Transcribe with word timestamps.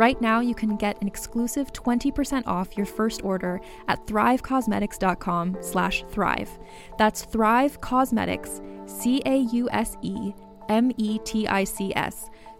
Right 0.00 0.18
now, 0.18 0.40
you 0.40 0.54
can 0.54 0.76
get 0.76 0.98
an 1.02 1.06
exclusive 1.06 1.74
20% 1.74 2.46
off 2.46 2.74
your 2.74 2.86
first 2.86 3.22
order 3.22 3.60
at 3.86 4.06
thrivecausemetics.com 4.06 5.58
slash 5.60 6.04
thrive. 6.08 6.48
That's 6.96 7.26
Thrive 7.26 7.82
Causemetics, 7.82 8.62
C-A-U-S-E-M-E-T-I-C-S 8.88 10.30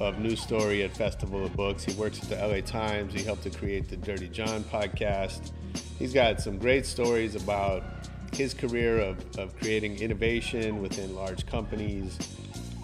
of 0.00 0.18
News 0.18 0.40
Story 0.40 0.82
at 0.82 0.96
Festival 0.96 1.44
of 1.44 1.54
Books. 1.54 1.84
He 1.84 1.94
works 1.94 2.20
at 2.20 2.28
the 2.28 2.44
LA 2.44 2.62
Times. 2.62 3.14
He 3.14 3.22
helped 3.22 3.44
to 3.44 3.50
create 3.50 3.88
the 3.88 3.96
Dirty 3.96 4.26
John 4.26 4.64
podcast. 4.64 5.52
He's 6.00 6.12
got 6.12 6.40
some 6.40 6.58
great 6.58 6.84
stories 6.84 7.36
about 7.36 7.84
his 8.32 8.54
career 8.54 8.98
of, 8.98 9.24
of 9.38 9.56
creating 9.60 10.00
innovation 10.00 10.82
within 10.82 11.14
large 11.14 11.46
companies. 11.46 12.18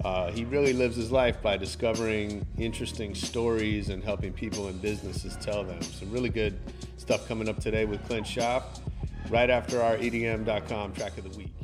Uh, 0.05 0.31
he 0.31 0.45
really 0.45 0.73
lives 0.73 0.97
his 0.97 1.13
life 1.13 1.43
by 1.43 1.57
discovering 1.57 2.47
interesting 2.57 3.15
stories 3.15 3.91
and 3.91 4.03
helping 4.03 4.33
people 4.33 4.69
and 4.69 4.81
businesses 4.81 5.37
tell 5.41 5.63
them. 5.63 5.81
Some 5.83 6.11
really 6.11 6.31
good 6.31 6.59
stuff 6.97 7.29
coming 7.29 7.49
up 7.49 7.61
today 7.61 7.85
with 7.85 8.03
Clint 8.07 8.27
Schaff 8.27 8.81
right 9.29 9.51
after 9.51 9.83
our 9.83 9.97
EDM.com 9.97 10.93
track 10.95 11.19
of 11.19 11.25
the 11.31 11.39
week. 11.39 11.60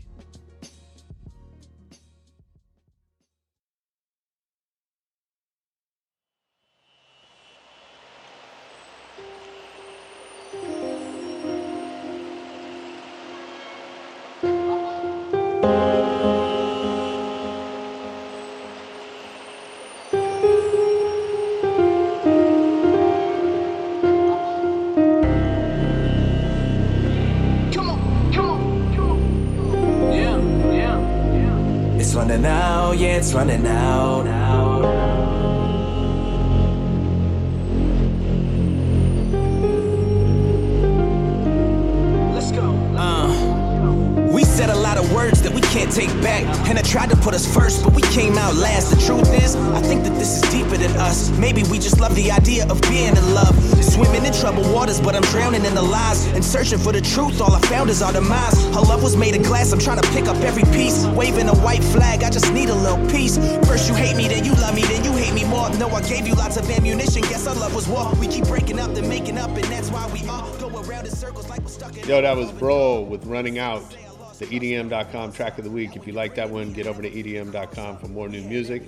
Truth, 57.17 57.41
all 57.41 57.55
I 57.55 57.61
found 57.61 57.89
is 57.89 58.03
our 58.03 58.13
demise. 58.13 58.63
Her 58.75 58.83
love 58.83 59.03
was 59.03 59.17
made 59.17 59.35
of 59.35 59.43
glass, 59.43 59.73
I'm 59.73 59.79
trying 59.79 60.01
to 60.01 60.09
pick 60.11 60.27
up 60.27 60.37
every 60.43 60.65
piece. 60.65 61.07
Waving 61.07 61.49
a 61.49 61.55
white 61.57 61.83
flag, 61.83 62.23
I 62.23 62.29
just 62.29 62.53
need 62.53 62.69
a 62.69 62.75
little 62.75 63.05
piece. 63.09 63.39
First 63.67 63.89
you 63.89 63.95
hate 63.95 64.17
me, 64.17 64.29
then 64.29 64.45
you 64.45 64.53
love 64.53 64.75
me, 64.75 64.83
then 64.83 65.03
you 65.03 65.13
hate 65.13 65.33
me 65.33 65.45
more. 65.45 65.71
No, 65.79 65.89
I 65.89 66.03
gave 66.03 66.27
you 66.27 66.35
lots 66.35 66.59
of 66.59 66.69
ammunition, 66.69 67.23
guess 67.23 67.47
our 67.47 67.55
love 67.55 67.75
was 67.75 67.89
war. 67.89 68.13
We 68.21 68.29
keep 68.29 68.45
breaking 68.45 68.79
up, 68.79 68.93
then 68.95 69.09
making 69.09 69.39
up, 69.39 69.49
and 69.49 69.65
that's 69.65 69.91
why 69.91 70.07
we 70.13 70.29
all 70.29 70.55
go 70.59 70.69
around 70.83 71.07
in 71.07 71.11
circles 71.11 71.49
like 71.49 71.63
we're 71.63 71.69
stuck 71.69 71.97
in. 71.97 72.07
Yo, 72.07 72.21
that 72.21 72.37
was 72.37 72.53
Bro 72.53 73.03
with 73.03 73.25
Running 73.25 73.59
Out, 73.59 73.97
the 74.39 74.45
EDM.com 74.45 75.33
track 75.33 75.57
of 75.57 75.65
the 75.65 75.71
week. 75.71 75.97
If 75.97 76.07
you 76.07 76.13
like 76.13 76.35
that 76.35 76.51
one, 76.51 76.75
get 76.75 76.87
over 76.87 77.01
to 77.01 77.11
EDM.com 77.11 77.97
for 77.97 78.09
more 78.09 78.29
new 78.29 78.43
music. 78.43 78.83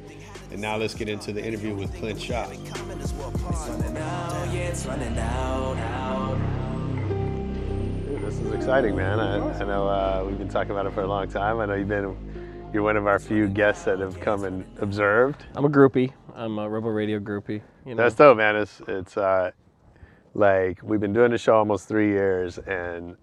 And 0.50 0.60
now 0.60 0.76
let's 0.76 0.94
get 0.94 1.08
into 1.08 1.32
the 1.32 1.42
interview 1.42 1.74
with 1.74 1.94
Clint 1.96 2.20
Schaff. 2.20 2.52
This 8.28 8.40
is 8.40 8.52
exciting, 8.52 8.94
man. 8.94 9.18
I, 9.18 9.36
I 9.58 9.64
know 9.64 9.88
uh, 9.88 10.22
we've 10.26 10.36
been 10.36 10.50
talking 10.50 10.72
about 10.72 10.84
it 10.84 10.92
for 10.92 11.00
a 11.00 11.06
long 11.06 11.30
time. 11.30 11.60
I 11.60 11.64
know 11.64 11.74
you've 11.74 11.88
been, 11.88 12.14
you're 12.74 12.82
one 12.82 12.98
of 12.98 13.06
our 13.06 13.18
few 13.18 13.48
guests 13.48 13.84
that 13.84 14.00
have 14.00 14.20
come 14.20 14.44
and 14.44 14.66
observed. 14.82 15.46
I'm 15.54 15.64
a 15.64 15.70
groupie. 15.70 16.12
I'm 16.34 16.58
a 16.58 16.68
Rebel 16.68 16.90
Radio 16.90 17.20
groupie. 17.20 17.62
You 17.86 17.94
know? 17.94 18.02
That's 18.02 18.14
dope, 18.14 18.36
man. 18.36 18.54
It's 18.56 18.82
it's 18.86 19.16
uh, 19.16 19.52
like 20.34 20.78
we've 20.82 21.00
been 21.00 21.14
doing 21.14 21.30
the 21.30 21.38
show 21.38 21.56
almost 21.56 21.88
three 21.88 22.10
years, 22.10 22.58
and 22.58 23.16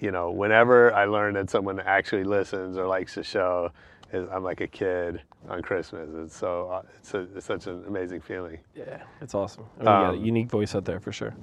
you 0.00 0.10
know, 0.10 0.30
whenever 0.30 0.92
I 0.92 1.06
learn 1.06 1.32
that 1.34 1.48
someone 1.48 1.80
actually 1.80 2.24
listens 2.24 2.76
or 2.76 2.86
likes 2.86 3.14
the 3.14 3.22
show, 3.24 3.70
I'm 4.12 4.44
like 4.44 4.60
a 4.60 4.68
kid 4.68 5.22
on 5.48 5.62
Christmas. 5.62 6.10
It's 6.14 6.36
so 6.36 6.68
uh, 6.68 6.82
it's, 6.98 7.14
a, 7.14 7.26
it's 7.34 7.46
such 7.46 7.68
an 7.68 7.84
amazing 7.88 8.20
feeling. 8.20 8.58
Yeah, 8.74 9.02
it's 9.22 9.34
awesome. 9.34 9.64
I 9.80 9.84
mean, 9.84 9.86
you 9.86 9.86
got 9.86 10.14
a 10.14 10.18
Um, 10.18 10.24
unique 10.26 10.50
voice 10.50 10.74
out 10.74 10.84
there 10.84 11.00
for 11.00 11.10
sure. 11.10 11.34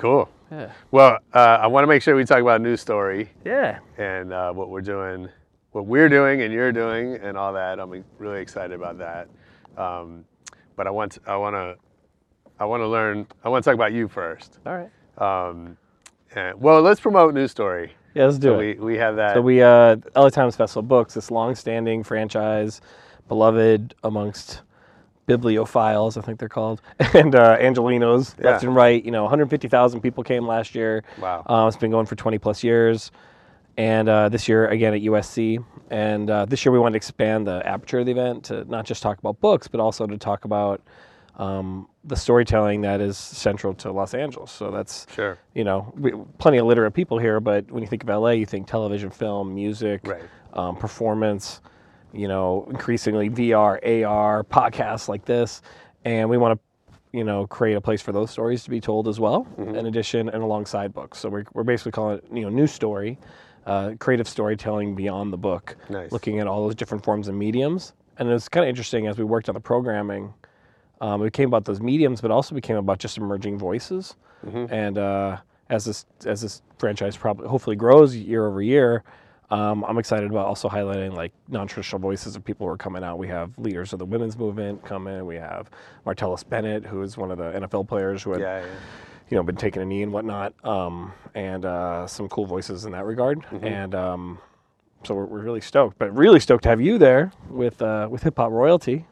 Cool. 0.00 0.28
Yeah. 0.50 0.72
Well, 0.90 1.18
uh, 1.34 1.58
I 1.60 1.66
want 1.66 1.84
to 1.84 1.86
make 1.86 2.02
sure 2.02 2.16
we 2.16 2.24
talk 2.24 2.40
about 2.40 2.60
a 2.60 2.62
news 2.64 2.80
story 2.80 3.30
Yeah. 3.44 3.78
and 3.98 4.32
uh, 4.32 4.50
what 4.52 4.70
we're 4.70 4.80
doing, 4.80 5.28
what 5.72 5.86
we're 5.86 6.08
doing 6.08 6.42
and 6.42 6.52
you're 6.52 6.72
doing, 6.72 7.16
and 7.16 7.36
all 7.36 7.52
that. 7.52 7.78
I'm 7.78 8.02
really 8.18 8.40
excited 8.40 8.72
about 8.72 8.98
that. 8.98 9.28
Um, 9.76 10.24
but 10.74 10.86
I 10.86 10.90
want 10.90 11.18
I 11.26 11.36
want 11.36 11.54
to 11.54 11.76
I 12.58 12.64
want 12.64 12.80
to 12.80 12.88
learn. 12.88 13.26
I 13.44 13.48
want 13.50 13.62
to 13.62 13.70
talk 13.70 13.74
about 13.74 13.92
you 13.92 14.08
first. 14.08 14.58
All 14.66 14.74
right. 14.76 14.90
Um, 15.48 15.76
and, 16.34 16.58
well, 16.60 16.80
let's 16.80 17.00
promote 17.00 17.34
news 17.34 17.50
story. 17.50 17.92
Yeah, 18.14 18.24
let's 18.26 18.38
do 18.38 18.48
So 18.48 18.54
it. 18.60 18.78
we, 18.80 18.84
we 18.92 18.96
have 18.98 19.16
that. 19.16 19.34
So 19.34 19.40
we, 19.42 19.62
uh, 19.62 19.96
LA 20.16 20.30
Times 20.30 20.56
Festival 20.56 20.82
Books, 20.82 21.14
this 21.14 21.30
long-standing 21.30 22.02
franchise, 22.04 22.80
beloved 23.28 23.94
amongst 24.04 24.62
bibliophiles, 25.30 26.16
I 26.16 26.20
think 26.20 26.38
they're 26.38 26.48
called, 26.48 26.80
and 27.14 27.34
uh, 27.34 27.56
Angelenos 27.58 28.42
left 28.42 28.64
and 28.64 28.74
right. 28.74 29.04
You 29.04 29.10
know, 29.10 29.22
150,000 29.22 30.00
people 30.00 30.24
came 30.24 30.46
last 30.46 30.74
year. 30.74 31.02
Wow. 31.20 31.44
Uh, 31.48 31.66
it's 31.68 31.76
been 31.76 31.90
going 31.90 32.06
for 32.06 32.16
20 32.16 32.38
plus 32.38 32.62
years, 32.64 33.10
and 33.76 34.08
uh, 34.08 34.28
this 34.28 34.48
year 34.48 34.66
again 34.68 34.94
at 34.94 35.00
USC. 35.02 35.64
And 35.90 36.30
uh, 36.30 36.44
this 36.44 36.64
year 36.64 36.72
we 36.72 36.78
wanted 36.78 36.92
to 36.92 36.96
expand 36.98 37.46
the 37.46 37.62
aperture 37.66 38.00
of 38.00 38.06
the 38.06 38.12
event 38.12 38.44
to 38.44 38.64
not 38.64 38.84
just 38.86 39.02
talk 39.02 39.18
about 39.18 39.40
books, 39.40 39.68
but 39.68 39.80
also 39.80 40.06
to 40.06 40.16
talk 40.18 40.44
about 40.44 40.80
um, 41.36 41.88
the 42.04 42.16
storytelling 42.16 42.82
that 42.82 43.00
is 43.00 43.16
central 43.16 43.72
to 43.74 43.90
Los 43.90 44.14
Angeles. 44.14 44.50
So 44.50 44.70
that's 44.70 45.06
Sure. 45.14 45.38
you 45.54 45.64
know, 45.64 45.92
we, 45.96 46.12
plenty 46.38 46.58
of 46.58 46.66
literate 46.66 46.92
people 46.92 47.18
here, 47.18 47.40
but 47.40 47.70
when 47.70 47.82
you 47.82 47.88
think 47.88 48.02
of 48.02 48.08
LA, 48.08 48.30
you 48.30 48.46
think 48.46 48.66
television, 48.66 49.10
film, 49.10 49.54
music, 49.54 50.06
Right. 50.06 50.22
um, 50.52 50.76
performance, 50.76 51.60
you 52.12 52.28
know, 52.28 52.66
increasingly 52.70 53.30
VR, 53.30 53.78
AR, 54.06 54.44
podcasts 54.44 55.08
like 55.08 55.24
this. 55.24 55.62
And 56.04 56.28
we 56.30 56.38
want 56.38 56.58
to, 56.58 56.96
you 57.12 57.24
know, 57.24 57.46
create 57.46 57.74
a 57.74 57.80
place 57.80 58.00
for 58.02 58.12
those 58.12 58.30
stories 58.30 58.64
to 58.64 58.70
be 58.70 58.80
told 58.80 59.08
as 59.08 59.18
well, 59.20 59.44
Mm-hmm. 59.58 59.74
in 59.74 59.86
addition 59.86 60.28
and 60.28 60.42
alongside 60.42 60.92
books. 60.92 61.18
So 61.18 61.28
we're, 61.28 61.44
we're 61.52 61.64
basically 61.64 61.92
calling 61.92 62.18
it, 62.18 62.24
you 62.32 62.42
know, 62.42 62.48
new 62.48 62.66
story, 62.66 63.18
uh, 63.66 63.92
creative 63.98 64.28
storytelling 64.28 64.94
beyond 64.94 65.32
the 65.32 65.36
book, 65.38 65.76
Nice. 65.88 66.12
looking 66.12 66.38
at 66.40 66.46
all 66.46 66.64
those 66.64 66.74
different 66.74 67.04
forms 67.04 67.28
and 67.28 67.38
mediums. 67.38 67.92
And 68.18 68.28
it 68.28 68.32
was 68.32 68.48
kind 68.48 68.64
of 68.64 68.68
interesting 68.68 69.06
as 69.06 69.18
we 69.18 69.24
worked 69.24 69.48
on 69.48 69.54
the 69.54 69.60
programming. 69.60 70.32
Um, 71.00 71.22
it 71.22 71.26
became 71.26 71.48
about 71.48 71.64
those 71.64 71.80
mediums, 71.80 72.20
but 72.20 72.30
also 72.30 72.54
became 72.54 72.76
about 72.76 72.98
just 72.98 73.16
emerging 73.16 73.58
voices. 73.58 74.16
And 74.42 74.96
uh, 74.98 75.38
as 75.68 75.84
this 75.84 76.06
as 76.24 76.40
this 76.40 76.62
franchise 76.78 77.14
probably 77.16 77.46
hopefully 77.48 77.76
grows 77.76 78.16
year 78.16 78.46
over 78.46 78.62
year, 78.62 79.04
um, 79.50 79.84
I'm 79.84 79.98
excited 79.98 80.30
about 80.30 80.46
also 80.46 80.68
highlighting 80.68 81.14
like 81.14 81.32
non-traditional 81.48 82.00
voices 82.00 82.36
of 82.36 82.44
people 82.44 82.66
who 82.66 82.72
are 82.72 82.76
coming 82.76 83.02
out. 83.02 83.18
We 83.18 83.28
have 83.28 83.56
leaders 83.58 83.92
of 83.92 83.98
the 83.98 84.06
women's 84.06 84.38
movement 84.38 84.84
coming. 84.84 85.26
We 85.26 85.36
have 85.36 85.70
Martellus 86.06 86.48
Bennett, 86.48 86.86
who 86.86 87.02
is 87.02 87.16
one 87.16 87.30
of 87.30 87.38
the 87.38 87.52
NFL 87.52 87.88
players 87.88 88.22
who 88.22 88.32
had 88.32 88.40
Yeah, 88.40 88.60
yeah. 88.60 88.66
you 89.28 89.36
know 89.36 89.42
been 89.42 89.56
taking 89.56 89.82
a 89.82 89.84
knee 89.84 90.02
and 90.02 90.12
whatnot, 90.12 90.54
um, 90.64 91.12
and 91.34 91.64
uh, 91.64 92.06
some 92.06 92.28
cool 92.28 92.46
voices 92.46 92.84
in 92.84 92.92
that 92.92 93.04
regard. 93.04 93.44
And 93.62 93.94
um, 93.94 94.38
so 95.04 95.14
we're, 95.14 95.24
we're 95.26 95.42
really 95.42 95.60
stoked, 95.60 95.98
but 95.98 96.14
really 96.16 96.40
stoked 96.40 96.62
to 96.64 96.68
have 96.68 96.80
you 96.80 96.98
there 96.98 97.32
with 97.48 97.80
uh, 97.82 98.06
with 98.10 98.22
Hip 98.22 98.36
Hop 98.36 98.52
Royalty. 98.52 99.06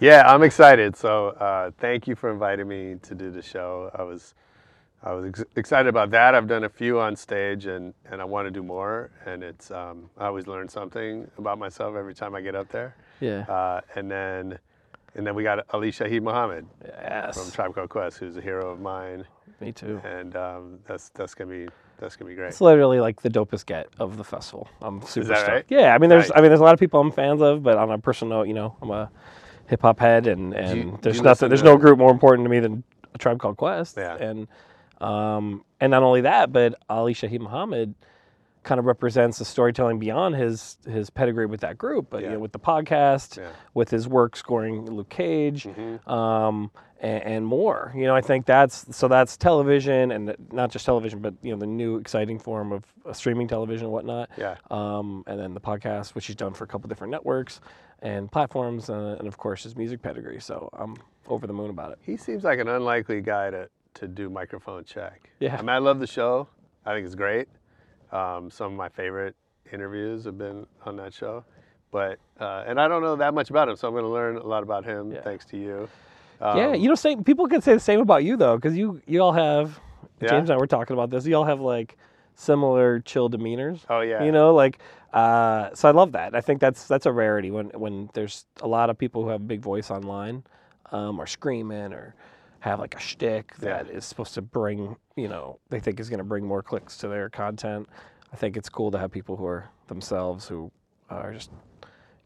Yeah, 0.00 0.24
I'm 0.26 0.42
excited. 0.42 0.96
So 0.96 1.28
uh, 1.28 1.70
thank 1.78 2.08
you 2.08 2.16
for 2.16 2.30
inviting 2.30 2.66
me 2.66 2.96
to 3.02 3.14
do 3.14 3.30
the 3.30 3.42
show. 3.42 3.90
I 3.94 4.02
was 4.02 4.34
I 5.06 5.12
was 5.12 5.26
ex- 5.26 5.44
excited 5.56 5.88
about 5.88 6.10
that. 6.12 6.34
I've 6.34 6.46
done 6.48 6.64
a 6.64 6.68
few 6.68 6.98
on 6.98 7.14
stage, 7.14 7.66
and, 7.66 7.92
and 8.10 8.22
I 8.22 8.24
want 8.24 8.46
to 8.46 8.50
do 8.50 8.62
more. 8.62 9.10
And 9.26 9.42
it's 9.44 9.70
um, 9.70 10.08
I 10.16 10.26
always 10.26 10.46
learn 10.46 10.68
something 10.68 11.30
about 11.36 11.58
myself 11.58 11.94
every 11.94 12.14
time 12.14 12.34
I 12.34 12.40
get 12.40 12.54
up 12.54 12.68
there. 12.70 12.96
Yeah. 13.20 13.40
Uh, 13.42 13.80
and 13.96 14.10
then 14.10 14.58
and 15.14 15.26
then 15.26 15.34
we 15.34 15.42
got 15.42 15.64
Ali 15.74 15.92
Shaheed 15.92 16.22
Muhammad 16.22 16.66
yes. 16.84 17.38
from 17.38 17.52
Tribe 17.52 17.74
Called 17.74 17.90
Quest, 17.90 18.18
who's 18.18 18.36
a 18.36 18.40
hero 18.40 18.70
of 18.72 18.80
mine, 18.80 19.24
Me 19.60 19.72
too. 19.72 20.00
and 20.04 20.34
um, 20.36 20.78
that's 20.86 21.10
that's 21.10 21.34
gonna 21.34 21.50
be 21.50 21.68
that's 21.98 22.16
gonna 22.16 22.30
be 22.30 22.34
great. 22.34 22.48
It's 22.48 22.60
literally 22.62 22.98
like 22.98 23.20
the 23.20 23.28
dopest 23.30 23.66
get 23.66 23.88
of 24.00 24.16
the 24.16 24.24
festival. 24.24 24.68
I'm 24.80 25.02
super 25.02 25.26
stoked. 25.34 25.48
right? 25.48 25.64
Yeah, 25.68 25.94
I 25.94 25.98
mean, 25.98 26.08
there's 26.10 26.30
Nice. 26.30 26.38
I 26.38 26.40
mean, 26.40 26.48
there's 26.50 26.60
a 26.60 26.64
lot 26.64 26.72
of 26.74 26.80
people 26.80 27.00
I'm 27.00 27.12
fans 27.12 27.42
of, 27.42 27.62
but 27.62 27.76
on 27.76 27.90
a 27.90 27.98
personal 27.98 28.38
note, 28.38 28.48
you 28.48 28.54
know, 28.54 28.74
I'm 28.82 28.90
a 28.90 29.10
hip 29.68 29.82
hop 29.82 30.00
head, 30.00 30.26
and 30.26 30.54
and 30.54 30.78
you- 30.78 30.98
there's 31.02 31.20
nothing, 31.20 31.48
there's 31.50 31.62
no 31.62 31.76
group 31.76 31.98
more 31.98 32.10
important 32.10 32.46
to 32.46 32.50
me 32.50 32.58
than 32.60 32.82
a 33.14 33.18
tribe 33.18 33.38
called 33.38 33.58
Quest. 33.58 33.96
Yeah. 33.98 34.16
And 34.16 34.48
um, 35.04 35.64
and 35.80 35.90
not 35.90 36.02
only 36.02 36.22
that, 36.22 36.52
but 36.52 36.74
Ali 36.88 37.14
Shaheed 37.14 37.40
Muhammad 37.40 37.94
kind 38.62 38.78
of 38.78 38.86
represents 38.86 39.38
the 39.38 39.44
storytelling 39.44 39.98
beyond 39.98 40.34
his 40.34 40.78
his 40.88 41.10
pedigree 41.10 41.44
with 41.46 41.60
that 41.60 41.76
group, 41.76 42.06
but 42.10 42.22
you 42.22 42.30
know, 42.30 42.38
with 42.38 42.52
the 42.52 42.58
podcast, 42.58 43.36
Yeah. 43.36 43.50
with 43.74 43.90
his 43.90 44.08
work 44.08 44.36
scoring 44.36 44.86
Luke 44.90 45.10
Cage, 45.10 45.64
Mm-hmm. 45.64 46.08
um, 46.10 46.70
and, 47.00 47.22
and 47.24 47.46
more. 47.46 47.92
You 47.94 48.04
know, 48.06 48.16
I 48.16 48.22
think 48.22 48.46
that's 48.46 48.96
so 48.96 49.06
that's 49.08 49.36
television, 49.36 50.10
and 50.12 50.34
not 50.50 50.70
just 50.70 50.86
television, 50.86 51.18
but 51.18 51.34
you 51.42 51.52
know, 51.52 51.58
the 51.58 51.66
new 51.66 51.96
exciting 51.96 52.38
form 52.38 52.72
of 52.72 52.84
uh, 53.04 53.12
streaming 53.12 53.48
television 53.48 53.84
and 53.86 53.92
whatnot. 53.92 54.30
Yeah. 54.38 54.56
Um, 54.70 55.24
and 55.26 55.38
then 55.38 55.52
the 55.52 55.60
podcast, 55.60 56.14
which 56.14 56.26
he's 56.26 56.36
done 56.36 56.54
for 56.54 56.64
a 56.64 56.66
couple 56.66 56.88
different 56.88 57.10
networks 57.10 57.60
and 58.00 58.32
platforms, 58.32 58.88
uh, 58.88 59.16
and 59.18 59.28
of 59.28 59.36
course 59.36 59.64
his 59.64 59.76
music 59.76 60.00
pedigree. 60.00 60.40
So 60.40 60.70
I'm 60.72 60.96
over 61.28 61.46
the 61.46 61.52
moon 61.52 61.68
about 61.68 61.92
it. 61.92 61.98
He 62.00 62.16
seems 62.16 62.44
like 62.44 62.58
an 62.60 62.68
unlikely 62.68 63.20
guy 63.20 63.50
to, 63.50 63.68
to 63.94 64.08
do 64.08 64.28
microphone 64.30 64.84
check. 64.84 65.30
Yeah. 65.40 65.54
I 65.56 65.60
mean, 65.60 65.68
I 65.70 65.78
love 65.78 66.00
the 66.00 66.06
show. 66.06 66.48
I 66.84 66.92
think 66.94 67.06
it's 67.06 67.14
great. 67.14 67.48
Um, 68.12 68.50
some 68.50 68.72
of 68.72 68.76
my 68.78 68.88
favorite 68.88 69.34
interviews 69.72 70.24
have 70.24 70.38
been 70.38 70.66
on 70.84 70.96
that 70.96 71.12
show. 71.14 71.44
But, 71.90 72.18
uh, 72.40 72.64
and 72.66 72.80
I 72.80 72.88
don't 72.88 73.02
know 73.02 73.16
that 73.16 73.34
much 73.34 73.50
about 73.50 73.68
him, 73.68 73.76
so 73.76 73.86
I'm 73.88 73.94
going 73.94 74.04
to 74.04 74.10
learn 74.10 74.36
a 74.36 74.42
lot 74.46 74.62
about 74.62 74.84
him 74.84 75.12
Yeah. 75.12 75.20
thanks 75.22 75.44
to 75.46 75.56
you. 75.56 75.88
yeah, 76.40 76.46
Um, 76.70 76.74
you 76.74 76.88
know, 76.88 76.94
same 76.96 77.22
people 77.24 77.46
can 77.46 77.60
say 77.62 77.72
the 77.74 77.80
same 77.80 78.00
about 78.00 78.24
you 78.24 78.36
though, 78.36 78.56
because 78.56 78.76
you 78.76 79.00
you 79.06 79.20
all 79.22 79.32
have 79.32 79.78
Yeah? 80.20 80.28
James 80.30 80.50
and 80.50 80.56
I 80.56 80.58
were 80.58 80.66
talking 80.66 80.94
about 80.94 81.10
this. 81.10 81.24
You 81.26 81.36
all 81.36 81.44
have 81.44 81.60
like 81.60 81.96
similar 82.34 82.98
chill 83.00 83.30
demeanors. 83.30 83.80
Oh, 83.88 84.00
yeah. 84.00 84.24
You 84.24 84.32
know, 84.32 84.52
like 84.54 84.78
uh, 85.12 85.70
so 85.74 85.88
I 85.88 85.92
love 85.92 86.10
that. 86.12 86.34
I 86.34 86.40
think 86.40 86.60
that's 86.60 86.88
that's 86.88 87.06
a 87.06 87.12
rarity 87.12 87.52
when 87.52 87.66
when 87.70 88.10
there's 88.14 88.44
a 88.60 88.66
lot 88.68 88.90
of 88.90 88.98
people 88.98 89.22
who 89.22 89.28
have 89.28 89.40
a 89.40 89.44
big 89.44 89.60
voice 89.60 89.88
online, 89.90 90.42
um, 90.90 91.20
or 91.20 91.26
screaming 91.28 91.92
or 91.92 92.16
have 92.64 92.80
like 92.80 92.94
a 92.94 92.98
shtick 93.00 93.54
that 93.58 93.88
is 93.90 94.06
supposed 94.06 94.32
to 94.34 94.40
bring 94.42 94.96
you 95.16 95.28
know 95.28 95.58
they 95.68 95.78
think 95.80 96.00
is 96.00 96.08
going 96.08 96.18
to 96.18 96.24
bring 96.24 96.46
more 96.46 96.62
clicks 96.62 96.96
to 96.98 97.08
their 97.08 97.28
content. 97.28 97.86
I 98.32 98.36
think 98.36 98.56
it's 98.56 98.68
cool 98.70 98.90
to 98.90 98.98
have 98.98 99.10
people 99.12 99.36
who 99.36 99.44
are 99.46 99.68
themselves 99.86 100.48
who 100.48 100.70
are 101.10 101.32
just 101.32 101.50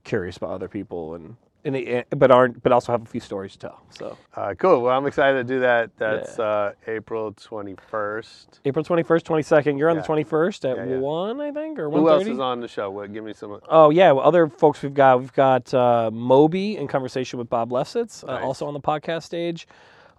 curious 0.05 0.37
about 0.37 0.51
other 0.51 0.69
people 0.69 1.15
and. 1.15 1.37
And 1.65 1.75
it, 1.75 2.07
but 2.17 2.31
aren't, 2.31 2.63
but 2.63 2.71
also 2.71 2.93
have 2.93 3.03
a 3.03 3.05
few 3.05 3.21
stories 3.21 3.53
to 3.55 3.59
tell. 3.59 3.83
So 3.91 4.17
Uh, 4.37 4.55
cool. 4.57 4.81
Well, 4.83 4.97
I'm 4.97 5.07
excited 5.07 5.39
to 5.47 5.55
do 5.55 5.61
that. 5.61 5.91
That's 5.99 6.39
uh, 6.39 6.73
April 6.87 7.33
21st. 7.33 8.61
April 8.65 8.85
21st, 8.85 9.23
22nd. 9.25 9.77
You're 9.79 9.91
on 9.91 9.97
Yeah. 9.97 10.03
the 10.03 10.09
21st 10.09 10.71
at 10.71 10.77
Yeah, 10.77 10.85
yeah. 10.95 10.99
1, 10.99 11.41
I 11.41 11.51
think, 11.51 11.79
or 11.81 11.89
1.30? 11.91 11.93
Who 12.01 12.09
else 12.09 12.27
is 12.27 12.39
on 12.39 12.61
the 12.61 12.69
show? 12.69 12.91
What? 12.91 13.13
Give 13.13 13.25
me 13.25 13.33
some. 13.35 13.59
Oh, 13.69 13.91
yeah. 13.91 14.13
Well, 14.13 14.25
other 14.25 14.49
folks 14.49 14.83
we've 14.83 14.95
got, 14.95 15.19
we've 15.19 15.33
got 15.33 15.75
uh, 15.75 16.11
Moby 16.13 16.77
in 16.77 16.87
conversation 16.87 17.41
with 17.41 17.51
Bob 17.51 17.71
Lefsetz, 17.71 18.23
uh, 18.27 18.35
Nice. 18.35 18.45
also 18.45 18.67
on 18.67 18.73
the 18.73 18.81
podcast 18.81 19.25
stage. 19.25 19.67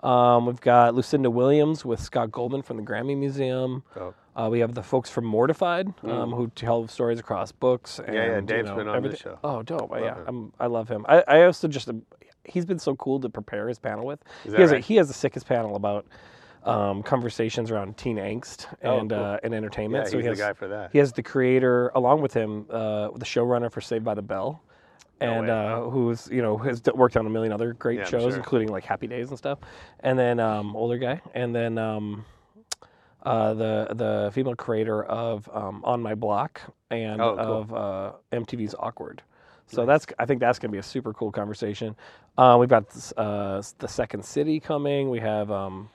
Um, 0.03 0.46
we've 0.46 0.62
got 0.62 0.96
Lucinda 0.96 1.29
Williams 1.29 1.84
with 1.84 2.00
Scott 2.00 2.32
Goldman 2.32 2.62
from 2.62 2.77
the 2.77 2.84
Grammy 2.84 3.18
Museum. 3.18 3.84
Oh. 4.00 4.13
Uh, 4.36 4.48
we 4.50 4.60
have 4.60 4.74
the 4.74 4.84
folks 4.84 5.10
from 5.10 5.25
Mortified 5.25 5.94
um, 6.03 6.32
who 6.32 6.48
tell 6.56 6.88
stories 6.88 7.20
across 7.20 7.51
books. 7.51 8.00
And, 8.00 8.15
yeah, 8.15 8.36
you 8.38 8.41
Dave's 8.41 8.70
know, 8.70 8.75
been 8.77 8.88
on 8.88 8.96
everything. 8.96 9.12
this 9.12 9.20
show. 9.22 9.39
Oh, 9.44 9.62
dope. 9.62 9.91
yeah. 10.00 10.15
I'm, 10.25 10.53
I 10.60 10.68
love 10.68 10.88
him. 10.88 11.06
I, 11.10 11.24
I 11.27 11.44
also 11.44 11.68
just, 11.68 11.89
he's 12.46 12.65
been 12.65 12.79
so 12.79 12.96
cool 12.96 13.20
to 13.20 13.27
prepare 13.29 13.68
his 13.68 13.79
panel 13.79 14.06
with. 14.06 14.20
He, 14.46 14.53
has 14.53 14.72
a, 14.72 14.79
he 14.79 14.96
has 14.96 15.10
the 15.10 15.13
sickest 15.13 15.46
panel 15.46 15.75
about 15.75 16.06
um, 16.63 17.03
conversations 17.03 17.70
around 17.70 17.98
teen 17.98 18.15
angst 18.15 18.68
Oh, 18.84 19.00
and, 19.00 19.10
cool. 19.10 19.20
uh, 19.20 19.38
and 19.44 19.53
entertainment. 19.53 20.06
Yeah, 20.06 20.12
so 20.12 20.18
he's 20.20 20.25
he 20.27 20.29
the 20.32 20.38
guy 20.38 20.53
for 20.53 20.70
that. 20.70 20.91
He 20.94 21.00
has 21.00 21.12
the 21.12 21.24
creator 21.24 21.89
along 21.96 22.22
with 22.22 22.34
him, 22.34 22.65
uh, 22.70 23.10
the 23.15 23.25
showrunner 23.25 23.70
for 23.70 23.82
Saved 23.82 24.06
by 24.06 24.13
the 24.13 24.22
Bell. 24.22 24.62
And 25.21 25.47
way. 25.47 25.51
uh, 25.51 25.81
who's 25.89 26.29
you 26.31 26.41
know 26.41 26.57
has 26.57 26.81
worked 26.95 27.17
on 27.17 27.25
a 27.25 27.29
million 27.29 27.51
other 27.53 27.73
great 27.73 27.99
Yeah, 27.99 28.05
shows, 28.05 28.31
sure. 28.33 28.35
including 28.38 28.69
like 28.69 28.85
Happy 28.85 29.07
Days 29.07 29.29
and 29.29 29.38
stuff. 29.38 29.59
And 30.01 30.17
then 30.17 30.39
um, 30.39 30.75
older 30.75 30.97
guy, 30.97 31.21
and 31.33 31.53
then 31.55 31.77
um, 31.77 32.25
uh, 33.23 33.53
the 33.53 33.88
the 33.93 34.31
female 34.33 34.55
creator 34.55 35.03
of 35.03 35.49
um, 35.53 35.81
On 35.83 36.01
My 36.01 36.15
Block 36.15 36.61
and 36.89 37.21
Oh, 37.21 37.35
cool. 37.35 37.45
of 37.61 37.73
uh, 37.73 38.11
MTV's 38.31 38.75
Awkward. 38.79 39.21
So 39.67 39.85
that's 39.85 40.07
I 40.17 40.25
think 40.25 40.39
that's 40.39 40.57
gonna 40.57 40.71
be 40.71 40.77
a 40.79 40.83
super 40.83 41.13
cool 41.13 41.31
conversation. 41.31 41.95
Uh, 42.38 42.57
we've 42.59 42.69
got 42.69 42.89
this, 42.89 43.13
uh, 43.17 43.61
the 43.79 43.88
Second 43.88 44.23
City 44.25 44.59
coming. 44.59 45.09
We 45.11 45.19
have 45.19 45.51
um, 45.51 45.89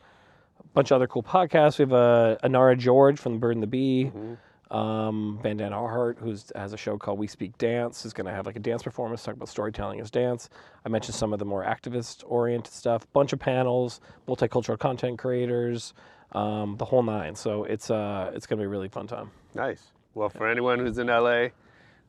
a 0.61 0.67
bunch 0.75 0.91
of 0.93 0.97
other 0.97 1.07
cool 1.09 1.23
podcasts. 1.25 1.79
We 1.79 1.83
have 1.85 1.93
uh, 1.93 2.37
Inara 2.45 2.79
George 2.79 3.19
from 3.19 3.33
The 3.33 3.39
Bird 3.39 3.57
and 3.57 3.63
the 3.63 3.67
Bee. 3.67 4.05
Mm-hmm. 4.15 4.35
Um, 4.71 5.39
Vandana 5.43 5.73
Hart, 5.73 6.19
who 6.19 6.31
has 6.57 6.73
a 6.73 6.77
show 6.77 6.97
called 6.99 7.19
We 7.19 7.27
Speak 7.27 7.57
Dance, 7.59 8.05
is 8.07 8.13
going 8.13 8.27
to 8.27 8.33
have 8.33 8.47
like 8.47 8.57
a 8.57 8.61
dance 8.61 8.83
performance, 8.83 9.23
talk 9.23 9.35
about 9.35 9.49
storytelling 9.49 10.01
as 10.01 10.11
dance. 10.11 10.49
I 10.85 10.89
mentioned 10.89 11.15
some 11.15 11.33
of 11.33 11.39
the 11.39 11.45
more 11.45 11.65
activist 11.65 12.25
oriented 12.27 12.73
stuff. 12.73 13.07
Bunch 13.13 13.33
of 13.33 13.39
panels, 13.39 14.01
multicultural 14.27 14.79
content 14.79 15.19
creators. 15.19 15.93
um, 16.33 16.77
the 16.79 16.85
whole 16.85 17.03
nine. 17.03 17.35
So 17.37 17.65
it's 17.65 17.91
uh, 17.91 18.33
it's 18.35 18.47
gonna 18.47 18.61
be 18.63 18.67
a 18.67 18.69
really 18.69 18.89
fun 18.89 19.07
time. 19.07 19.31
Nice. 19.55 19.93
Well, 20.15 20.29
for 20.29 20.49
anyone 20.49 20.79
who's 20.81 20.99
in 20.99 21.07
LA, 21.07 21.49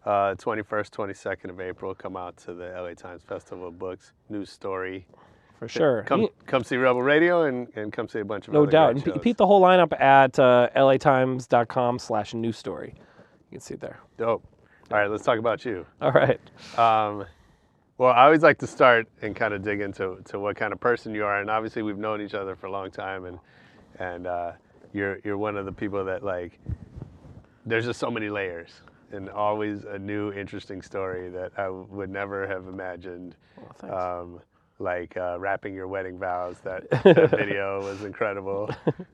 uh, 0.06 0.36
21st, 0.36 0.90
22nd 0.92 1.50
of 1.50 1.60
April, 1.62 1.94
come 1.94 2.16
out 2.18 2.38
to 2.38 2.54
the 2.54 2.70
LA 2.76 2.94
Times 2.94 3.22
Festival 3.24 3.68
of 3.68 3.78
Books 3.78 4.14
news 4.30 4.50
story. 4.50 5.06
For 5.60 5.68
sure. 5.68 6.04
Come, 6.04 6.22
You- 6.24 6.32
come 6.48 6.64
see 6.64 6.76
Rebel 6.78 7.02
Radio 7.02 7.44
and, 7.44 7.68
and 7.76 7.92
come 7.94 8.08
see 8.08 8.20
a 8.20 8.26
bunch 8.26 8.48
of 8.48 8.54
no 8.54 8.66
doubt. 8.66 8.92
And 9.06 9.22
peep 9.22 9.38
the 9.38 9.48
whole 9.48 9.62
lineup 9.62 9.98
at 10.00 10.38
uh, 10.38 10.70
latimes.com 10.76 12.00
slash 12.00 12.34
news 12.34 12.58
story. 12.58 12.94
You 12.98 13.58
can 13.58 13.62
see 13.62 13.76
it 13.76 13.80
there. 13.80 14.00
Dope. 14.18 14.44
All 14.92 14.98
right, 14.98 15.10
let's 15.10 15.24
talk 15.24 15.40
about 15.40 15.64
you. 15.66 15.86
All 16.02 16.12
right. 16.12 16.40
Um, 16.78 17.26
well, 17.98 18.12
I 18.12 18.26
always 18.26 18.44
like 18.44 18.58
to 18.60 18.68
start 18.68 19.08
and 19.22 19.36
kind 19.36 19.54
of 19.54 19.64
dig 19.64 19.80
into 19.82 20.18
to 20.26 20.40
what 20.40 20.58
kind 20.58 20.74
of 20.74 20.80
person 20.80 21.16
you 21.16 21.24
are, 21.26 21.40
and 21.40 21.50
obviously 21.50 21.82
we've 21.82 21.98
known 21.98 22.22
each 22.22 22.34
other 22.34 22.56
for 22.56 22.68
a 22.68 22.72
long 22.72 22.92
time, 22.92 23.24
and 23.26 23.40
and 24.00 24.28
uh, 24.28 24.52
you're 24.94 25.20
you're 25.24 25.38
one 25.38 25.56
of 25.56 25.66
the 25.66 25.72
people 25.72 26.04
that 26.06 26.22
like. 26.22 26.60
There's 27.66 27.86
just 27.86 28.00
so 28.00 28.12
many 28.12 28.30
layers, 28.30 28.70
and 29.12 29.30
always 29.30 29.86
a 29.86 29.98
new 29.98 30.32
interesting 30.34 30.82
story 30.82 31.30
that 31.30 31.54
I 31.58 31.70
would 31.70 32.10
never 32.10 32.46
have 32.48 32.68
imagined. 32.68 33.36
Well, 33.58 33.76
thanks. 33.80 33.96
um, 33.96 34.42
like 34.80 35.16
uh, 35.18 35.38
wrapping 35.40 35.74
your 35.74 35.88
wedding 35.88 36.18
vows. 36.20 36.58
That, 36.64 36.90
that 37.04 37.30
video 37.32 37.82
was 37.82 38.04
incredible, 38.04 38.70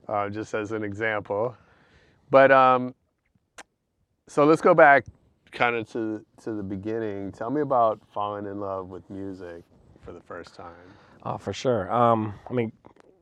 uh, 0.07 0.29
just 0.29 0.53
as 0.53 0.71
an 0.71 0.83
example. 0.83 1.55
But 2.29 2.51
um, 2.51 2.95
so 4.27 4.45
let's 4.45 4.61
go 4.61 4.73
back 4.73 5.05
kind 5.51 5.75
of 5.75 5.89
to 5.91 6.25
to 6.43 6.53
the 6.53 6.63
beginning. 6.63 7.31
Tell 7.31 7.49
me 7.49 7.61
about 7.61 7.99
falling 8.13 8.45
in 8.45 8.59
love 8.59 8.87
with 8.89 9.09
music 9.09 9.63
for 10.03 10.11
the 10.13 10.21
first 10.21 10.55
time. 10.55 10.73
Oh, 11.23 11.37
for 11.37 11.53
sure. 11.53 11.91
Um, 11.91 12.33
I 12.49 12.53
mean, 12.53 12.71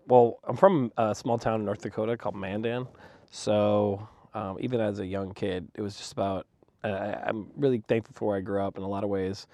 well, 0.08 0.40
I'm 0.48 0.56
from 0.56 0.92
a 0.98 1.14
small 1.14 1.38
town 1.38 1.60
in 1.60 1.66
North 1.66 1.82
Dakota 1.82 2.16
called 2.18 2.36
Mandan. 2.36 2.88
So 3.30 4.08
um, 4.34 4.58
even 4.60 4.80
as 4.80 5.00
a 5.00 5.06
young 5.06 5.34
kid, 5.34 5.68
it 5.76 5.82
was 5.82 5.96
just 5.96 6.14
about. 6.14 6.48
Uh, 6.82 7.16
I'm 7.26 7.48
really 7.58 7.84
thankful 7.90 8.14
for 8.16 8.30
where 8.30 8.38
I 8.38 8.42
grew 8.42 8.64
up 8.64 8.78
in 8.78 8.84
a 8.84 8.88
lot 8.88 9.04
of 9.04 9.10
ways, 9.10 9.48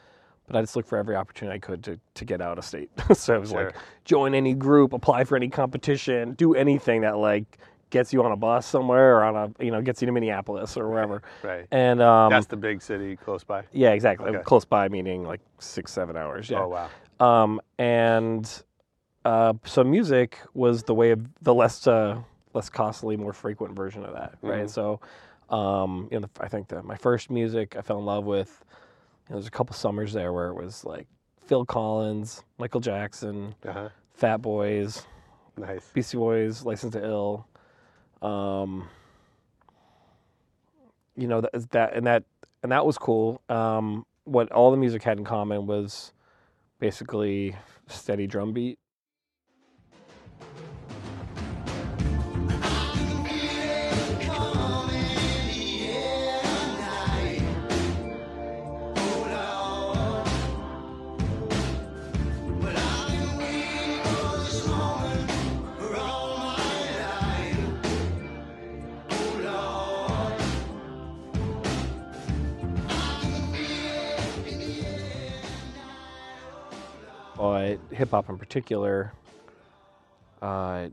but 0.47 0.55
I 0.55 0.61
just 0.61 0.75
looked 0.75 0.89
for 0.89 0.97
every 0.97 1.15
opportunity 1.15 1.55
I 1.55 1.59
could 1.59 1.83
to, 1.85 1.99
to 2.15 2.25
get 2.25 2.41
out 2.41 2.57
of 2.57 2.65
state. 2.65 2.89
so 3.13 3.35
it 3.35 3.39
was 3.39 3.51
like 3.51 3.75
join 4.03 4.35
any 4.35 4.53
group, 4.53 4.93
apply 4.93 5.23
for 5.23 5.35
any 5.35 5.49
competition, 5.49 6.33
do 6.33 6.53
anything 6.53 7.01
that 7.01 7.17
like 7.17 7.57
gets 7.89 8.11
you 8.11 8.23
on 8.23 8.31
a 8.31 8.35
bus 8.35 8.65
somewhere 8.65 9.17
or 9.17 9.23
on 9.23 9.35
a 9.35 9.63
you 9.63 9.71
know 9.71 9.81
gets 9.81 10.01
you 10.01 10.05
to 10.05 10.11
Minneapolis 10.11 10.77
or 10.77 10.89
wherever. 10.89 11.21
Right. 11.43 11.65
And 11.71 12.01
um, 12.01 12.29
That's 12.29 12.47
the 12.47 12.57
big 12.57 12.81
city 12.81 13.15
close 13.15 13.43
by. 13.43 13.63
yeah, 13.71 13.91
exactly. 13.91 14.29
Okay. 14.29 14.43
Close 14.43 14.65
by, 14.65 14.89
meaning 14.89 15.23
like 15.23 15.41
six, 15.59 15.91
seven 15.91 16.17
hours. 16.17 16.49
Yeah. 16.49 16.61
Oh 16.61 16.67
wow. 16.67 16.89
Um, 17.19 17.61
and 17.79 18.63
uh, 19.23 19.53
so 19.63 19.83
music 19.83 20.39
was 20.53 20.83
the 20.83 20.93
way 20.93 21.11
of 21.11 21.25
the 21.41 21.53
less 21.53 21.87
uh, 21.87 22.21
less 22.53 22.69
costly, 22.69 23.17
more 23.17 23.33
frequent 23.33 23.75
version 23.75 24.05
of 24.05 24.13
that, 24.13 24.35
right? 24.41 24.69
So, 24.69 24.99
um, 25.49 26.07
you 26.11 26.19
know, 26.19 26.29
I 26.39 26.47
think 26.47 26.67
that 26.69 26.85
my 26.85 26.95
first 26.95 27.29
music 27.29 27.75
I 27.77 27.81
fell 27.81 27.99
in 27.99 28.05
love 28.05 28.25
with. 28.25 28.63
Know, 29.29 29.35
there's 29.35 29.47
a 29.47 29.51
couple 29.51 29.75
summers 29.75 30.13
there 30.13 30.31
where 30.33 30.47
it 30.49 30.55
was 30.55 30.83
like 30.85 31.07
Phil 31.45 31.65
Collins, 31.65 32.43
Michael 32.57 32.81
Jackson, 32.81 33.55
Uh 33.67 33.71
huh. 33.71 33.89
Fat 34.13 34.37
Boys, 34.37 35.05
Nice. 35.57 35.89
Beastie 35.93 36.17
Boys, 36.17 36.63
License 36.65 36.93
to 36.93 37.03
Ill. 37.03 37.47
Um, 38.21 38.87
you 41.15 41.27
know 41.27 41.41
that 41.41 41.71
that 41.71 41.93
and 41.95 42.05
that 42.07 42.23
and 42.63 42.71
that 42.71 42.85
was 42.85 42.97
cool. 42.97 43.41
Um, 43.49 44.05
what 44.25 44.51
all 44.51 44.71
the 44.71 44.77
music 44.77 45.03
had 45.03 45.17
in 45.17 45.23
common 45.25 45.65
was 45.67 46.11
basically 46.79 47.55
steady 47.87 48.27
drum 48.27 48.53
beat. 48.53 48.79
Hip 77.91 78.11
hop 78.11 78.29
in 78.29 78.37
particular 78.37 79.13
uh, 80.41 80.89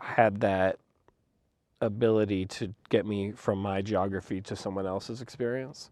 had 0.00 0.40
that 0.40 0.78
ability 1.80 2.46
to 2.46 2.74
get 2.88 3.06
me 3.06 3.32
from 3.32 3.58
my 3.60 3.82
geography 3.82 4.40
to 4.42 4.56
someone 4.56 4.86
else's 4.86 5.20
experience, 5.22 5.90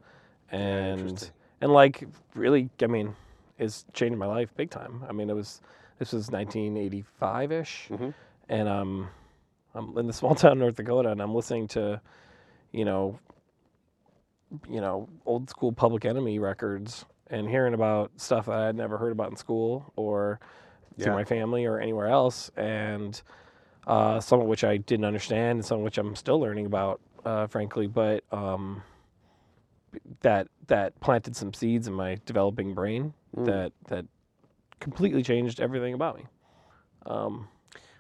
and 0.50 1.30
and 1.60 1.72
like 1.72 2.06
really, 2.34 2.70
I 2.82 2.86
mean, 2.86 3.14
it's 3.58 3.84
changed 3.92 4.18
my 4.18 4.26
life 4.26 4.54
big 4.56 4.70
time. 4.70 5.04
I 5.08 5.12
mean, 5.12 5.30
it 5.30 5.34
was 5.34 5.60
this 5.98 6.12
was 6.12 6.30
1985 6.30 7.52
ish, 7.52 7.90
and 8.48 8.68
um, 8.68 9.08
I'm 9.74 9.96
in 9.98 10.06
the 10.06 10.12
small 10.12 10.34
town 10.36 10.58
North 10.58 10.76
Dakota, 10.76 11.10
and 11.10 11.22
I'm 11.22 11.34
listening 11.34 11.68
to, 11.68 12.00
you 12.72 12.84
know, 12.84 13.18
you 14.68 14.80
know, 14.80 15.08
old 15.26 15.48
school 15.50 15.72
Public 15.72 16.04
Enemy 16.04 16.38
records 16.38 17.04
and 17.28 17.48
hearing 17.48 17.74
about 17.74 18.10
stuff 18.16 18.46
that 18.46 18.54
I 18.54 18.66
had 18.66 18.76
never 18.76 18.98
heard 18.98 19.12
about 19.12 19.30
in 19.30 19.36
school 19.36 19.92
or 19.96 20.40
through 20.96 21.06
Yeah. 21.06 21.14
my 21.14 21.24
family 21.24 21.64
or 21.64 21.78
anywhere 21.80 22.06
else, 22.08 22.50
and 22.56 23.20
uh, 23.86 24.20
some 24.20 24.40
of 24.40 24.46
which 24.46 24.64
I 24.64 24.76
didn't 24.76 25.04
understand, 25.04 25.58
and 25.58 25.64
some 25.64 25.78
of 25.78 25.84
which 25.84 25.98
I'm 25.98 26.14
still 26.16 26.38
learning 26.40 26.66
about, 26.66 27.00
uh, 27.24 27.46
frankly. 27.46 27.86
But 27.86 28.24
um, 28.32 28.82
that 30.20 30.48
that 30.66 30.98
planted 31.00 31.36
some 31.36 31.52
seeds 31.52 31.86
in 31.86 31.94
my 31.94 32.18
developing 32.26 32.74
brain 32.74 33.14
that 33.36 33.72
that 33.88 34.04
completely 34.80 35.22
changed 35.22 35.60
everything 35.60 35.94
about 35.94 36.16
me. 36.16 36.24
Um, 37.06 37.48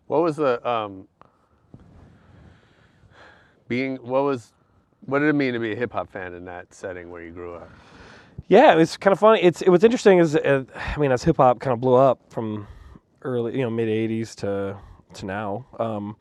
What 0.06 0.22
was 0.22 0.36
the 0.36 0.66
um, 0.68 1.08
being? 3.68 3.96
What 3.96 4.22
was? 4.22 4.52
What 5.06 5.18
did 5.18 5.28
it 5.28 5.34
mean 5.34 5.52
to 5.52 5.58
be 5.58 5.72
a 5.72 5.76
hip 5.76 5.92
hop 5.92 6.10
fan 6.10 6.32
in 6.34 6.44
that 6.46 6.72
setting 6.72 7.10
where 7.10 7.22
you 7.22 7.30
grew 7.30 7.54
up? 7.56 7.70
Yeah, 8.48 8.76
it's 8.76 8.96
kind 8.96 9.12
of 9.12 9.18
funny. 9.18 9.42
It's 9.42 9.62
it 9.62 9.70
was 9.70 9.84
interesting 9.84 10.20
as 10.20 10.36
uh, 10.36 10.64
I 10.74 10.98
mean, 10.98 11.12
as 11.12 11.22
hip 11.24 11.38
hop 11.38 11.60
kind 11.60 11.72
of 11.72 11.80
blew 11.80 11.94
up 11.94 12.20
from 12.30 12.66
early, 13.22 13.56
you 13.56 13.62
know, 13.62 13.70
mid 13.70 13.88
'80s 13.88 14.34
to 14.36 14.76
to 15.14 15.26
now. 15.26 15.66
Um, 15.78 16.16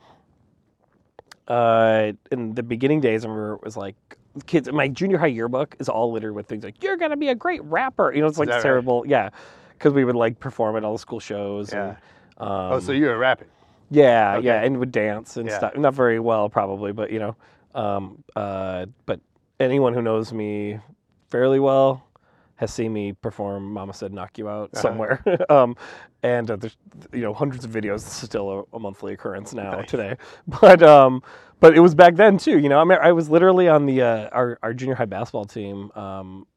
uh, 1.47 2.13
in 2.31 2.55
the 2.55 2.63
beginning 2.63 3.01
days, 3.01 3.25
I 3.25 3.27
remember 3.27 3.55
it 3.55 3.63
was 3.63 3.75
like 3.75 3.95
kids. 4.45 4.71
My 4.71 4.87
junior 4.87 5.17
high 5.17 5.27
yearbook 5.27 5.75
is 5.79 5.89
all 5.89 6.11
littered 6.11 6.33
with 6.33 6.47
things 6.47 6.63
like 6.63 6.81
"You're 6.81 6.97
gonna 6.97 7.17
be 7.17 7.29
a 7.29 7.35
great 7.35 7.63
rapper." 7.65 8.13
You 8.13 8.21
know, 8.21 8.27
it's 8.27 8.37
like 8.37 8.47
that 8.47 8.55
right? 8.55 8.63
terrible. 8.63 9.03
Yeah, 9.05 9.29
because 9.73 9.93
we 9.93 10.05
would 10.05 10.15
like 10.15 10.39
perform 10.39 10.77
at 10.77 10.83
all 10.85 10.93
the 10.93 10.99
school 10.99 11.19
shows. 11.19 11.73
Yeah. 11.73 11.87
And, 11.87 11.97
um, 12.37 12.71
oh, 12.73 12.79
so 12.79 12.93
you 12.93 13.07
were 13.07 13.17
rapping. 13.17 13.47
yeah, 13.91 14.35
Okay. 14.37 14.47
yeah, 14.47 14.61
and 14.63 14.77
would 14.79 14.91
dance 14.93 15.35
and 15.37 15.47
Yeah. 15.49 15.57
stuff. 15.57 15.75
Not 15.77 15.93
very 15.93 16.19
well, 16.19 16.49
probably, 16.49 16.93
but 16.93 17.11
you 17.11 17.19
know, 17.19 17.35
um, 17.75 18.23
uh, 18.35 18.85
but 19.05 19.19
anyone 19.59 19.93
who 19.93 20.01
knows 20.01 20.31
me 20.33 20.79
fairly 21.29 21.59
well 21.59 22.01
has 22.63 22.73
seen 22.73 22.93
me 22.93 23.13
perform 23.13 23.71
"Mama 23.73 23.93
Said 23.93 24.13
Knock 24.13 24.37
You 24.39 24.49
Out" 24.49 24.71
Uh-huh. 24.73 24.81
somewhere, 24.81 25.23
um, 25.51 25.75
and 26.23 26.49
uh, 26.51 26.55
there's 26.57 26.77
you 27.13 27.21
know 27.21 27.33
hundreds 27.33 27.65
of 27.65 27.71
videos. 27.71 27.97
It's 28.07 28.23
still 28.23 28.67
a, 28.73 28.77
a 28.77 28.79
monthly 28.79 29.13
occurrence 29.13 29.53
now 29.53 29.83
today, 29.83 30.17
but 30.47 30.83
um, 30.83 31.23
but 31.59 31.75
it 31.75 31.81
was 31.81 31.95
back 31.95 32.15
then 32.15 32.37
too. 32.37 32.59
You 32.59 32.69
know, 32.69 32.79
I 32.79 32.85
mean, 32.85 32.99
I 33.01 33.11
was 33.11 33.29
literally 33.29 33.69
on 33.69 33.85
the 33.85 34.01
uh, 34.01 34.29
our 34.31 34.59
our 34.63 34.73
junior 34.73 34.95
high 34.95 35.05
basketball 35.05 35.45
team. 35.45 35.91
Um, 35.95 36.47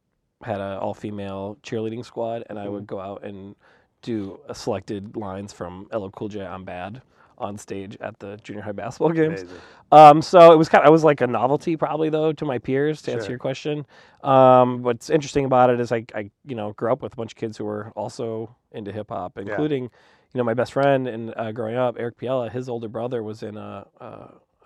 had 0.42 0.60
a 0.60 0.78
all 0.80 0.94
female 0.94 1.56
cheerleading 1.62 2.04
squad, 2.04 2.44
and 2.48 2.58
Mm-hmm. 2.58 2.66
I 2.66 2.68
would 2.68 2.86
go 2.86 3.00
out 3.00 3.24
and 3.24 3.56
do 4.02 4.40
uh, 4.48 4.52
selected 4.54 5.16
lines 5.16 5.52
from 5.52 5.88
LL 5.92 6.10
Cool 6.10 6.28
J 6.28 6.42
"I'm 6.46 6.64
Bad" 6.64 7.02
on 7.38 7.56
stage 7.58 7.96
at 8.00 8.18
the 8.18 8.38
junior 8.42 8.62
high 8.62 8.72
basketball 8.72 9.10
games. 9.12 9.44
Um, 9.92 10.22
so 10.22 10.52
it 10.52 10.56
was 10.56 10.68
kind 10.68 10.82
of 10.82 10.88
I 10.88 10.90
was 10.90 11.04
like 11.04 11.20
a 11.20 11.26
novelty 11.26 11.76
probably 11.76 12.08
though 12.10 12.32
to 12.32 12.44
my 12.44 12.58
peers 12.58 13.02
to 13.02 13.12
answer 13.12 13.30
your 13.30 13.38
question. 13.38 13.86
Um, 14.22 14.82
what's 14.82 15.10
interesting 15.10 15.44
about 15.44 15.70
it 15.70 15.80
is 15.80 15.92
I, 15.92 16.04
I 16.14 16.30
you 16.44 16.54
know 16.56 16.72
grew 16.72 16.92
up 16.92 17.02
with 17.02 17.12
a 17.12 17.16
bunch 17.16 17.32
of 17.32 17.36
kids 17.36 17.56
who 17.56 17.64
were 17.64 17.92
also 17.96 18.54
into 18.72 18.92
hip 18.92 19.08
hop, 19.10 19.38
including 19.38 19.84
you 19.84 20.38
know 20.38 20.44
my 20.44 20.54
best 20.54 20.72
friend 20.72 21.06
and 21.06 21.32
uh, 21.36 21.52
growing 21.52 21.76
up 21.76 21.96
Eric 21.98 22.18
Piella. 22.18 22.50
His 22.50 22.68
older 22.68 22.88
brother 22.88 23.22
was 23.22 23.42
in 23.42 23.56
a 23.56 23.86
a, 24.00 24.04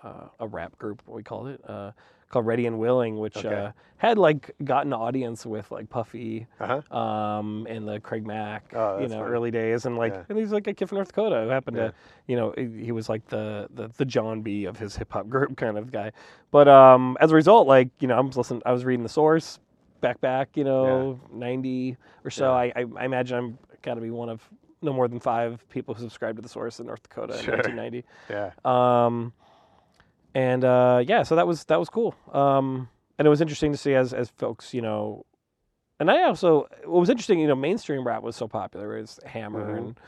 a, 0.05 0.31
a 0.41 0.49
rap 0.49 0.77
group, 0.79 1.03
what 1.07 1.17
we 1.17 1.23
called 1.23 1.49
it. 1.49 1.61
Uh, 1.69 1.93
Called 2.31 2.47
Ready 2.47 2.67
and 2.67 2.79
Willing, 2.79 3.19
which 3.19 3.37
Okay. 3.37 3.53
uh, 3.55 3.73
had 3.99 4.17
like 4.17 4.53
gotten 4.65 4.93
an 4.95 4.99
audience 5.01 5.45
with 5.45 5.71
like 5.71 5.91
Puffy, 5.91 6.47
Uh-huh. 6.61 6.97
um, 6.97 7.67
and 7.69 7.87
the 7.87 8.01
Craig 8.01 8.27
Mack, 8.27 8.73
Oh, 8.75 8.99
you 9.01 9.09
know, 9.09 9.19
funny. 9.19 9.31
early 9.33 9.51
days, 9.51 9.85
and 9.85 9.99
like, 9.99 10.15
Yeah. 10.15 10.23
and 10.29 10.39
he's 10.39 10.53
like 10.53 10.67
a 10.69 10.73
kid 10.73 10.89
from 10.89 10.97
North 10.97 11.09
Dakota 11.09 11.43
who 11.43 11.49
happened 11.49 11.77
Yeah. 11.77 11.89
to, 11.89 11.95
you 12.29 12.37
know, 12.37 12.55
he 12.57 12.93
was 12.93 13.09
like 13.09 13.27
the, 13.29 13.69
the 13.75 13.89
the 13.97 14.05
John 14.05 14.41
B 14.43 14.65
of 14.65 14.79
his 14.79 14.97
hip 14.97 15.13
hop 15.13 15.29
group 15.29 15.57
kind 15.57 15.77
of 15.77 15.91
guy. 15.93 16.13
But 16.53 16.69
um, 16.69 17.17
as 17.21 17.33
a 17.33 17.35
result, 17.35 17.67
like, 17.67 17.89
you 18.01 18.09
know, 18.09 18.17
I 18.17 18.21
was 18.21 18.37
listening, 18.37 18.63
I 18.65 18.73
was 18.73 18.85
reading 18.85 19.03
the 19.03 19.09
source 19.09 19.59
back 20.01 20.21
back, 20.21 20.57
you 20.57 20.65
know, 20.65 21.21
ninety 21.33 21.97
or 22.25 22.31
so. 22.31 22.45
Yeah. 22.47 22.53
I, 22.53 22.73
I 22.77 22.85
I 22.97 23.05
imagine 23.05 23.37
I'm 23.39 23.59
got 23.83 23.95
to 23.95 24.01
be 24.01 24.11
one 24.11 24.29
of 24.29 24.41
no 24.83 24.93
more 24.95 25.09
than 25.09 25.19
five 25.21 25.69
people 25.69 25.95
who 25.95 26.03
subscribed 26.05 26.37
to 26.37 26.43
the 26.43 26.49
source 26.49 26.81
in 26.81 26.87
North 26.87 27.03
Dakota 27.03 27.35
Sure. 27.43 27.55
in 27.55 27.77
1990. 27.77 28.05
Yeah. 28.31 28.51
Um, 28.65 29.33
and 30.35 30.65
uh, 30.65 31.03
yeah, 31.07 31.23
so 31.23 31.37
that 31.37 31.47
was 31.47 31.65
that 31.65 31.79
was 31.79 31.89
cool. 31.89 32.15
Um, 32.33 32.89
and 33.19 33.27
it 33.27 33.29
was 33.31 33.41
interesting 33.41 33.73
to 33.73 33.79
see 33.79 33.95
as 33.95 34.13
as 34.13 34.31
folks, 34.31 34.73
you 34.75 34.83
know, 34.83 35.25
and 35.99 36.11
I 36.11 36.23
also 36.25 36.69
what 36.85 37.01
was 37.01 37.11
interesting, 37.11 37.39
you 37.41 37.49
know, 37.49 37.55
mainstream 37.55 38.07
rap 38.07 38.23
was 38.23 38.37
so 38.37 38.49
popular, 38.49 38.97
it's 38.97 39.19
Hammer 39.25 39.75
Mhm. 39.75 39.79
and 39.79 40.01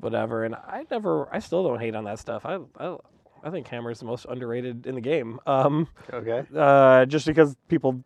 whatever, 0.00 0.44
and 0.44 0.54
I 0.54 0.84
never, 0.90 1.28
I 1.34 1.38
still 1.38 1.62
don't 1.62 1.78
hate 1.80 1.94
on 1.94 2.04
that 2.04 2.18
stuff. 2.18 2.44
I 2.46 2.58
I, 2.78 2.96
I 3.44 3.50
think 3.50 3.66
Hammer 3.68 3.90
is 3.90 3.98
the 3.98 4.04
most 4.06 4.24
underrated 4.28 4.86
in 4.86 4.94
the 4.94 5.00
game. 5.00 5.40
Um, 5.46 5.88
Okay. 6.12 6.44
uh, 6.56 7.04
just 7.06 7.26
because 7.26 7.56
people 7.68 8.02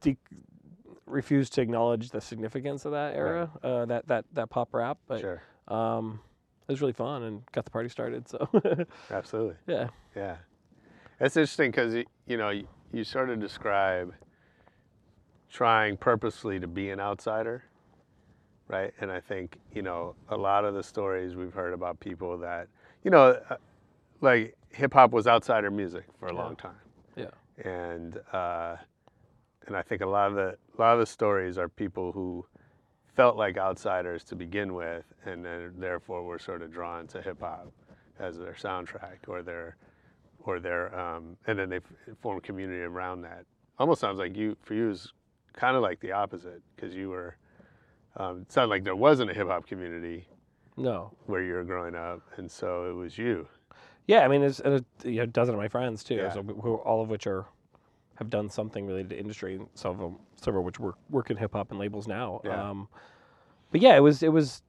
de- 0.00 0.16
refuse 1.06 1.50
to 1.50 1.60
acknowledge 1.60 2.10
the 2.10 2.20
significance 2.20 2.84
of 2.84 2.92
that 2.92 3.14
era, 3.14 3.50
uh, 3.62 3.84
that 3.86 4.06
that 4.08 4.24
that 4.32 4.50
pop 4.50 4.72
rap, 4.74 4.98
but 5.06 5.20
Sure. 5.20 5.42
um, 5.68 6.20
it 6.68 6.72
was 6.72 6.80
really 6.80 6.92
fun 6.92 7.22
and 7.22 7.42
got 7.52 7.64
the 7.64 7.70
party 7.70 7.88
started. 7.88 8.28
So 8.28 8.48
Absolutely. 9.10 9.56
yeah. 9.68 9.88
Yeah. 10.16 10.36
That's 11.18 11.36
interesting 11.36 11.70
because, 11.70 11.94
you 12.26 12.36
know, 12.36 12.50
you, 12.92 13.04
sort 13.04 13.30
of 13.30 13.40
describe 13.40 14.14
trying 15.50 15.96
purposely 15.96 16.60
to 16.60 16.66
be 16.66 16.90
an 16.90 17.00
outsider, 17.00 17.64
right? 18.68 18.92
And 19.00 19.10
I 19.10 19.20
think, 19.20 19.58
you 19.74 19.82
know, 19.82 20.14
a 20.28 20.36
lot 20.36 20.64
of 20.64 20.74
the 20.74 20.82
stories 20.82 21.34
we've 21.34 21.52
heard 21.54 21.72
about 21.72 22.00
people 22.00 22.36
that, 22.38 22.68
you 23.02 23.10
know, 23.10 23.38
uh, 23.48 23.56
like 24.20 24.56
hip 24.70 24.92
hop 24.92 25.12
was 25.12 25.26
outsider 25.26 25.70
music 25.70 26.04
for 26.18 26.26
a 26.28 26.34
Yeah. 26.34 26.42
long 26.42 26.56
time. 26.56 26.80
Yeah. 27.16 27.30
And, 27.64 28.18
uh, 28.32 28.76
and 29.66 29.76
I 29.76 29.82
think 29.82 30.02
a 30.02 30.06
lot 30.06 30.28
of 30.30 30.36
the 30.36 30.56
a 30.78 30.80
lot 30.80 30.92
of 30.92 31.00
the 31.00 31.06
stories 31.06 31.58
are 31.58 31.68
people 31.68 32.12
who 32.12 32.46
felt 33.14 33.36
like 33.36 33.56
outsiders 33.56 34.22
to 34.24 34.36
begin 34.36 34.74
with, 34.74 35.04
and 35.24 35.44
then 35.44 35.72
therefore 35.78 36.22
were 36.22 36.38
sort 36.38 36.62
of 36.62 36.70
drawn 36.70 37.06
to 37.08 37.22
hip 37.22 37.40
hop 37.40 37.72
as 38.18 38.38
their 38.38 38.52
soundtrack 38.52 39.26
or 39.26 39.42
their 39.42 39.76
or 40.46 40.60
their 40.60 40.96
um, 40.98 41.36
and 41.46 41.58
then 41.58 41.68
they 41.68 41.76
f- 41.76 42.16
form 42.22 42.40
community 42.40 42.82
around 42.82 43.22
that. 43.22 43.44
Almost 43.78 44.00
sounds 44.00 44.18
like 44.18 44.36
you 44.36 44.56
for 44.62 44.74
you 44.74 44.90
is 44.90 45.12
kind 45.52 45.76
of 45.76 45.82
like 45.82 46.00
the 46.00 46.12
opposite 46.12 46.62
because 46.74 46.94
you 46.94 47.08
were. 47.10 47.36
Um, 48.16 48.42
it 48.42 48.52
sounded 48.52 48.70
like 48.70 48.82
there 48.84 48.96
wasn't 48.96 49.30
a 49.30 49.34
hip 49.34 49.48
hop 49.48 49.66
community 49.66 50.26
No. 50.78 51.12
where 51.26 51.42
you 51.42 51.52
were 51.52 51.64
growing 51.64 51.94
up, 51.94 52.22
and 52.38 52.50
so 52.50 52.88
it 52.88 52.94
was 52.94 53.18
you. 53.18 53.46
Yeah, 54.06 54.20
I 54.20 54.28
mean, 54.28 54.42
it's 54.42 54.60
and 54.60 54.74
a, 55.04 55.08
you 55.08 55.16
know, 55.16 55.22
a 55.24 55.26
dozen 55.26 55.54
of 55.54 55.60
my 55.60 55.68
friends 55.68 56.02
too. 56.02 56.14
Yeah. 56.14 56.32
So 56.32 56.42
who, 56.42 56.76
all 56.76 57.02
of 57.02 57.10
which 57.10 57.26
are 57.26 57.44
have 58.14 58.30
done 58.30 58.48
something 58.48 58.86
related 58.86 59.10
to 59.10 59.18
industry. 59.18 59.56
and 59.56 59.66
Some 59.74 59.90
of 59.90 59.98
them, 59.98 60.16
several 60.36 60.62
of 60.62 60.66
which 60.66 60.80
work 60.80 60.96
work 61.10 61.30
in 61.30 61.36
hip 61.36 61.52
hop 61.52 61.70
and 61.70 61.78
labels 61.78 62.06
now. 62.08 62.40
Yeah. 62.44 62.70
Um, 62.70 62.88
but 63.70 63.82
yeah, 63.82 63.96
it 63.96 64.00
was 64.00 64.22
it 64.22 64.32
was 64.32 64.62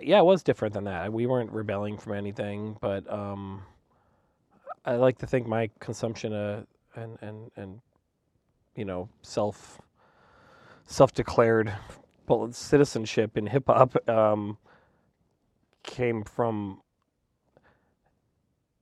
yeah, 0.00 0.20
it 0.20 0.24
was 0.24 0.42
different 0.42 0.72
than 0.72 0.84
that. 0.84 1.12
We 1.12 1.26
weren't 1.26 1.50
rebelling 1.52 1.98
from 1.98 2.14
anything, 2.14 2.78
but 2.80 3.10
um, 3.12 3.62
I 4.88 4.96
like 4.96 5.18
to 5.18 5.26
think 5.26 5.46
my 5.46 5.68
consumption 5.80 6.32
uh, 6.32 6.62
and 6.96 7.18
and 7.20 7.50
and 7.56 7.80
you 8.74 8.84
know 8.86 9.08
self 9.22 9.80
self 10.86 11.12
declared 11.12 11.72
citizenship 12.50 13.36
in 13.36 13.46
hip 13.46 13.64
hop 13.66 14.08
um, 14.08 14.56
came 15.82 16.24
from 16.24 16.80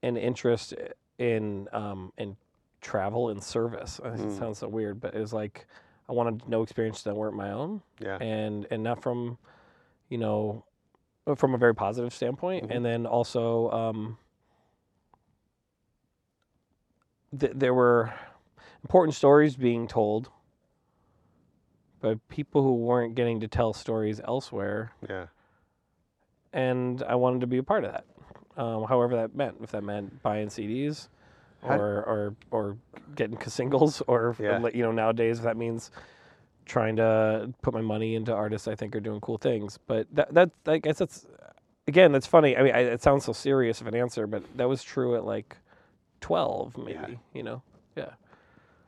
an 0.02 0.16
interest 0.16 0.74
in 1.18 1.68
um, 1.72 2.12
in 2.18 2.36
travel 2.80 3.28
and 3.30 3.42
service. 3.42 4.00
I 4.04 4.10
think 4.10 4.20
It 4.20 4.28
Mm. 4.34 4.38
sounds 4.38 4.58
so 4.58 4.68
weird, 4.68 5.00
but 5.00 5.12
it 5.14 5.20
was 5.20 5.32
like 5.32 5.66
I 6.08 6.12
wanted 6.12 6.42
to 6.42 6.50
know 6.50 6.62
experiences 6.62 7.02
that 7.04 7.16
weren't 7.16 7.34
my 7.34 7.50
own, 7.50 7.82
Yeah. 7.98 8.18
and 8.20 8.64
and 8.70 8.82
not 8.84 9.02
from, 9.02 9.38
you 10.08 10.18
know, 10.18 10.64
from 11.34 11.54
a 11.54 11.58
very 11.58 11.74
positive 11.74 12.12
standpoint, 12.14 12.68
Mhm. 12.68 12.76
and 12.76 12.84
then 12.84 13.06
also 13.06 13.70
um, 13.72 14.18
th- 17.38 17.52
there 17.54 17.74
were 17.74 18.12
important 18.82 19.14
stories 19.14 19.56
being 19.56 19.86
told. 19.88 20.30
But 22.00 22.26
people 22.28 22.62
who 22.62 22.74
weren't 22.74 23.14
getting 23.14 23.40
to 23.40 23.48
tell 23.48 23.72
stories 23.72 24.20
elsewhere, 24.22 24.92
Yeah. 25.08 25.26
and 26.52 27.02
I 27.02 27.14
wanted 27.14 27.40
to 27.40 27.46
be 27.46 27.58
a 27.58 27.62
part 27.62 27.84
of 27.84 27.92
that. 27.92 28.04
Um, 28.56 28.84
however 28.84 29.16
that 29.16 29.34
meant, 29.34 29.56
if 29.62 29.70
that 29.72 29.82
meant 29.82 30.22
buying 30.22 30.48
CDs, 30.48 31.08
or 31.62 31.76
or 32.04 32.36
or 32.50 32.76
getting 33.14 33.40
singles, 33.48 34.02
or 34.06 34.36
Yeah. 34.38 34.66
you 34.72 34.82
know 34.82 34.92
nowadays 34.92 35.38
if 35.38 35.44
that 35.44 35.56
means 35.56 35.90
trying 36.64 36.96
to 36.96 37.52
put 37.62 37.72
my 37.74 37.80
money 37.80 38.14
into 38.14 38.32
artists 38.34 38.68
I 38.68 38.74
think 38.74 38.94
are 38.94 39.00
doing 39.00 39.20
cool 39.20 39.38
things. 39.38 39.78
But 39.86 40.06
that 40.12 40.32
that 40.34 40.50
I 40.66 40.78
guess 40.78 40.98
that's 40.98 41.26
again 41.88 42.12
that's 42.12 42.26
funny. 42.26 42.56
I 42.56 42.62
mean, 42.62 42.74
I, 42.74 42.80
it 42.80 43.02
sounds 43.02 43.24
so 43.24 43.32
serious 43.32 43.80
of 43.80 43.86
an 43.86 43.94
answer, 43.94 44.26
but 44.26 44.42
that 44.56 44.68
was 44.68 44.82
true 44.82 45.16
at 45.16 45.24
like 45.24 45.56
twelve, 46.26 46.76
maybe. 46.76 46.92
Yeah. 46.92 47.08
You 47.34 47.42
know, 47.42 47.62
yeah. 47.96 48.10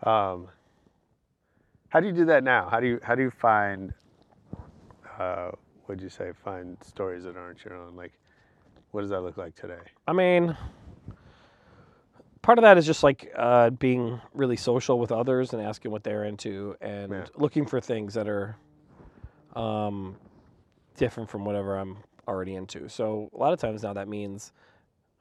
Um, 0.03 0.49
how 1.91 2.01
do 2.01 2.07
you 2.09 2.13
do 2.13 2.25
that 2.27 2.43
now? 2.43 2.69
How 2.69 2.81
do 2.81 2.87
you 2.87 3.01
how 3.03 3.15
do 3.15 3.23
you 3.23 3.31
find? 3.31 3.95
Uh, 5.19 5.51
what'd 5.87 6.03
you 6.03 6.09
say? 6.09 6.33
Find 6.45 6.77
stories 6.83 7.25
that 7.25 7.37
aren't 7.37 7.65
your 7.65 7.75
own. 7.75 7.97
Like, 7.97 8.13
what 8.91 9.03
does 9.03 9.11
that 9.11 9.21
look 9.21 9.37
like 9.37 9.55
today? 9.55 9.79
I 10.07 10.13
mean, 10.13 10.57
part 12.43 12.59
of 12.59 12.63
that 12.63 12.77
is 12.79 12.87
just 12.87 13.03
like 13.03 13.31
uh, 13.37 13.71
being 13.71 14.21
really 14.35 14.57
social 14.57 14.99
with 14.99 15.13
others 15.13 15.53
and 15.53 15.63
asking 15.63 15.91
what 15.93 16.03
they're 16.03 16.25
into 16.25 16.77
and 16.81 17.13
Yeah. 17.13 17.25
looking 17.37 17.67
for 17.67 17.81
things 17.81 18.15
that 18.15 18.29
are 18.29 18.57
um, 19.55 20.17
different 20.97 21.31
from 21.31 21.45
whatever 21.45 21.77
I'm 21.77 21.99
already 22.27 22.55
into. 22.55 22.89
So 22.89 23.31
a 23.35 23.39
lot 23.39 23.53
of 23.53 23.61
times 23.61 23.83
now 23.83 23.93
that 23.95 24.09
means, 24.09 24.53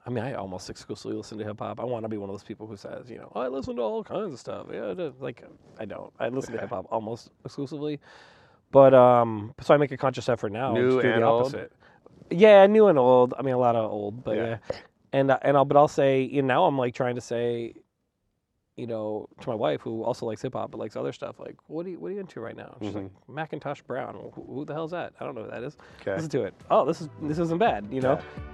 I 0.07 0.09
mean, 0.09 0.23
I 0.23 0.33
almost 0.35 0.69
exclusively 0.69 1.17
listen 1.17 1.37
to 1.37 1.43
hip 1.43 1.59
hop. 1.59 1.81
I 1.81 1.83
want 1.83 2.05
to 2.05 2.09
be 2.09 2.15
one 2.15 2.29
of 2.29 2.33
those 2.33 2.43
people 2.43 2.65
who 2.65 2.77
says, 2.77 3.09
you 3.09 3.17
know, 3.17 3.29
"Oh, 3.35 3.41
I 3.41 3.49
listen 3.49 3.75
to 3.75 3.81
all 3.81 4.05
kinds 4.05 4.31
of 4.31 4.39
stuff. 4.39 4.67
Yeah, 4.71 4.93
like 5.19 5.43
I 5.77 5.83
don't. 5.83 6.13
I 6.17 6.29
listen 6.29 6.53
to 6.53 6.61
hip 6.61 6.69
hop 6.69 6.85
almost 6.89 7.29
exclusively. 7.43 7.99
But 8.71 8.93
um, 8.93 9.53
so 9.59 9.73
I 9.73 9.77
make 9.77 9.91
a 9.91 9.97
conscious 9.97 10.29
effort 10.29 10.51
now 10.53 10.73
New 10.73 10.97
to 10.97 11.01
do 11.01 11.09
and 11.09 11.21
the 11.23 11.27
old? 11.27 11.41
opposite. 11.41 11.73
Yeah, 12.29 12.65
new 12.67 12.87
and 12.87 12.97
old. 12.97 13.33
I 13.37 13.41
mean, 13.41 13.53
a 13.53 13.57
lot 13.57 13.75
of 13.75 13.91
old, 13.91 14.23
but 14.23 14.37
Yeah. 14.37 14.45
yeah. 14.71 14.77
And 15.11 15.29
uh, 15.31 15.39
and 15.41 15.57
I'll 15.57 15.65
but 15.65 15.75
I'll 15.75 15.87
say, 15.89 16.21
you 16.21 16.41
know, 16.41 16.47
now 16.47 16.65
I'm 16.65 16.77
like 16.77 16.93
trying 16.93 17.15
to 17.15 17.21
say, 17.21 17.73
you 18.77 18.87
know, 18.87 19.27
to 19.41 19.49
my 19.49 19.55
wife 19.55 19.81
who 19.81 20.03
also 20.03 20.25
likes 20.25 20.41
hip 20.41 20.53
hop 20.53 20.71
but 20.71 20.77
likes 20.77 20.95
other 20.95 21.11
stuff. 21.11 21.37
Like, 21.39 21.55
what 21.67 21.85
are 21.85 21.89
you 21.89 21.99
what 21.99 22.11
are 22.11 22.13
you 22.13 22.19
into 22.21 22.39
right 22.39 22.55
now? 22.55 22.77
She's 22.81 22.93
like 22.93 23.11
Macintosh 23.27 23.81
Brown. 23.81 24.15
Who, 24.35 24.41
who 24.43 24.65
the 24.65 24.73
hell's 24.73 24.91
that? 24.91 25.13
I 25.19 25.25
don't 25.25 25.35
know 25.35 25.43
who 25.43 25.51
that 25.51 25.63
is. 25.63 25.75
Okay. 26.01 26.15
Listen 26.15 26.29
to 26.29 26.43
it. 26.43 26.53
Oh, 26.71 26.85
this 26.85 27.01
is 27.01 27.09
this 27.21 27.39
isn't 27.39 27.57
bad. 27.57 27.87
You 27.91 27.99
know. 28.01 28.13
Yeah. 28.13 28.53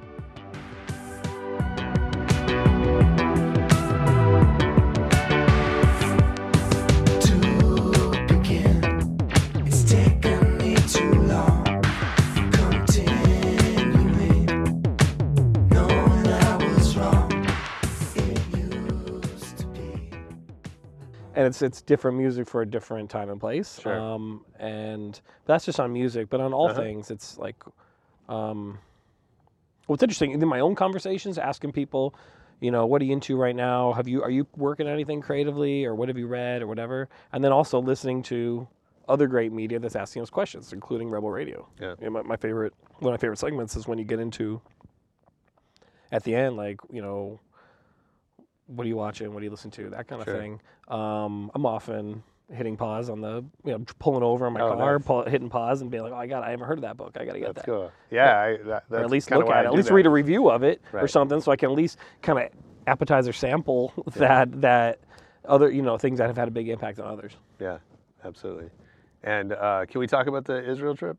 And 21.43 21.51
it's 21.51 21.61
it's 21.61 21.81
different 21.81 22.17
music 22.17 22.47
for 22.47 22.61
a 22.61 22.65
different 22.65 23.09
time 23.09 23.29
and 23.29 23.39
place. 23.39 23.79
Sure. 23.81 23.99
Um, 23.99 24.45
and 24.59 25.19
that's 25.45 25.65
just 25.65 25.79
on 25.79 25.91
music, 25.93 26.29
but 26.29 26.39
on 26.41 26.53
all 26.53 26.69
Uh-huh. 26.69 26.81
things, 26.81 27.11
it's 27.11 27.37
like, 27.37 27.61
um, 28.29 28.79
what's 29.87 30.01
interesting 30.03 30.31
in 30.31 30.47
my 30.47 30.59
own 30.61 30.75
conversations, 30.75 31.37
asking 31.37 31.71
people, 31.73 32.15
you 32.59 32.71
know, 32.71 32.85
what 32.85 33.01
are 33.01 33.05
you 33.05 33.13
into 33.13 33.35
right 33.35 33.55
now? 33.55 33.93
Have 33.93 34.07
you 34.07 34.23
are 34.23 34.29
you 34.29 34.47
working 34.55 34.87
on 34.87 34.93
anything 34.93 35.21
creatively, 35.21 35.85
or 35.85 35.95
what 35.95 36.07
have 36.07 36.17
you 36.17 36.27
read, 36.27 36.61
or 36.61 36.67
whatever? 36.67 37.09
And 37.31 37.43
then 37.43 37.51
also 37.51 37.81
listening 37.81 38.23
to 38.23 38.67
other 39.09 39.27
great 39.27 39.51
media 39.51 39.79
that's 39.79 39.97
asking 39.97 40.21
us 40.21 40.29
questions, 40.29 40.71
including 40.71 41.09
Rebel 41.09 41.29
Radio. 41.29 41.67
Yeah. 41.81 41.95
You 41.99 42.05
know, 42.05 42.11
my, 42.11 42.21
my 42.21 42.37
favorite 42.37 42.73
one 42.99 43.13
of 43.13 43.19
my 43.19 43.21
favorite 43.21 43.39
segments 43.39 43.75
is 43.75 43.85
when 43.85 43.97
you 43.99 44.05
get 44.05 44.19
into 44.19 44.61
at 46.11 46.23
the 46.23 46.35
end, 46.35 46.55
like 46.55 46.79
you 46.89 47.01
know, 47.01 47.39
what 48.67 48.85
are 48.85 48.87
you 48.87 48.95
watching? 48.95 49.33
What 49.33 49.39
do 49.39 49.45
you 49.45 49.51
listen 49.51 49.71
to? 49.71 49.89
That 49.89 50.07
kind 50.07 50.21
of 50.21 50.27
Sure. 50.27 50.35
thing. 50.37 50.61
Um, 50.87 51.51
I'm 51.53 51.65
often 51.65 52.23
hitting 52.51 52.75
pause 52.77 53.09
on 53.09 53.21
the, 53.21 53.43
you 53.63 53.71
know, 53.71 53.79
pulling 53.99 54.21
over 54.23 54.45
on 54.45 54.53
my 54.53 54.61
Oh, 54.61 54.69
car, 54.75 54.97
nice. 54.99 55.05
pull, 55.07 55.23
hitting 55.23 55.49
pause, 55.49 55.81
and 55.81 55.89
being 55.89 56.03
like, 56.03 56.11
"Oh, 56.11 56.17
I 56.17 56.27
got, 56.27 56.43
I 56.43 56.51
haven't 56.51 56.67
heard 56.67 56.77
of 56.77 56.83
that 56.83 56.97
book. 56.97 57.15
I 57.19 57.25
got 57.25 57.33
to 57.33 57.39
get 57.39 57.55
That's 57.55 57.65
that." 57.65 57.71
cool. 57.71 57.91
Yeah, 58.11 58.37
I, 58.39 58.57
that, 58.67 58.83
Or 58.91 58.99
at 58.99 59.09
least 59.09 59.31
look 59.31 59.49
at 59.49 59.65
it. 59.65 59.67
At 59.67 59.73
least 59.73 59.87
that. 59.87 59.93
read 59.93 60.05
a 60.05 60.09
review 60.09 60.49
of 60.49 60.63
it 60.63 60.81
or 60.93 61.07
something, 61.07 61.39
so 61.41 61.51
I 61.51 61.55
can 61.55 61.69
at 61.69 61.75
least 61.75 61.97
kind 62.21 62.39
of 62.39 62.49
appetizer 62.85 63.33
sample 63.33 63.93
that 64.15 64.61
that 64.61 64.99
other, 65.45 65.71
you 65.71 65.81
know, 65.81 65.97
things 65.97 66.19
that 66.19 66.27
have 66.27 66.37
had 66.37 66.47
a 66.47 66.51
big 66.51 66.69
impact 66.69 66.99
on 66.99 67.07
others. 67.07 67.33
Yeah, 67.59 67.77
absolutely. 68.23 68.69
And 69.23 69.53
uh, 69.53 69.85
can 69.87 69.99
we 69.99 70.07
talk 70.07 70.27
about 70.27 70.45
the 70.45 70.69
Israel 70.69 70.95
trip? 70.95 71.17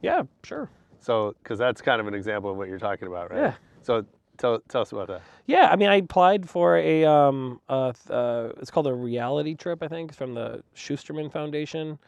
Yeah, 0.00 0.22
sure. 0.42 0.68
So, 1.00 1.34
because 1.42 1.58
that's 1.58 1.80
kind 1.82 2.00
of 2.00 2.06
an 2.06 2.14
example 2.14 2.50
of 2.50 2.56
what 2.56 2.68
you're 2.68 2.78
talking 2.78 3.08
about, 3.08 3.30
right? 3.30 3.40
Yeah. 3.40 3.54
So, 3.82 4.04
tell 4.38 4.60
tell 4.68 4.82
us 4.82 4.92
about 4.92 5.08
that. 5.08 5.22
Yeah, 5.46 5.68
I 5.70 5.76
mean, 5.76 5.88
I 5.88 5.96
applied 5.96 6.48
for 6.48 6.76
a 6.76 7.04
um, 7.04 7.60
uh, 7.68 7.92
uh, 8.10 8.50
it's 8.60 8.70
called 8.70 8.86
a 8.86 8.94
reality 8.94 9.54
trip, 9.54 9.82
I 9.82 9.88
think, 9.88 10.10
it's 10.10 10.18
from 10.18 10.34
the 10.34 10.62
Schusterman 10.76 11.30
Foundation, 11.32 11.98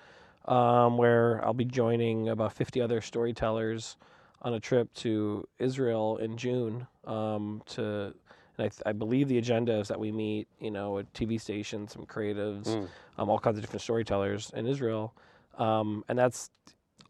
um, 0.46 0.96
where 0.98 1.44
I'll 1.44 1.54
be 1.54 1.64
joining 1.64 2.28
about 2.28 2.52
50 2.52 2.80
other 2.80 3.00
storytellers 3.00 3.96
on 4.42 4.54
a 4.54 4.60
trip 4.60 4.92
to 4.94 5.46
Israel 5.58 6.18
in 6.18 6.37
June 6.37 6.87
um, 7.06 7.62
to. 7.66 8.14
And 8.56 8.66
I, 8.66 8.68
th- 8.68 8.82
I 8.87 8.92
believe 8.92 9.26
the 9.26 9.38
agenda 9.38 9.76
is 9.80 9.88
that 9.88 9.98
we 9.98 10.12
meet, 10.12 10.46
you 10.60 10.70
know, 10.70 10.98
a 10.98 11.02
TV 11.04 11.40
station, 11.40 11.88
some 11.88 12.06
creatives, 12.06 12.66
Mm. 12.68 12.88
um, 13.18 13.28
all 13.28 13.40
kinds 13.40 13.56
of 13.58 13.62
different 13.64 13.82
storytellers 13.82 14.52
in 14.54 14.64
Israel, 14.68 15.12
um, 15.58 16.04
and 16.08 16.16
that's 16.16 16.50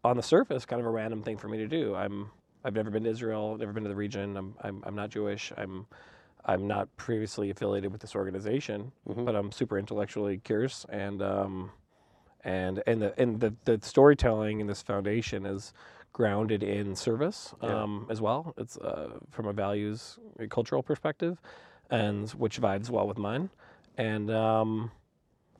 on 0.03 0.17
the 0.17 0.23
surface 0.23 0.65
kind 0.65 0.79
of 0.79 0.87
a 0.87 0.89
random 0.89 1.21
thing 1.21 1.37
for 1.37 1.47
me 1.47 1.59
to 1.59 1.67
do. 1.67 1.93
I'm 1.93 2.31
I've 2.65 2.75
never 2.75 2.91
been 2.91 3.05
to 3.05 3.11
Israel, 3.11 3.57
never 3.57 3.73
been 3.73 3.83
to 3.83 3.89
the 3.89 3.95
region. 3.95 4.37
I'm 4.37 4.55
I'm, 4.61 4.83
I'm 4.85 4.95
not 4.95 5.11
Jewish. 5.11 5.53
I'm 5.57 5.87
I'm 6.45 6.67
not 6.67 6.89
previously 6.97 7.51
affiliated 7.51 7.91
with 7.91 8.01
this 8.01 8.15
organization, 8.15 8.91
but 9.07 9.35
I'm 9.35 9.51
super 9.51 9.79
intellectually 9.79 10.39
curious 10.39 10.85
and 10.89 11.21
um, 11.23 11.71
and 12.43 12.83
and 12.87 13.01
the 13.01 13.19
and 13.21 13.39
the, 13.39 13.55
the 13.65 13.79
storytelling 13.83 14.61
in 14.61 14.67
this 14.67 14.81
foundation 14.81 15.45
is 15.45 15.73
grounded 16.13 16.63
in 16.63 16.95
service 16.95 17.53
um, 17.61 18.07
as 18.09 18.21
well. 18.21 18.53
It's 18.57 18.77
uh, 18.77 19.19
from 19.31 19.47
a 19.47 19.53
values 19.53 20.19
a 20.39 20.47
cultural 20.47 20.83
perspective, 20.83 21.39
and 21.91 22.29
which 22.31 22.61
vibes 22.61 22.89
well 22.89 23.07
with 23.07 23.17
mine. 23.19 23.49
And 23.97 24.31
um, 24.31 24.91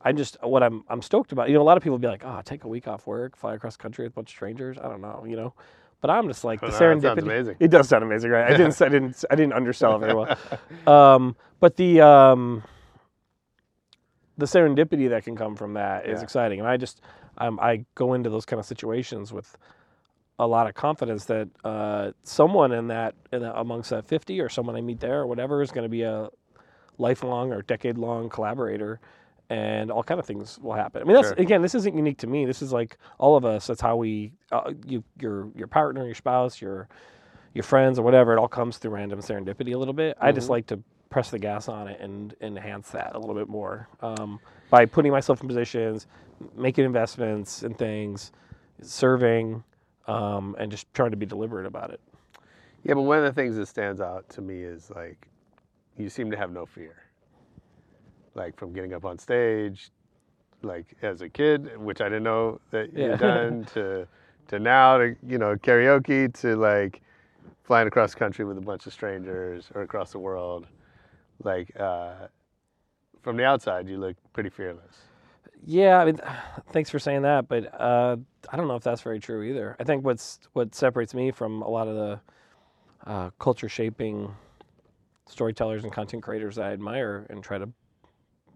I 0.01 0.13
just 0.13 0.37
what 0.43 0.63
I'm 0.63 0.83
I'm 0.89 1.01
stoked 1.01 1.31
about. 1.31 1.49
You 1.49 1.55
know, 1.55 1.61
a 1.61 1.63
lot 1.65 1.77
of 1.77 1.83
people 1.83 1.97
be 1.99 2.07
like, 2.07 2.23
"Oh, 2.25 2.41
take 2.45 2.63
a 2.63 2.67
week 2.69 2.87
off 2.87 3.07
work, 3.07 3.35
fly 3.37 3.55
across 3.55 3.77
the 3.77 3.83
country 3.83 4.05
with 4.05 4.13
a 4.13 4.15
bunch 4.15 4.29
of 4.31 4.35
strangers." 4.35 4.77
I 4.77 4.83
don't 4.89 5.01
know, 5.01 5.25
you 5.27 5.35
know. 5.35 5.53
But 6.01 6.09
I'm 6.09 6.27
just 6.27 6.43
like 6.43 6.61
the 6.61 6.67
no, 6.71 6.73
serendipity. 6.73 7.55
It 7.59 7.69
does 7.69 7.89
sound 7.89 8.03
amazing, 8.03 8.31
right? 8.31 8.53
I 8.53 8.57
didn't 8.57 8.81
I 8.81 8.89
didn't 8.89 9.25
I 9.29 9.35
didn't 9.35 9.53
undersell 9.53 9.95
it 9.95 9.99
very 9.99 10.13
well. 10.15 10.37
Um, 10.87 11.35
but 11.59 11.77
the 11.77 12.01
um, 12.01 12.63
the 14.37 14.45
serendipity 14.45 15.09
that 15.09 15.23
can 15.23 15.35
come 15.35 15.55
from 15.55 15.73
that 15.73 16.05
is 16.05 16.19
Yeah. 16.19 16.23
exciting, 16.23 16.59
and 16.59 16.67
I 16.67 16.77
just 16.77 17.01
um, 17.37 17.59
I 17.61 17.85
go 17.95 18.13
into 18.13 18.29
those 18.29 18.45
kind 18.45 18.59
of 18.59 18.65
situations 18.65 19.33
with 19.33 19.57
a 20.37 20.45
lot 20.47 20.67
of 20.67 20.73
confidence 20.75 21.25
that 21.25 21.47
uh, 21.63 22.11
someone 22.23 22.71
in 22.73 22.87
that, 22.87 23.15
in 23.31 23.41
that 23.41 23.57
amongst 23.57 23.89
that 23.89 24.05
50 24.05 24.39
or 24.41 24.49
someone 24.49 24.75
I 24.75 24.81
meet 24.81 24.99
there 24.99 25.21
or 25.21 25.27
whatever 25.27 25.61
is 25.61 25.71
going 25.71 25.83
to 25.83 25.89
be 25.89 26.03
a 26.03 26.29
lifelong 26.97 27.51
or 27.53 27.61
decade 27.61 27.97
long 27.97 28.29
collaborator 28.29 28.99
and 29.49 29.91
all 29.91 30.03
kind 30.03 30.19
of 30.19 30.25
things 30.25 30.57
will 30.59 30.73
happen. 30.73 31.01
I 31.01 31.05
mean, 31.05 31.15
that's 31.15 31.29
Sure. 31.29 31.37
again, 31.37 31.61
this 31.61 31.75
isn't 31.75 31.95
unique 31.95 32.17
to 32.19 32.27
me. 32.27 32.45
This 32.45 32.61
is 32.61 32.73
like 32.73 32.97
all 33.19 33.35
of 33.35 33.45
us. 33.45 33.67
That's 33.67 33.81
how 33.81 33.95
we, 33.95 34.33
uh, 34.51 34.73
you, 34.85 35.03
your, 35.19 35.49
your 35.55 35.67
partner, 35.67 36.05
your 36.05 36.15
spouse, 36.15 36.61
your, 36.61 36.87
your 37.53 37.63
friends 37.63 37.99
or 37.99 38.01
whatever. 38.01 38.33
It 38.33 38.39
all 38.39 38.47
comes 38.47 38.77
through 38.77 38.91
random 38.91 39.19
serendipity 39.19 39.73
a 39.73 39.77
little 39.77 39.93
bit. 39.93 40.17
I 40.19 40.31
just 40.31 40.49
like 40.49 40.65
to 40.67 40.79
press 41.09 41.29
the 41.29 41.39
gas 41.39 41.67
on 41.69 41.87
it 41.87 41.99
and 42.01 42.35
enhance 42.41 42.89
that 42.89 43.15
a 43.15 43.19
little 43.19 43.35
bit 43.35 43.47
more 43.47 43.87
um, 44.01 44.39
by 44.69 44.85
putting 44.85 45.11
myself 45.11 45.41
in 45.41 45.47
positions, 45.47 46.07
making 46.57 46.83
investments 46.83 47.63
in 47.63 47.73
things, 47.75 48.31
serving, 48.81 49.63
um, 50.07 50.55
and 50.59 50.71
just 50.71 50.91
trying 50.93 51.11
to 51.11 51.17
be 51.17 51.25
deliberate 51.25 51.65
about 51.65 51.91
it. 51.91 52.01
Yeah, 52.83 52.95
but 52.95 53.01
one 53.03 53.19
of 53.19 53.23
the 53.23 53.33
things 53.33 53.55
that 53.55 53.67
stands 53.67 54.01
out 54.01 54.27
to 54.29 54.41
me 54.41 54.61
is 54.61 54.91
like 54.91 55.27
you 55.97 56.09
seem 56.09 56.29
to 56.31 56.37
have 56.37 56.51
no 56.51 56.65
fear. 56.65 56.95
Like 58.35 58.57
from 58.57 58.73
getting 58.73 58.93
up 58.93 59.05
on 59.05 59.17
stage, 59.17 59.89
like 60.61 60.85
as 61.01 61.21
a 61.21 61.29
kid, 61.29 61.77
which 61.77 62.01
I 62.01 62.05
didn't 62.05 62.23
know 62.23 62.59
that 62.71 62.93
Yeah. 62.93 63.11
you'd 63.11 63.19
done, 63.19 63.65
to 63.73 64.07
to 64.49 64.59
now 64.59 64.97
to 64.97 65.15
you 65.25 65.37
know 65.37 65.55
karaoke, 65.55 66.33
to 66.41 66.55
like 66.55 67.01
flying 67.63 67.87
across 67.87 68.13
the 68.13 68.19
country 68.19 68.45
with 68.45 68.57
a 68.57 68.61
bunch 68.61 68.85
of 68.85 68.93
strangers 68.93 69.71
or 69.73 69.81
across 69.81 70.11
the 70.11 70.19
world. 70.19 70.67
Like 71.43 71.71
uh, 71.79 72.27
from 73.21 73.37
the 73.37 73.45
outside, 73.45 73.87
you 73.87 73.97
look 73.97 74.15
pretty 74.33 74.49
fearless. 74.49 74.95
Yeah, 75.65 75.99
I 75.99 76.05
mean, 76.05 76.19
thanks 76.71 76.89
for 76.89 76.99
saying 76.99 77.23
that, 77.23 77.47
but 77.47 77.73
uh, 77.79 78.17
I 78.51 78.57
don't 78.57 78.67
know 78.67 78.75
if 78.75 78.83
that's 78.83 79.01
very 79.01 79.19
true 79.19 79.43
either. 79.43 79.75
I 79.79 79.83
think 79.83 80.03
what's 80.05 80.39
what 80.53 80.75
separates 80.75 81.13
me 81.13 81.31
from 81.31 81.61
a 81.61 81.69
lot 81.69 81.87
of 81.87 81.95
the 81.95 82.19
uh, 83.09 83.29
culture 83.39 83.69
shaping 83.69 84.35
storytellers 85.27 85.83
and 85.83 85.91
content 85.91 86.21
creators 86.23 86.55
that 86.57 86.65
I 86.65 86.73
admire 86.73 87.25
and 87.29 87.43
try 87.43 87.57
to, 87.57 87.69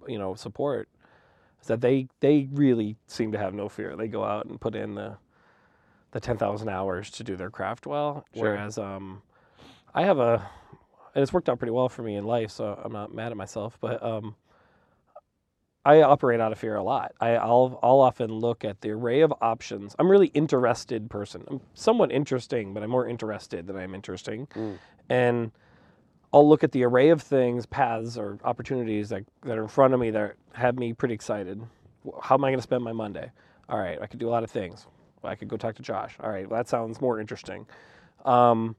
you 0.08 0.18
know, 0.18 0.36
support 0.36 0.90
is 1.62 1.68
that 1.68 1.82
they 1.82 2.08
they 2.20 2.48
really 2.52 2.96
seem 3.08 3.32
to 3.32 3.38
have 3.38 3.54
no 3.54 3.70
fear. 3.70 3.96
They 3.96 4.08
go 4.08 4.24
out 4.24 4.46
and 4.46 4.60
put 4.60 4.76
in 4.76 4.96
the 4.96 5.18
the 6.12 6.20
ten 6.20 6.38
thousand 6.38 6.70
hours 6.70 7.10
to 7.12 7.24
do 7.24 7.36
their 7.36 7.50
craft 7.50 7.86
well. 7.86 8.26
Sure. 8.34 8.44
Whereas 8.44 8.78
um, 8.78 9.22
I 9.94 10.04
have 10.04 10.20
a, 10.20 10.50
and 11.14 11.22
it's 11.22 11.34
worked 11.34 11.50
out 11.50 11.60
pretty 11.60 11.72
well 11.72 11.90
for 11.90 12.02
me 12.04 12.16
in 12.16 12.24
life, 12.24 12.52
so 12.52 12.80
I'm 12.84 12.92
not 12.92 13.14
mad 13.14 13.32
at 13.32 13.38
myself. 13.38 13.78
But 13.80 14.02
um, 14.04 14.36
I 15.86 16.02
operate 16.02 16.40
out 16.40 16.52
of 16.52 16.60
fear 16.60 16.76
a 16.76 16.84
lot. 16.84 17.14
I, 17.20 17.32
I'll 17.32 17.80
I'll 17.82 18.00
often 18.00 18.32
look 18.32 18.66
at 18.66 18.82
the 18.82 18.92
array 18.92 19.22
of 19.22 19.34
options. 19.42 19.96
I'm 19.98 20.08
a 20.08 20.10
really 20.10 20.28
interested 20.28 21.10
person. 21.10 21.44
I'm 21.48 21.62
somewhat 21.74 22.12
interesting, 22.12 22.74
but 22.74 22.84
I'm 22.84 22.90
more 22.90 23.08
interested 23.08 23.68
than 23.68 23.76
I'm 23.76 23.96
interesting. 23.96 24.48
And 25.10 25.52
I'll 26.34 26.48
look 26.48 26.64
at 26.64 26.72
the 26.72 26.84
array 26.84 27.10
of 27.10 27.22
things, 27.22 27.66
paths, 27.66 28.18
or 28.18 28.38
opportunities 28.44 29.10
that, 29.10 29.24
that 29.44 29.58
are 29.58 29.64
in 29.64 29.68
front 29.68 29.94
of 29.94 30.00
me 30.00 30.12
that 30.12 30.36
have 30.54 30.78
me 30.78 30.94
pretty 30.94 31.14
excited. 31.14 31.62
How 32.22 32.36
am 32.36 32.44
I 32.44 32.50
going 32.50 32.60
to 32.60 32.64
spend 32.64 32.84
my 32.84 32.94
Monday? 32.94 33.32
All 33.68 33.80
right, 33.80 34.00
I 34.02 34.06
could 34.06 34.20
do 34.20 34.30
a 34.30 34.32
lot 34.32 34.44
of 34.44 34.52
things. 34.52 34.86
I 35.24 35.36
could 35.36 35.48
go 35.48 35.58
talk 35.58 35.76
to 35.76 35.82
Josh. 35.82 36.16
All 36.22 36.30
right, 36.30 36.48
well, 36.50 36.60
that 36.60 36.70
sounds 36.70 37.02
more 37.02 37.20
interesting. 37.20 37.66
Um, 38.26 38.76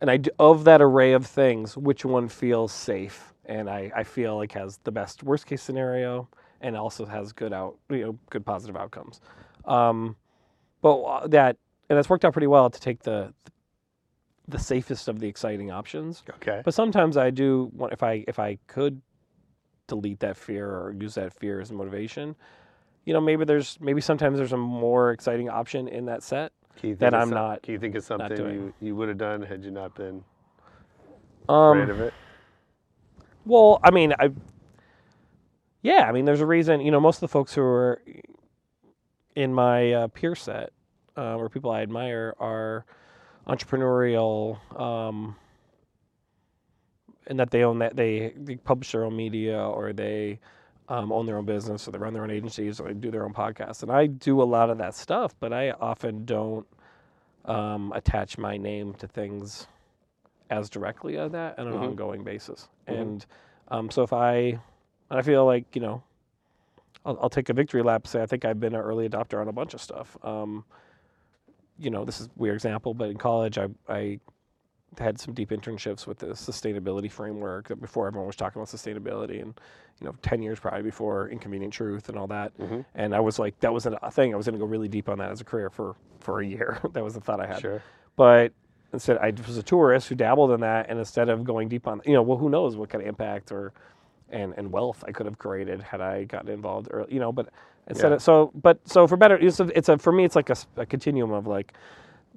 and 0.00 0.10
I 0.10 0.20
of 0.38 0.64
that 0.64 0.82
array 0.82 1.12
of 1.12 1.26
things, 1.26 1.76
which 1.76 2.04
one 2.04 2.28
feels 2.28 2.72
safe 2.72 3.32
and 3.46 3.70
I, 3.70 3.90
I 3.94 4.04
feel 4.04 4.36
like 4.36 4.52
has 4.52 4.78
the 4.84 4.92
best 4.92 5.22
worst 5.22 5.46
case 5.46 5.62
scenario 5.62 6.28
and 6.60 6.76
also 6.76 7.06
has 7.06 7.32
good 7.32 7.52
out 7.52 7.76
you 7.88 8.04
know 8.04 8.18
good 8.30 8.44
positive 8.44 8.76
outcomes. 8.76 9.20
Um, 9.64 10.16
but 10.82 11.00
uh, 11.02 11.26
that 11.28 11.56
and 11.88 11.96
that's 11.96 12.08
worked 12.08 12.24
out 12.24 12.32
pretty 12.32 12.46
well 12.48 12.68
to 12.68 12.80
take 12.80 13.02
the 13.02 13.32
the 14.48 14.58
safest 14.58 15.08
of 15.08 15.20
the 15.20 15.28
exciting 15.28 15.70
options. 15.70 16.22
Okay. 16.36 16.62
But 16.64 16.74
sometimes 16.74 17.16
I 17.16 17.30
do 17.30 17.70
want 17.74 17.92
if 17.92 18.02
I 18.02 18.24
if 18.28 18.38
I 18.38 18.58
could 18.66 19.00
delete 19.86 20.20
that 20.20 20.36
fear 20.36 20.68
or 20.68 20.94
use 20.98 21.14
that 21.14 21.32
fear 21.32 21.60
as 21.60 21.72
motivation, 21.72 22.36
you 23.04 23.12
know, 23.12 23.20
maybe 23.20 23.44
there's 23.44 23.78
maybe 23.80 24.00
sometimes 24.00 24.38
there's 24.38 24.52
a 24.52 24.56
more 24.56 25.10
exciting 25.10 25.48
option 25.48 25.88
in 25.88 26.06
that 26.06 26.22
set 26.22 26.52
Can 26.76 26.90
you 26.90 26.94
think 26.96 27.00
that 27.00 27.14
I'm 27.14 27.28
some- 27.28 27.34
not 27.34 27.62
Can 27.62 27.74
you 27.74 27.80
think 27.80 27.94
of 27.94 28.04
something 28.04 28.36
you, 28.38 28.74
you 28.80 28.96
would 28.96 29.08
have 29.08 29.18
done 29.18 29.42
had 29.42 29.64
you 29.64 29.70
not 29.70 29.94
been 29.94 30.24
um, 31.48 31.78
afraid 31.78 31.90
of 31.90 32.00
it? 32.00 32.14
Well, 33.44 33.78
I 33.82 33.90
mean, 33.90 34.12
I 34.18 34.30
yeah, 35.82 36.08
I 36.08 36.12
mean, 36.12 36.24
there's 36.24 36.40
a 36.40 36.46
reason. 36.46 36.80
You 36.80 36.90
know, 36.90 36.98
most 36.98 37.18
of 37.18 37.20
the 37.20 37.28
folks 37.28 37.54
who 37.54 37.62
are 37.62 38.02
in 39.36 39.54
my 39.54 39.92
uh, 39.92 40.08
peer 40.08 40.34
set 40.34 40.72
uh, 41.16 41.36
or 41.36 41.48
people 41.48 41.70
I 41.70 41.82
admire 41.82 42.34
are 42.40 42.84
entrepreneurial, 43.46 44.58
um, 44.78 45.36
and 47.26 47.38
that 47.38 47.50
they 47.50 47.64
own 47.64 47.78
that 47.80 47.96
they, 47.96 48.32
they 48.36 48.56
publish 48.56 48.92
their 48.92 49.04
own 49.04 49.16
media 49.16 49.58
or 49.58 49.92
they 49.92 50.38
um, 50.88 51.12
own 51.12 51.26
their 51.26 51.36
own 51.36 51.44
business 51.44 51.86
or 51.88 51.90
they 51.90 51.98
run 51.98 52.12
their 52.12 52.22
own 52.22 52.30
agencies 52.30 52.80
or 52.80 52.88
they 52.88 52.94
do 52.94 53.10
their 53.10 53.24
own 53.24 53.34
podcasts. 53.34 53.82
And 53.82 53.90
I 53.90 54.06
do 54.06 54.40
a 54.40 54.44
lot 54.44 54.70
of 54.70 54.78
that 54.78 54.94
stuff, 54.94 55.34
but 55.40 55.52
I 55.52 55.72
often 55.72 56.24
don't 56.24 56.66
um, 57.44 57.92
attach 57.94 58.38
my 58.38 58.56
name 58.56 58.94
to 58.94 59.08
things 59.08 59.66
as 60.50 60.70
directly 60.70 61.18
as 61.18 61.32
that 61.32 61.58
on 61.58 61.66
an 61.66 61.76
ongoing 61.76 62.22
basis. 62.22 62.68
And 62.86 63.24
um, 63.68 63.90
so 63.90 64.02
if 64.02 64.12
I, 64.12 64.60
I 65.10 65.22
feel 65.22 65.44
like 65.44 65.64
you 65.74 65.80
know, 65.80 66.02
I'll, 67.04 67.18
I'll 67.22 67.30
take 67.30 67.48
a 67.48 67.52
victory 67.54 67.82
lap. 67.82 68.06
Say 68.06 68.22
I 68.22 68.26
think 68.26 68.44
I've 68.44 68.60
been 68.60 68.74
an 68.74 68.80
early 68.80 69.08
adopter 69.08 69.40
on 69.40 69.48
a 69.48 69.52
bunch 69.52 69.74
of 69.74 69.80
stuff. 69.80 70.16
You 71.78 71.90
know, 71.90 72.04
this 72.04 72.20
is 72.20 72.26
a 72.26 72.30
weird 72.36 72.54
example, 72.54 72.94
but 72.94 73.10
in 73.10 73.16
college 73.16 73.58
I 73.58 73.68
I 73.88 74.20
had 74.98 75.18
some 75.18 75.34
deep 75.34 75.50
internships 75.50 76.06
with 76.06 76.18
the 76.18 76.28
sustainability 76.28 77.10
framework 77.10 77.68
that 77.68 77.80
before 77.80 78.06
everyone 78.06 78.26
was 78.26 78.36
talking 78.36 78.62
about 78.62 78.68
sustainability 78.68 79.42
and 79.42 79.58
you 80.00 80.06
know 80.06 80.14
10 80.22 80.42
years 80.42 80.58
probably 80.58 80.82
before 80.82 81.28
inconvenient 81.28 81.72
truth 81.72 82.08
and 82.08 82.16
all 82.16 82.26
that. 82.28 82.56
Mm-hmm. 82.58 82.80
And 82.94 83.14
i 83.14 83.20
was 83.20 83.38
like 83.38 83.58
that 83.60 83.72
was 83.72 83.86
a 83.86 84.10
thing. 84.10 84.32
I 84.32 84.36
was 84.36 84.46
going 84.46 84.58
to 84.58 84.64
go 84.64 84.66
really 84.66 84.88
deep 84.88 85.08
on 85.08 85.18
that 85.18 85.30
as 85.30 85.40
a 85.40 85.44
career 85.44 85.70
for 85.70 85.96
for 86.20 86.40
a 86.40 86.46
year. 86.46 86.78
That 86.92 87.04
was 87.04 87.14
the 87.14 87.20
thought 87.20 87.40
i 87.40 87.46
had. 87.46 87.60
Sure. 87.60 87.82
but 88.16 88.52
instead 88.92 89.18
i 89.18 89.32
was 89.46 89.56
a 89.56 89.62
tourist 89.62 90.08
who 90.08 90.14
dabbled 90.14 90.52
in 90.52 90.60
that 90.60 90.86
and 90.88 90.98
instead 90.98 91.28
of 91.28 91.42
going 91.44 91.68
deep 91.68 91.88
on 91.88 92.00
you 92.06 92.12
know 92.12 92.22
well 92.22 92.38
who 92.38 92.48
knows 92.48 92.76
what 92.76 92.88
kind 92.88 93.02
of 93.02 93.08
impact 93.08 93.50
or 93.50 93.72
and, 94.30 94.54
and 94.56 94.70
wealth 94.72 95.04
I 95.06 95.12
could 95.12 95.26
have 95.26 95.38
created 95.38 95.82
had 95.82 96.00
I 96.00 96.24
gotten 96.24 96.50
involved 96.50 96.88
early, 96.90 97.12
you 97.12 97.20
know, 97.20 97.32
but 97.32 97.48
instead 97.88 98.08
Yeah. 98.10 98.16
of, 98.16 98.22
so, 98.22 98.50
but 98.54 98.78
so 98.88 99.06
for 99.06 99.16
better, 99.16 99.36
it's 99.36 99.60
a, 99.60 99.64
it's 99.76 99.88
a, 99.88 99.98
for 99.98 100.12
me, 100.12 100.24
it's 100.24 100.36
like 100.36 100.50
a 100.50 100.86
continuum 100.86 101.32
of 101.32 101.46
like 101.46 101.72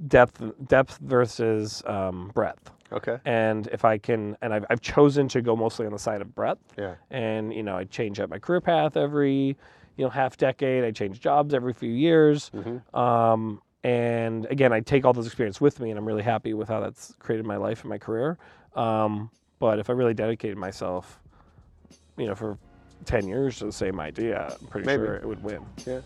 depth, 0.07 0.41
depth 0.67 0.97
versus 0.99 1.83
um, 1.85 2.31
breadth. 2.33 2.71
Okay. 2.91 3.17
And 3.25 3.67
if 3.67 3.85
I 3.85 3.99
can, 3.99 4.35
and 4.41 4.53
I've, 4.53 4.65
I've 4.69 4.81
chosen 4.81 5.27
to 5.29 5.41
go 5.41 5.55
mostly 5.55 5.85
on 5.85 5.91
the 5.91 5.99
side 5.99 6.21
of 6.21 6.33
breadth. 6.33 6.73
Yeah. 6.77 6.95
And, 7.11 7.53
you 7.53 7.61
know, 7.61 7.77
I 7.77 7.83
change 7.83 8.19
up 8.19 8.29
my 8.29 8.39
career 8.39 8.61
path 8.61 8.97
every, 8.97 9.55
you 9.95 10.05
know, 10.05 10.09
half 10.09 10.37
decade. 10.37 10.83
I 10.83 10.91
change 10.91 11.19
jobs 11.19 11.53
every 11.53 11.73
few 11.73 11.91
years. 11.91 12.49
Um, 12.93 13.61
and 13.83 14.45
again, 14.47 14.73
I 14.73 14.79
take 14.79 15.05
all 15.05 15.13
those 15.13 15.27
experience 15.27 15.61
with 15.61 15.79
me, 15.79 15.91
and 15.91 15.99
I'm 15.99 16.05
really 16.05 16.23
happy 16.23 16.53
with 16.53 16.67
how 16.67 16.79
that's 16.79 17.13
created 17.19 17.45
my 17.45 17.57
life 17.57 17.81
and 17.81 17.89
my 17.89 17.97
career. 17.97 18.37
Um, 18.75 19.29
but 19.59 19.77
if 19.77 19.89
I 19.89 19.93
really 19.93 20.13
dedicated 20.13 20.57
myself, 20.57 21.19
you 22.17 22.25
know, 22.25 22.35
for 22.35 22.57
10 23.05 23.27
years 23.27 23.57
to 23.59 23.65
the 23.65 23.71
same 23.71 23.99
idea, 23.99 24.55
I'm 24.59 24.67
pretty 24.67 24.85
Maybe. 24.85 25.03
sure 25.03 25.15
it 25.15 25.25
would 25.27 25.43
win. 25.43 25.65
Yeah. 25.85 26.01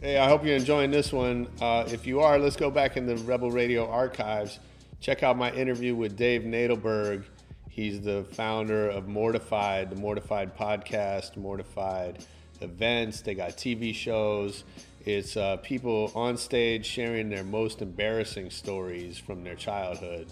Hey, 0.00 0.18
I 0.18 0.28
hope 0.28 0.44
you're 0.44 0.56
enjoying 0.56 0.90
this 0.90 1.12
one. 1.12 1.46
Uh, 1.60 1.84
if 1.86 2.06
you 2.06 2.20
are, 2.20 2.38
let's 2.38 2.56
go 2.56 2.70
back 2.70 2.96
in 2.96 3.06
the 3.06 3.16
Rebel 3.18 3.50
Radio 3.52 3.88
archives. 3.88 4.58
Check 5.00 5.22
out 5.22 5.36
my 5.36 5.52
interview 5.52 5.94
with 5.94 6.16
Dave 6.16 6.42
Nadelberg. 6.42 7.24
He's 7.68 8.00
the 8.00 8.24
founder 8.32 8.88
of 8.90 9.06
Mortified, 9.06 9.90
the 9.90 9.96
Mortified 9.96 10.56
podcast, 10.56 11.36
Mortified 11.36 12.24
events. 12.60 13.20
They 13.20 13.34
got 13.34 13.50
TV 13.52 13.94
shows. 13.94 14.64
It's 15.04 15.36
uh, 15.36 15.56
people 15.58 16.12
on 16.14 16.36
stage 16.36 16.84
sharing 16.86 17.28
their 17.30 17.44
most 17.44 17.80
embarrassing 17.80 18.50
stories 18.50 19.18
from 19.18 19.42
their 19.42 19.54
childhood. 19.54 20.28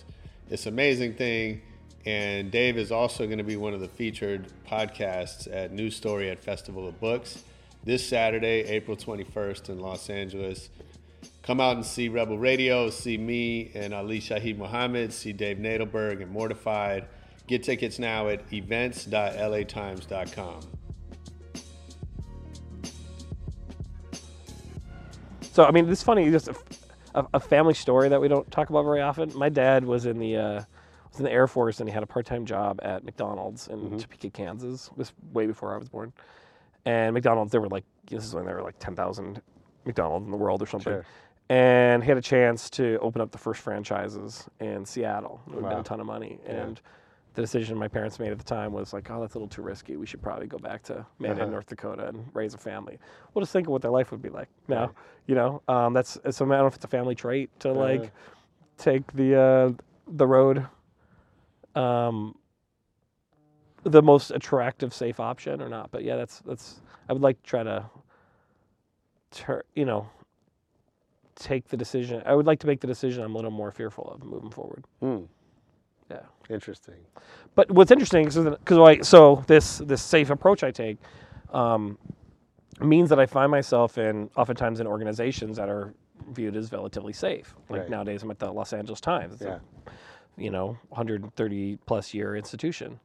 It's 0.50 0.66
an 0.66 0.72
amazing 0.74 1.14
thing. 1.14 1.62
And 2.06 2.50
Dave 2.50 2.78
is 2.78 2.90
also 2.90 3.26
going 3.26 3.38
to 3.38 3.44
be 3.44 3.56
one 3.56 3.74
of 3.74 3.80
the 3.80 3.88
featured 3.88 4.46
podcasts 4.66 5.46
at 5.52 5.72
News 5.72 5.94
Story 5.94 6.30
at 6.30 6.40
Festival 6.40 6.88
of 6.88 6.98
Books 6.98 7.44
this 7.84 8.06
Saturday, 8.06 8.64
April 8.66 8.96
21st 8.96 9.68
in 9.70 9.80
Los 9.80 10.08
Angeles. 10.10 10.68
Come 11.42 11.60
out 11.60 11.74
and 11.76 11.84
see 11.84 12.08
Rebel 12.08 12.38
Radio, 12.38 12.88
see 12.90 13.18
me 13.18 13.72
and 13.74 13.92
Ali 13.92 14.20
Shaheed 14.20 14.56
Muhammad, 14.56 15.12
see 15.12 15.32
Dave 15.32 15.58
Nadelberg 15.58 16.22
and 16.22 16.30
Mortified. 16.30 17.06
Get 17.46 17.64
tickets 17.64 17.98
now 17.98 18.28
at 18.28 18.40
events.latimes.com. 18.52 20.60
So 25.52 25.64
I 25.64 25.72
mean, 25.72 25.88
is 25.88 26.02
funny. 26.02 26.30
Just 26.30 26.48
a, 26.48 26.54
a, 27.14 27.26
a 27.34 27.40
family 27.40 27.74
story 27.74 28.08
that 28.08 28.18
we 28.20 28.28
don't 28.28 28.50
talk 28.50 28.70
about 28.70 28.84
very 28.84 29.00
often. 29.00 29.36
My 29.36 29.48
dad 29.48 29.84
was 29.84 30.06
in 30.06 30.18
the 30.18 30.36
uh, 30.36 30.62
was 31.10 31.18
in 31.20 31.24
the 31.24 31.32
Air 31.32 31.46
Force 31.46 31.80
and 31.80 31.88
he 31.88 31.92
had 31.92 32.02
a 32.02 32.06
part 32.06 32.26
time 32.26 32.44
job 32.46 32.80
at 32.82 33.04
McDonald's 33.04 33.68
in 33.68 33.98
Topeka, 33.98 34.30
Kansas. 34.30 34.90
This 34.96 35.12
was 35.12 35.12
way 35.32 35.46
before 35.46 35.74
I 35.74 35.78
was 35.78 35.88
born. 35.88 36.12
And 36.86 37.12
McDonald's, 37.14 37.52
there 37.52 37.60
were 37.60 37.68
like 37.68 37.84
this 38.10 38.24
is 38.24 38.34
when 38.34 38.44
there 38.46 38.56
were 38.56 38.62
like 38.62 38.78
ten 38.78 38.94
thousand 38.96 39.40
McDonald's 39.84 40.24
in 40.26 40.30
the 40.30 40.36
world 40.36 40.62
or 40.62 40.66
something. 40.66 40.92
Sure. 40.92 41.04
And 41.48 42.02
he 42.02 42.08
had 42.08 42.16
a 42.18 42.22
chance 42.22 42.70
to 42.70 42.96
open 43.00 43.20
up 43.20 43.32
the 43.32 43.38
first 43.38 43.60
franchises 43.60 44.46
in 44.60 44.84
Seattle. 44.86 45.40
It 45.48 45.54
would 45.54 45.62
have 45.64 45.70
been 45.70 45.76
Wow. 45.78 45.80
a 45.80 45.84
ton 45.84 46.00
of 46.00 46.06
money. 46.06 46.38
And 46.46 46.80
the 47.34 47.42
decision 47.42 47.76
my 47.76 47.88
parents 47.88 48.18
made 48.20 48.30
at 48.30 48.38
the 48.38 48.44
time 48.44 48.72
was 48.72 48.92
like, 48.92 49.10
oh, 49.10 49.20
that's 49.20 49.34
a 49.34 49.38
little 49.38 49.48
too 49.48 49.62
risky. 49.62 49.96
We 49.96 50.06
should 50.06 50.22
probably 50.22 50.46
go 50.46 50.58
back 50.58 50.82
to 50.84 51.04
Mandan, 51.18 51.42
Uh-huh. 51.42 51.50
North 51.50 51.66
Dakota, 51.66 52.08
and 52.08 52.24
raise 52.34 52.54
a 52.54 52.58
family. 52.58 52.98
Well, 53.34 53.40
just 53.42 53.52
think 53.52 53.66
of 53.66 53.72
what 53.72 53.82
their 53.82 53.90
life 53.90 54.10
would 54.12 54.22
be 54.22 54.28
like 54.30 54.48
now. 54.68 54.92
You 55.26 55.34
know, 55.34 55.62
um, 55.68 55.92
that's 55.92 56.18
so. 56.30 56.44
I 56.44 56.48
don't 56.48 56.58
know 56.58 56.66
if 56.66 56.76
it's 56.76 56.84
a 56.84 56.88
family 56.88 57.14
trait 57.16 57.50
to 57.60 57.72
like 57.72 58.12
take 58.78 59.12
the 59.12 59.36
uh, 59.36 59.72
the 60.08 60.26
road, 60.26 60.66
um, 61.74 62.34
the 63.84 64.02
most 64.02 64.30
attractive, 64.30 64.92
safe 64.92 65.20
option 65.20 65.60
or 65.62 65.68
not. 65.68 65.90
But 65.90 66.04
yeah, 66.04 66.16
that's 66.16 66.40
that's. 66.40 66.80
I 67.08 67.12
would 67.12 67.22
like 67.22 67.42
to 67.42 67.48
try 67.48 67.62
to, 67.64 67.84
tur- 69.32 69.64
you 69.74 69.84
know, 69.84 70.08
take 71.34 71.68
the 71.68 71.76
decision. 71.76 72.22
I 72.26 72.34
would 72.34 72.46
like 72.46 72.60
to 72.60 72.66
make 72.66 72.80
the 72.80 72.86
decision 72.86 73.24
I'm 73.24 73.32
a 73.34 73.36
little 73.36 73.50
more 73.50 73.72
fearful 73.72 74.10
of 74.12 74.22
moving 74.24 74.50
forward. 74.50 74.84
Hmm. 75.00 75.22
Yeah. 76.10 76.20
Interesting. 76.48 76.96
But 77.54 77.70
what's 77.70 77.90
interesting 77.90 78.26
is 78.26 78.36
because 78.36 78.78
like 78.78 79.04
so 79.04 79.44
this 79.46 79.78
this 79.78 80.02
safe 80.02 80.30
approach 80.30 80.62
I 80.64 80.70
take 80.70 80.98
um, 81.52 81.98
means 82.80 83.08
that 83.10 83.18
I 83.20 83.26
find 83.26 83.50
myself 83.50 83.98
in 83.98 84.30
oftentimes 84.36 84.80
in 84.80 84.86
organizations 84.86 85.56
that 85.56 85.68
are 85.68 85.94
viewed 86.32 86.56
as 86.56 86.72
relatively 86.72 87.12
safe. 87.12 87.54
Like 87.68 87.82
Right. 87.82 87.90
nowadays, 87.90 88.22
I'm 88.22 88.30
at 88.30 88.38
the 88.38 88.52
Los 88.52 88.72
Angeles 88.72 89.00
Times. 89.00 89.34
It's 89.34 89.42
Yeah. 89.42 89.58
You 90.36 90.50
know, 90.50 90.78
130 90.90 91.78
plus 91.86 92.14
year 92.14 92.36
institution. 92.36 93.00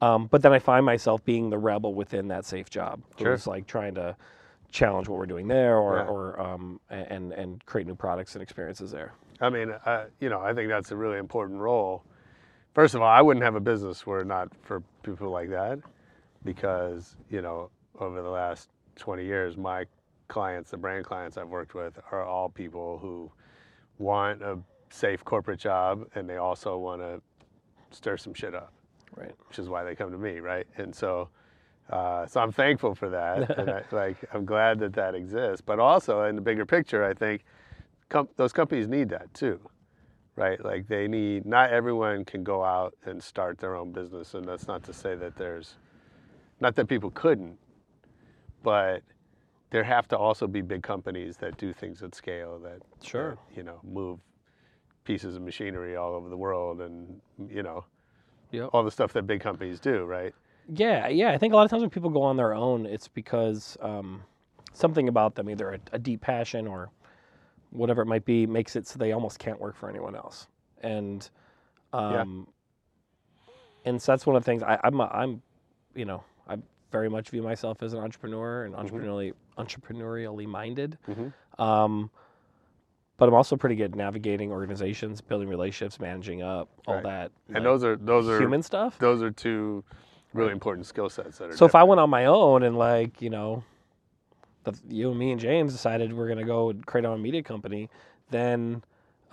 Um, 0.00 0.26
but 0.26 0.42
then 0.42 0.52
I 0.52 0.58
find 0.58 0.84
myself 0.84 1.24
being 1.24 1.50
the 1.50 1.58
rebel 1.58 1.94
within 1.94 2.28
that 2.28 2.44
safe 2.44 2.68
job, 2.68 3.00
Sure. 3.18 3.32
who's 3.32 3.46
like 3.46 3.66
trying 3.66 3.94
to 3.94 4.16
challenge 4.70 5.08
what 5.08 5.18
we're 5.18 5.26
doing 5.26 5.48
there, 5.48 5.78
or 5.78 5.96
Yeah. 5.98 6.06
or 6.06 6.40
um, 6.40 6.80
and 6.90 7.32
and 7.32 7.64
create 7.64 7.86
new 7.86 7.94
products 7.94 8.34
and 8.34 8.42
experiences 8.42 8.90
there. 8.90 9.12
I 9.40 9.48
mean, 9.50 9.70
uh, 9.86 10.06
you 10.20 10.28
know, 10.28 10.40
I 10.40 10.52
think 10.52 10.68
that's 10.68 10.90
a 10.90 10.96
really 10.96 11.18
important 11.18 11.60
role. 11.60 12.04
First 12.74 12.94
of 12.94 13.02
all, 13.02 13.08
I 13.08 13.22
wouldn't 13.22 13.44
have 13.44 13.54
a 13.54 13.60
business 13.60 14.04
were 14.04 14.20
it 14.20 14.26
not 14.26 14.48
for 14.62 14.82
people 15.04 15.30
like 15.30 15.48
that, 15.50 15.78
because 16.44 17.16
you 17.30 17.40
know, 17.40 17.70
over 18.00 18.20
the 18.20 18.28
last 18.30 18.68
20 18.96 19.24
years, 19.24 19.56
my 19.56 19.86
clients, 20.28 20.70
the 20.70 20.76
brand 20.76 21.04
clients 21.04 21.36
I've 21.36 21.48
worked 21.48 21.74
with, 21.74 21.98
are 22.10 22.24
all 22.24 22.48
people 22.48 22.98
who 22.98 23.30
want 23.98 24.42
a 24.42 24.58
safe 24.94 25.24
corporate 25.24 25.58
job, 25.58 26.06
and 26.14 26.28
they 26.28 26.36
also 26.36 26.78
want 26.78 27.00
to 27.02 27.20
stir 27.90 28.16
some 28.16 28.32
shit 28.34 28.54
up, 28.54 28.72
Right. 29.16 29.34
which 29.48 29.58
is 29.58 29.68
why 29.68 29.82
they 29.84 29.94
come 29.94 30.10
to 30.12 30.18
me, 30.18 30.38
right? 30.40 30.66
And 30.76 30.94
so, 30.94 31.28
uh, 31.90 32.26
so 32.26 32.40
I'm 32.40 32.52
thankful 32.52 32.94
for 32.94 33.08
that, 33.10 33.50
and 33.58 33.70
I, 33.70 33.82
like 33.90 34.16
I'm 34.32 34.44
glad 34.44 34.78
that 34.78 34.92
that 34.94 35.14
exists. 35.14 35.60
But 35.60 35.78
also, 35.80 36.22
in 36.24 36.36
the 36.36 36.42
bigger 36.42 36.64
picture, 36.64 37.04
I 37.04 37.12
think 37.14 37.44
com- 38.08 38.28
those 38.36 38.52
companies 38.52 38.86
need 38.88 39.08
that 39.10 39.32
too, 39.34 39.58
right? 40.36 40.64
Like 40.64 40.86
they 40.86 41.08
need. 41.08 41.44
Not 41.44 41.70
everyone 41.70 42.24
can 42.24 42.44
go 42.44 42.62
out 42.64 42.94
and 43.04 43.22
start 43.22 43.58
their 43.58 43.74
own 43.74 43.92
business, 43.92 44.34
and 44.34 44.44
that's 44.44 44.68
not 44.68 44.82
to 44.84 44.92
say 44.92 45.14
that 45.16 45.36
there's, 45.36 45.74
not 46.60 46.76
that 46.76 46.86
people 46.86 47.10
couldn't, 47.10 47.58
but 48.62 49.02
there 49.70 49.82
have 49.84 50.06
to 50.08 50.16
also 50.16 50.46
be 50.46 50.60
big 50.62 50.84
companies 50.84 51.36
that 51.38 51.56
do 51.58 51.72
things 51.72 52.00
at 52.02 52.14
scale 52.14 52.60
that 52.60 52.80
Sure. 53.02 53.30
that, 53.30 53.56
you 53.56 53.64
know 53.64 53.80
move 53.82 54.20
pieces 55.04 55.36
of 55.36 55.42
machinery 55.42 55.96
all 55.96 56.14
over 56.14 56.28
the 56.28 56.36
world 56.36 56.80
and 56.80 57.20
you 57.48 57.62
know 57.62 57.84
Yep. 58.50 58.70
all 58.72 58.82
the 58.84 58.90
stuff 58.90 59.12
that 59.14 59.26
big 59.26 59.40
companies 59.40 59.80
do, 59.80 60.04
right? 60.04 60.32
Yeah, 60.72 61.08
yeah. 61.08 61.32
I 61.32 61.38
think 61.38 61.52
a 61.52 61.56
lot 61.56 61.64
of 61.64 61.70
times 61.70 61.80
when 61.82 61.90
people 61.90 62.08
go 62.10 62.22
on 62.22 62.36
their 62.36 62.54
own, 62.54 62.86
it's 62.86 63.08
because 63.08 63.76
um, 63.80 64.22
something 64.72 65.08
about 65.08 65.34
them, 65.34 65.50
either 65.50 65.72
a, 65.72 65.78
a 65.92 65.98
deep 65.98 66.20
passion 66.20 66.66
or 66.68 66.90
whatever 67.70 68.00
it 68.02 68.06
might 68.06 68.24
be, 68.24 68.46
makes 68.46 68.76
it 68.76 68.86
so 68.86 68.96
they 68.98 69.10
almost 69.12 69.40
can't 69.40 69.60
work 69.60 69.74
for 69.76 69.90
anyone 69.90 70.14
else. 70.14 70.46
And 70.82 71.28
um, 71.92 72.46
and 73.84 74.00
so 74.00 74.12
that's 74.12 74.24
one 74.24 74.36
of 74.36 74.42
the 74.44 74.46
things 74.50 74.62
I, 74.62 74.78
I'm. 74.84 75.00
a- 75.00 75.10
I'm, 75.12 75.42
you 75.96 76.04
know, 76.04 76.22
I 76.48 76.56
very 76.92 77.08
much 77.10 77.30
view 77.30 77.42
myself 77.42 77.82
as 77.82 77.92
an 77.92 77.98
entrepreneur 78.00 78.64
and 78.64 78.74
entrepreneurially 78.74 79.32
entrepreneurially 79.58 80.46
minded. 80.46 80.96
Um, 81.58 82.10
but 83.16 83.28
I'm 83.28 83.34
also 83.34 83.56
pretty 83.56 83.76
good 83.76 83.92
at 83.92 83.96
navigating 83.96 84.50
organizations, 84.50 85.20
building 85.20 85.48
relationships, 85.48 86.00
managing 86.00 86.42
up, 86.42 86.68
all 86.86 86.94
Right. 86.94 87.02
that. 87.04 87.32
And 87.48 87.56
like, 87.56 87.64
those 87.64 87.84
are 87.84 87.96
those 87.96 88.28
are 88.28 88.38
human 88.38 88.62
stuff. 88.62 88.98
Those 88.98 89.22
are 89.22 89.30
two 89.30 89.84
really 90.32 90.52
important 90.52 90.86
skill 90.86 91.08
sets 91.08 91.38
that 91.38 91.50
are. 91.50 91.56
So 91.56 91.64
if 91.64 91.74
I 91.74 91.84
went 91.84 92.00
on 92.00 92.10
my 92.10 92.26
own 92.26 92.62
and 92.64 92.76
like 92.76 93.22
you 93.22 93.30
know, 93.30 93.62
the, 94.64 94.78
you 94.88 95.10
and 95.10 95.18
me 95.18 95.30
and 95.30 95.40
James 95.40 95.72
decided 95.72 96.12
we're 96.12 96.28
gonna 96.28 96.44
go 96.44 96.72
create 96.86 97.04
our 97.04 97.12
own 97.12 97.22
media 97.22 97.42
company, 97.42 97.88
then, 98.30 98.82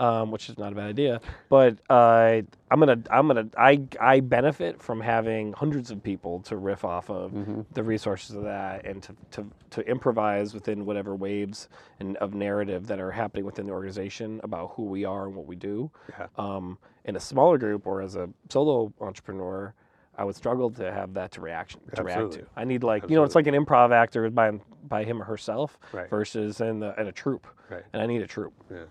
um, 0.02 0.32
which 0.32 0.50
is 0.50 0.58
not 0.58 0.72
a 0.74 0.76
bad 0.76 0.88
idea, 0.90 1.22
but 1.48 1.78
uh, 1.90 2.42
I'm 2.72 2.80
gonna 2.80 3.00
I'm 3.10 3.28
gonna 3.28 3.48
I 3.58 3.82
I 4.00 4.20
benefit 4.22 4.82
from 4.82 5.00
having 5.00 5.54
hundreds 5.54 5.92
of 5.92 6.02
people 6.04 6.40
to 6.44 6.58
riff 6.58 6.84
off 6.84 7.10
of 7.10 7.32
Mm-hmm. 7.32 7.62
the 7.74 7.84
resources 7.84 8.36
of 8.36 8.44
that 8.44 8.86
and 8.86 9.04
to, 9.04 9.16
to 9.32 9.46
to 9.72 9.82
improvise 9.88 10.54
within 10.54 10.86
whatever 10.86 11.16
waves 11.16 11.70
and 12.00 12.18
of 12.18 12.34
narrative 12.34 12.88
that 12.88 13.00
are 13.00 13.12
happening 13.12 13.46
within 13.46 13.66
the 13.68 13.72
organization 13.74 14.42
about 14.44 14.72
who 14.76 14.86
we 14.86 15.06
are 15.06 15.26
and 15.28 15.36
what 15.36 15.46
we 15.46 15.56
do. 15.56 15.92
Yeah. 16.10 16.28
Um, 16.38 16.78
in 17.06 17.16
a 17.16 17.20
smaller 17.20 17.58
group 17.58 17.86
or 17.88 18.02
as 18.02 18.16
a 18.16 18.30
solo 18.50 18.92
entrepreneur. 19.00 19.74
I 20.18 20.26
would 20.26 20.36
struggle 20.36 20.70
to 20.72 20.92
have 20.92 21.14
that 21.14 21.32
to 21.32 21.42
reaction 21.42 21.80
to 21.96 22.04
react 22.04 22.20
Absolutely. 22.20 22.38
to. 22.42 22.48
I 22.58 22.64
need 22.66 22.84
like 22.84 23.10
you 23.10 23.16
know 23.16 23.24
it's 23.24 23.34
like 23.34 23.48
an 23.48 23.56
improv 23.56 23.92
actor 23.94 24.30
by 24.30 24.52
by 24.84 25.04
him 25.06 25.22
or 25.22 25.26
herself 25.26 25.80
Right. 25.94 26.10
versus 26.10 26.60
in 26.60 26.80
the 26.82 26.94
in 27.00 27.08
a 27.08 27.12
troupe, 27.14 27.48
Right. 27.70 27.84
and 27.94 28.02
I 28.04 28.06
need 28.08 28.22
a 28.22 28.28
troupe. 28.28 28.54
Yeah, 28.70 28.84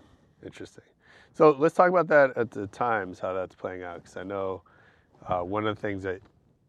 interesting. 0.43 0.83
So 1.33 1.55
let's 1.57 1.75
talk 1.75 1.89
about 1.89 2.07
that 2.09 2.37
at 2.37 2.51
the 2.51 2.67
times, 2.67 3.19
how 3.19 3.33
that's 3.33 3.55
playing 3.55 3.83
out. 3.83 3.97
Because 4.03 4.17
I 4.17 4.23
know 4.23 4.61
uh, 5.27 5.39
one 5.39 5.65
of 5.65 5.75
the 5.75 5.81
things 5.81 6.03
that 6.03 6.21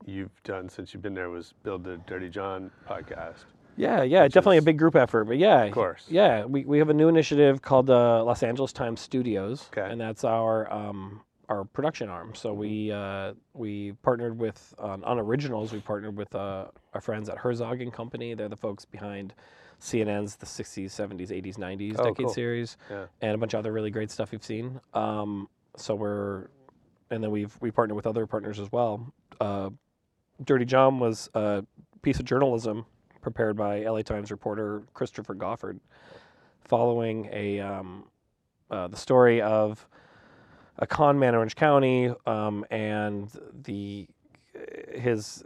you've 0.07 0.43
done 0.45 0.69
since 0.69 0.93
you've 0.93 1.03
been 1.03 1.15
there 1.15 1.31
was 1.31 1.55
build 1.63 1.85
the 1.85 1.97
Dirty 2.07 2.29
John 2.29 2.71
podcast. 2.89 3.45
Yeah, 3.77 4.03
yeah, 4.03 4.29
definitely 4.29 4.59
is- 4.59 4.65
a 4.65 4.67
big 4.67 4.79
group 4.79 4.95
effort, 4.97 5.25
but 5.25 5.39
yeah, 5.39 5.63
of 5.65 5.73
course. 5.73 6.05
yeah. 6.09 6.45
We, 6.45 6.65
we 6.65 6.79
have 6.79 6.91
a 6.91 6.95
new 6.95 7.09
initiative 7.09 7.63
called 7.63 7.89
uh, 7.89 8.23
Los 8.23 8.43
Angeles 8.43 8.73
Times 8.73 9.01
Studios, 9.01 9.69
Okay. 9.73 9.91
and 9.91 9.99
that's 10.01 10.25
our 10.25 10.71
um, 10.73 11.23
our 11.49 11.65
production 11.65 12.09
arm. 12.11 12.29
Mm-hmm. 12.29 12.37
So 12.37 12.53
we 12.53 12.93
uh, 12.93 13.33
we 13.55 13.93
partnered 14.03 14.39
with 14.39 14.75
on, 14.79 15.03
on 15.05 15.19
originals. 15.19 15.73
We 15.73 15.81
partnered 15.81 16.17
with 16.17 16.35
uh, 16.35 16.67
our 16.93 17.01
friends 17.01 17.29
at 17.31 17.39
Herzog 17.39 17.81
and 17.81 17.93
Company. 17.93 18.35
They're 18.35 18.49
the 18.51 18.57
folks 18.57 18.85
behind 18.85 19.33
CNN's 19.83 20.37
the 20.37 20.47
'60s, 20.47 20.87
'70s, 20.91 21.31
'80s, 21.31 21.57
'90s 21.57 21.97
Oh, 21.99 22.05
decade 22.05 22.27
cool. 22.27 22.35
series, 22.35 22.77
Yeah. 22.89 23.07
and 23.21 23.35
a 23.35 23.39
bunch 23.39 23.53
of 23.53 23.59
other 23.59 23.73
really 23.73 23.91
great 23.91 24.11
stuff 24.13 24.33
you've 24.33 24.45
seen. 24.45 24.81
Um, 24.95 25.49
so 25.77 25.95
we're 25.97 26.47
and 27.11 27.23
then 27.23 27.31
we've 27.33 27.55
we 27.61 27.71
partnered 27.73 27.97
with 27.97 28.07
other 28.07 28.27
partners 28.27 28.59
as 28.61 28.71
well. 28.71 29.13
Uh, 29.41 29.71
Dirty 30.45 30.65
John 30.65 30.99
was 31.01 31.29
a 31.35 31.65
piece 32.03 32.19
of 32.21 32.25
journalism 32.25 32.87
prepared 33.21 33.57
by 33.57 33.81
LA 33.83 34.03
Times 34.03 34.31
reporter 34.31 34.83
Christopher 34.95 35.35
Goffard, 35.35 35.81
following 36.65 37.29
a 37.33 37.59
um, 37.61 38.05
uh, 38.71 38.87
the 38.87 38.97
story 38.97 39.43
of 39.43 39.87
a 40.79 40.87
con 40.87 41.19
man 41.19 41.31
in 41.31 41.35
Orange 41.37 41.57
County 41.57 42.15
um, 42.27 42.65
and 42.71 43.31
the 43.65 44.07
his 44.95 45.45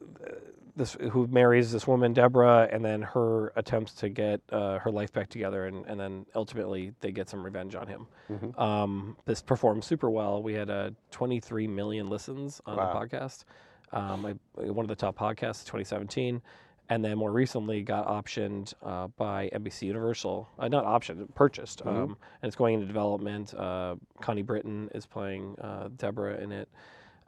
this 0.77 0.95
who 1.13 1.27
marries 1.29 1.73
this 1.73 1.87
woman 1.87 2.13
Deborah, 2.13 2.69
and 2.71 2.85
then 2.85 3.01
her 3.03 3.53
attempts 3.57 3.93
to 3.95 4.09
get 4.11 4.41
uh, 4.53 4.79
her 4.79 4.91
life 4.91 5.13
back 5.13 5.29
together, 5.31 5.67
and, 5.67 5.87
and 5.87 5.99
then 5.99 6.27
ultimately 6.35 6.93
they 7.01 7.11
get 7.13 7.29
some 7.29 7.43
revenge 7.43 7.75
on 7.75 7.87
him. 7.87 8.07
Mm-hmm. 8.31 8.61
Um, 8.61 9.17
this 9.25 9.41
performed 9.43 9.85
super 9.85 10.11
well. 10.11 10.43
We 10.43 10.53
had 10.55 10.69
uh, 10.71 10.91
23 11.11 11.67
million 11.67 12.09
listens 12.09 12.61
on 12.67 12.77
Wow. 12.77 12.93
the 12.93 12.99
podcast. 13.07 13.45
Um, 13.93 14.27
I, 14.27 14.63
one 14.65 14.85
of 14.85 14.89
the 14.89 14.97
top 14.97 15.17
podcasts, 15.19 15.65
2017, 15.65 16.43
and 16.89 17.05
then 17.05 17.17
more 17.19 17.33
recently 17.33 17.83
got 17.83 18.07
optioned 18.07 18.75
uh, 18.85 19.07
by 19.17 19.49
NBC 19.55 19.83
Universal. 19.83 20.49
Uh, 20.59 20.69
not 20.69 20.85
optioned, 20.85 21.35
purchased, 21.35 21.81
Mm-hmm. 21.81 21.89
um, 21.89 22.17
and 22.43 22.49
it's 22.49 22.57
going 22.57 22.75
into 22.75 22.87
development. 22.87 23.55
Uh, 23.55 23.97
Connie 24.21 24.43
Britton 24.43 24.91
is 24.95 25.07
playing 25.07 25.57
uh, 25.61 25.89
Deborah 25.97 26.37
in 26.39 26.53
it. 26.53 26.69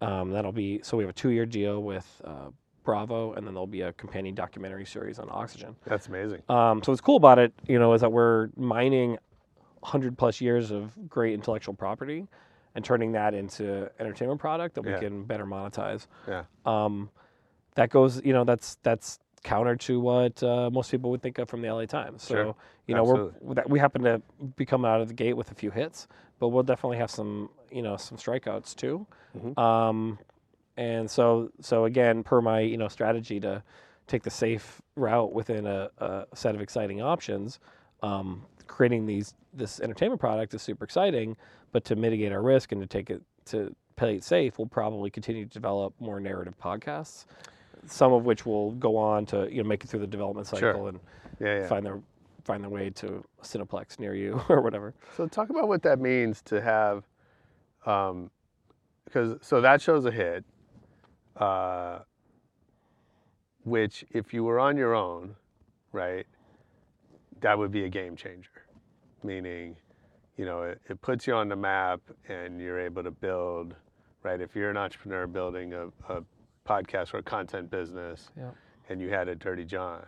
Um, 0.01 0.31
that'll 0.31 0.53
be 0.53 0.81
so 0.85 0.97
we 0.97 1.03
have 1.03 1.11
a 1.11 1.15
two-year 1.15 1.47
deal 1.47 1.83
with 1.83 2.07
uh, 2.25 2.51
Bravo, 2.93 3.35
and 3.35 3.47
then 3.47 3.53
there'll 3.53 3.67
be 3.67 3.83
a 3.83 3.93
companion 3.93 4.35
documentary 4.35 4.87
series 4.87 5.19
on 5.19 5.29
Oxygen. 5.31 5.77
That's 5.85 6.07
amazing. 6.07 6.41
Um, 6.49 6.83
so 6.83 6.91
what's 6.91 7.03
cool 7.03 7.19
about 7.19 7.39
it, 7.39 7.53
you 7.67 7.79
know, 7.79 7.93
is 7.93 8.01
that 8.01 8.11
we're 8.11 8.49
mining 8.57 9.19
100 9.81 10.17
plus 10.17 10.41
years 10.41 10.71
of 10.71 10.93
great 11.07 11.35
intellectual 11.35 11.75
property 11.75 12.27
and 12.75 12.83
turning 12.83 13.13
that 13.13 13.35
into 13.35 13.91
entertainment 14.01 14.41
product 14.41 14.75
that 14.77 14.87
Yeah. 14.87 14.95
we 14.95 15.01
can 15.01 15.25
better 15.25 15.45
monetize. 15.45 16.07
Yeah. 16.27 16.45
Um, 16.65 17.11
that 17.75 17.91
goes, 17.91 18.23
you 18.25 18.33
know, 18.33 18.45
that's 18.45 18.77
that's 18.83 19.19
counter 19.45 19.77
to 19.77 20.01
what 20.01 20.43
uh, 20.43 20.71
most 20.71 20.91
people 20.91 21.11
would 21.11 21.21
think 21.21 21.37
of 21.37 21.47
from 21.51 21.61
the 21.61 21.69
LA 21.71 21.85
Times. 21.85 22.23
So, 22.23 22.35
Sure. 22.35 22.55
you 22.87 22.95
know, 22.95 23.03
Absolutely. 23.03 23.39
we're 23.43 23.65
we 23.67 23.79
happen 23.79 24.03
to 24.05 24.23
be 24.57 24.65
coming 24.65 24.91
out 24.91 25.03
of 25.03 25.09
the 25.09 25.15
gate 25.15 25.35
with 25.35 25.51
a 25.51 25.55
few 25.55 25.71
hits, 25.71 26.09
but 26.39 26.49
we'll 26.49 26.63
definitely 26.63 26.97
have 26.97 27.11
some, 27.11 27.51
you 27.71 27.83
know, 27.83 27.99
some 27.99 28.17
strikeouts 28.17 28.75
too. 28.75 29.07
Mm-hmm. 29.37 29.61
Um, 29.61 30.19
and 30.79 31.11
so, 31.11 31.51
so 31.61 31.85
again, 31.87 32.23
per 32.23 32.41
my, 32.41 32.61
you 32.61 32.77
know, 32.77 32.87
strategy 32.89 33.41
to 33.41 33.63
take 34.07 34.23
the 34.23 34.31
safe 34.31 34.81
route 34.95 35.33
within 35.33 35.67
a, 35.67 35.91
a 35.99 36.25
set 36.35 36.55
of 36.55 36.61
exciting 36.61 37.03
options, 37.03 37.59
um, 38.03 38.47
creating 38.69 39.05
these 39.05 39.35
this 39.53 39.81
entertainment 39.81 40.21
product 40.21 40.55
is 40.55 40.63
super 40.63 40.85
exciting. 40.85 41.37
But 41.73 41.85
to 41.87 41.97
mitigate 41.97 42.31
our 42.33 42.43
risk 42.43 42.71
and 42.73 42.81
to 42.81 42.87
take 42.87 43.11
it 43.11 43.21
to 43.47 43.75
play 43.97 44.15
it 44.15 44.25
safe, 44.25 44.57
we'll 44.59 44.69
probably 44.69 45.11
continue 45.11 45.45
to 45.45 45.51
develop 45.53 45.95
more 45.99 46.21
narrative 46.21 46.55
podcasts. 46.63 47.25
Some 47.87 48.13
of 48.13 48.25
which 48.25 48.47
will 48.47 48.71
go 48.73 48.97
on 48.97 49.27
to 49.27 49.49
you 49.51 49.63
know 49.63 49.69
make 49.69 49.83
it 49.83 49.89
through 49.89 50.01
the 50.01 50.07
development 50.07 50.47
cycle 50.47 50.73
Sure. 50.73 50.89
and 50.89 51.01
Yeah, 51.41 51.61
yeah. 51.61 51.67
find 51.67 51.85
their 51.85 52.01
find 52.45 52.63
their 52.63 52.71
way 52.71 52.89
to 52.91 53.25
a 53.43 53.45
Cineplex 53.45 53.99
near 53.99 54.15
you 54.15 54.41
or 54.49 54.61
whatever. 54.63 54.95
So 55.17 55.27
talk 55.27 55.51
about 55.51 55.67
what 55.67 55.83
that 55.83 55.99
means 55.99 56.41
to 56.43 56.61
have, 56.63 57.03
um, 57.85 58.31
because 59.05 59.37
so 59.43 59.61
that 59.61 59.83
show's 59.83 60.07
a 60.07 60.11
hit, 60.11 60.45
uh, 61.39 62.01
which 63.65 64.05
if 64.11 64.33
you 64.33 64.45
were 64.45 64.59
on 64.59 64.77
your 64.77 64.95
own, 64.95 65.35
right, 65.93 66.27
that 67.41 67.59
would 67.59 67.71
be 67.71 67.85
a 67.85 67.89
game 67.89 68.17
changer. 68.17 68.51
Meaning, 69.23 69.77
you 70.37 70.45
know, 70.45 70.63
it, 70.63 70.81
it 70.89 71.01
puts 71.03 71.27
you 71.27 71.35
on 71.35 71.49
the 71.49 71.57
map 71.57 72.01
and 72.29 72.61
you're 72.61 72.81
able 72.81 73.03
to 73.03 73.11
build, 73.11 73.75
right? 74.23 74.41
If 74.41 74.55
you're 74.55 74.71
an 74.71 74.77
entrepreneur 74.77 75.27
building 75.27 75.75
a, 75.75 75.87
a 76.09 76.23
podcast 76.67 77.15
or 77.15 77.19
a 77.19 77.23
content 77.23 77.71
business, 77.71 78.31
Yeah. 78.37 78.51
and 78.89 79.01
you 79.01 79.09
had 79.11 79.29
a 79.29 79.35
Dirty 79.35 79.65
John, 79.65 80.05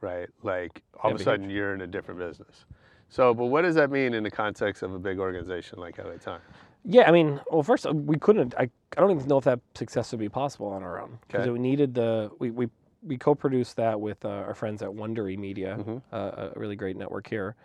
right? 0.00 0.28
Like 0.42 0.82
all 1.02 1.12
of 1.12 1.20
a 1.20 1.22
sudden 1.22 1.48
you're 1.48 1.74
in 1.74 1.82
a 1.82 1.86
different 1.86 2.18
business. 2.20 2.64
So, 3.08 3.32
but 3.32 3.46
what 3.46 3.62
does 3.62 3.76
that 3.76 3.90
mean 3.90 4.14
in 4.14 4.24
the 4.24 4.30
context 4.30 4.82
of 4.82 4.92
a 4.92 4.98
big 4.98 5.18
organization 5.18 5.78
like 5.78 5.98
LA 5.98 6.16
Times? 6.16 6.42
Yeah, 6.84 7.08
I 7.08 7.12
mean, 7.12 7.40
well, 7.50 7.62
first 7.62 7.86
uh, 7.86 7.92
we 7.92 8.18
couldn't. 8.18 8.54
I, 8.58 8.64
I 8.96 9.00
don't 9.00 9.10
even 9.10 9.26
know 9.26 9.38
if 9.38 9.44
that 9.44 9.60
success 9.74 10.12
would 10.12 10.20
be 10.20 10.28
possible 10.28 10.66
on 10.68 10.82
our 10.82 11.00
own 11.00 11.18
because 11.26 11.42
Okay. 11.44 11.50
we 11.50 11.58
needed 11.58 11.94
the 11.94 12.30
we 12.38 12.50
we, 12.50 12.68
we 13.02 13.16
co-produced 13.16 13.76
that 13.76 14.00
with 14.00 14.24
uh, 14.24 14.28
our 14.28 14.54
friends 14.54 14.82
at 14.82 14.90
Wondery 14.90 15.38
Media, 15.38 15.76
Mm-hmm. 15.78 15.98
uh, 16.12 16.50
a 16.54 16.58
really 16.58 16.76
great 16.76 16.96
network 16.96 17.26
here, 17.28 17.56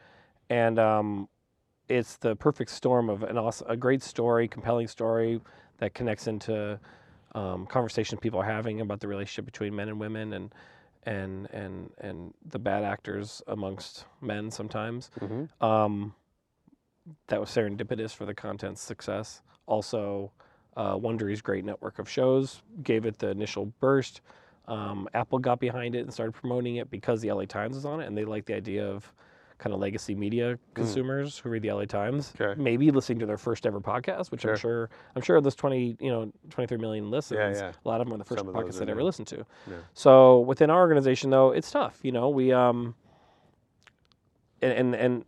and 0.49 0.79
um, 0.79 1.27
it's 1.89 2.17
the 2.17 2.36
perfect 2.36 2.71
storm 2.71 3.10
of 3.10 3.23
an 3.23 3.38
awesome, 3.38 3.67
a 3.69 3.75
great 3.77 4.01
story, 4.03 4.47
compelling 4.47 4.88
story 4.88 5.41
that 5.79 5.93
connects 5.93 6.27
into 6.27 6.79
um, 7.36 7.65
conversations 7.67 8.19
people 8.21 8.39
are 8.39 8.45
having 8.45 8.82
about 8.82 8.99
the 9.01 9.08
relationship 9.08 9.45
between 9.45 9.75
men 9.75 9.89
and 9.89 9.99
women 9.99 10.34
and 10.34 10.53
and 11.03 11.49
and 11.51 11.91
and 11.99 12.34
the 12.51 12.60
bad 12.60 12.84
actors 12.84 13.41
amongst 13.47 14.05
men 14.21 14.49
sometimes. 14.51 15.10
Um, 15.62 16.15
that 17.28 17.39
was 17.39 17.50
serendipitous 17.50 18.13
for 18.15 18.26
the 18.26 18.34
content's 18.34 18.82
success. 18.82 19.41
Also, 19.65 20.32
uh, 20.78 20.95
Wondery's 20.95 21.41
great 21.41 21.65
network 21.65 22.00
of 22.00 22.10
shows 22.10 22.62
gave 22.84 23.06
it 23.06 23.19
the 23.19 23.30
initial 23.30 23.65
burst. 23.80 24.22
Um, 24.67 25.08
Apple 25.13 25.39
got 25.39 25.60
behind 25.60 25.95
it 25.95 26.02
and 26.02 26.13
started 26.13 26.34
promoting 26.34 26.76
it 26.78 26.89
because 26.91 27.22
the 27.22 27.32
LA 27.32 27.45
Times 27.45 27.76
was 27.76 27.86
on 27.86 28.02
it, 28.02 28.08
and 28.08 28.17
they 28.17 28.24
liked 28.26 28.45
the 28.48 28.56
idea 28.56 28.88
of 28.88 29.12
kind 29.58 29.74
of 29.74 29.80
legacy 29.82 30.15
media 30.15 30.58
consumers 30.74 31.38
who 31.38 31.50
read 31.50 31.62
the 31.63 31.69
LA 31.72 31.84
Times, 31.86 32.32
Hmm. 32.38 32.43
Okay. 32.43 32.62
maybe 32.62 32.91
listening 32.91 33.19
to 33.19 33.26
their 33.26 33.38
first 33.38 33.65
ever 33.65 33.82
podcast, 33.82 34.32
which 34.32 34.41
Sure. 34.41 34.52
I'm 34.54 34.58
sure 34.58 34.89
I'm 35.17 35.22
sure 35.22 35.36
of 35.36 35.43
those 35.43 35.56
20, 35.56 35.98
you 36.00 36.10
know, 36.10 36.32
23 36.50 36.78
million 36.78 37.12
listens. 37.12 37.58
yeah. 37.60 37.74
A 37.84 37.88
lot 37.88 38.00
of 38.00 38.08
them 38.08 38.13
are 38.13 38.17
the 38.19 38.24
first 38.24 38.39
Some 38.39 38.54
podcasts 38.54 38.80
I 38.88 38.89
ever 38.89 39.04
listened 39.04 39.28
to. 39.30 39.45
Yeah. 39.69 39.76
So 39.95 40.39
within 40.41 40.69
our 40.69 40.80
organization, 40.80 41.30
though, 41.30 41.52
it's 41.52 41.69
tough. 41.72 42.00
You 42.04 42.13
know, 42.13 42.30
we 42.30 42.54
um, 42.54 42.95
and 44.62 44.72
and, 44.72 44.95
and 44.95 45.26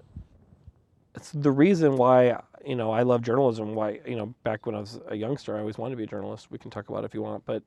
the 1.29 1.51
reason 1.51 1.97
why 1.97 2.41
you 2.65 2.75
know 2.75 2.91
I 2.91 3.03
love 3.03 3.21
journalism. 3.21 3.75
Why 3.75 3.99
you 4.05 4.15
know 4.15 4.33
back 4.43 4.65
when 4.65 4.75
I 4.75 4.79
was 4.79 4.99
a 5.07 5.15
youngster, 5.15 5.55
I 5.55 5.59
always 5.59 5.77
wanted 5.77 5.91
to 5.91 5.97
be 5.97 6.03
a 6.03 6.07
journalist. 6.07 6.49
We 6.51 6.57
can 6.57 6.71
talk 6.71 6.89
about 6.89 7.03
it 7.03 7.05
if 7.05 7.13
you 7.13 7.21
want, 7.21 7.45
but 7.45 7.63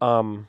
um, 0.00 0.48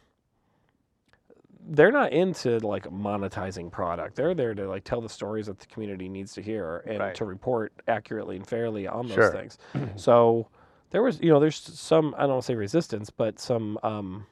they're 1.70 1.92
not 1.92 2.12
into 2.12 2.60
like 2.60 2.86
monetizing 2.86 3.72
product. 3.72 4.16
They're 4.16 4.34
there 4.34 4.54
to 4.56 4.68
like 4.68 4.84
tell 4.84 5.02
the 5.02 5.10
stories 5.10 5.48
that 5.48 5.60
the 5.60 5.68
community 5.68 6.10
needs 6.10 6.34
to 6.34 6.42
hear 6.42 6.84
and 6.88 7.00
Right. 7.00 7.16
to 7.16 7.26
report 7.26 7.74
accurately 7.88 8.36
and 8.36 8.48
fairly 8.48 8.88
on 8.88 9.08
those 9.08 9.16
Sure. 9.16 9.32
things. 9.32 9.58
so 9.96 10.48
there 10.92 11.04
was 11.04 11.20
you 11.22 11.30
know 11.30 11.40
there's 11.40 11.58
some 11.58 12.16
I 12.18 12.22
don't 12.22 12.32
want 12.32 12.44
to 12.44 12.48
say 12.48 12.56
resistance, 12.56 13.10
but 13.10 13.40
some 13.40 13.78
um, 13.84 14.26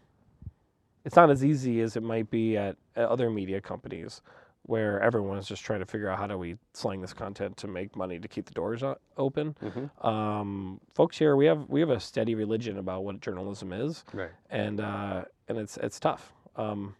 it's 1.05 1.15
not 1.15 1.29
as 1.29 1.43
easy 1.45 1.81
as 1.81 1.95
it 1.95 2.03
might 2.03 2.29
be 2.29 2.57
at, 2.57 2.77
at 2.95 3.07
other 3.09 3.29
media 3.29 3.61
companies 3.61 4.21
where 4.69 5.01
everyone 5.01 5.35
is 5.39 5.47
just 5.47 5.63
trying 5.63 5.79
to 5.79 5.85
figure 5.87 6.07
out 6.07 6.19
how 6.19 6.27
do 6.27 6.37
we 6.37 6.55
slang 6.73 7.01
this 7.01 7.11
content 7.11 7.57
to 7.57 7.67
make 7.67 7.95
money 7.95 8.19
to 8.19 8.27
keep 8.27 8.45
the 8.45 8.53
doors 8.53 8.83
open. 9.17 9.55
Um, 10.01 10.79
folks 10.93 11.17
here, 11.17 11.35
we 11.35 11.47
have 11.47 11.67
we 11.69 11.79
have 11.79 11.89
a 11.89 11.99
steady 11.99 12.35
religion 12.35 12.77
about 12.77 13.03
what 13.03 13.19
journalism 13.19 13.73
is, 13.73 14.03
Right. 14.13 14.29
and 14.51 14.79
uh, 14.79 15.25
and 15.47 15.57
it's 15.57 15.77
it's 15.77 15.99
tough. 15.99 16.31
Um, 16.55 16.95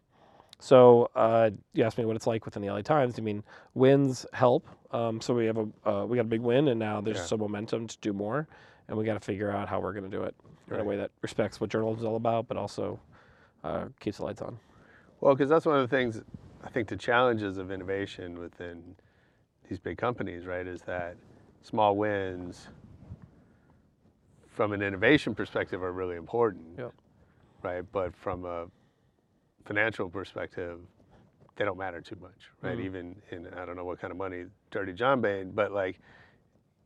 so 0.60 1.12
uh, 1.16 1.52
you 1.74 1.84
asked 1.84 2.00
me 2.00 2.06
what 2.06 2.16
it's 2.16 2.26
like 2.26 2.44
within 2.46 2.64
the 2.64 2.70
LA 2.72 2.82
Times. 2.82 3.20
I 3.20 3.22
mean, 3.22 3.44
wins 3.76 4.26
help. 4.34 4.68
Um, 4.92 5.22
so 5.22 5.36
we 5.36 5.46
have 5.46 5.58
a 5.58 5.68
uh, 5.90 6.06
we 6.06 6.16
got 6.18 6.22
a 6.26 6.30
big 6.36 6.42
win, 6.42 6.70
and 6.70 6.80
now 6.80 7.02
there's 7.02 7.18
Yeah. 7.18 7.26
some 7.26 7.40
momentum 7.40 7.86
to 7.86 7.98
do 8.02 8.14
more, 8.14 8.48
and 8.88 8.98
we 8.98 9.06
got 9.06 9.14
to 9.14 9.20
figure 9.20 9.52
out 9.52 9.70
how 9.70 9.80
we're 9.80 9.94
going 9.94 10.10
to 10.10 10.18
do 10.18 10.24
it 10.24 10.34
in 10.72 10.80
a 10.80 10.84
way 10.84 10.98
that 10.98 11.12
respects 11.22 11.62
what 11.62 11.70
journalism 11.70 12.00
is 12.00 12.06
all 12.06 12.16
about, 12.16 12.48
but 12.48 12.58
also 12.58 13.00
uh, 13.64 13.86
keeps 14.00 14.18
the 14.18 14.24
lights 14.24 14.42
on. 14.42 14.58
Well, 15.22 15.36
because 15.36 15.50
that's 15.50 15.66
one 15.68 15.76
of 15.80 15.88
the 15.88 15.96
things 15.96 16.22
I 16.64 16.70
think 16.70 16.88
the 16.88 16.98
challenges 16.98 17.58
of 17.58 17.72
innovation 17.72 18.40
within 18.40 18.96
these 19.70 19.80
big 19.80 19.98
companies, 19.98 20.46
right, 20.46 20.68
is 20.68 20.82
that 20.84 21.16
small 21.62 21.96
wins 21.96 22.68
from 24.50 24.74
an 24.74 24.82
innovation 24.82 25.34
perspective 25.34 25.82
are 25.84 25.92
really 25.94 26.16
important, 26.16 26.66
Yep. 26.78 26.94
right? 27.64 27.84
But 27.92 28.16
from 28.16 28.46
a 28.46 28.66
financial 29.66 30.10
perspective, 30.10 30.80
they 31.56 31.66
don't 31.66 31.78
matter 31.78 32.02
too 32.02 32.18
much, 32.22 32.50
right? 32.62 32.78
Mm-hmm. 32.78 32.86
Even 32.86 33.16
in 33.32 33.48
I 33.54 33.66
don't 33.66 33.76
know 33.76 33.86
what 33.86 34.00
kind 34.00 34.12
of 34.12 34.18
money 34.18 34.46
Dirty 34.72 34.94
John 34.94 35.22
made, 35.22 35.56
but 35.56 35.72
like 35.72 36.00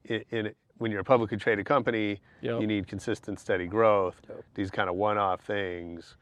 in, 0.06 0.24
in 0.32 0.52
when 0.80 0.92
you're 0.92 1.02
a 1.02 1.04
publicly 1.06 1.38
traded 1.38 1.66
company, 1.66 2.20
Yep. 2.42 2.62
you 2.62 2.68
need 2.68 2.88
consistent, 2.88 3.40
steady 3.40 3.68
growth. 3.68 4.16
Yep. 4.28 4.44
These 4.56 4.72
kind 4.72 4.90
of 4.90 4.96
one-off 4.96 5.42
things 5.42 6.18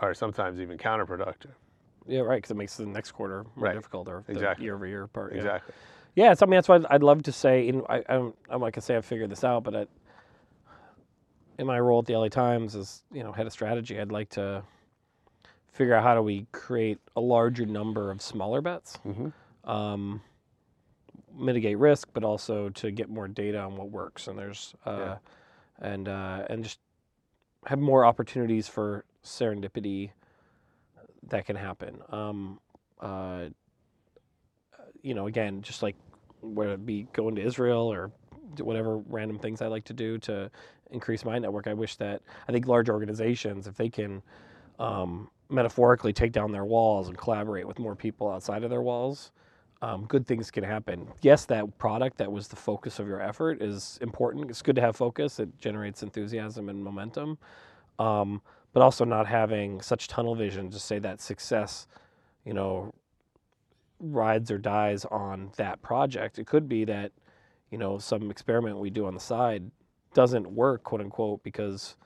are 0.00 0.12
sometimes 0.14 0.60
even 0.60 0.76
counterproductive. 0.76 1.52
Yeah, 2.06 2.20
right. 2.20 2.36
Because 2.36 2.50
it 2.50 2.56
makes 2.56 2.76
the 2.76 2.86
next 2.86 3.12
quarter 3.12 3.44
more 3.56 3.66
Right. 3.66 3.74
difficult, 3.74 4.08
or 4.08 4.24
Exactly. 4.28 4.62
the 4.62 4.64
year-over-year 4.64 5.06
part. 5.08 5.32
yeah. 5.32 5.38
Exactly. 5.38 5.74
Yeah, 6.16 6.30
it's 6.32 6.38
something 6.38 6.54
that's 6.56 6.68
why 6.68 6.76
I'd, 6.76 6.86
I'd 6.90 7.02
love 7.02 7.22
to 7.24 7.32
say. 7.32 7.66
In 7.66 7.82
I, 7.88 7.96
I 8.08 8.12
don't, 8.14 8.36
I'm 8.48 8.60
not 8.60 8.72
gonna 8.72 8.82
say 8.82 8.94
I've 8.96 9.04
figured 9.04 9.30
this 9.30 9.42
out, 9.42 9.64
but 9.64 9.74
I, 9.74 9.86
in 11.58 11.66
my 11.66 11.78
role 11.80 12.00
at 12.00 12.06
the 12.06 12.16
LA 12.16 12.28
Times 12.28 12.74
as 12.76 13.02
you 13.12 13.22
know 13.24 13.32
head 13.32 13.46
of 13.46 13.52
strategy, 13.52 14.00
I'd 14.00 14.12
like 14.12 14.28
to 14.30 14.62
figure 15.72 15.94
out 15.94 16.04
how 16.04 16.14
do 16.14 16.22
we 16.22 16.46
create 16.52 16.98
a 17.16 17.20
larger 17.20 17.66
number 17.66 18.10
of 18.12 18.22
smaller 18.22 18.60
bets, 18.60 18.96
um, 19.64 20.20
mitigate 21.36 21.78
risk, 21.78 22.08
but 22.12 22.22
also 22.22 22.68
to 22.70 22.90
get 22.92 23.08
more 23.08 23.26
data 23.26 23.58
on 23.58 23.76
what 23.76 23.90
works. 23.90 24.28
And 24.28 24.38
there's 24.38 24.74
uh, 24.86 24.96
Yeah. 24.98 25.16
and 25.80 26.08
uh, 26.08 26.44
and 26.48 26.62
just 26.62 26.78
have 27.66 27.80
more 27.80 28.04
opportunities 28.04 28.68
for 28.68 29.04
serendipity 29.24 30.10
that 31.30 31.46
can 31.46 31.56
happen. 31.56 32.00
Um, 32.10 32.60
uh, 33.00 33.46
you 35.02 35.14
know, 35.14 35.26
again, 35.26 35.62
just 35.62 35.82
like 35.82 35.96
whether 36.40 36.72
it 36.74 36.86
be 36.86 37.06
going 37.12 37.34
to 37.36 37.42
Israel 37.42 37.92
or 37.92 38.10
whatever 38.60 38.98
random 38.98 39.38
things 39.38 39.62
I 39.62 39.66
like 39.66 39.84
to 39.84 39.92
do 39.92 40.18
to 40.18 40.50
increase 40.90 41.24
my 41.24 41.38
network. 41.38 41.66
I 41.66 41.74
wish 41.74 41.96
that 41.96 42.22
I 42.48 42.52
think 42.52 42.66
large 42.66 42.88
organizations, 42.88 43.66
if 43.66 43.76
they 43.76 43.88
can 43.88 44.22
um, 44.78 45.30
metaphorically 45.48 46.12
take 46.12 46.32
down 46.32 46.52
their 46.52 46.64
walls 46.64 47.08
and 47.08 47.16
collaborate 47.18 47.66
with 47.66 47.78
more 47.78 47.96
people 47.96 48.30
outside 48.30 48.64
of 48.64 48.70
their 48.70 48.82
walls, 48.82 49.32
um, 49.82 50.06
good 50.06 50.26
things 50.26 50.50
can 50.50 50.64
happen. 50.64 51.06
Yes, 51.22 51.44
that 51.46 51.78
product 51.78 52.16
that 52.18 52.30
was 52.30 52.48
the 52.48 52.56
focus 52.56 52.98
of 52.98 53.06
your 53.06 53.20
effort 53.20 53.60
is 53.60 53.98
important. 54.00 54.48
It's 54.50 54.62
good 54.62 54.76
to 54.76 54.80
have 54.80 54.96
focus. 54.96 55.38
It 55.38 55.58
generates 55.58 56.02
enthusiasm 56.02 56.68
and 56.68 56.82
momentum. 56.82 57.38
Um, 57.98 58.40
but 58.74 58.82
also 58.82 59.04
not 59.04 59.26
having 59.26 59.80
such 59.80 60.08
tunnel 60.08 60.34
vision 60.34 60.68
to 60.70 60.78
say 60.78 60.98
that 60.98 61.20
success, 61.22 61.86
you 62.44 62.52
know, 62.52 62.92
rides 64.00 64.50
or 64.50 64.58
dies 64.58 65.06
on 65.06 65.50
that 65.56 65.80
project. 65.80 66.38
It 66.38 66.46
could 66.46 66.68
be 66.68 66.84
that, 66.84 67.12
you 67.70 67.78
know, 67.78 67.98
some 67.98 68.30
experiment 68.30 68.78
we 68.78 68.90
do 68.90 69.06
on 69.06 69.14
the 69.14 69.20
side 69.20 69.70
doesn't 70.12 70.50
work, 70.50 70.82
quote 70.82 71.00
unquote, 71.00 71.42
because 71.44 71.96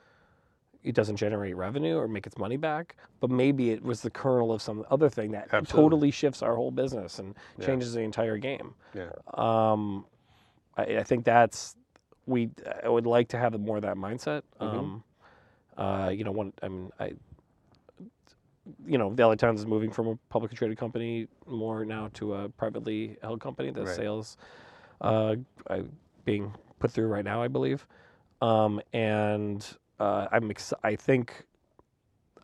it 0.83 0.95
doesn't 0.95 1.17
generate 1.17 1.55
revenue 1.57 1.97
or 1.97 2.07
make 2.07 2.25
its 2.27 2.37
money 2.37 2.55
back. 2.55 2.95
But 3.19 3.31
maybe 3.31 3.71
it 3.71 3.83
was 3.83 4.01
the 4.01 4.11
kernel 4.11 4.51
of 4.53 4.61
some 4.61 4.85
other 4.91 5.09
thing 5.09 5.31
that 5.31 5.49
Absolutely. 5.51 5.65
totally 5.83 6.11
shifts 6.11 6.41
our 6.43 6.55
whole 6.55 6.71
business 6.71 7.17
and 7.19 7.35
Yeah. 7.57 7.65
changes 7.65 7.93
the 7.93 8.01
entire 8.01 8.37
game. 8.37 8.75
Yeah. 8.93 9.09
Um, 9.33 10.05
I, 10.77 10.97
I 10.97 11.03
think 11.03 11.25
that's 11.25 11.75
we. 12.27 12.51
I 12.83 12.87
would 12.87 13.07
like 13.07 13.27
to 13.29 13.37
have 13.39 13.59
more 13.59 13.77
of 13.77 13.81
that 13.81 13.97
mindset. 13.97 14.43
Mm-hmm. 14.61 14.77
Um, 14.77 15.03
uh, 15.79 16.09
you 16.09 16.23
know, 16.23 16.31
one. 16.31 16.53
I 16.61 16.67
mean, 16.67 16.91
I. 16.99 17.13
You 18.85 18.99
know, 18.99 19.11
the 19.13 19.25
LA 19.25 19.33
Times 19.35 19.61
is 19.61 19.65
moving 19.65 19.89
from 19.89 20.07
a 20.07 20.15
publicly 20.29 20.55
traded 20.55 20.77
company 20.77 21.27
more 21.47 21.83
now 21.85 22.09
to 22.13 22.35
a 22.35 22.49
privately 22.49 23.17
held 23.23 23.39
company. 23.41 23.71
The 23.71 23.85
Right. 23.85 23.95
sales 23.95 24.37
uh, 25.01 25.37
I, 25.69 25.83
being 26.23 26.53
put 26.77 26.91
through 26.91 27.07
right 27.07 27.25
now, 27.25 27.41
I 27.41 27.47
believe. 27.47 27.87
Um, 28.41 28.79
and 28.93 29.65
uh, 29.99 30.27
I'm. 30.31 30.51
Ex- 30.51 30.73
I 30.83 30.95
think 30.95 31.45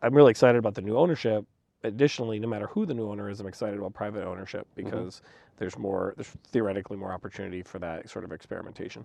I'm 0.02 0.14
really 0.14 0.30
excited 0.32 0.58
about 0.58 0.74
the 0.74 0.82
new 0.82 0.96
ownership. 0.96 1.44
Additionally, 1.84 2.40
no 2.40 2.48
matter 2.48 2.66
who 2.66 2.86
the 2.86 2.94
new 2.94 3.08
owner 3.08 3.30
is, 3.30 3.38
I'm 3.38 3.46
excited 3.46 3.78
about 3.78 3.94
private 3.94 4.24
ownership 4.26 4.66
Mm-hmm. 4.76 4.84
because 4.90 5.22
there's 5.58 5.78
more, 5.78 6.12
there's 6.16 6.28
theoretically 6.50 6.96
more 6.96 7.12
opportunity 7.12 7.62
for 7.62 7.78
that 7.78 8.10
sort 8.10 8.24
of 8.24 8.32
experimentation. 8.32 9.04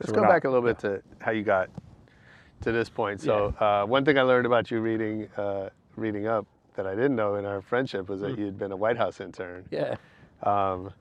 Let's 0.00 0.08
So 0.08 0.14
go 0.14 0.22
not- 0.22 0.30
back 0.30 0.44
a 0.44 0.48
little 0.48 0.64
bit 0.66 0.78
to 0.80 1.02
how 1.20 1.30
you 1.32 1.42
got 1.42 1.68
to 2.62 2.72
this 2.72 2.88
point. 2.88 3.20
So 3.20 3.54
uh, 3.60 3.84
one 3.86 4.04
thing 4.04 4.18
I 4.18 4.22
learned 4.22 4.46
about 4.46 4.70
you 4.70 4.80
reading 4.80 5.28
uh, 5.36 5.68
reading 5.96 6.26
up 6.26 6.46
that 6.74 6.86
I 6.86 6.94
didn't 6.94 7.16
know 7.16 7.34
in 7.36 7.44
our 7.44 7.60
friendship 7.60 8.08
was 8.08 8.20
that 8.22 8.38
you'd 8.38 8.58
been 8.58 8.72
a 8.72 8.76
White 8.76 8.96
House 8.96 9.20
intern 9.20 9.66
Yeah. 9.70 9.96
um, 10.42 10.92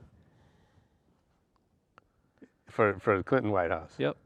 for 2.70 2.98
for 3.00 3.18
the 3.18 3.24
Clinton 3.24 3.52
White 3.52 3.72
House. 3.72 3.94
Yep. 3.98 4.18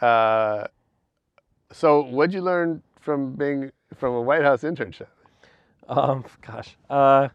Uh, 0.00 0.64
so 1.72 2.02
what'd 2.04 2.34
you 2.34 2.42
learn 2.42 2.82
from 3.00 3.34
being 3.34 3.70
from 3.96 4.14
a 4.14 4.20
White 4.22 4.42
House 4.42 4.62
internship? 4.62 5.06
Um, 5.88 6.24
gosh, 6.46 6.76
uh, 6.90 7.28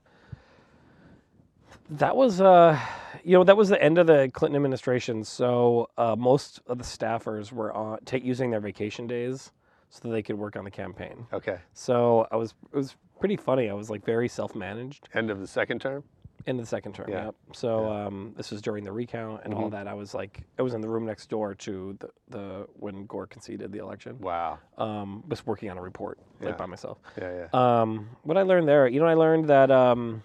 that 1.92 2.16
was 2.16 2.42
uh, 2.42 2.80
you 3.28 3.34
know 3.38 3.44
that 3.44 3.58
was 3.58 3.68
the 3.68 3.82
end 3.82 3.98
of 3.98 4.08
the 4.08 4.30
Clinton 4.34 4.56
administration. 4.56 5.24
So 5.26 5.90
uh, 5.98 6.16
most 6.18 6.62
of 6.68 6.78
the 6.78 6.84
staffers 6.86 7.52
were 7.52 7.74
on 7.74 8.00
take 8.06 8.24
using 8.24 8.52
their 8.52 8.62
vacation 8.62 9.06
days 9.06 9.52
so 9.90 10.08
that 10.08 10.14
they 10.14 10.24
could 10.24 10.38
work 10.38 10.56
on 10.56 10.64
the 10.64 10.72
campaign. 10.72 11.28
Okay. 11.34 11.58
So 11.74 12.26
I 12.32 12.38
was 12.38 12.54
it 12.72 12.78
was 12.78 12.96
pretty 13.20 13.36
funny. 13.36 13.70
I 13.70 13.74
was 13.74 13.90
like 13.90 14.06
very 14.06 14.30
self 14.30 14.56
managed 14.56 15.10
End 15.14 15.30
of 15.30 15.40
the 15.42 15.48
second 15.48 15.82
term. 15.82 16.04
in 16.46 16.56
the 16.56 16.66
second 16.66 16.94
term. 16.94 17.10
Yeah. 17.10 17.26
Yep. 17.26 17.36
So 17.54 17.92
um, 17.92 18.34
this 18.38 18.50
was 18.52 18.62
during 18.62 18.86
the 18.86 18.92
recount 18.94 19.42
and 19.44 19.54
all 19.54 19.70
that. 19.72 19.88
I 19.90 19.94
was 19.94 20.14
like 20.14 20.44
I 20.58 20.62
was 20.62 20.74
in 20.74 20.80
the 20.80 20.88
room 20.88 21.06
next 21.06 21.30
door 21.30 21.54
to 21.56 21.98
the, 22.00 22.10
the 22.30 22.68
when 22.80 23.06
Gore 23.08 23.28
conceded 23.28 23.74
the 23.74 23.80
election. 23.80 24.20
Wow. 24.20 24.60
Um, 24.78 25.24
was 25.28 25.46
working 25.46 25.70
on 25.70 25.78
a 25.78 25.82
report 25.82 26.18
like 26.40 26.52
Yeah. 26.52 26.56
by 26.56 26.66
myself. 26.66 26.98
Yeah, 27.18 27.48
yeah. 27.52 27.82
Um, 27.82 28.08
what 28.24 28.38
I 28.38 28.44
learned 28.44 28.70
there, 28.70 28.88
you 28.88 29.02
know, 29.02 29.08
I 29.08 29.16
learned 29.16 29.50
that. 29.50 29.70
Um, 29.70 30.24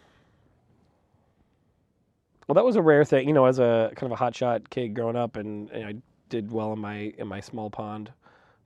well, 2.52 2.62
that 2.62 2.66
was 2.66 2.76
a 2.76 2.82
rare 2.82 3.02
thing, 3.02 3.26
you 3.26 3.32
know, 3.32 3.46
as 3.46 3.58
a 3.58 3.90
kind 3.96 4.12
of 4.12 4.20
a 4.20 4.22
hotshot 4.22 4.68
kid 4.68 4.92
growing 4.92 5.16
up, 5.16 5.36
and, 5.36 5.70
and 5.70 5.86
I 5.86 5.94
did 6.28 6.52
well 6.52 6.74
in 6.74 6.80
my 6.80 7.14
in 7.16 7.26
my 7.26 7.40
small 7.40 7.70
pond, 7.70 8.12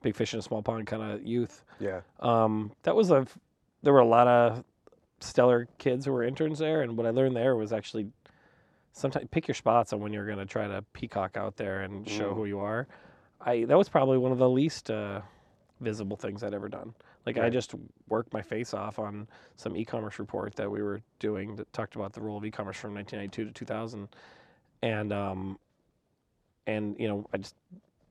big 0.03 0.17
fish 0.17 0.33
in 0.33 0.41
a 0.41 0.43
small 0.43 0.61
pond 0.61 0.89
kind 0.89 1.05
of 1.05 1.25
youth. 1.25 1.63
yeah. 1.79 2.01
Um, 2.19 2.73
that 2.83 2.97
was 2.97 3.13
a. 3.13 3.29
There 3.85 3.93
were 3.93 4.01
a 4.01 4.09
lot 4.09 4.27
of 4.27 4.65
stellar 5.21 5.69
kids 5.79 6.05
who 6.05 6.11
were 6.11 6.25
interns 6.25 6.59
there, 6.59 6.83
and 6.83 6.97
what 6.97 7.07
I 7.07 7.11
learned 7.11 7.37
there 7.37 7.55
was 7.55 7.73
actually 7.73 8.09
sometimes 8.91 9.29
pick 9.31 9.47
your 9.47 9.55
spots 9.55 9.93
on 9.93 10.01
when 10.01 10.13
you're 10.13 10.27
going 10.27 10.39
to 10.39 10.47
try 10.47 10.67
to 10.67 10.83
peacock 10.93 11.37
out 11.37 11.57
there 11.57 11.83
and 11.83 12.09
show 12.09 12.35
who 12.35 12.47
you 12.47 12.59
are. 12.59 12.89
I 13.41 13.67
that 13.67 13.79
was 13.79 13.89
probably 13.89 14.19
one 14.19 14.33
of 14.33 14.39
the 14.39 14.51
least 14.51 14.91
uh, 14.91 15.21
visible 15.81 16.17
things 16.17 16.43
I'd 16.43 16.55
ever 16.55 16.69
done. 16.69 16.93
Like 17.27 17.39
I 17.39 17.51
just 17.51 17.75
worked 18.09 18.33
my 18.33 18.41
face 18.43 18.73
off 18.73 18.99
on 19.01 19.27
some 19.57 19.77
e-commerce 19.77 20.19
report 20.21 20.55
that 20.57 20.71
we 20.71 20.81
were 20.81 21.01
doing 21.19 21.57
that 21.57 21.71
talked 21.73 21.97
about 21.97 22.13
the 22.13 22.21
role 22.21 22.39
of 22.39 22.45
e-commerce 22.45 22.77
from 22.77 22.95
1992 22.95 23.47
to 23.47 23.53
2000, 23.53 24.09
and 24.83 25.13
um, 25.13 25.59
and 26.69 26.95
you 26.99 27.09
know 27.09 27.27
I 27.33 27.39
just 27.39 27.57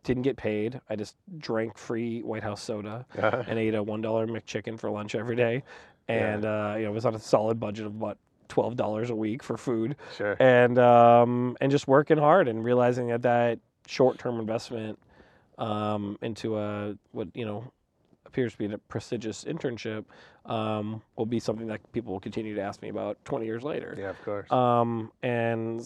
didn't 0.04 0.24
get 0.24 0.36
paid. 0.38 0.80
I 0.90 0.96
just 0.96 1.16
drank 1.40 1.78
free 1.78 2.22
White 2.22 2.44
House 2.44 2.62
soda 2.62 3.06
Uh-huh. 3.18 3.44
and 3.48 3.58
ate 3.58 3.74
a 3.74 3.82
one 3.82 4.02
dollar 4.02 4.28
McChicken 4.28 4.78
for 4.80 4.90
lunch 4.92 5.16
every 5.16 5.36
day, 5.38 5.64
and 6.10 6.44
uh, 6.46 6.76
you 6.78 6.84
know 6.84 6.92
was 6.92 7.06
on 7.06 7.16
a 7.16 7.20
solid 7.20 7.58
budget 7.60 7.86
of 7.86 8.00
what 8.00 8.18
twelve 8.50 8.76
dollars 8.76 9.10
a 9.10 9.16
week 9.16 9.42
for 9.44 9.58
food, 9.58 9.96
Sure. 10.18 10.36
and 10.42 10.78
um, 10.78 11.56
and 11.62 11.72
just 11.72 11.88
working 11.88 12.18
hard 12.18 12.48
and 12.50 12.64
realizing 12.66 13.08
that 13.08 13.22
that 13.22 13.60
short 13.88 14.18
term 14.20 14.40
investment 14.42 15.00
um, 15.58 16.18
into 16.22 16.58
a 16.58 16.96
what 17.14 17.30
you 17.34 17.46
know 17.46 17.72
appears 18.36 18.52
to 18.52 18.58
be 18.58 18.66
a 18.66 18.78
prestigious 18.78 19.46
internship 19.46 20.04
um, 20.46 21.02
will 21.16 21.26
be 21.26 21.40
something 21.40 21.68
that 21.68 21.80
people 21.94 22.12
will 22.12 22.20
continue 22.20 22.54
to 22.54 22.60
ask 22.60 22.82
me 22.82 22.90
about 22.90 23.24
20 23.24 23.46
years 23.46 23.64
later. 23.64 23.96
Yeah, 23.98 24.10
of 24.10 24.22
course. 24.24 24.52
Um, 24.52 25.10
and 25.24 25.80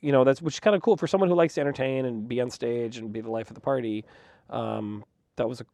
you 0.00 0.10
know 0.10 0.24
that's 0.24 0.42
which 0.42 0.54
is 0.54 0.60
kind 0.60 0.74
of 0.74 0.82
cool 0.82 0.96
for 0.96 1.06
someone 1.06 1.28
who 1.28 1.36
likes 1.36 1.54
to 1.54 1.60
entertain 1.60 2.04
and 2.04 2.28
be 2.28 2.40
on 2.40 2.50
stage 2.50 2.98
and 2.98 3.12
be 3.12 3.20
the 3.20 3.30
life 3.30 3.48
of 3.48 3.54
the 3.54 3.60
party. 3.60 4.04
Um, 4.50 5.04
that 5.36 5.48
was 5.48 5.60
a, 5.60 5.66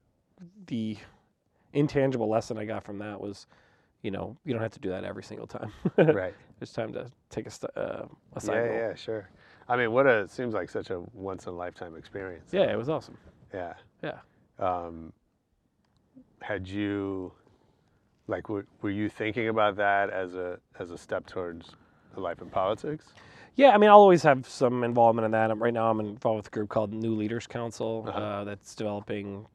the 0.66 0.98
intangible 1.72 2.28
lesson 2.28 2.58
I 2.58 2.66
got 2.66 2.84
from 2.84 2.98
that 2.98 3.18
was, 3.18 3.46
you 4.02 4.10
know, 4.10 4.36
you 4.44 4.52
don't 4.52 4.62
have 4.62 4.72
to 4.72 4.80
do 4.80 4.90
that 4.90 5.04
every 5.04 5.22
single 5.22 5.46
time. 5.46 5.72
right. 5.98 6.34
There's 6.58 6.72
time 6.74 6.92
to 6.92 7.10
take 7.30 7.46
a, 7.46 7.50
st- 7.50 7.72
uh, 7.76 8.02
a 8.34 8.40
side 8.40 8.66
Yeah, 8.66 8.88
yeah, 8.88 8.94
sure. 8.94 9.30
I 9.70 9.76
mean, 9.78 9.90
what 9.92 10.06
a 10.06 10.28
seems 10.28 10.52
like 10.52 10.68
such 10.68 10.90
a 10.90 11.00
once 11.14 11.46
in 11.46 11.54
a 11.54 11.56
lifetime 11.56 11.96
experience. 11.96 12.50
Yeah, 12.52 12.70
it 12.70 12.76
was 12.76 12.90
awesome. 12.90 13.16
Yeah. 13.54 13.72
Yeah. 14.02 14.18
Um, 14.58 15.14
had 16.44 16.68
you, 16.68 17.32
like, 18.28 18.48
were, 18.48 18.66
were 18.82 18.90
you 18.90 19.08
thinking 19.08 19.48
about 19.48 19.76
that 19.76 20.10
as 20.10 20.34
a 20.34 20.58
as 20.78 20.90
a 20.90 20.98
step 20.98 21.26
towards 21.26 21.70
a 22.16 22.20
life 22.20 22.40
in 22.42 22.50
politics? 22.50 23.06
Yeah, 23.56 23.70
I 23.70 23.78
mean, 23.78 23.88
I'll 23.88 24.00
always 24.00 24.22
have 24.24 24.48
some 24.48 24.82
involvement 24.84 25.24
in 25.26 25.30
that. 25.32 25.56
Right 25.56 25.72
now, 25.72 25.88
I'm 25.90 26.00
involved 26.00 26.38
with 26.38 26.46
a 26.48 26.50
group 26.50 26.68
called 26.68 26.92
New 26.92 27.14
Leaders 27.14 27.46
Council 27.46 28.04
uh 28.12 28.42
that's 28.44 28.74
developing 28.74 29.46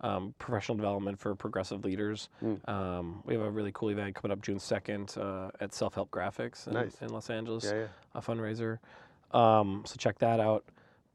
um, 0.00 0.34
professional 0.38 0.76
development 0.76 1.18
for 1.18 1.34
progressive 1.34 1.84
leaders. 1.84 2.28
Um, 2.66 3.22
we 3.24 3.34
have 3.34 3.42
a 3.42 3.50
really 3.50 3.70
cool 3.72 3.88
event 3.90 4.14
coming 4.14 4.32
up 4.32 4.40
June 4.42 4.58
2nd 4.58 5.16
uh, 5.18 5.50
at 5.60 5.72
Self 5.74 5.94
Help 5.94 6.10
Graphics 6.10 6.66
in, 6.68 6.74
Nice. 6.74 6.96
in 7.00 7.08
Los 7.10 7.30
Angeles, 7.30 7.64
Yeah, 7.64 7.72
yeah. 7.80 7.86
a 8.14 8.20
fundraiser. 8.20 8.78
Um, 9.32 9.82
so 9.86 9.96
check 9.98 10.18
that 10.18 10.40
out. 10.40 10.64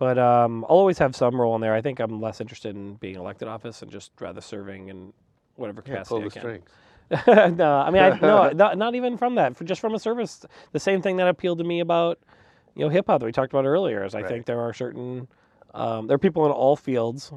But 0.04 0.18
um, 0.18 0.66
I'll 0.66 0.76
always 0.76 0.98
have 0.98 1.16
some 1.16 1.40
role 1.40 1.56
in 1.56 1.62
there. 1.62 1.74
I 1.74 1.80
think 1.80 2.02
I'm 2.02 2.20
less 2.20 2.42
interested 2.42 2.76
in 2.76 2.96
being 2.96 3.16
elected 3.16 3.48
office 3.48 3.82
and 3.82 3.90
just 3.90 4.12
rather 4.20 4.42
serving 4.42 4.90
in 4.90 5.14
whatever 5.56 5.82
Yeah, 5.82 6.04
capacity 6.04 6.10
pull 6.10 6.20
I 6.20 6.24
the 6.26 6.30
can. 6.30 6.42
strings. 6.42 6.70
no, 7.58 7.72
I 7.78 7.90
mean, 7.90 8.02
I, 8.04 8.10
no, 8.20 8.50
not, 8.54 8.78
not 8.78 8.96
even 8.96 9.16
from 9.18 9.36
that. 9.36 9.56
For 9.56 9.64
just 9.64 9.80
from 9.80 9.96
a 9.96 10.00
service, 10.00 10.46
the 10.74 10.80
same 10.80 11.02
thing 11.02 11.16
that 11.18 11.30
appealed 11.30 11.60
to 11.60 11.64
me 11.64 11.80
about, 11.80 12.20
you 12.76 12.84
know, 12.84 12.90
hip 12.90 13.06
hop 13.08 13.22
that 13.22 13.26
we 13.26 13.32
talked 13.32 13.54
about 13.54 13.64
earlier 13.64 14.04
is 14.04 14.14
I 14.14 14.24
Right. 14.24 14.28
think 14.28 14.46
there 14.46 14.60
are 14.60 14.74
certain, 14.74 15.30
um, 15.74 16.08
there 16.08 16.16
are 16.16 16.20
people 16.20 16.46
in 16.46 16.52
all 16.52 16.76
fields 16.76 17.32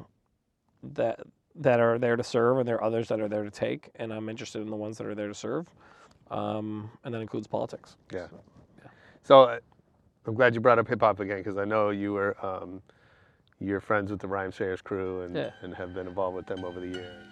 that 0.83 1.21
that 1.55 1.79
are 1.79 1.97
there 1.97 2.17
to 2.17 2.23
serve, 2.23 2.57
and 2.57 2.67
there 2.67 2.75
are 2.75 2.83
others 2.83 3.07
that 3.07 3.21
are 3.21 3.29
there 3.29 3.45
to 3.45 3.49
take, 3.49 3.91
and 3.95 4.11
I'm 4.11 4.27
interested 4.27 4.61
in 4.61 4.69
the 4.69 4.75
ones 4.75 4.97
that 4.97 5.07
are 5.07 5.15
there 5.15 5.29
to 5.29 5.33
serve, 5.33 5.67
um, 6.29 6.91
and 7.05 7.13
that 7.13 7.21
includes 7.21 7.47
politics. 7.47 7.95
Yeah. 8.13 8.27
So 9.23 9.43
uh, 9.43 9.59
I'm 10.27 10.35
glad 10.35 10.53
you 10.53 10.61
brought 10.61 10.77
up 10.77 10.87
hip 10.87 10.99
hop 10.99 11.19
again 11.21 11.37
because 11.37 11.57
I 11.57 11.63
know 11.65 11.89
you 11.89 12.11
were 12.13 12.35
um, 12.45 12.81
you're 13.59 13.79
friends 13.79 14.11
with 14.11 14.19
the 14.19 14.27
Rhymesayers 14.27 14.83
crew 14.83 15.21
and, 15.21 15.35
Yeah. 15.35 15.51
and 15.61 15.73
have 15.73 15.93
been 15.93 16.05
involved 16.07 16.35
with 16.35 16.45
them 16.45 16.65
over 16.65 16.79
the 16.79 16.87
years. 16.87 17.23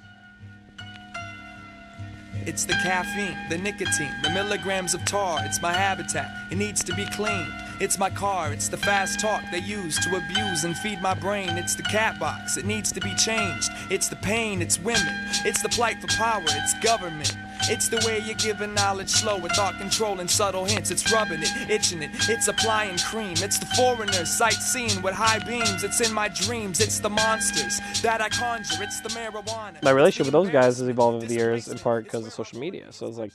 It's 2.48 2.64
the 2.66 2.74
caffeine, 2.74 3.36
the 3.50 3.58
nicotine, 3.58 4.12
the 4.22 4.30
milligrams 4.30 4.94
of 4.94 5.04
tar. 5.06 5.40
It's 5.44 5.62
my 5.62 5.74
habitat. 5.74 6.30
It 6.52 6.58
needs 6.58 6.84
to 6.84 6.94
be 6.96 7.06
cleaned. 7.08 7.52
It's 7.82 7.98
my 7.98 8.10
car. 8.10 8.54
It's 8.54 8.70
the 8.70 8.78
fast 8.78 9.20
talk 9.20 9.42
they 9.52 9.60
use 9.60 9.98
to 10.06 10.16
abuse 10.16 10.64
and 10.64 10.78
feed 10.78 11.02
my 11.02 11.16
brain. 11.16 11.50
It's 11.58 11.76
the 11.76 11.84
cat 11.84 12.20
box. 12.20 12.56
It 12.58 12.66
needs 12.66 12.92
to 12.92 13.02
be 13.02 13.14
changed. 13.16 13.70
It's 13.90 14.10
the 14.10 14.16
pain. 14.18 14.62
It's 14.62 14.80
women. 14.80 15.14
It's 15.44 15.62
the 15.62 15.70
plight 15.70 16.00
for 16.02 16.08
power. 16.08 16.44
It's 16.46 16.74
government. 16.82 17.36
It's 17.64 17.88
the 17.88 17.98
way 18.06 18.20
you're 18.20 18.36
giving 18.36 18.74
knowledge 18.74 19.10
slow 19.10 19.38
with 19.40 19.52
thought 19.54 19.78
control 19.78 20.20
and 20.20 20.30
subtle 20.30 20.66
hints. 20.66 20.92
It's 20.92 21.12
rubbing 21.12 21.42
it, 21.42 21.70
itching 21.70 22.04
it, 22.04 22.12
it's 22.30 22.48
applying 22.48 22.98
cream. 23.00 23.36
It's 23.38 23.58
the 23.58 23.66
foreigners 23.78 24.30
sightseeing 24.30 25.02
with 25.02 25.14
high 25.14 25.40
beams. 25.40 25.84
It's 25.84 26.02
in 26.02 26.14
my 26.14 26.28
dreams, 26.30 26.80
it's 26.80 27.00
the 27.00 27.10
monsters 27.10 27.80
that 28.02 28.22
I 28.22 28.30
conjure. 28.30 28.84
It's 28.84 29.02
the 29.02 29.10
marijuana. 29.10 29.82
my 29.84 29.92
relationship 29.92 30.34
with 30.34 30.44
those 30.44 30.52
guys 30.52 30.78
has 30.80 30.88
evolved 30.88 31.18
over 31.18 31.26
the 31.26 31.34
years 31.34 31.68
in 31.68 31.78
part 31.80 32.04
because 32.06 32.26
of 32.26 32.34
social 32.34 32.60
media. 32.60 32.92
So 32.92 33.08
it's 33.08 33.18
like, 33.18 33.32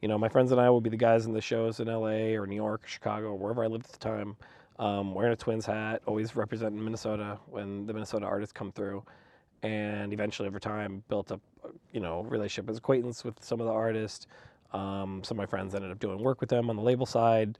you 0.00 0.08
know, 0.08 0.18
my 0.18 0.28
friends 0.28 0.52
and 0.52 0.60
I 0.60 0.70
will 0.70 0.80
be 0.80 0.90
the 0.90 0.96
guys 0.96 1.26
in 1.26 1.32
the 1.32 1.40
shows 1.40 1.80
in 1.80 1.88
LA 1.88 2.34
or 2.38 2.46
New 2.46 2.56
York, 2.56 2.84
or 2.84 2.88
Chicago, 2.88 3.28
or 3.28 3.36
wherever 3.38 3.64
I 3.64 3.66
lived 3.66 3.86
at 3.86 3.92
the 3.92 3.98
time, 3.98 4.36
um, 4.78 5.14
wearing 5.14 5.32
a 5.32 5.36
Twins 5.36 5.66
hat, 5.66 6.02
always 6.06 6.36
representing 6.36 6.82
Minnesota 6.82 7.38
when 7.46 7.86
the 7.86 7.92
Minnesota 7.92 8.26
artists 8.26 8.52
come 8.52 8.70
through. 8.72 9.02
And 9.62 10.12
eventually, 10.12 10.48
over 10.48 10.60
time, 10.60 11.02
built 11.08 11.32
up, 11.32 11.40
you 11.92 12.00
know, 12.00 12.22
relationship 12.22 12.70
as 12.70 12.78
acquaintance 12.78 13.24
with 13.24 13.42
some 13.42 13.60
of 13.60 13.66
the 13.66 13.72
artists. 13.72 14.26
Um, 14.72 15.22
some 15.24 15.36
of 15.36 15.38
my 15.38 15.46
friends 15.46 15.74
ended 15.74 15.90
up 15.90 15.98
doing 15.98 16.22
work 16.22 16.40
with 16.40 16.50
them 16.50 16.70
on 16.70 16.76
the 16.76 16.82
label 16.82 17.06
side. 17.06 17.58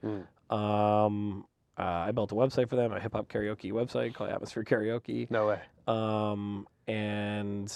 Um, 0.49 1.45
uh, 1.77 1.81
I 1.83 2.11
built 2.11 2.31
a 2.31 2.35
website 2.35 2.69
for 2.69 2.75
them, 2.75 2.91
a 2.91 2.99
hip 2.99 3.13
hop 3.13 3.27
karaoke 3.29 3.71
website 3.71 4.13
called 4.13 4.29
Atmosphere 4.29 4.63
Karaoke 4.63 5.29
No 5.31 5.47
way. 5.47 5.59
um, 5.87 6.67
and 6.87 7.71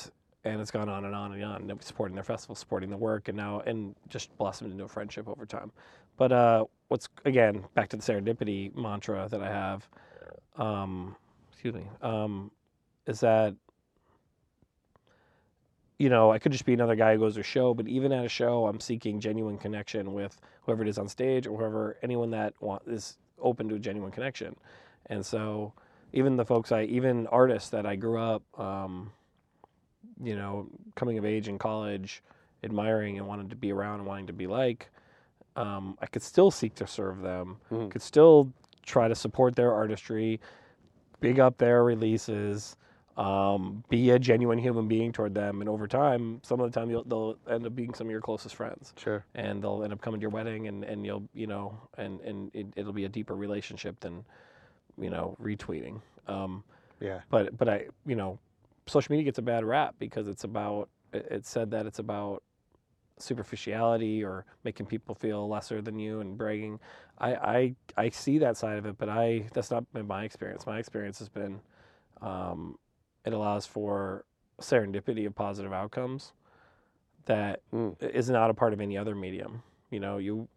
and 0.46 0.60
it's 0.60 0.72
gone 0.72 0.90
on 0.90 1.06
and 1.06 1.16
on 1.16 1.34
and 1.34 1.44
on. 1.44 1.70
And 1.70 1.84
supporting 1.84 2.16
their 2.16 2.24
festival, 2.24 2.56
supporting 2.56 2.90
the 2.90 2.98
work, 2.98 3.28
and 3.30 3.38
now 3.38 3.62
and 3.62 3.96
just 4.10 4.36
blossomed 4.38 4.72
into 4.72 4.84
a 4.84 4.88
friendship 4.90 5.28
over 5.28 5.46
time. 5.46 5.72
But 6.18 6.32
uh, 6.32 6.66
what's 6.90 7.08
again 7.26 7.64
back 7.76 7.90
to 7.90 7.98
the 7.98 8.04
serendipity 8.04 8.76
mantra 8.76 9.28
that 9.32 9.42
I 9.42 9.48
have, 9.50 9.88
um, 10.58 11.16
excuse 11.52 11.74
me, 11.74 11.84
um, 12.02 12.52
is 13.08 13.20
that 13.22 13.56
you 15.98 16.10
know 16.10 16.32
I 16.32 16.40
could 16.40 16.52
just 16.52 16.66
be 16.66 16.74
another 16.74 16.96
guy 16.96 17.14
who 17.14 17.20
goes 17.20 17.36
to 17.36 17.42
a 17.42 17.44
show, 17.44 17.74
but 17.74 17.88
even 17.88 18.12
at 18.12 18.26
a 18.26 18.30
show, 18.30 18.68
I'm 18.68 18.80
seeking 18.80 19.20
genuine 19.20 19.58
connection 19.58 20.14
with 20.14 20.38
whoever 20.64 20.84
it 20.84 20.90
is 20.90 20.98
on 20.98 21.08
stage 21.08 21.48
or 21.48 21.58
whoever 21.58 21.98
anyone 22.04 22.32
that 22.32 22.54
want, 22.60 22.84
is 22.88 23.18
open 23.42 23.70
to 23.70 23.76
a 23.76 23.80
genuine 23.80 24.12
connection, 24.12 24.56
and 25.08 25.26
so 25.26 25.74
even 26.14 26.38
the 26.38 26.46
folks 26.46 26.72
I 26.72 26.84
even 26.84 27.28
artists 27.28 27.70
that 27.72 27.86
I 27.86 27.96
grew 27.96 28.20
up, 28.22 28.44
um, 28.60 29.12
you 30.24 30.36
know, 30.36 30.68
coming 30.96 31.18
of 31.18 31.26
age 31.26 31.48
in 31.48 31.58
college, 31.58 32.22
admiring 32.64 33.18
and 33.18 33.28
wanted 33.28 33.50
to 33.50 33.56
be 33.56 33.72
around 33.72 34.00
and 34.00 34.08
wanting 34.08 34.28
to 34.28 34.34
be 34.34 34.48
like, 34.48 34.90
um, 35.56 35.98
I 36.02 36.06
could 36.06 36.24
still 36.24 36.52
seek 36.52 36.76
to 36.76 36.88
serve 36.88 37.22
them. 37.22 37.58
Could 37.90 38.02
still 38.02 38.52
try 38.86 39.08
to 39.08 39.16
support 39.16 39.56
their 39.56 39.74
artistry, 39.74 40.40
big 41.20 41.40
up 41.40 41.58
their 41.58 41.84
releases, 41.84 42.76
um, 43.18 43.84
be 43.90 44.10
a 44.12 44.18
genuine 44.20 44.58
human 44.58 44.88
being 44.88 45.12
toward 45.12 45.36
them, 45.36 45.62
and 45.62 45.70
over 45.70 45.88
time, 45.88 46.40
some 46.44 46.60
of 46.60 46.72
the 46.72 46.80
time 46.80 46.90
you'll, 46.90 47.04
they'll 47.04 47.38
end 47.50 47.66
up 47.66 47.76
being 47.76 47.94
some 47.94 48.08
of 48.08 48.12
your 48.12 48.22
closest 48.22 48.56
friends. 48.56 48.94
Sure. 48.98 49.24
and 49.36 49.62
they'll 49.64 49.84
end 49.84 49.94
up 49.94 50.02
coming 50.02 50.20
to 50.20 50.24
your 50.24 50.32
wedding 50.32 50.68
and, 50.68 50.84
and 50.84 51.06
you'll 51.06 51.28
you 51.34 51.46
know 51.48 51.78
and 51.98 52.20
and 52.22 52.50
it, 52.56 52.68
it'll 52.76 52.94
be 52.94 53.06
a 53.06 53.10
deeper 53.10 53.36
relationship 53.36 54.00
than 54.00 54.26
you 54.98 55.10
know 55.10 55.36
retweeting. 55.42 56.02
Um, 56.28 56.64
Yeah. 57.00 57.20
but 57.30 57.56
but 57.58 57.68
i 57.70 57.86
you 58.06 58.16
know 58.16 58.40
social 58.88 59.12
media 59.14 59.24
gets 59.26 59.38
a 59.38 59.42
bad 59.44 59.64
rap 59.64 59.96
because 60.00 60.28
it's 60.28 60.44
about 60.44 60.90
it's 61.14 61.50
said 61.50 61.70
that 61.72 61.86
it's 61.86 62.00
about 62.00 62.42
superficiality 63.20 64.24
or 64.24 64.46
making 64.64 64.86
people 64.86 65.16
feel 65.16 65.48
lesser 65.48 65.82
than 65.82 66.00
you 66.00 66.20
and 66.20 66.38
bragging. 66.38 66.80
I 67.20 67.36
i, 67.36 67.76
I 68.06 68.10
see 68.10 68.40
that 68.40 68.58
side 68.58 68.78
of 68.78 68.86
it 68.86 68.98
but 68.98 69.08
i 69.10 69.46
that's 69.54 69.70
not 69.72 69.92
been 69.94 70.08
my 70.08 70.24
experience. 70.24 70.66
My 70.66 70.80
experience 70.80 71.20
has 71.20 71.30
been 71.30 71.60
um, 72.22 72.78
it 73.26 73.34
allows 73.34 73.66
for 73.66 74.26
serendipity 74.62 75.26
of 75.26 75.36
positive 75.36 75.74
outcomes 75.74 76.34
that 77.26 77.62
Mm. 77.72 78.02
is 78.02 78.30
not 78.30 78.50
a 78.50 78.54
part 78.54 78.74
of 78.74 78.82
any 78.82 78.98
other 78.98 79.16
medium. 79.16 79.64
You 79.90 80.00
know, 80.00 80.18
you 80.18 80.48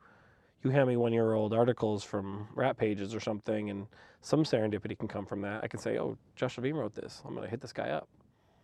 you 0.62 0.71
hand 0.71 0.89
me 0.89 0.97
one 0.97 1.12
year 1.12 1.33
old 1.35 1.53
articles 1.55 2.03
from 2.03 2.49
rap 2.55 2.77
pages 2.77 3.14
or 3.14 3.21
something, 3.21 3.71
and 3.71 3.87
some 4.21 4.43
serendipity 4.43 4.99
can 4.99 5.07
come 5.07 5.25
from 5.25 5.43
that. 5.43 5.62
I 5.62 5.69
can 5.69 5.79
say, 5.79 5.97
"Oh, 5.99 6.17
Josh 6.35 6.57
Levine 6.59 6.75
wrote 6.75 6.95
this. 6.95 7.23
I'm 7.25 7.35
gonna 7.35 7.47
hit 7.47 7.61
this 7.61 7.73
guy 7.73 7.91
up." 7.91 8.09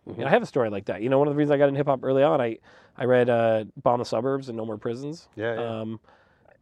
You 0.05 0.15
know, 0.15 0.25
I 0.25 0.29
have 0.31 0.41
a 0.43 0.45
story 0.45 0.69
like 0.69 0.83
that. 0.85 1.01
You 1.01 1.07
know, 1.07 1.17
one 1.17 1.29
of 1.29 1.33
the 1.33 1.37
reasons 1.37 1.51
I 1.51 1.57
got 1.57 1.69
in 1.69 1.75
hip 1.75 1.87
hop 1.87 2.03
early 2.03 2.23
on, 2.23 2.41
I 2.41 2.57
I 2.97 3.05
read 3.05 3.29
uh, 3.29 3.63
"Bomb 3.81 3.99
the 3.99 4.05
Suburbs" 4.05 4.49
and 4.49 4.57
"No 4.57 4.65
More 4.65 4.77
Prisons." 4.77 5.29
Yeah, 5.35 5.53
yeah. 5.53 5.79
Um, 5.81 5.99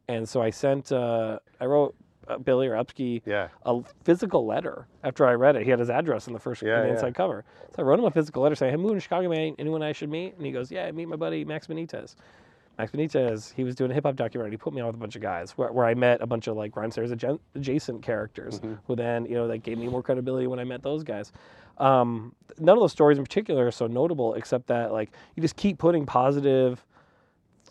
and 0.07 0.29
so 0.29 0.41
I 0.43 0.51
sent, 0.51 0.91
uh, 0.91 1.39
I 1.59 1.65
wrote 1.65 1.95
Billy 2.37 2.67
or 2.67 2.73
Upski 2.75 3.21
Yeah. 3.25 3.49
a 3.65 3.81
physical 4.03 4.45
letter 4.45 4.87
after 5.03 5.25
I 5.25 5.33
read 5.33 5.55
it. 5.55 5.63
He 5.63 5.69
had 5.69 5.79
his 5.79 5.89
address 5.89 6.27
in 6.27 6.33
the 6.33 6.39
first 6.39 6.61
Yeah, 6.61 6.77
in 6.77 6.81
the 6.81 6.87
yeah. 6.87 6.93
inside 6.93 7.15
cover. 7.15 7.43
So 7.75 7.81
I 7.81 7.85
wrote 7.85 7.99
him 7.99 8.05
a 8.05 8.11
physical 8.11 8.41
letter 8.43 8.55
saying, 8.55 8.71
"Hey, 8.71 8.77
moving 8.77 8.95
to 8.97 9.01
Chicago, 9.01 9.29
man. 9.29 9.55
Anyone 9.59 9.81
I 9.83 9.91
should 9.91 10.09
meet?" 10.09 10.35
And 10.37 10.45
he 10.45 10.51
goes, 10.51 10.71
"Yeah, 10.71 10.89
meet 10.91 11.07
my 11.07 11.15
buddy 11.15 11.45
Max 11.45 11.67
Benitez." 11.67 12.15
Max 12.77 12.91
Benitez, 12.93 13.53
he 13.53 13.63
was 13.63 13.75
doing 13.75 13.91
a 13.91 13.93
hip 13.93 14.05
hop 14.05 14.15
documentary. 14.15 14.51
He 14.51 14.57
put 14.57 14.73
me 14.73 14.81
on 14.81 14.87
with 14.87 14.95
a 14.95 14.99
bunch 14.99 15.15
of 15.15 15.21
guys 15.21 15.51
where, 15.57 15.71
where 15.71 15.85
I 15.85 15.93
met 15.93 16.21
a 16.21 16.25
bunch 16.25 16.47
of 16.47 16.55
like 16.55 16.71
Rhymesayers 16.73 17.11
adjacent- 17.11 17.41
adjacent 17.53 18.01
characters 18.01 18.59
Mm-hmm. 18.59 18.73
who 18.87 18.95
then, 18.95 19.25
you 19.25 19.35
know, 19.35 19.47
that 19.49 19.59
gave 19.59 19.77
me 19.77 19.87
more 19.87 20.01
credibility 20.01 20.47
when 20.47 20.57
I 20.59 20.63
met 20.63 20.81
those 20.81 21.03
guys. 21.03 21.31
Um, 21.77 22.33
none 22.59 22.77
of 22.77 22.81
those 22.81 22.91
stories 22.91 23.17
in 23.17 23.23
particular 23.23 23.67
are 23.67 23.71
so 23.71 23.87
notable, 23.87 24.33
except 24.35 24.67
that 24.67 24.91
like 24.93 25.11
you 25.35 25.41
just 25.41 25.55
keep 25.57 25.77
putting 25.79 26.05
positive, 26.05 26.85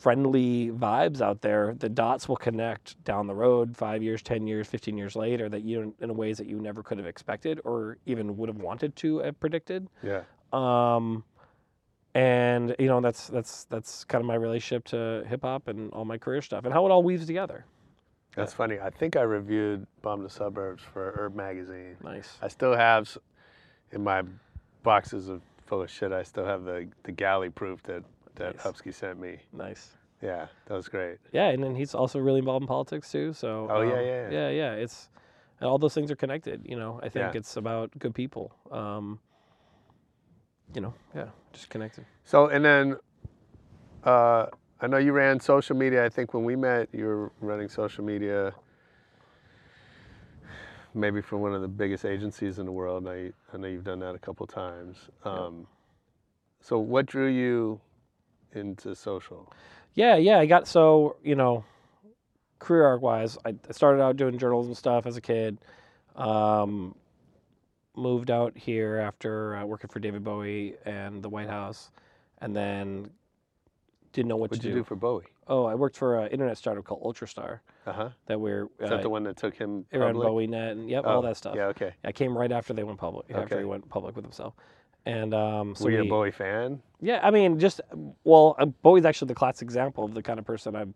friendly 0.00 0.70
vibes 0.70 1.20
out 1.20 1.42
there. 1.42 1.74
The 1.78 1.88
dots 1.88 2.26
will 2.26 2.36
connect 2.36 3.02
down 3.04 3.26
the 3.26 3.34
road, 3.34 3.76
five 3.76 4.02
years, 4.02 4.22
ten 4.22 4.46
years, 4.46 4.66
fifteen 4.66 4.96
years 4.96 5.14
later, 5.14 5.48
that 5.50 5.62
you 5.62 5.94
in 6.00 6.16
ways 6.16 6.38
that 6.38 6.46
you 6.46 6.58
never 6.58 6.82
could 6.82 6.98
have 6.98 7.06
expected 7.06 7.60
or 7.64 7.98
even 8.06 8.36
would 8.38 8.48
have 8.48 8.58
wanted 8.58 8.96
to 8.96 9.18
have 9.18 9.38
predicted. 9.38 9.88
Yeah. 10.02 10.22
Um, 10.52 11.22
and 12.14 12.74
you 12.78 12.86
know 12.86 13.00
that's 13.00 13.28
that's 13.28 13.64
that's 13.64 14.04
kind 14.04 14.22
of 14.22 14.26
my 14.26 14.34
relationship 14.34 14.84
to 14.86 15.22
hip 15.28 15.42
hop 15.42 15.68
and 15.68 15.92
all 15.92 16.04
my 16.04 16.18
career 16.18 16.42
stuff 16.42 16.64
and 16.64 16.72
how 16.72 16.86
it 16.86 16.90
all 16.90 17.02
weaves 17.02 17.26
together. 17.26 17.66
That's 18.34 18.54
funny. 18.54 18.78
I 18.78 18.90
think 18.90 19.16
I 19.16 19.22
reviewed 19.22 19.86
Bomb 20.02 20.22
the 20.22 20.30
Suburbs 20.30 20.82
for 20.82 21.28
URB 21.30 21.34
Magazine. 21.34 21.96
Nice. 22.02 22.38
I 22.40 22.48
still 22.48 22.74
have 22.74 23.18
in 23.92 24.02
my 24.02 24.22
boxes 24.82 25.28
of 25.28 25.42
full 25.66 25.82
of 25.82 25.90
shit. 25.90 26.10
I 26.10 26.22
still 26.22 26.46
have 26.46 26.64
the 26.64 26.88
the 27.02 27.12
galley 27.12 27.50
proof 27.50 27.82
that 27.82 28.02
that 28.36 28.56
Nice. 28.64 28.96
Sent 28.96 29.18
me. 29.20 29.38
Nice. 29.52 29.96
Yeah, 30.22 30.46
that 30.66 30.74
was 30.74 30.88
great. 30.88 31.18
Yeah, 31.32 31.48
and 31.48 31.62
then 31.62 31.74
he's 31.74 31.94
also 31.94 32.18
really 32.18 32.40
involved 32.40 32.62
in 32.62 32.66
politics 32.68 33.10
too. 33.10 33.32
So 33.32 33.68
Oh, 33.70 33.80
yeah, 33.80 33.94
um, 33.94 34.04
yeah, 34.04 34.04
yeah. 34.04 34.30
yeah, 34.30 34.48
yeah. 34.50 34.72
It's 34.74 35.08
and 35.60 35.68
all 35.68 35.78
those 35.78 35.94
things 35.94 36.10
are 36.10 36.16
connected. 36.16 36.62
You 36.64 36.76
know, 36.76 37.00
I 37.02 37.08
think 37.08 37.34
Yeah. 37.34 37.38
it's 37.38 37.56
about 37.56 37.90
good 37.98 38.14
people. 38.14 38.52
Um, 38.70 39.18
you 40.74 40.80
know, 40.80 40.94
yeah, 41.14 41.28
just 41.52 41.70
connected. 41.70 42.04
So 42.24 42.46
and 42.48 42.64
then 42.64 42.96
uh, 44.04 44.46
I 44.80 44.86
know 44.86 44.98
you 44.98 45.12
ran 45.12 45.40
social 45.40 45.76
media. 45.76 46.04
I 46.04 46.08
think 46.08 46.34
when 46.34 46.44
we 46.44 46.56
met, 46.56 46.88
you 46.92 47.04
were 47.06 47.32
running 47.40 47.68
social 47.68 48.04
media. 48.04 48.54
Maybe 50.92 51.20
for 51.22 51.36
one 51.36 51.54
of 51.54 51.62
the 51.62 51.68
biggest 51.68 52.04
agencies 52.04 52.58
in 52.58 52.66
the 52.66 52.72
world. 52.72 53.06
I, 53.06 53.30
I 53.52 53.56
know 53.56 53.68
you've 53.68 53.84
done 53.84 54.00
that 54.00 54.14
a 54.16 54.18
couple 54.18 54.44
times. 54.46 54.96
Um, 55.24 55.66
So, 56.60 56.78
what 56.78 57.06
drew 57.06 57.28
you 57.28 57.80
into 58.54 58.94
social? 58.94 59.52
Yeah, 59.94 60.16
yeah. 60.16 60.38
I 60.38 60.46
got 60.46 60.66
so 60.68 61.16
you 61.22 61.34
know, 61.34 61.64
career 62.58 62.84
arc 62.84 63.02
wise, 63.02 63.38
I 63.44 63.54
started 63.70 64.02
out 64.02 64.16
doing 64.16 64.38
journalism 64.38 64.74
stuff 64.74 65.06
as 65.06 65.16
a 65.16 65.20
kid. 65.20 65.58
Um, 66.16 66.94
moved 67.96 68.30
out 68.30 68.56
here 68.56 68.96
after 68.98 69.56
uh, 69.56 69.64
working 69.64 69.88
for 69.88 69.98
David 70.00 70.22
Bowie 70.24 70.74
and 70.84 71.22
the 71.22 71.28
White 71.28 71.48
House, 71.48 71.90
and 72.38 72.54
then 72.54 73.10
didn't 74.12 74.28
know 74.28 74.36
what 74.36 74.50
What'd 74.50 74.62
to 74.62 74.68
you 74.68 74.74
do. 74.74 74.80
do 74.80 74.84
for 74.84 74.96
Bowie? 74.96 75.24
oh, 75.48 75.64
I 75.64 75.74
worked 75.74 75.96
for 75.96 76.16
an 76.20 76.30
internet 76.30 76.56
startup 76.58 76.84
called 76.84 77.02
Ultrastar 77.02 77.58
Uh 77.86 77.92
huh. 77.92 78.08
that 78.26 78.40
we're 78.40 78.64
Is 78.78 78.86
uh, 78.86 78.96
that 78.96 79.02
the 79.02 79.10
one 79.10 79.24
that 79.24 79.36
took 79.36 79.54
him 79.54 79.84
around 79.92 80.14
public? 80.14 80.28
BowieNet 80.50 80.70
and 80.72 80.88
yep, 80.90 81.02
Oh, 81.04 81.10
all 81.16 81.22
that 81.22 81.36
stuff. 81.36 81.56
Yeah. 81.56 81.66
Okay. 81.66 81.92
I 82.04 82.12
came 82.12 82.36
right 82.38 82.52
after 82.52 82.72
they 82.72 82.84
went 82.84 82.98
public. 82.98 83.26
After 83.30 83.42
Okay. 83.56 83.58
he 83.58 83.64
went 83.64 83.88
public 83.88 84.14
with 84.14 84.24
himself, 84.24 84.54
and 85.06 85.34
um, 85.34 85.74
so 85.74 85.84
Were 85.84 85.90
you 85.90 86.02
a 86.02 86.04
Bowie 86.08 86.30
fan? 86.30 86.80
yeah, 87.00 87.20
I 87.22 87.30
mean, 87.30 87.58
just 87.58 87.80
well, 88.24 88.56
uh, 88.58 88.66
Bowie's 88.66 89.04
actually 89.04 89.28
the 89.28 89.34
classic 89.34 89.62
example 89.66 90.04
of 90.04 90.14
the 90.14 90.22
kind 90.22 90.38
of 90.38 90.44
person 90.44 90.76
I 90.76 90.86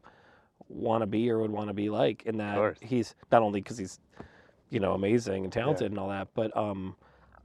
want 0.68 1.02
to 1.02 1.06
be 1.06 1.30
or 1.30 1.38
would 1.40 1.50
want 1.50 1.68
to 1.68 1.74
be 1.74 1.90
like. 1.90 2.22
In 2.24 2.38
that 2.38 2.76
he's 2.80 3.14
not 3.32 3.42
only 3.42 3.60
because 3.60 3.78
he's, 3.78 3.98
you 4.70 4.80
know, 4.80 4.92
amazing 4.92 5.44
and 5.44 5.52
talented 5.52 5.90
and 5.90 5.98
all 5.98 6.08
that, 6.08 6.28
but 6.34 6.54
um, 6.56 6.96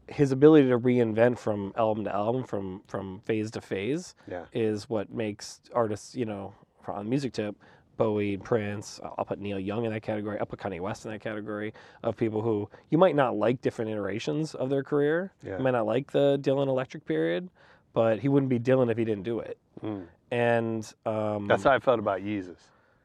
his 0.07 0.31
ability 0.31 0.67
to 0.69 0.79
reinvent 0.79 1.37
from 1.37 1.73
album 1.77 2.03
to 2.05 2.13
album, 2.13 2.43
from 2.43 2.81
from 2.87 3.19
phase 3.21 3.51
to 3.51 3.61
phase, 3.61 4.15
Yeah. 4.29 4.45
is 4.53 4.89
what 4.89 5.11
makes 5.11 5.61
artists, 5.73 6.15
you 6.15 6.25
know, 6.25 6.53
on 6.87 7.05
the 7.05 7.09
music 7.09 7.33
tip. 7.33 7.55
Bowie, 7.99 8.37
Prince, 8.37 9.01
I'll 9.03 9.25
put 9.25 9.39
Neil 9.39 9.59
Young 9.59 9.83
in 9.83 9.91
that 9.91 10.01
category. 10.01 10.39
I'll 10.39 10.45
put 10.45 10.57
Kanye 10.57 10.79
West 10.79 11.03
in 11.03 11.11
that 11.11 11.19
category 11.19 11.73
of 12.01 12.15
people 12.15 12.41
who 12.41 12.69
you 12.89 12.97
might 12.97 13.13
not 13.13 13.35
like 13.35 13.61
different 13.61 13.91
iterations 13.91 14.55
of 14.55 14.69
their 14.69 14.83
career. 14.83 15.33
Yeah. 15.43 15.57
You 15.57 15.63
might 15.65 15.71
not 15.71 15.85
like 15.85 16.09
the 16.13 16.39
Dylan 16.41 16.69
Electric 16.69 17.05
period, 17.05 17.49
but 17.93 18.19
he 18.19 18.29
wouldn't 18.29 18.49
be 18.49 18.57
Dylan 18.57 18.89
if 18.89 18.97
he 18.97 19.03
didn't 19.03 19.23
do 19.23 19.39
it. 19.41 19.57
Mm. 19.83 20.05
And 20.31 20.93
um, 21.05 21.47
That's 21.47 21.63
how 21.63 21.71
I 21.71 21.79
felt 21.79 21.99
about 21.99 22.21
Yeezus. 22.21 22.59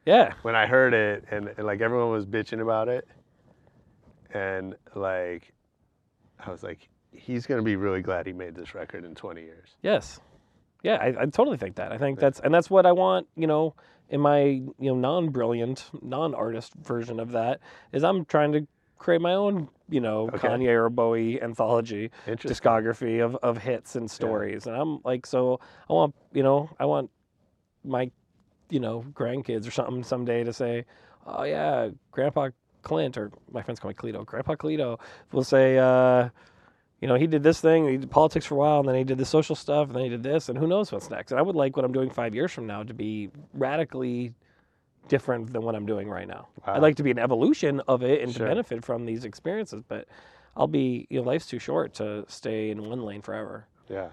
yeah, 0.06 0.34
when 0.42 0.54
I 0.54 0.66
heard 0.66 0.94
it 0.94 1.24
and, 1.28 1.48
and, 1.48 1.66
like 1.66 1.80
everyone 1.80 2.10
was 2.10 2.24
bitching 2.24 2.62
about 2.62 2.88
it, 2.88 3.08
and 4.32 4.76
like 4.94 5.52
I 6.38 6.52
was 6.52 6.62
like, 6.62 6.88
he's 7.10 7.48
gonna 7.48 7.62
be 7.62 7.74
really 7.74 8.00
glad 8.00 8.28
he 8.28 8.32
made 8.32 8.54
this 8.54 8.76
record 8.76 9.04
in 9.04 9.16
20 9.16 9.42
years. 9.42 9.70
yes, 9.82 10.20
Yeah, 10.84 10.98
I, 11.00 11.22
I 11.22 11.26
totally 11.26 11.56
think 11.56 11.74
that. 11.76 11.90
I 11.90 11.98
think 11.98 12.20
that's 12.20 12.38
and 12.38 12.54
that's 12.54 12.70
what 12.70 12.86
I 12.86 12.92
want. 12.92 13.26
You 13.34 13.48
know, 13.48 13.74
in 14.14 14.20
my 14.20 14.38
you 14.44 14.72
know 14.78 14.94
non-brilliant, 14.94 15.90
non-artist 16.00 16.72
version 16.74 17.18
of 17.18 17.32
that 17.32 17.60
is 17.92 18.04
I'm 18.04 18.24
trying 18.24 18.52
to 18.52 18.66
create 18.96 19.20
my 19.20 19.34
own 19.34 19.68
you 19.88 20.00
know 20.00 20.30
Okay. 20.32 20.48
Kanye 20.48 20.68
or 20.70 20.88
Bowie 20.88 21.42
anthology 21.42 22.10
discography 22.46 23.22
of, 23.24 23.34
of 23.42 23.58
hits 23.58 23.96
and 23.96 24.08
stories, 24.10 24.66
and 24.66 24.76
I'm 24.76 25.00
like, 25.04 25.26
so 25.26 25.58
I 25.90 25.92
want 25.92 26.14
you 26.32 26.44
know 26.44 26.70
I 26.78 26.84
want 26.86 27.10
my 27.84 28.10
you 28.70 28.80
know 28.80 29.04
grandkids 29.12 29.66
or 29.66 29.72
something 29.72 30.04
someday 30.04 30.44
to 30.44 30.52
say, 30.52 30.84
oh 31.26 31.42
yeah, 31.42 31.90
Grandpa 32.12 32.50
Clint 32.82 33.16
or 33.18 33.32
my 33.50 33.62
friends 33.62 33.80
call 33.80 33.88
me 33.90 33.94
Cleto, 33.96 34.24
Grandpa 34.24 34.54
Cleto 34.54 35.00
will 35.32 35.44
say. 35.44 35.78
uh 35.78 36.28
you 37.04 37.08
know, 37.08 37.16
he 37.16 37.26
did 37.26 37.42
this 37.42 37.60
thing, 37.60 37.86
he 37.86 37.98
did 37.98 38.10
politics 38.10 38.46
for 38.46 38.54
a 38.54 38.56
while, 38.56 38.80
and 38.80 38.88
then 38.88 38.94
he 38.94 39.04
did 39.04 39.18
the 39.18 39.26
social 39.26 39.54
stuff, 39.54 39.88
and 39.88 39.94
then 39.94 40.04
he 40.04 40.08
did 40.08 40.22
this, 40.22 40.48
and 40.48 40.56
who 40.56 40.66
knows 40.66 40.90
what's 40.90 41.10
next. 41.10 41.32
And 41.32 41.38
I 41.38 41.42
would 41.42 41.54
like 41.54 41.76
what 41.76 41.84
I'm 41.84 41.92
doing 41.92 42.08
five 42.08 42.34
years 42.34 42.50
from 42.50 42.66
now 42.66 42.82
to 42.82 42.94
be 42.94 43.28
radically 43.52 44.32
different 45.08 45.52
than 45.52 45.60
what 45.60 45.74
I'm 45.74 45.84
doing 45.84 46.08
right 46.08 46.26
now. 46.26 46.48
Wow. 46.66 46.76
I'd 46.76 46.80
like 46.80 46.96
to 46.96 47.02
be 47.02 47.10
an 47.10 47.18
evolution 47.18 47.80
of 47.88 48.02
it 48.02 48.22
and 48.22 48.32
Sure. 48.32 48.46
to 48.46 48.50
benefit 48.52 48.82
from 48.86 49.04
these 49.04 49.26
experiences, 49.26 49.82
but 49.86 50.08
I'll 50.56 50.66
be, 50.66 51.06
you 51.10 51.20
know, 51.20 51.26
life's 51.26 51.46
too 51.46 51.58
short 51.58 51.92
to 51.96 52.24
stay 52.26 52.70
in 52.70 52.88
one 52.88 53.02
lane 53.02 53.20
forever. 53.20 53.66
Yeah. 53.90 54.08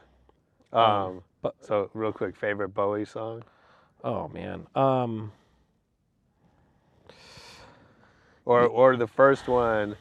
Um, 0.74 1.24
but 1.42 1.56
so 1.62 1.90
real 1.94 2.12
quick, 2.12 2.36
favorite 2.36 2.74
Bowie 2.74 3.06
song? 3.06 3.44
Oh 4.04 4.28
man, 4.28 4.68
um, 4.76 5.32
Or 8.44 8.66
or 8.68 8.98
the 8.98 9.08
first 9.08 9.48
one? 9.48 9.96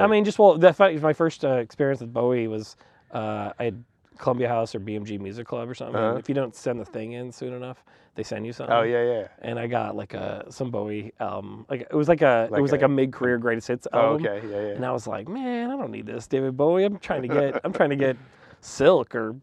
I 0.00 0.06
mean, 0.06 0.24
just 0.24 0.38
well, 0.38 0.56
that 0.58 0.76
fi- 0.76 0.96
my 0.96 1.12
first 1.12 1.44
uh, 1.44 1.56
experience 1.56 2.00
with 2.00 2.12
Bowie 2.12 2.48
was 2.48 2.76
uh, 3.12 3.52
I 3.58 3.64
had 3.64 3.84
Columbia 4.18 4.48
House 4.48 4.74
or 4.74 4.80
BMG 4.80 5.20
Music 5.20 5.46
Club 5.46 5.68
or 5.68 5.74
something. 5.74 5.96
Uh-huh. 5.96 6.16
If 6.18 6.28
you 6.28 6.34
don't 6.34 6.54
send 6.54 6.80
the 6.80 6.84
thing 6.84 7.12
in 7.12 7.30
soon 7.30 7.52
enough, 7.52 7.84
they 8.16 8.22
send 8.24 8.44
you 8.46 8.52
something. 8.52 8.74
Oh 8.74 8.82
yeah, 8.82 9.02
yeah. 9.04 9.28
and 9.42 9.58
I 9.58 9.66
got 9.68 9.94
like 9.96 10.14
a 10.14 10.44
some 10.50 10.70
Bowie 10.70 11.12
album. 11.20 11.66
Like 11.70 11.82
it 11.82 11.94
was 11.94 12.08
like 12.08 12.22
a 12.22 12.48
Like 12.50 12.58
it 12.58 12.62
was 12.62 12.72
like 12.72 12.82
a- 12.82 12.86
a 12.86 12.88
mid 12.88 13.12
career 13.12 13.38
greatest 13.38 13.68
hits 13.68 13.86
Oh, 13.92 13.98
album. 14.16 14.26
okay, 14.26 14.46
yeah, 14.48 14.56
yeah. 14.56 14.74
And 14.74 14.84
I 14.84 14.90
was 14.92 15.06
like, 15.06 15.28
man, 15.28 15.70
I 15.70 15.76
don't 15.76 15.90
need 15.92 16.06
this 16.06 16.26
David 16.26 16.56
Bowie. 16.56 16.84
I'm 16.84 16.98
trying 16.98 17.22
to 17.22 17.28
get 17.28 17.60
I'm 17.64 17.72
trying 17.72 17.90
to 17.90 17.96
get 17.96 18.16
Silk 18.60 19.14
or 19.14 19.36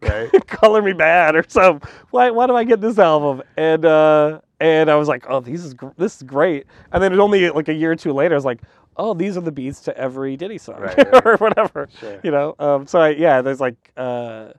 Right. 0.00 0.30
Color 0.46 0.82
Me 0.82 0.92
Badd 0.92 1.34
or 1.34 1.44
something. 1.48 1.88
Why 2.10 2.30
why 2.30 2.46
do 2.46 2.54
I 2.54 2.62
get 2.64 2.80
this 2.80 2.98
album? 2.98 3.42
And 3.56 3.84
uh 3.84 4.40
and 4.60 4.90
I 4.90 4.96
was 4.96 5.08
like, 5.08 5.24
oh, 5.28 5.40
this 5.40 5.64
is 5.64 5.72
gr- 5.74 5.88
this 5.96 6.16
is 6.16 6.22
great. 6.22 6.66
And 6.92 7.02
then 7.02 7.12
it 7.12 7.18
only 7.18 7.48
like 7.50 7.68
a 7.68 7.72
year 7.74 7.92
or 7.92 7.96
two 7.96 8.12
later, 8.12 8.34
I 8.34 8.36
was 8.38 8.44
like, 8.44 8.60
oh, 8.98 9.14
these 9.14 9.36
are 9.36 9.40
the 9.40 9.52
beats 9.52 9.80
to 9.82 9.96
every 9.96 10.36
Diddy 10.36 10.58
song 10.58 10.80
Right, 10.80 10.96
right. 10.96 11.22
or 11.26 11.36
whatever. 11.38 11.88
Sure. 12.00 12.20
You 12.22 12.30
know. 12.30 12.54
Um. 12.58 12.86
So 12.86 13.00
I, 13.00 13.10
yeah, 13.10 13.40
there's 13.42 13.60
like 13.60 13.92
uh, 13.96 14.52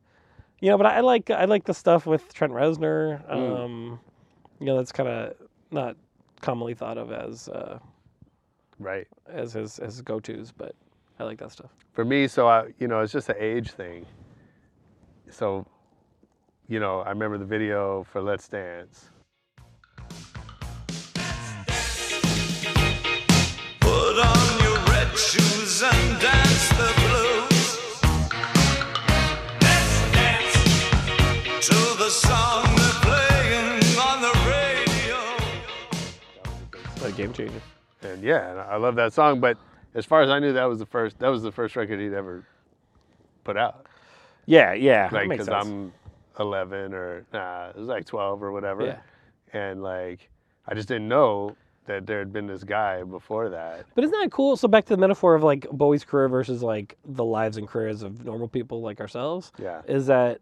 you 0.59 0.69
know, 0.69 0.77
but 0.77 0.85
I, 0.87 0.99
like 1.01 1.29
I 1.29 1.45
like 1.45 1.65
the 1.65 1.73
stuff 1.73 2.05
with 2.05 2.33
Trent 2.33 2.53
Reznor. 2.53 3.25
Mm. 3.29 3.59
Um, 3.65 3.99
you 4.59 4.65
know, 4.65 4.77
that's 4.77 4.91
kind 4.91 5.07
of 5.09 5.35
not 5.71 5.95
commonly 6.41 6.73
thought 6.73 6.97
of 6.97 7.11
as 7.11 7.47
uh, 7.49 7.79
Right. 8.79 9.07
as 9.27 9.53
his 9.53 9.79
as 9.79 9.93
his 9.95 10.01
go 10.01 10.19
tos, 10.19 10.51
but 10.51 10.73
I 11.19 11.23
like 11.23 11.37
that 11.39 11.51
stuff. 11.51 11.71
For 11.93 12.05
me, 12.05 12.27
so 12.27 12.47
I, 12.47 12.67
you 12.79 12.87
know, 12.87 13.01
it's 13.01 13.11
just 13.13 13.29
an 13.29 13.35
age 13.39 13.71
thing. 13.71 14.05
So, 15.29 15.65
you 16.67 16.79
know, 16.79 17.01
I 17.01 17.09
remember 17.09 17.37
the 17.37 17.45
video 17.45 18.03
for 18.03 18.21
Let's 18.21 18.47
Dance. 18.47 19.09
Game 37.19 37.33
changer. 37.33 37.61
And 38.01 38.23
yeah, 38.23 38.51
and 38.51 38.59
I 38.59 38.77
love 38.77 38.95
that 38.95 39.13
song. 39.13 39.39
But 39.39 39.57
as 39.93 40.05
far 40.05 40.21
as 40.21 40.29
I 40.29 40.39
knew, 40.39 40.53
that 40.53 40.65
was 40.65 40.79
the 40.79 40.85
first. 40.85 41.19
That 41.19 41.29
was 41.29 41.43
the 41.43 41.51
first 41.51 41.75
record 41.75 41.99
he'd 41.99 42.13
ever 42.13 42.45
put 43.43 43.57
out. 43.57 43.85
Yeah, 44.45 44.73
yeah, 44.73 45.09
Like 45.11 45.29
because. 45.29 45.49
I'm 45.49 45.93
11 46.39 46.93
or 46.93 47.25
nah, 47.33 47.69
it 47.69 47.75
was 47.75 47.87
like 47.87 48.05
12 48.05 48.41
or 48.41 48.51
whatever. 48.53 48.85
Yeah. 48.85 48.99
And 49.51 49.83
like, 49.83 50.29
I 50.65 50.73
just 50.73 50.87
didn't 50.87 51.09
know 51.09 51.57
that 51.89 52.05
there 52.05 52.19
had 52.19 52.31
been 52.31 52.45
this 52.45 52.63
guy 52.63 53.03
before 53.03 53.49
that. 53.49 53.85
But 53.95 54.03
isn't 54.03 54.21
that 54.21 54.31
cool? 54.31 54.55
So 54.55 54.67
back 54.67 54.85
to 54.85 54.95
the 54.95 54.99
metaphor 54.99 55.33
of 55.33 55.43
like 55.43 55.67
Bowie's 55.71 56.05
career 56.05 56.29
versus 56.29 56.61
like 56.61 56.95
the 57.03 57.25
lives 57.25 57.57
and 57.57 57.67
careers 57.67 58.03
of 58.03 58.23
normal 58.23 58.47
people 58.47 58.81
like 58.81 59.01
ourselves. 59.01 59.51
Yeah. 59.57 59.81
Is 59.87 60.05
that 60.05 60.39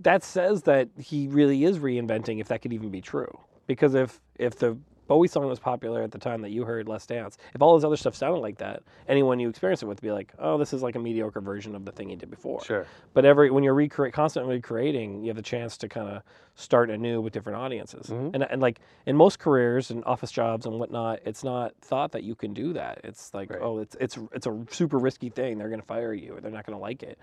that 0.00 0.22
says 0.22 0.62
that 0.64 0.88
he 0.98 1.26
really 1.28 1.64
is 1.64 1.78
reinventing 1.78 2.38
if 2.40 2.48
that 2.48 2.60
could 2.62 2.72
even 2.72 2.90
be 2.90 3.00
true. 3.00 3.36
Because 3.66 3.94
if 3.94 4.20
if 4.38 4.58
the 4.58 4.76
Bowie 5.08 5.26
song 5.26 5.46
was 5.48 5.58
popular 5.58 6.02
at 6.02 6.12
the 6.12 6.18
time 6.18 6.42
that 6.42 6.50
you 6.50 6.64
heard 6.64 6.86
Let's 6.86 7.06
Dance, 7.06 7.36
if 7.54 7.60
all 7.62 7.74
his 7.74 7.84
other 7.84 7.96
stuff 7.96 8.14
sounded 8.14 8.38
like 8.38 8.58
that, 8.58 8.82
anyone 9.08 9.40
you 9.40 9.48
experience 9.48 9.82
it 9.82 9.86
with 9.86 9.98
would 9.98 10.02
be 10.06 10.12
like, 10.12 10.32
oh, 10.38 10.56
this 10.58 10.72
is 10.72 10.82
like 10.82 10.94
a 10.94 10.98
mediocre 10.98 11.40
version 11.40 11.74
of 11.74 11.84
the 11.84 11.90
thing 11.90 12.10
he 12.10 12.14
did 12.16 12.30
before. 12.30 12.62
Sure. 12.64 12.86
But 13.14 13.24
every 13.24 13.50
when 13.50 13.64
you're 13.64 13.74
recreate 13.74 14.14
constantly 14.14 14.54
recreating, 14.56 15.22
you 15.22 15.28
have 15.28 15.36
the 15.36 15.42
chance 15.42 15.76
to 15.78 15.88
kind 15.88 16.08
of 16.08 16.22
start 16.54 16.90
anew 16.90 17.20
with 17.20 17.32
different 17.32 17.58
audiences. 17.58 18.06
Mm-hmm. 18.06 18.34
And 18.34 18.44
and 18.44 18.62
like 18.62 18.80
in 19.06 19.16
most 19.16 19.38
careers 19.38 19.90
and 19.90 20.04
office 20.04 20.30
jobs 20.30 20.66
and 20.66 20.78
whatnot, 20.78 21.20
it's 21.24 21.42
not 21.42 21.74
thought 21.80 22.12
that 22.12 22.22
you 22.22 22.34
can 22.34 22.52
do 22.52 22.72
that. 22.74 23.00
It's 23.02 23.32
like, 23.34 23.50
Right. 23.50 23.60
oh, 23.62 23.78
it's 23.78 23.96
it's 24.00 24.18
it's 24.32 24.46
a 24.46 24.64
super 24.70 24.98
risky 24.98 25.30
thing. 25.30 25.58
They're 25.58 25.68
going 25.70 25.80
to 25.80 25.86
fire 25.86 26.12
you. 26.12 26.36
or 26.36 26.40
They're 26.40 26.50
not 26.50 26.66
going 26.66 26.76
to 26.76 26.82
like 26.82 27.02
it. 27.02 27.18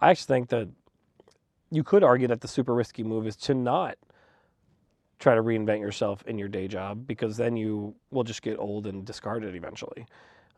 I 0.00 0.10
actually 0.10 0.34
think 0.34 0.48
that 0.50 0.68
you 1.70 1.82
could 1.82 2.04
argue 2.04 2.28
that 2.28 2.42
the 2.42 2.48
super 2.48 2.74
risky 2.74 3.02
move 3.02 3.26
is 3.26 3.36
to 3.36 3.54
not 3.54 3.96
try 5.22 5.34
to 5.36 5.42
reinvent 5.42 5.78
yourself 5.80 6.22
in 6.26 6.36
your 6.36 6.48
day 6.48 6.66
job 6.66 7.06
because 7.06 7.36
then 7.36 7.56
you 7.56 7.94
will 8.10 8.24
just 8.24 8.42
get 8.42 8.58
old 8.58 8.86
and 8.88 9.04
discarded 9.06 9.54
eventually. 9.54 10.04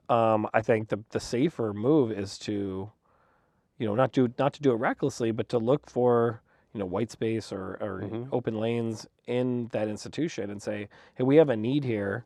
Um, 0.08 0.48
I 0.54 0.62
think 0.62 0.88
the 0.88 0.98
the 1.10 1.20
safer 1.20 1.72
move 1.74 2.10
is 2.10 2.38
to, 2.40 2.90
you 3.78 3.86
know, 3.86 3.94
not 3.94 4.12
do 4.12 4.28
not 4.38 4.54
to 4.54 4.62
do 4.62 4.72
it 4.72 4.76
recklessly, 4.76 5.30
but 5.32 5.48
to 5.50 5.58
look 5.58 5.88
for 5.88 6.40
you 6.72 6.80
know 6.80 6.86
white 6.86 7.10
space 7.10 7.52
or, 7.52 7.76
or 7.80 8.02
open 8.32 8.58
lanes 8.58 9.06
in 9.26 9.68
that 9.72 9.86
institution 9.88 10.50
and 10.50 10.60
say, 10.60 10.88
hey, 11.14 11.24
we 11.24 11.36
have 11.36 11.50
a 11.50 11.56
need 11.56 11.84
here. 11.84 12.24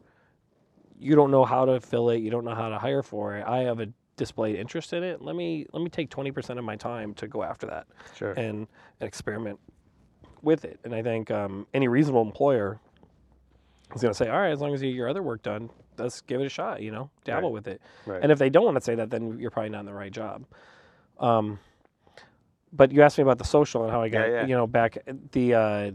You 0.98 1.14
don't 1.14 1.30
know 1.30 1.44
how 1.44 1.64
to 1.64 1.80
fill 1.80 2.10
it. 2.10 2.18
You 2.18 2.30
don't 2.30 2.44
know 2.44 2.54
how 2.54 2.68
to 2.68 2.78
hire 2.78 3.02
for 3.02 3.36
it. 3.36 3.44
I 3.46 3.58
have 3.58 3.78
a 3.80 3.88
displayed 4.16 4.56
interest 4.56 4.92
in 4.92 5.02
it. 5.04 5.22
Let 5.22 5.36
me 5.36 5.66
let 5.72 5.82
me 5.82 5.90
take 5.90 6.10
twenty 6.10 6.30
percent 6.32 6.58
of 6.58 6.64
my 6.64 6.76
time 6.76 7.14
to 7.14 7.28
go 7.28 7.42
after 7.42 7.66
that 7.66 7.86
Sure. 8.16 8.32
and, 8.32 8.66
and 9.00 9.06
experiment 9.06 9.60
with 10.42 10.64
it. 10.64 10.78
And 10.84 10.94
I 10.94 11.02
think 11.02 11.30
um, 11.30 11.66
any 11.74 11.88
reasonable 11.88 12.22
employer 12.22 12.78
is 13.94 14.02
going 14.02 14.12
to 14.12 14.16
say, 14.16 14.28
all 14.28 14.38
right, 14.38 14.50
as 14.52 14.60
long 14.60 14.74
as 14.74 14.82
you 14.82 14.90
get 14.90 14.96
your 14.96 15.08
other 15.08 15.22
work 15.22 15.42
done, 15.42 15.70
let's 15.96 16.20
give 16.22 16.40
it 16.40 16.46
a 16.46 16.50
shot. 16.50 16.82
You 16.82 16.90
know, 16.90 17.10
dabble 17.24 17.48
Right. 17.48 17.52
with 17.54 17.68
it. 17.68 17.80
Right. 18.06 18.22
And 18.22 18.30
if 18.32 18.38
they 18.38 18.50
don't 18.50 18.64
want 18.64 18.76
to 18.76 18.80
say 18.82 18.94
that, 18.96 19.10
then 19.10 19.38
you're 19.38 19.50
probably 19.50 19.70
not 19.70 19.80
in 19.80 19.86
the 19.86 19.94
right 19.94 20.12
job. 20.12 20.44
Um, 21.18 21.58
but 22.72 22.92
you 22.92 23.02
asked 23.02 23.16
me 23.18 23.22
about 23.22 23.38
the 23.38 23.44
social 23.44 23.82
and 23.84 23.90
how 23.90 24.02
I 24.02 24.08
got, 24.08 24.28
Yeah, 24.28 24.34
yeah. 24.34 24.46
you 24.46 24.54
know, 24.54 24.66
back 24.66 24.98
the. 25.32 25.54
Uh, 25.54 25.90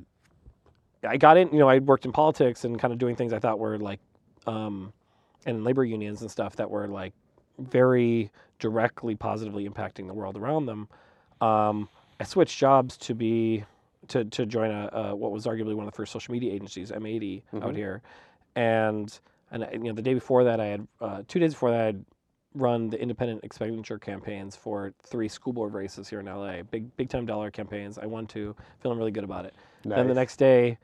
I 1.06 1.18
got 1.18 1.36
in, 1.38 1.52
you 1.52 1.60
know, 1.60 1.68
I 1.68 1.80
worked 1.80 2.06
in 2.06 2.14
politics 2.14 2.64
and 2.64 2.80
kind 2.80 2.94
of 2.94 2.98
doing 2.98 3.16
things 3.18 3.34
I 3.34 3.40
thought 3.40 3.60
were 3.60 3.78
like, 3.78 4.00
um, 4.48 4.94
and 5.46 5.66
labor 5.66 5.84
unions 5.84 6.22
and 6.22 6.32
stuff 6.32 6.56
that 6.56 6.70
were 6.70 6.88
like 6.88 7.12
very 7.60 8.32
directly 8.60 9.14
positively 9.14 9.68
impacting 9.70 10.08
the 10.08 10.14
world 10.14 10.38
around 10.38 10.66
them. 10.66 10.88
Um, 11.42 11.90
I 12.22 12.24
switched 12.24 12.58
jobs 12.58 12.96
to 13.00 13.14
be 13.14 13.66
to 14.10 14.26
to 14.26 14.46
join 14.46 14.72
a, 14.72 15.16
what 15.16 15.32
was 15.32 15.46
arguably 15.46 15.76
one 15.76 15.86
of 15.86 15.92
the 15.92 15.96
first 15.96 16.12
social 16.12 16.34
media 16.34 16.54
agencies, 16.54 16.92
M80, 16.92 17.44
out 17.62 17.76
here, 17.76 18.02
and 18.56 19.20
and 19.52 19.68
you 19.74 19.90
know 19.90 19.94
the 19.94 20.02
day 20.02 20.14
before 20.14 20.44
that 20.44 20.60
I 20.60 20.66
had 20.66 20.88
uh, 21.02 21.22
two 21.28 21.40
days 21.40 21.54
before 21.54 21.72
that 21.72 21.80
I 21.80 21.86
had 21.86 22.06
run 22.56 22.90
the 22.90 23.02
independent 23.02 23.44
expenditure 23.44 23.98
campaigns 23.98 24.56
for 24.56 24.94
three 25.02 25.28
school 25.28 25.54
board 25.54 25.74
races 25.74 26.08
here 26.08 26.20
in 26.20 26.26
LA, 26.28 26.64
big 26.64 26.96
big 26.98 27.10
time 27.10 27.26
dollar 27.26 27.52
campaigns. 27.52 27.98
I 27.98 28.06
won 28.06 28.28
two, 28.28 28.56
feeling 28.80 28.98
really 28.98 29.12
good 29.12 29.24
about 29.24 29.46
it. 29.46 29.54
Then 29.84 30.08
the 30.08 30.14
next 30.14 30.38
day, 30.38 30.78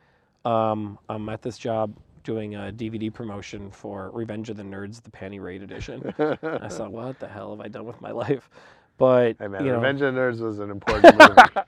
um, 0.45 0.99
I'm 1.07 1.30
at 1.30 1.41
this 1.41 1.57
job 1.57 1.95
doing 2.24 2.55
a 2.55 2.72
DVD 2.72 3.13
promotion 3.13 3.72
for 3.72 4.11
Revenge 4.11 4.49
of 4.49 4.57
the 4.57 4.63
Nerds, 4.63 5.01
the 5.01 5.09
Panty 5.09 5.41
Raid 5.41 5.63
edition. 5.63 6.13
I 6.43 6.67
thought, 6.67 6.91
what 6.91 7.20
the 7.20 7.28
hell 7.28 7.51
have 7.51 7.61
I 7.61 7.70
done 7.70 7.86
with 7.86 8.01
my 8.01 8.11
life? 8.26 8.49
But 8.97 9.38
Hey 9.39 9.47
man, 9.47 9.63
you 9.63 9.72
know, 9.72 9.78
Revenge 9.78 10.01
of 10.01 10.13
the 10.13 10.20
Nerds 10.20 10.41
was 10.41 10.59
an 10.59 10.70
important 10.70 11.17
movie. 11.20 11.65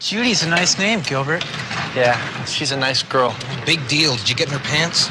Judy's 0.00 0.42
a 0.42 0.48
nice 0.48 0.78
name, 0.78 1.00
Gilbert. 1.02 1.44
Yeah, 1.94 2.44
she's 2.46 2.72
a 2.72 2.76
nice 2.76 3.02
girl. 3.02 3.36
Big 3.66 3.86
deal. 3.86 4.16
Did 4.16 4.28
you 4.30 4.34
get 4.34 4.48
in 4.48 4.54
her 4.54 4.64
pants? 4.64 5.08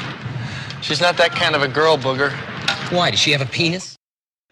She's 0.82 1.00
not 1.00 1.16
that 1.16 1.30
kind 1.30 1.54
of 1.54 1.62
a 1.62 1.68
girl, 1.68 1.96
Booger. 1.96 2.32
Why? 2.92 3.10
Does 3.10 3.20
she 3.20 3.30
have 3.30 3.40
a 3.40 3.46
penis? 3.46 3.96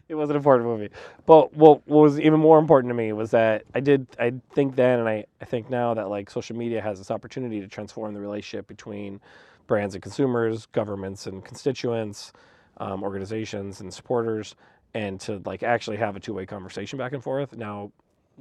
it 0.09 0.15
was 0.15 0.31
an 0.31 0.37
important 0.37 0.67
movie. 0.67 0.89
But 1.27 1.55
what, 1.55 1.87
what 1.87 2.03
was 2.03 2.21
even 2.21 2.41
more 2.41 2.59
important 2.59 2.91
to 2.91 2.95
me 2.95 3.13
was 3.13 3.31
that 3.33 3.65
I 3.75 3.81
did 3.81 4.07
I 4.19 4.33
think 4.53 4.75
then 4.75 5.01
and 5.01 5.09
I, 5.09 5.25
I 5.41 5.45
think 5.45 5.69
now 5.69 5.95
that 5.95 6.09
like 6.09 6.31
social 6.31 6.57
media 6.57 6.81
has 6.81 6.99
this 6.99 7.11
opportunity 7.11 7.61
to 7.61 7.69
transform 7.69 8.15
the 8.15 8.21
relationship 8.21 8.67
between 8.67 9.21
brands 9.67 9.95
and 9.95 10.03
consumers, 10.03 10.67
governments 10.67 11.27
and 11.27 11.45
constituents, 11.45 12.33
um, 12.79 13.03
organizations 13.03 13.81
and 13.81 13.93
supporters, 13.93 14.55
and 14.95 15.21
to 15.21 15.43
like 15.45 15.63
actually 15.63 15.99
have 15.99 16.17
a 16.17 16.21
two 16.21 16.33
way 16.33 16.47
conversation 16.47 16.99
back 16.99 17.13
and 17.13 17.23
forth. 17.23 17.55
Now, 17.55 17.93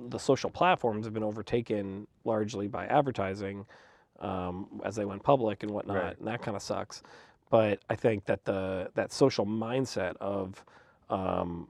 the 0.09 0.17
social 0.19 0.49
platforms 0.49 1.05
have 1.05 1.13
been 1.13 1.23
overtaken 1.23 2.07
largely 2.23 2.67
by 2.67 2.85
advertising 2.85 3.65
um, 4.19 4.81
as 4.83 4.95
they 4.95 5.05
went 5.05 5.23
public 5.23 5.63
and 5.63 5.71
whatnot, 5.71 5.95
Right. 5.97 6.17
and 6.17 6.27
that 6.27 6.41
kind 6.41 6.55
of 6.55 6.61
sucks. 6.63 7.03
But 7.49 7.79
I 7.89 7.95
think 7.95 8.25
that 8.25 8.45
the 8.45 8.89
that 8.95 9.11
social 9.13 9.45
mindset 9.45 10.15
of 10.17 10.63
um, 11.09 11.69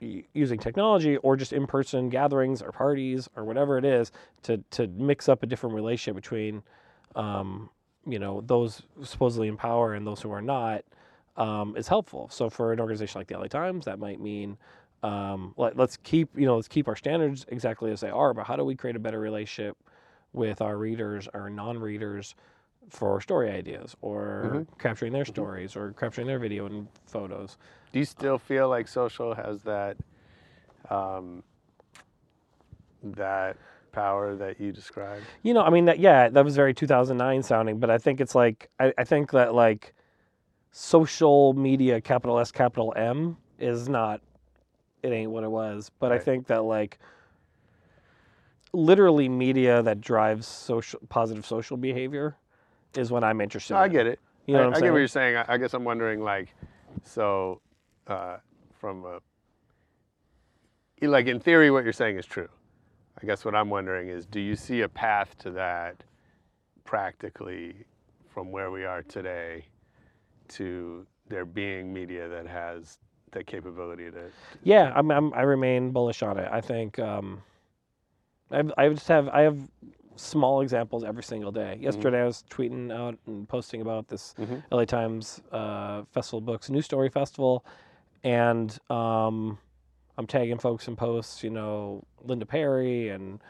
using 0.00 0.58
technology 0.58 1.16
or 1.18 1.36
just 1.36 1.52
in-person 1.52 2.08
gatherings 2.10 2.60
or 2.60 2.72
parties 2.72 3.28
or 3.36 3.44
whatever 3.44 3.78
it 3.78 3.84
is 3.84 4.12
to 4.42 4.58
to 4.70 4.86
mix 4.88 5.28
up 5.28 5.42
a 5.42 5.46
different 5.46 5.74
relationship 5.74 6.16
between 6.16 6.62
um, 7.16 7.70
you 8.06 8.18
know 8.18 8.42
those 8.46 8.82
supposedly 9.02 9.48
in 9.48 9.56
power 9.56 9.94
and 9.94 10.06
those 10.06 10.20
who 10.20 10.30
are 10.30 10.42
not 10.42 10.84
um, 11.36 11.76
is 11.76 11.88
helpful. 11.88 12.28
So 12.30 12.50
for 12.50 12.72
an 12.72 12.80
organization 12.80 13.20
like 13.20 13.28
the 13.28 13.38
LA 13.38 13.46
Times, 13.46 13.84
that 13.86 13.98
might 13.98 14.20
mean 14.20 14.56
um, 15.04 15.54
let, 15.56 15.76
let's 15.76 15.96
keep 15.98 16.30
you 16.36 16.46
know 16.46 16.56
let's 16.56 16.68
keep 16.68 16.88
our 16.88 16.96
standards 16.96 17.44
exactly 17.48 17.92
as 17.92 18.00
they 18.00 18.10
are, 18.10 18.34
but 18.34 18.46
how 18.46 18.56
do 18.56 18.64
we 18.64 18.74
create 18.74 18.96
a 18.96 19.00
better 19.00 19.20
relationship 19.20 19.76
with 20.32 20.60
our 20.60 20.76
readers, 20.76 21.28
our 21.34 21.48
non-readers, 21.50 22.34
for 22.90 23.20
story 23.20 23.50
ideas 23.50 23.96
or 24.02 24.42
Mhm. 24.44 24.66
capturing 24.78 25.12
their 25.12 25.24
stories 25.24 25.76
or 25.76 25.92
capturing 25.92 26.26
their 26.26 26.38
video 26.38 26.66
and 26.66 26.88
photos. 27.06 27.56
Do 27.92 27.98
you 27.98 28.04
still 28.04 28.38
feel 28.38 28.68
like 28.68 28.88
social 28.88 29.34
has 29.34 29.62
that 29.62 29.96
um, 30.90 31.42
that 33.02 33.56
power 33.92 34.34
that 34.36 34.60
you 34.60 34.72
described? 34.72 35.24
You 35.42 35.54
know, 35.54 35.62
I 35.62 35.70
mean, 35.70 35.84
that, 35.86 35.98
yeah, 35.98 36.28
that 36.28 36.44
was 36.44 36.56
very 36.56 36.74
2009 36.74 37.42
sounding, 37.42 37.78
but 37.78 37.90
I 37.90 37.98
think 37.98 38.20
it's 38.20 38.34
like, 38.34 38.68
I, 38.80 38.92
I 38.98 39.04
think 39.04 39.30
that 39.32 39.54
like 39.54 39.94
social 40.72 41.52
media, 41.54 42.00
capital 42.00 42.38
S, 42.38 42.50
capital 42.50 42.92
M, 42.96 43.36
is 43.58 43.88
not, 43.88 44.20
it 45.04 45.12
ain't 45.12 45.30
what 45.30 45.44
it 45.44 45.50
was. 45.50 45.90
But 46.00 46.12
I 46.12 46.18
think 46.18 46.46
that 46.46 46.64
like 46.64 46.98
literally 48.72 49.28
media 49.28 49.82
that 49.82 50.00
drives 50.00 50.46
social, 50.46 50.98
positive 51.08 51.46
social 51.46 51.76
behavior 51.76 52.36
is 52.96 53.10
what 53.10 53.22
I'm 53.22 53.40
interested 53.40 53.74
No, 53.74 53.80
I 53.80 53.88
get 53.88 54.06
it. 54.06 54.18
You 54.46 54.54
know 54.54 54.60
I, 54.60 54.62
what 54.62 54.66
I'm 54.68 54.72
I 54.72 54.76
saying? 54.76 54.84
get 54.84 54.92
what 54.92 54.98
you're 54.98 55.08
saying. 55.08 55.36
I, 55.36 55.44
I 55.48 55.56
guess 55.58 55.74
I'm 55.74 55.84
wondering, 55.84 56.22
like, 56.22 56.54
so 57.02 57.60
uh, 58.06 58.38
from 58.78 59.04
a 59.04 59.18
like 61.02 61.26
in 61.26 61.38
theory, 61.38 61.70
what 61.70 61.84
you're 61.84 61.92
saying 61.92 62.16
is 62.16 62.24
true. 62.24 62.48
I 63.22 63.26
guess 63.26 63.44
what 63.44 63.54
I'm 63.54 63.68
wondering 63.68 64.08
is, 64.08 64.24
do 64.24 64.40
you 64.40 64.56
see 64.56 64.80
a 64.80 64.88
path 64.88 65.36
to 65.38 65.50
that 65.52 66.02
practically 66.84 67.74
from 68.32 68.50
where 68.50 68.70
we 68.70 68.84
are 68.84 69.02
today 69.02 69.66
to 70.48 71.06
there 71.28 71.44
being 71.44 71.92
media 71.92 72.28
that 72.28 72.46
has 72.46 72.98
the 73.34 73.44
capability 73.44 74.10
to? 74.10 74.30
Yeah, 74.62 74.92
I'm, 74.94 75.10
I'm 75.10 75.34
I 75.34 75.42
remain 75.42 75.90
bullish 75.90 76.22
on 76.22 76.38
it. 76.38 76.48
I 76.50 76.60
think 76.60 76.98
um, 76.98 77.42
I've, 78.50 78.72
I 78.78 78.88
just 78.88 79.08
have 79.08 79.28
I 79.28 79.42
have 79.42 79.58
small 80.16 80.60
examples 80.62 81.04
every 81.04 81.24
single 81.24 81.50
day. 81.52 81.76
Yesterday 81.80 82.22
I 82.22 82.24
was 82.24 82.44
tweeting 82.48 82.92
out 82.92 83.18
and 83.26 83.48
posting 83.48 83.80
about 83.82 84.08
this 84.08 84.34
Mhm. 84.40 84.62
LA 84.70 84.84
Times 84.84 85.42
uh, 85.52 86.04
Festival 86.12 86.40
Books 86.40 86.70
News 86.70 86.84
Story 86.86 87.10
Festival, 87.10 87.64
and 88.22 88.78
um, 88.90 89.58
I'm 90.16 90.26
tagging 90.26 90.58
folks 90.58 90.88
in 90.88 90.96
posts. 90.96 91.42
You 91.42 91.50
know, 91.50 92.04
Linda 92.22 92.46
Perry 92.46 93.08
and 93.10 93.40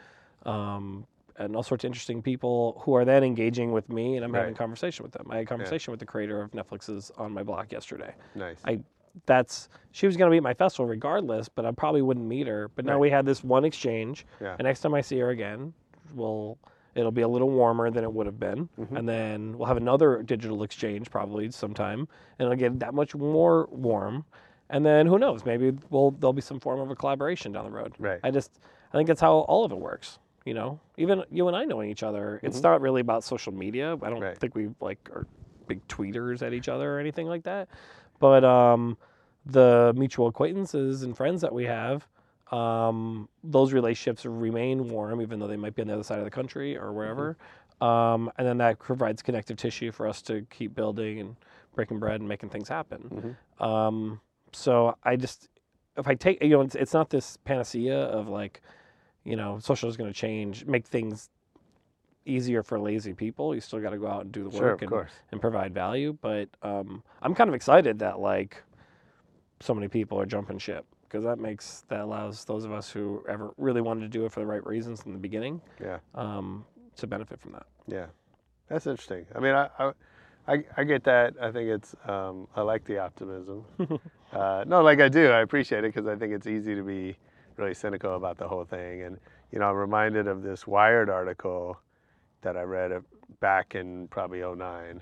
um, 0.45 1.05
and 1.37 1.55
all 1.55 1.63
sorts 1.63 1.83
of 1.83 1.89
interesting 1.89 2.21
people 2.21 2.81
who 2.85 2.95
are 2.95 3.03
then 3.05 3.23
engaging 3.23 3.71
with 3.73 3.89
me, 3.89 4.15
and 4.15 4.23
I'm 4.25 4.33
having 4.33 4.55
conversation 4.55 5.03
with 5.03 5.11
them. 5.11 5.27
I 5.29 5.35
had 5.35 5.43
a 5.43 5.47
conversation 5.47 5.91
with 5.91 5.99
the 5.99 6.05
creator 6.05 6.41
of 6.41 6.51
Netflix's 6.51 7.11
On 7.17 7.31
My 7.31 7.43
Block 7.43 7.71
yesterday. 7.73 8.15
Nice. 8.35 8.57
I 8.65 8.79
that's 9.25 9.69
she 9.91 10.07
was 10.07 10.17
going 10.17 10.29
to 10.29 10.31
be 10.33 10.37
at 10.37 10.43
my 10.43 10.53
festival 10.53 10.85
regardless, 10.85 11.47
but 11.49 11.65
I 11.65 11.71
probably 11.71 12.01
wouldn't 12.01 12.25
meet 12.25 12.47
her. 12.47 12.69
But 12.75 12.85
now 12.85 12.93
Right. 12.93 12.99
we 13.01 13.09
had 13.09 13.25
this 13.25 13.43
one 13.43 13.63
exchange, 13.65 14.25
Yeah. 14.41 14.55
and 14.59 14.65
next 14.65 14.81
time 14.81 14.93
I 14.93 15.01
see 15.01 15.17
her 15.19 15.29
again, 15.29 15.73
we'll 16.13 16.57
it'll 16.95 17.11
be 17.11 17.23
a 17.23 17.27
little 17.27 17.49
warmer 17.49 17.91
than 17.91 18.03
it 18.05 18.13
would 18.13 18.25
have 18.25 18.39
been, 18.39 18.69
Mm-hmm. 18.79 18.95
and 18.97 19.07
then 19.09 19.57
we'll 19.57 19.67
have 19.67 19.77
another 19.77 20.23
digital 20.23 20.63
exchange 20.63 21.09
probably 21.11 21.51
sometime, 21.51 22.07
and 22.39 22.45
it'll 22.45 22.55
get 22.55 22.79
that 22.79 22.93
much 22.93 23.13
more 23.15 23.67
warm, 23.69 24.23
and 24.69 24.85
then 24.85 25.05
who 25.07 25.19
knows? 25.19 25.45
Maybe 25.45 25.73
we'll 25.89 26.11
there'll 26.11 26.33
be 26.33 26.41
some 26.41 26.59
form 26.59 26.79
of 26.79 26.89
a 26.91 26.95
collaboration 26.95 27.51
down 27.51 27.65
the 27.65 27.71
road. 27.71 27.93
Right. 27.99 28.19
I 28.23 28.31
just 28.31 28.51
I 28.93 28.97
think 28.97 29.07
that's 29.07 29.21
how 29.21 29.39
all 29.39 29.65
of 29.65 29.71
it 29.71 29.77
works. 29.77 30.19
You 30.45 30.53
know, 30.53 30.79
even 30.97 31.23
you 31.31 31.47
and 31.47 31.55
I 31.57 31.65
knowing 31.65 31.89
each 31.89 32.03
other, 32.03 32.39
it's 32.43 32.61
not 32.61 32.79
really 32.79 33.01
about 33.01 33.23
social 33.23 33.51
media. 33.53 33.93
I 33.93 33.95
don't 33.95 34.13
Mm-hmm. 34.15 34.21
Right. 34.23 34.37
think 34.37 34.55
we 34.55 34.69
like 34.79 35.09
are 35.11 35.25
big 35.67 35.85
tweeters 35.87 36.43
at 36.43 36.53
each 36.53 36.69
other 36.69 36.95
or 36.95 36.99
anything 36.99 37.27
like 37.27 37.43
that. 37.43 37.67
But 38.25 38.43
um, 38.43 38.97
the 39.45 39.93
mutual 39.95 40.25
acquaintances 40.25 41.03
and 41.03 41.15
friends 41.15 41.41
that 41.41 41.53
we 41.53 41.65
have, 41.65 42.07
um, 42.51 43.29
those 43.43 43.71
relationships 43.71 44.25
remain 44.25 44.89
warm, 44.89 45.21
even 45.21 45.37
though 45.39 45.47
they 45.47 45.57
might 45.57 45.75
be 45.75 45.83
on 45.83 45.87
the 45.87 45.93
other 45.93 46.03
side 46.03 46.17
of 46.17 46.25
the 46.25 46.31
country 46.31 46.75
or 46.75 46.91
wherever. 46.91 47.37
Um, 47.81 48.31
and 48.37 48.47
then 48.47 48.57
that 48.57 48.79
provides 48.79 49.21
connective 49.21 49.57
tissue 49.57 49.91
for 49.91 50.07
us 50.07 50.23
to 50.23 50.41
keep 50.49 50.73
building 50.73 51.19
and 51.19 51.35
breaking 51.75 51.99
bread 51.99 52.19
and 52.19 52.27
making 52.27 52.49
things 52.49 52.67
happen. 52.67 53.37
Um, 53.59 54.19
so 54.53 54.97
I 55.03 55.17
just, 55.17 55.49
if 55.97 56.07
I 56.07 56.15
take, 56.15 56.41
you 56.41 56.49
know, 56.49 56.61
it's, 56.61 56.73
it's 56.73 56.93
not 56.93 57.11
this 57.11 57.37
panacea 57.45 58.05
of 58.05 58.27
like, 58.27 58.61
you 59.23 59.35
know, 59.35 59.59
social 59.59 59.87
is 59.87 59.97
going 59.97 60.11
to 60.11 60.19
change, 60.19 60.65
make 60.65 60.87
things 60.87 61.29
easier 62.25 62.63
for 62.63 62.79
lazy 62.79 63.13
people. 63.13 63.53
You 63.55 63.61
still 63.61 63.79
got 63.79 63.91
to 63.91 63.97
go 63.97 64.07
out 64.07 64.21
and 64.23 64.31
do 64.31 64.43
the 64.49 64.51
Sure, 64.55 64.71
work 64.71 64.81
and, 64.81 64.89
course. 64.91 65.11
and 65.31 65.39
provide 65.41 65.73
value. 65.73 66.17
But 66.21 66.49
um, 66.63 67.03
I'm 67.21 67.33
kind 67.35 67.47
of 67.47 67.53
excited 67.53 67.99
that 67.99 68.19
like 68.19 68.61
so 69.59 69.73
many 69.73 69.87
people 69.87 70.19
are 70.19 70.25
jumping 70.25 70.57
ship 70.57 70.85
because 71.03 71.23
that 71.23 71.39
makes 71.39 71.85
that 71.87 72.01
allows 72.01 72.43
those 72.45 72.65
of 72.65 72.71
us 72.71 72.89
who 72.89 73.23
ever 73.29 73.51
really 73.57 73.81
wanted 73.81 74.01
to 74.01 74.07
do 74.09 74.25
it 74.25 74.31
for 74.31 74.39
the 74.41 74.45
right 74.45 74.65
reasons 74.65 75.03
in 75.05 75.13
the 75.13 75.17
beginning 75.17 75.61
Yeah. 75.81 75.99
um, 76.13 76.65
to 76.97 77.07
benefit 77.07 77.39
from 77.39 77.53
that. 77.53 77.65
Yeah, 77.87 78.07
that's 78.67 78.87
interesting. 78.87 79.25
I 79.35 79.39
mean, 79.39 79.53
I, 79.53 79.69
I, 79.79 79.91
I, 80.47 80.63
I 80.77 80.83
get 80.83 81.03
that. 81.05 81.35
I 81.41 81.51
think 81.51 81.69
it's, 81.69 81.95
um, 82.07 82.47
I 82.55 82.61
like 82.61 82.83
the 82.85 82.99
optimism. 82.99 83.63
uh, 84.33 84.63
no, 84.67 84.81
like 84.81 84.99
I 84.99 85.07
do. 85.09 85.29
I 85.29 85.41
appreciate 85.41 85.83
it 85.83 85.93
because 85.93 86.07
I 86.07 86.15
think 86.15 86.33
it's 86.33 86.47
easy 86.47 86.75
to 86.75 86.83
be 86.83 87.15
really 87.57 87.73
cynical 87.73 88.15
about 88.15 88.37
the 88.37 88.47
whole 88.47 88.65
thing. 88.65 89.03
And, 89.03 89.17
you 89.51 89.59
know, 89.59 89.69
I'm 89.69 89.75
reminded 89.75 90.27
of 90.27 90.43
this 90.43 90.67
Wired 90.67 91.09
article 91.09 91.77
that 92.45 92.55
I 92.55 92.61
read 92.61 92.91
back 93.41 93.73
in 93.75 94.07
probably 94.09 94.39
09 94.41 95.01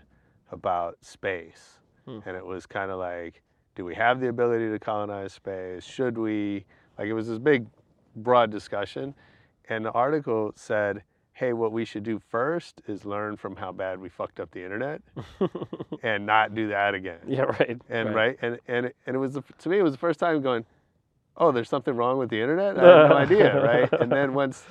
about 0.52 0.98
space. 1.02 1.78
Hmm. 2.06 2.20
And 2.26 2.36
it 2.38 2.46
was 2.46 2.66
kind 2.66 2.90
of 2.90 2.98
like, 3.00 3.42
do 3.76 3.84
we 3.86 3.94
have 3.96 4.20
the 4.22 4.30
ability 4.30 4.70
to 4.70 4.80
colonize 4.80 5.34
space? 5.34 5.84
Should 5.84 6.18
we? 6.18 6.66
Like, 6.98 7.08
it 7.08 7.14
was 7.14 7.28
this 7.28 7.40
big, 7.40 7.68
broad 8.16 8.50
discussion. 8.50 9.14
And 9.70 9.84
the 9.86 9.92
article 9.92 10.54
said, 10.56 11.04
hey, 11.34 11.52
what 11.52 11.72
we 11.74 11.84
should 11.84 12.04
do 12.04 12.22
first 12.30 12.82
is 12.88 13.04
learn 13.04 13.36
from 13.36 13.56
how 13.58 13.72
bad 13.74 14.00
we 14.00 14.08
fucked 14.08 14.40
up 14.40 14.50
the 14.52 14.64
internet 14.64 15.02
and 16.04 16.26
not 16.26 16.54
do 16.56 16.68
that 16.70 16.94
again. 16.94 17.20
Yeah, 17.28 17.42
right. 17.42 17.82
And 17.90 18.14
right, 18.16 18.38
and 18.42 18.60
and 18.68 18.86
it- 18.88 18.96
and 19.06 19.16
it 19.16 19.20
was 19.20 19.34
the, 19.34 19.44
to 19.60 19.70
me 19.70 19.80
it 19.80 19.84
was 19.84 19.92
the 19.94 19.98
first 19.98 20.20
time 20.20 20.42
going, 20.42 20.64
oh, 21.38 21.52
there's 21.52 21.68
something 21.70 21.96
wrong 21.96 22.18
with 22.20 22.30
the 22.30 22.40
internet. 22.40 22.78
I 22.80 23.02
had 23.02 23.10
no 23.10 23.16
idea, 23.26 23.64
right? 23.64 23.92
And 24.00 24.12
then 24.12 24.34
once, 24.36 24.64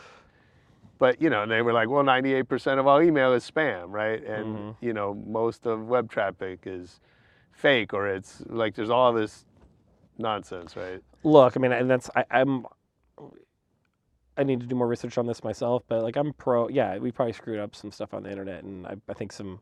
but 0.98 1.20
you 1.20 1.30
know, 1.30 1.42
and 1.42 1.50
they 1.50 1.62
were 1.62 1.72
like, 1.72 1.88
well, 1.88 2.04
98% 2.04 2.78
of 2.78 2.86
all 2.86 3.02
email 3.02 3.32
is 3.32 3.48
spam, 3.50 3.86
right? 3.88 4.22
And 4.24 4.46
Mm-hmm. 4.56 4.84
you 4.84 4.92
know, 4.92 5.14
most 5.26 5.66
of 5.66 5.86
web 5.88 6.10
traffic 6.10 6.60
is 6.66 7.00
fake 7.52 7.92
or 7.92 8.08
it's 8.08 8.42
like 8.46 8.74
there's 8.74 8.90
all 8.90 9.12
this 9.12 9.44
nonsense, 10.18 10.76
right? 10.76 11.00
Look, 11.24 11.56
I 11.56 11.60
mean, 11.60 11.72
and 11.72 11.90
that's 11.90 12.10
I, 12.16 12.24
I'm. 12.30 12.66
I 14.36 14.44
need 14.44 14.60
to 14.60 14.66
do 14.66 14.74
more 14.74 14.86
research 14.88 15.18
on 15.18 15.26
this 15.26 15.44
myself, 15.44 15.82
but 15.88 16.02
like 16.02 16.16
I'm 16.16 16.32
pro. 16.32 16.68
Yeah, 16.68 16.96
we 16.98 17.12
probably 17.12 17.34
screwed 17.34 17.58
up 17.60 17.74
some 17.76 17.90
stuff 17.92 18.14
on 18.14 18.22
the 18.22 18.30
internet, 18.30 18.64
and 18.64 18.86
I, 18.86 18.96
I 19.08 19.12
think 19.12 19.30
some 19.32 19.60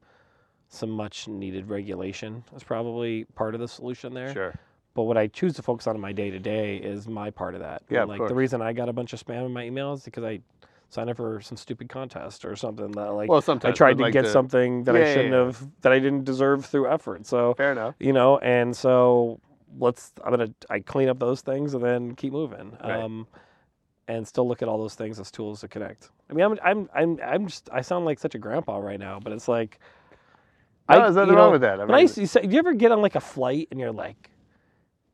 some 0.68 0.90
much 0.90 1.26
needed 1.26 1.68
regulation 1.68 2.44
is 2.54 2.62
probably 2.62 3.24
part 3.34 3.54
of 3.56 3.60
the 3.60 3.66
solution 3.66 4.14
there. 4.14 4.32
Sure. 4.32 4.54
But 4.94 5.02
what 5.04 5.16
I 5.16 5.26
choose 5.26 5.54
to 5.54 5.62
focus 5.62 5.88
on 5.88 5.96
in 5.96 6.00
my 6.00 6.12
day 6.12 6.30
to 6.30 6.38
day 6.38 6.76
is 6.76 7.08
my 7.08 7.30
part 7.30 7.54
of 7.54 7.60
that. 7.60 7.82
Yeah, 7.90 8.02
And, 8.02 8.04
of 8.04 8.08
like 8.10 8.18
course. 8.18 8.28
the 8.28 8.34
reason 8.36 8.62
I 8.62 8.72
got 8.72 8.88
a 8.88 8.92
bunch 8.92 9.12
of 9.12 9.24
spam 9.24 9.46
in 9.46 9.52
my 9.52 9.64
emails 9.64 9.98
is 9.98 10.04
because 10.04 10.22
I 10.24 10.40
signed 10.90 11.08
up 11.08 11.16
for 11.16 11.40
some 11.40 11.56
stupid 11.56 11.88
contest 11.88 12.44
or 12.44 12.54
something 12.56 12.90
that 12.92 13.12
like 13.14 13.28
Well, 13.30 13.42
I 13.64 13.70
tried 13.72 13.96
to 13.98 14.02
like, 14.04 14.12
get 14.12 14.24
the- 14.24 14.30
something 14.30 14.84
that 14.84 14.94
Yeah, 14.94 15.00
I 15.00 15.04
shouldn't 15.14 15.32
yeah. 15.34 15.44
have 15.46 15.66
that 15.80 15.92
I 15.92 15.98
didn't 15.98 16.24
deserve 16.24 16.66
through 16.66 16.90
effort. 16.90 17.24
So 17.26 17.54
Fair 17.54 17.72
enough. 17.72 17.94
you 18.00 18.12
know, 18.12 18.38
and 18.38 18.76
so 18.76 19.40
let's 19.78 20.12
I'm 20.24 20.30
gonna 20.32 20.52
I 20.68 20.80
clean 20.80 21.08
up 21.08 21.18
those 21.18 21.40
things 21.40 21.74
and 21.74 21.82
then 21.82 22.14
keep 22.16 22.32
moving. 22.32 22.76
Right. 22.82 23.00
Um, 23.02 23.26
and 24.08 24.26
still 24.26 24.46
look 24.48 24.60
at 24.60 24.66
all 24.68 24.76
those 24.78 24.96
things 24.96 25.20
as 25.20 25.30
tools 25.30 25.60
to 25.60 25.68
connect. 25.68 26.10
I 26.28 26.32
mean, 26.34 26.44
I'm 26.44 26.58
I'm 26.64 26.90
I'm 26.92 27.18
I'm 27.24 27.46
just 27.46 27.68
I 27.72 27.80
sound 27.80 28.04
like 28.04 28.18
such 28.18 28.34
a 28.34 28.38
grandpa 28.38 28.78
right 28.78 28.98
now, 28.98 29.20
but 29.22 29.32
it's 29.32 29.46
like 29.46 29.78
No, 30.88 31.02
there's 31.02 31.14
nothing 31.14 31.34
wrong 31.36 31.46
know, 31.48 31.50
with 31.52 31.60
that. 31.60 31.78
I 31.80 31.84
when 31.84 31.92
I 31.92 31.98
mean- 31.98 32.02
used 32.02 32.14
to 32.16 32.26
say, 32.26 32.42
do 32.42 32.48
you 32.48 32.58
ever 32.58 32.74
get 32.74 32.90
on 32.90 33.00
like 33.00 33.14
a 33.14 33.20
flight 33.20 33.68
and 33.70 33.78
you're 33.78 33.92
like 33.92 34.30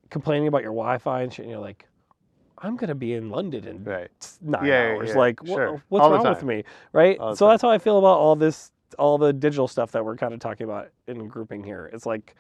complaining 0.09 0.49
about 0.49 0.63
your 0.63 0.73
Wi-Fi 0.73 1.23
and 1.23 1.33
shit, 1.33 1.45
and 1.45 1.51
you're 1.51 1.61
like, 1.61 1.87
I'm 2.59 2.77
gonna 2.77 2.95
be 2.95 3.13
in 3.15 3.31
London 3.31 3.67
in 3.67 3.85
Right. 3.85 4.11
nine 4.41 4.67
Yeah, 4.67 4.95
hours. 4.95 5.09
yeah, 5.11 5.17
like, 5.17 5.41
sure. 5.47 5.83
what's 5.89 6.03
All 6.03 6.13
wrong 6.13 6.29
with 6.29 6.43
me, 6.45 6.65
right? 6.93 7.19
All 7.19 7.37
So 7.37 7.49
that's 7.49 7.63
how 7.63 7.71
I 7.71 7.79
feel 7.79 7.99
about 7.99 8.19
all 8.19 8.37
this, 8.37 8.73
all 8.99 9.19
the 9.19 9.33
digital 9.33 9.69
stuff 9.69 9.93
that 9.93 10.05
we're 10.05 10.17
kind 10.17 10.33
of 10.33 10.41
talking 10.41 10.65
about 10.65 10.89
in 11.07 11.29
grouping 11.29 11.63
here. 11.63 11.91
It's 11.93 12.07
like, 12.07 12.35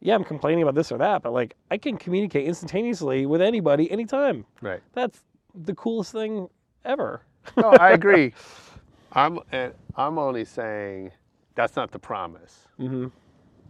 yeah, 0.00 0.14
I'm 0.14 0.24
complaining 0.24 0.62
about 0.62 0.74
this 0.74 0.92
or 0.92 0.98
that, 0.98 1.22
but 1.22 1.32
like 1.32 1.56
I 1.70 1.78
can 1.78 1.96
communicate 1.96 2.46
instantaneously 2.46 3.26
with 3.26 3.42
anybody 3.42 3.90
anytime. 3.90 4.46
Right. 4.60 4.80
That's 4.92 5.20
the 5.54 5.74
coolest 5.74 6.12
thing 6.12 6.48
ever. 6.84 7.22
no, 7.56 7.70
I 7.70 7.90
agree. 7.92 8.32
I'm 9.12 9.40
and 9.50 9.74
I'm 9.96 10.18
only 10.18 10.44
saying 10.44 11.10
that's 11.56 11.74
not 11.76 11.90
the 11.90 11.98
promise, 11.98 12.68
hmm 12.76 13.08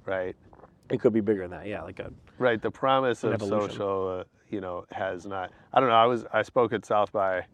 right? 0.04 0.36
It 0.90 1.00
could 1.00 1.12
be 1.12 1.20
bigger 1.20 1.42
than 1.42 1.50
that. 1.52 1.66
Yeah, 1.66 1.82
like 1.82 1.98
a 2.00 2.12
Right. 2.38 2.60
The 2.60 2.70
promise 2.70 3.24
of 3.24 3.32
evolution. 3.34 3.70
social, 3.70 4.20
uh, 4.20 4.24
you 4.50 4.60
know, 4.60 4.84
has 4.90 5.26
not. 5.26 5.50
I 5.72 5.80
don't 5.80 5.88
know. 5.88 5.94
I 5.94 6.06
was 6.06 6.24
I 6.32 6.42
spoke 6.42 6.72
at 6.72 6.84
South 6.84 7.12
by 7.12 7.44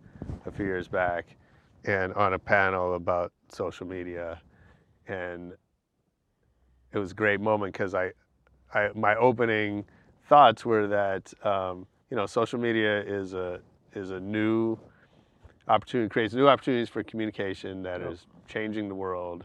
a 0.46 0.50
few 0.50 0.64
years 0.64 0.88
back, 0.88 1.36
and 1.84 2.12
on 2.14 2.32
a 2.34 2.38
panel 2.38 2.94
about 2.94 3.32
social 3.48 3.86
media, 3.86 4.40
and 5.06 5.52
it 6.92 6.98
was 6.98 7.12
a 7.12 7.14
great 7.14 7.40
moment 7.40 7.72
because 7.72 7.94
I, 7.94 8.12
I 8.72 8.90
my 8.94 9.14
opening 9.16 9.84
thoughts 10.28 10.64
were 10.64 10.86
that 10.88 11.32
um, 11.44 11.86
you 12.10 12.16
know 12.16 12.26
social 12.26 12.58
media 12.58 13.02
is 13.02 13.34
a 13.34 13.60
is 13.94 14.10
a 14.10 14.20
new 14.20 14.78
opportunity 15.68 16.08
creates 16.08 16.34
new 16.34 16.48
opportunities 16.48 16.88
for 16.88 17.02
communication 17.02 17.82
that 17.82 18.00
is 18.00 18.26
changing 18.48 18.88
the 18.88 18.94
world, 18.94 19.44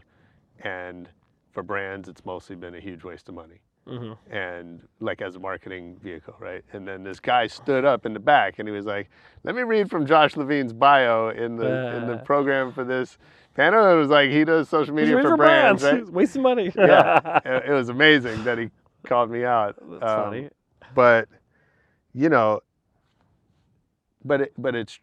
and 0.60 1.08
for 1.52 1.62
brands 1.62 2.08
it's 2.08 2.24
mostly 2.24 2.56
been 2.56 2.74
a 2.74 2.80
huge 2.80 3.04
waste 3.04 3.28
of 3.28 3.34
money 3.34 3.60
hmm 3.86 4.12
and 4.30 4.80
like 5.00 5.20
as 5.20 5.36
a 5.36 5.40
marketing 5.40 5.96
vehicle, 6.02 6.34
right? 6.38 6.64
And 6.72 6.86
then 6.86 7.02
this 7.02 7.20
guy 7.20 7.46
stood 7.48 7.84
up 7.84 8.06
in 8.06 8.12
the 8.14 8.20
back 8.20 8.58
and 8.58 8.68
he 8.68 8.72
was 8.74 8.86
like, 8.86 9.10
"Let 9.44 9.54
me 9.54 9.62
read 9.62 9.90
from 9.90 10.06
Josh 10.06 10.36
Levine's 10.36 10.72
bio 10.72 11.30
in 11.30 11.56
the 11.56 11.82
in 11.90 12.06
the 12.06 12.14
Uh. 12.14 12.24
program 12.24 12.72
for 12.72 12.84
this 12.84 13.18
panel." 13.54 13.84
It 13.92 13.96
was 13.96 14.08
like 14.08 14.30
he 14.30 14.44
does 14.44 14.68
social 14.68 14.94
media 14.94 15.18
for, 15.20 15.36
brands, 15.36 15.82
right? 15.82 15.98
He's 15.98 16.10
wasting 16.10 16.42
money. 16.42 16.72
yeah, 16.76 17.40
it 17.44 17.64
it 17.70 17.72
was 17.72 17.88
amazing 17.88 18.44
that 18.44 18.58
he 18.58 18.70
called 19.04 19.30
me 19.30 19.44
out. 19.44 19.76
That's 19.90 20.12
Um, 20.12 20.24
funny. 20.24 20.48
But 20.94 21.28
you 22.14 22.28
know, 22.28 22.60
but 24.24 24.42
it, 24.42 24.52
but 24.56 24.74
it's. 24.74 24.98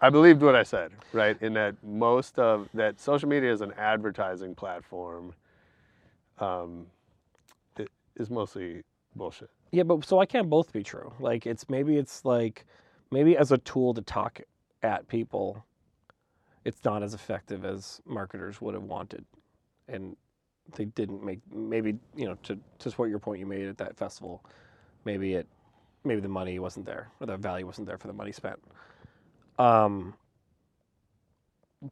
I 0.00 0.10
believed 0.10 0.42
what 0.42 0.54
I 0.54 0.62
said, 0.62 0.92
right? 1.12 1.36
In 1.42 1.54
that 1.54 1.74
most 1.82 2.38
of 2.38 2.68
that 2.74 3.00
social 3.00 3.28
media 3.28 3.52
is 3.52 3.60
an 3.62 3.72
advertising 3.76 4.54
platform. 4.54 5.34
Um, 6.38 6.86
is 8.18 8.30
mostly 8.30 8.82
bullshit. 9.16 9.50
Yeah, 9.72 9.82
but 9.82 10.04
so 10.04 10.18
I 10.18 10.26
can't 10.26 10.48
both 10.48 10.72
be 10.72 10.82
true. 10.82 11.12
Like 11.20 11.46
it's 11.46 11.68
maybe 11.68 11.96
it's 11.96 12.24
like 12.24 12.64
maybe 13.10 13.36
as 13.36 13.52
a 13.52 13.58
tool 13.58 13.94
to 13.94 14.02
talk 14.02 14.40
at 14.82 15.08
people, 15.08 15.64
it's 16.64 16.84
not 16.84 17.02
as 17.02 17.14
effective 17.14 17.64
as 17.64 18.00
marketers 18.06 18.60
would 18.60 18.74
have 18.74 18.84
wanted, 18.84 19.24
and 19.88 20.16
they 20.76 20.86
didn't 20.86 21.24
make 21.24 21.40
maybe 21.52 21.96
you 22.16 22.26
know 22.26 22.36
to 22.44 22.58
to 22.78 22.90
support 22.90 23.10
your 23.10 23.18
point 23.18 23.40
you 23.40 23.46
made 23.46 23.66
at 23.66 23.78
that 23.78 23.96
festival, 23.96 24.44
maybe 25.04 25.34
it 25.34 25.46
maybe 26.04 26.20
the 26.20 26.28
money 26.28 26.58
wasn't 26.58 26.86
there 26.86 27.08
or 27.20 27.26
the 27.26 27.36
value 27.36 27.66
wasn't 27.66 27.86
there 27.86 27.98
for 27.98 28.06
the 28.06 28.12
money 28.12 28.32
spent. 28.32 28.58
Um, 29.58 30.14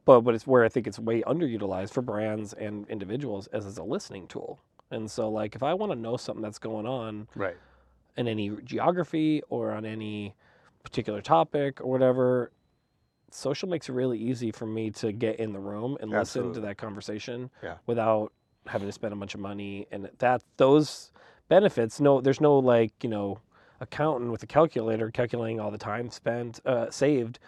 but 0.04 0.22
but 0.22 0.34
it's 0.34 0.46
where 0.46 0.64
I 0.64 0.68
think 0.68 0.86
it's 0.86 0.98
way 0.98 1.22
underutilized 1.22 1.92
for 1.92 2.02
brands 2.02 2.52
and 2.52 2.88
individuals 2.88 3.48
as, 3.48 3.66
as 3.66 3.78
a 3.78 3.84
listening 3.84 4.26
tool. 4.26 4.60
And 4.90 5.10
so 5.10 5.28
like 5.28 5.54
if 5.54 5.62
I 5.62 5.74
want 5.74 5.92
to 5.92 5.96
know 5.98 6.16
something 6.16 6.42
that's 6.42 6.58
going 6.58 6.86
on 6.86 7.28
Right. 7.34 7.56
in 8.16 8.28
any 8.28 8.50
geography 8.64 9.42
or 9.48 9.72
on 9.72 9.84
any 9.84 10.34
particular 10.84 11.20
topic 11.20 11.80
or 11.80 11.90
whatever, 11.90 12.52
social 13.30 13.68
makes 13.68 13.88
it 13.88 13.92
really 13.92 14.18
easy 14.18 14.52
for 14.52 14.66
me 14.66 14.90
to 14.90 15.12
get 15.12 15.38
in 15.40 15.52
the 15.52 15.58
room 15.58 15.96
and 16.00 16.10
listen 16.10 16.52
to 16.54 16.60
that 16.60 16.78
conversation 16.78 17.50
Yeah. 17.62 17.76
without 17.86 18.32
having 18.66 18.88
to 18.88 18.92
spend 18.92 19.12
a 19.12 19.16
bunch 19.16 19.34
of 19.34 19.40
money. 19.40 19.86
And 19.90 20.08
that 20.18 20.42
those 20.56 21.12
benefits, 21.48 22.00
no, 22.00 22.20
there's 22.20 22.40
no 22.40 22.58
like 22.58 22.92
you 23.02 23.10
know 23.10 23.40
accountant 23.80 24.30
with 24.30 24.42
a 24.42 24.46
calculator 24.46 25.10
calculating 25.10 25.60
all 25.60 25.70
the 25.70 25.76
time 25.78 26.10
spent 26.10 26.60
uh, 26.64 26.90
saved 26.90 27.38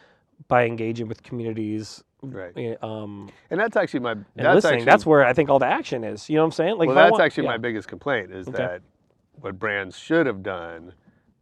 by 0.47 0.65
engaging 0.67 1.09
with 1.09 1.23
communities. 1.23 2.03
Right. 2.23 2.53
eh, 2.57 2.75
Um, 2.83 3.31
And 3.51 3.59
that's 3.61 3.77
actually 3.77 4.01
my 4.01 4.13
and 4.13 4.27
that's 4.37 4.55
listening. 4.57 4.75
actually 4.75 4.85
that's 4.87 5.07
where 5.07 5.25
I 5.25 5.33
think 5.33 5.51
all 5.51 5.59
the 5.59 5.67
action 5.67 6.05
is. 6.05 6.29
You 6.31 6.37
know 6.37 6.43
what 6.43 6.47
I'm 6.47 6.53
saying? 6.53 6.79
Like 6.79 6.87
well, 6.89 6.95
that's 6.97 7.13
want- 7.13 7.23
actually 7.23 7.45
yeah. 7.45 7.51
my 7.51 7.57
biggest 7.59 7.89
complaint 7.89 8.33
is 8.33 8.49
Okay. 8.49 8.59
that 8.59 8.83
what 9.41 9.59
brands 9.59 9.97
should 9.99 10.27
have 10.27 10.43
done 10.43 10.93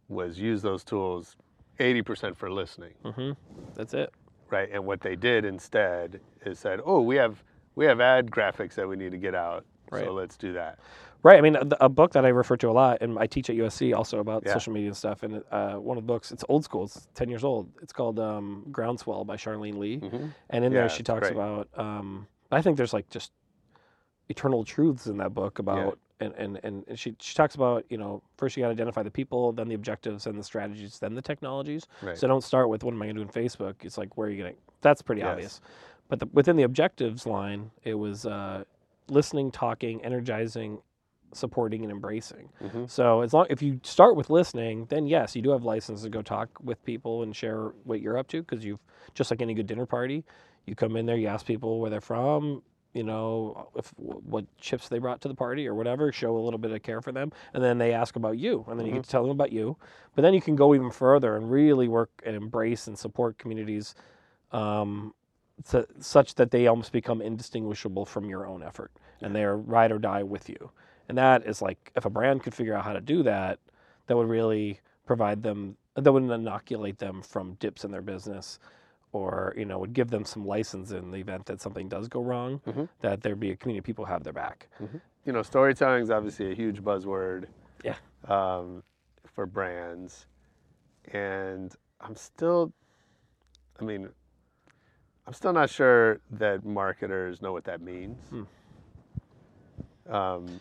was 0.07 0.39
use 0.39 0.61
those 0.61 0.83
tools 0.83 1.35
80% 1.79 2.35
for 2.35 2.49
listening, 2.51 2.93
hmm 3.03 3.31
That's 3.75 3.93
it. 3.93 4.11
right? 4.49 4.69
And 4.71 4.85
what 4.85 5.01
they 5.01 5.15
did 5.15 5.45
instead 5.45 6.19
is 6.45 6.59
said, 6.59 6.79
"Oh, 6.85 7.01
we 7.01 7.15
have 7.17 7.43
we 7.75 7.85
have 7.85 7.99
ad 7.99 8.31
graphics 8.31 8.73
that 8.75 8.87
we 8.87 8.95
need 8.95 9.11
to 9.11 9.17
get 9.17 9.35
out, 9.35 9.65
Right. 9.91 10.03
so 10.05 10.13
let's 10.13 10.37
do 10.37 10.53
that." 10.53 10.79
Right. 11.23 11.37
I 11.37 11.41
mean, 11.41 11.55
a, 11.55 11.67
a 11.81 11.89
book 11.89 12.11
that 12.13 12.25
I 12.25 12.29
refer 12.29 12.55
to 12.57 12.69
a 12.69 12.71
lot, 12.71 12.99
and 13.01 13.17
I 13.19 13.27
teach 13.27 13.49
at 13.49 13.55
USC 13.55 13.93
also 13.95 14.19
about 14.19 14.43
Yeah. 14.45 14.53
social 14.53 14.71
media 14.73 14.89
and 14.89 14.97
stuff. 14.97 15.23
And 15.23 15.43
uh, 15.51 15.75
one 15.75 15.97
of 15.97 16.03
the 16.03 16.07
books, 16.07 16.31
it's 16.31 16.43
old 16.47 16.63
school, 16.63 16.85
it's 16.85 17.07
10 17.15 17.29
years 17.29 17.43
old. 17.43 17.69
It's 17.81 17.91
called 17.93 18.19
um, 18.19 18.65
Groundswell 18.71 19.25
by 19.25 19.35
Charlene 19.35 19.77
Li. 19.77 19.97
Mhm. 19.99 20.33
And 20.49 20.65
in 20.65 20.71
Yeah, 20.71 20.81
there, 20.81 20.89
she 20.89 21.03
talks 21.03 21.29
about, 21.29 21.67
um, 21.75 22.27
I 22.51 22.61
think 22.61 22.77
there's 22.77 22.93
like 22.93 23.09
just 23.09 23.31
eternal 24.29 24.63
truths 24.63 25.07
in 25.07 25.17
that 25.17 25.33
book 25.33 25.59
about, 25.59 25.97
and, 26.19 26.33
and, 26.35 26.59
and 26.63 26.83
and 26.87 26.97
she, 26.99 27.15
she 27.19 27.35
talks 27.35 27.55
about, 27.55 27.85
you 27.89 27.97
know, 27.97 28.21
first 28.37 28.57
you 28.57 28.63
got 28.63 28.67
to 28.69 28.73
identify 28.73 29.03
the 29.03 29.11
people, 29.11 29.51
then 29.51 29.67
the 29.67 29.75
objectives, 29.75 30.23
then 30.23 30.35
the 30.35 30.43
strategies, 30.43 30.97
then 30.99 31.13
the 31.13 31.21
technologies. 31.21 31.85
Right. 32.01 32.17
So 32.17 32.27
don't 32.27 32.43
start 32.43 32.69
with 32.69 32.83
what 32.83 32.93
am 32.93 33.01
I 33.01 33.05
going 33.05 33.17
to 33.17 33.23
do 33.23 33.29
in 33.39 33.45
Facebook? 33.45 33.75
It's 33.83 33.97
like, 33.97 34.17
where 34.17 34.27
are 34.27 34.31
you 34.31 34.41
going 34.43 34.53
to, 34.53 34.59
that's 34.81 35.01
pretty 35.01 35.21
Yes. 35.21 35.29
obvious. 35.31 35.61
But 36.09 36.19
the, 36.19 36.25
within 36.33 36.55
the 36.55 36.63
objectives 36.63 37.25
line, 37.27 37.69
it 37.83 37.93
was 37.95 38.25
uh, 38.25 38.63
listening, 39.09 39.51
talking, 39.51 40.03
energizing, 40.03 40.79
supporting, 41.33 41.83
and 41.83 41.91
embracing. 41.91 42.49
Mhm. 42.61 42.89
So 42.89 43.21
as 43.21 43.33
long 43.33 43.47
if 43.49 43.61
you 43.61 43.79
start 43.83 44.15
with 44.15 44.29
listening, 44.29 44.85
then 44.89 45.07
yes, 45.07 45.35
you 45.35 45.41
do 45.41 45.49
have 45.51 45.63
license 45.63 46.01
to 46.03 46.09
go 46.09 46.21
talk 46.21 46.49
with 46.63 46.83
people 46.83 47.23
and 47.23 47.35
share 47.35 47.73
what 47.83 48.01
you're 48.01 48.17
up 48.17 48.27
to 48.29 48.41
because 48.41 48.63
you've 48.65 48.83
just 49.13 49.31
like 49.31 49.41
any 49.41 49.53
good 49.53 49.67
dinner 49.67 49.85
party, 49.85 50.23
you 50.65 50.75
come 50.75 50.95
in 50.95 51.05
there, 51.05 51.17
you 51.17 51.27
ask 51.27 51.45
people 51.45 51.79
where 51.79 51.89
they're 51.89 52.01
from, 52.01 52.61
you 52.93 53.03
know, 53.03 53.69
if 53.75 53.93
what 53.97 54.45
chips 54.57 54.89
they 54.89 54.97
brought 54.99 55.21
to 55.21 55.27
the 55.27 55.35
party 55.35 55.67
or 55.67 55.75
whatever, 55.75 56.11
show 56.11 56.35
a 56.35 56.39
little 56.39 56.57
bit 56.57 56.71
of 56.71 56.81
care 56.81 57.01
for 57.01 57.11
them, 57.11 57.31
and 57.53 57.63
then 57.63 57.77
they 57.77 57.93
ask 57.93 58.15
about 58.15 58.37
you, 58.37 58.65
and 58.67 58.79
then 58.79 58.87
you 58.87 58.93
get 58.93 59.03
to 59.03 59.09
tell 59.09 59.21
them 59.21 59.31
about 59.31 59.51
you. 59.51 59.77
But 60.15 60.23
then 60.23 60.33
you 60.33 60.41
can 60.41 60.55
go 60.55 60.73
even 60.73 60.91
further 60.91 61.35
and 61.35 61.51
really 61.51 61.87
work 61.87 62.09
and 62.25 62.35
embrace 62.35 62.87
and 62.87 62.97
support 62.97 63.37
communities. 63.37 63.93
Um, 64.51 65.13
to, 65.69 65.87
such 65.99 66.35
that 66.35 66.51
they 66.51 66.67
almost 66.67 66.91
become 66.91 67.21
indistinguishable 67.21 68.05
from 68.05 68.29
your 68.29 68.45
own 68.45 68.61
effort 68.61 68.91
and 69.21 69.35
they 69.35 69.43
are 69.43 69.57
ride 69.57 69.91
or 69.91 69.97
die 69.97 70.21
with 70.21 70.47
you. 70.49 70.69
And 71.09 71.17
that 71.17 71.45
is 71.45 71.61
like, 71.61 71.91
if 71.95 72.05
a 72.05 72.09
brand 72.09 72.43
could 72.43 72.53
figure 72.53 72.75
out 72.75 72.83
how 72.83 72.93
to 72.93 73.01
do 73.01 73.23
that, 73.23 73.59
that 74.07 74.17
would 74.17 74.27
really 74.27 74.79
provide 75.05 75.43
them, 75.43 75.77
that 75.95 76.11
would 76.11 76.23
inoculate 76.23 76.97
them 76.97 77.21
from 77.21 77.53
dips 77.55 77.83
in 77.85 77.91
their 77.91 78.01
business 78.01 78.59
or, 79.13 79.53
you 79.57 79.63
know, 79.65 79.79
would 79.79 79.93
give 79.93 80.09
them 80.09 80.25
some 80.25 80.45
license 80.45 80.91
in 80.91 81.11
the 81.11 81.17
event 81.17 81.45
that 81.45 81.61
something 81.61 81.87
does 81.87 82.07
go 82.09 82.21
wrong, 82.21 82.59
Mhm. 82.67 82.89
that 83.01 83.21
there'd 83.21 83.39
be 83.39 83.51
a 83.51 83.55
community 83.55 83.79
of 83.79 83.85
people 83.85 84.05
who 84.05 84.11
have 84.11 84.23
their 84.23 84.33
back. 84.33 84.67
You 85.25 85.33
know, 85.33 85.41
storytelling 85.43 86.03
is 86.03 86.09
obviously 86.11 86.51
a 86.51 86.55
huge 86.55 86.83
buzzword. 86.83 87.47
Yeah. 87.83 87.95
Um, 88.25 88.83
for 89.33 89.45
brands, 89.45 90.25
and 91.13 91.73
I'm 92.01 92.15
still, 92.15 92.73
I 93.79 93.83
mean, 93.83 94.09
I'm 95.25 95.33
still 95.33 95.53
not 95.53 95.69
sure 95.69 96.19
that 96.31 96.65
marketers 96.65 97.41
know 97.41 97.51
what 97.53 97.63
that 97.65 97.81
means. 97.81 98.17
Um, 100.09 100.59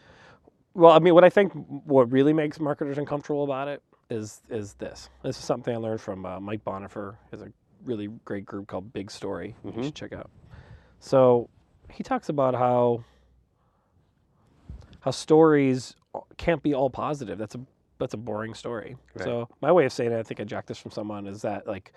Well, 0.76 0.92
I 0.92 0.98
mean, 0.98 1.14
what 1.14 1.24
I 1.24 1.30
think 1.30 1.52
what 1.86 2.12
really 2.12 2.34
makes 2.34 2.60
marketers 2.60 2.98
uncomfortable 2.98 3.44
about 3.44 3.66
it 3.66 3.82
is 4.10 4.42
is 4.50 4.74
this. 4.74 5.08
This 5.22 5.38
is 5.38 5.44
something 5.44 5.74
I 5.74 5.78
learned 5.78 6.02
from 6.02 6.26
uh, 6.26 6.38
Mike 6.38 6.62
Bonifer. 6.64 7.16
Has 7.30 7.40
a 7.40 7.50
really 7.84 8.08
great 8.26 8.44
group 8.44 8.66
called 8.66 8.92
Big 8.92 9.10
Story. 9.10 9.54
You 9.64 9.84
should 9.84 9.94
check 9.94 10.12
out. 10.12 10.30
So 11.00 11.48
he 11.90 12.02
talks 12.02 12.28
about 12.28 12.54
how 12.54 13.04
how 15.00 15.12
stories 15.12 15.94
can't 16.36 16.62
be 16.62 16.74
all 16.74 16.90
positive. 16.90 17.38
That's 17.38 17.54
a 17.54 17.60
that's 17.98 18.12
a 18.12 18.18
boring 18.18 18.52
story. 18.52 18.96
Right. 19.14 19.24
So 19.24 19.48
my 19.62 19.72
way 19.72 19.86
of 19.86 19.92
saying 19.94 20.12
it, 20.12 20.18
I 20.18 20.22
think 20.22 20.40
I 20.40 20.44
jacked 20.44 20.68
this 20.68 20.78
from 20.78 20.90
someone, 20.90 21.26
is 21.26 21.40
that 21.40 21.66
like 21.66 21.94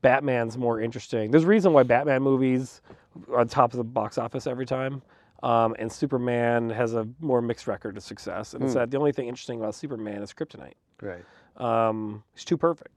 Batman's 0.00 0.56
more 0.56 0.80
interesting. 0.80 1.32
There's 1.32 1.42
a 1.42 1.48
reason 1.48 1.72
why 1.72 1.82
Batman 1.82 2.22
movies 2.22 2.82
are 3.30 3.40
on 3.40 3.48
top 3.48 3.72
of 3.72 3.78
the 3.78 3.84
box 3.84 4.16
office 4.16 4.46
every 4.46 4.66
time. 4.66 5.02
Um, 5.42 5.74
and 5.78 5.90
Superman 5.90 6.70
has 6.70 6.94
a 6.94 7.08
more 7.20 7.42
mixed 7.42 7.66
record 7.66 7.96
of 7.96 8.02
success. 8.02 8.54
And 8.54 8.62
it's 8.62 8.72
Hmm. 8.74 8.78
that 8.80 8.90
the 8.90 8.96
only 8.98 9.12
thing 9.12 9.26
interesting 9.28 9.58
about 9.58 9.74
Superman 9.74 10.22
is 10.22 10.32
kryptonite. 10.32 10.74
right. 11.00 11.24
Um, 11.56 12.22
he's 12.32 12.44
too 12.44 12.56
perfect. 12.56 12.90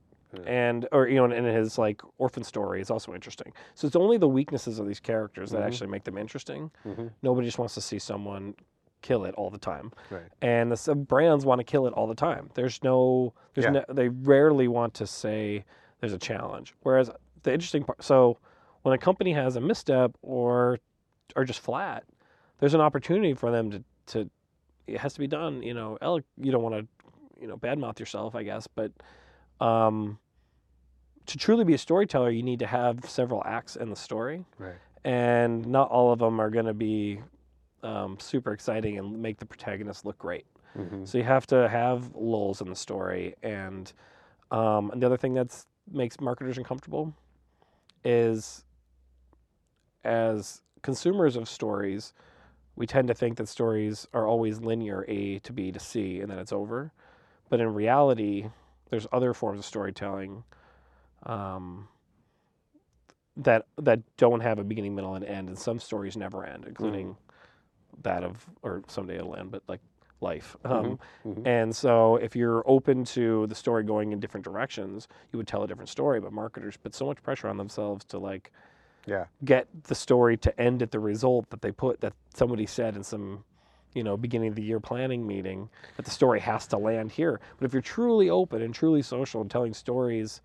And 0.45 0.85
or 0.91 1.07
you 1.07 1.15
know, 1.15 1.25
and 1.33 1.45
his 1.47 1.77
like 1.77 2.01
orphan 2.17 2.43
story 2.43 2.81
is 2.81 2.91
also 2.91 3.13
interesting. 3.13 3.53
So 3.73 3.87
it's 3.87 3.95
only 3.95 4.17
the 4.17 4.27
weaknesses 4.27 4.79
of 4.79 4.85
these 4.87 4.99
characters 4.99 5.49
that 5.51 5.61
Mhm. 5.61 5.65
actually 5.65 5.87
make 5.87 6.03
them 6.03 6.17
interesting. 6.17 6.71
Mhm. 6.85 7.11
Nobody 7.23 7.47
just 7.47 7.57
wants 7.57 7.73
to 7.75 7.81
see 7.81 7.99
someone 7.99 8.53
kill 9.01 9.23
it 9.23 9.33
all 9.35 9.49
the 9.49 9.57
time. 9.57 9.91
Right. 10.11 10.27
And 10.41 10.71
the 10.73 10.95
brands 10.95 11.45
want 11.45 11.59
to 11.59 11.63
kill 11.63 11.87
it 11.87 11.93
all 11.93 12.05
the 12.07 12.15
time. 12.15 12.49
There's 12.53 12.83
no, 12.83 13.33
there's 13.53 13.65
Yeah. 13.65 13.71
no, 13.71 13.85
they 13.87 14.09
rarely 14.09 14.67
want 14.67 14.93
to 14.95 15.07
say 15.07 15.63
there's 16.01 16.11
a 16.13 16.17
challenge. 16.19 16.75
Whereas 16.83 17.09
the 17.43 17.53
interesting 17.53 17.83
part, 17.85 18.03
so 18.03 18.37
when 18.81 18.93
a 18.93 18.97
company 18.97 19.31
has 19.33 19.55
a 19.55 19.61
misstep 19.61 20.15
or 20.21 20.79
or 21.35 21.43
just 21.45 21.59
flat, 21.61 22.03
there's 22.59 22.73
an 22.73 22.81
opportunity 22.81 23.33
for 23.33 23.51
them 23.51 23.71
to 23.71 23.83
to 24.07 24.29
it 24.87 24.97
has 24.99 25.13
to 25.13 25.19
be 25.19 25.27
done. 25.27 25.63
You 25.63 25.73
know, 25.73 25.97
you 26.37 26.51
don't 26.51 26.63
want 26.63 26.75
to 26.75 26.87
you 27.41 27.47
know 27.47 27.57
badmouth 27.57 27.99
yourself, 27.99 28.35
I 28.35 28.43
guess, 28.43 28.67
but 28.67 28.91
um, 29.59 30.19
to 31.25 31.37
truly 31.37 31.63
be 31.63 31.73
a 31.73 31.77
storyteller, 31.77 32.29
you 32.29 32.43
need 32.43 32.59
to 32.59 32.67
have 32.67 33.09
several 33.09 33.41
acts 33.45 33.75
in 33.75 33.89
the 33.89 33.95
story, 33.95 34.45
Right. 34.59 34.75
and 35.03 35.65
not 35.65 35.89
all 35.89 36.11
of 36.11 36.19
them 36.19 36.39
are 36.39 36.49
going 36.51 36.65
to 36.67 36.73
be 36.73 37.19
um, 37.83 38.17
super 38.19 38.51
exciting 38.53 38.97
and 38.99 39.21
make 39.21 39.37
the 39.39 39.45
protagonist 39.45 40.05
look 40.05 40.17
great. 40.19 40.45
Mhm. 40.77 41.07
So 41.07 41.17
you 41.17 41.23
have 41.23 41.47
to 41.47 41.67
have 41.69 42.13
lulls 42.15 42.61
in 42.61 42.69
the 42.69 42.75
story, 42.75 43.35
and 43.41 43.91
um, 44.51 44.91
and 44.91 45.01
the 45.01 45.05
other 45.07 45.17
thing 45.17 45.33
that's 45.33 45.65
makes 45.91 46.19
marketers 46.19 46.57
uncomfortable 46.57 47.13
is 48.03 48.63
as 50.03 50.61
consumers 50.81 51.35
of 51.35 51.47
stories, 51.49 52.13
we 52.75 52.87
tend 52.87 53.07
to 53.07 53.13
think 53.13 53.37
that 53.37 53.47
stories 53.47 54.07
are 54.13 54.27
always 54.27 54.59
linear 54.59 55.05
A 55.07 55.39
to 55.39 55.53
B 55.53 55.71
to 55.71 55.79
C 55.79 56.19
and 56.21 56.29
then 56.31 56.39
it's 56.39 56.51
over. 56.53 56.91
But 57.49 57.59
in 57.59 57.73
reality, 57.73 58.49
there's 58.89 59.07
other 59.11 59.33
forms 59.33 59.59
of 59.59 59.65
storytelling 59.65 60.43
um, 61.23 61.87
that 63.37 63.65
that 63.77 64.01
don't 64.17 64.41
have 64.41 64.59
a 64.59 64.63
beginning, 64.63 64.95
middle, 64.95 65.15
and 65.15 65.25
end, 65.25 65.49
and 65.49 65.57
some 65.57 65.79
stories 65.79 66.17
never 66.17 66.45
end, 66.45 66.65
including 66.67 67.17
that 68.03 68.23
of 68.23 68.45
or 68.63 68.83
someday 68.87 69.15
it'll 69.15 69.35
end, 69.35 69.51
but 69.51 69.63
like 69.67 69.81
life. 70.21 70.55
Um, 70.65 70.99
mhm. 71.25 71.45
And 71.45 71.75
so, 71.75 72.15
if 72.17 72.35
you're 72.35 72.63
open 72.67 73.03
to 73.05 73.47
the 73.47 73.55
story 73.55 73.83
going 73.83 74.11
in 74.13 74.19
different 74.19 74.43
directions, 74.43 75.07
you 75.31 75.37
would 75.37 75.47
tell 75.47 75.63
a 75.63 75.67
different 75.67 75.89
story. 75.89 76.19
But 76.19 76.33
marketers 76.33 76.77
put 76.77 76.93
so 76.95 77.05
much 77.05 77.21
pressure 77.23 77.47
on 77.47 77.57
themselves 77.57 78.05
to 78.05 78.17
like 78.19 78.51
Yeah. 79.07 79.25
get 79.43 79.67
the 79.83 79.95
story 79.95 80.37
to 80.37 80.59
end 80.59 80.81
at 80.81 80.91
the 80.91 80.99
result 80.99 81.49
that 81.51 81.61
they 81.61 81.71
put 81.71 82.01
that 82.01 82.13
somebody 82.33 82.65
said 82.65 82.95
in 82.95 83.03
some 83.03 83.43
you 83.93 84.03
know 84.03 84.17
beginning 84.17 84.49
of 84.49 84.55
the 84.55 84.63
year 84.63 84.79
planning 84.79 85.25
meeting 85.27 85.69
that 85.97 86.05
the 86.05 86.11
story 86.11 86.39
has 86.39 86.67
to 86.67 86.77
land 86.77 87.11
here 87.11 87.39
but 87.57 87.65
if 87.65 87.73
you're 87.73 87.81
truly 87.81 88.29
open 88.29 88.61
and 88.61 88.73
truly 88.73 89.01
social 89.01 89.41
and 89.41 89.49
telling 89.51 89.73
stories 89.73 90.41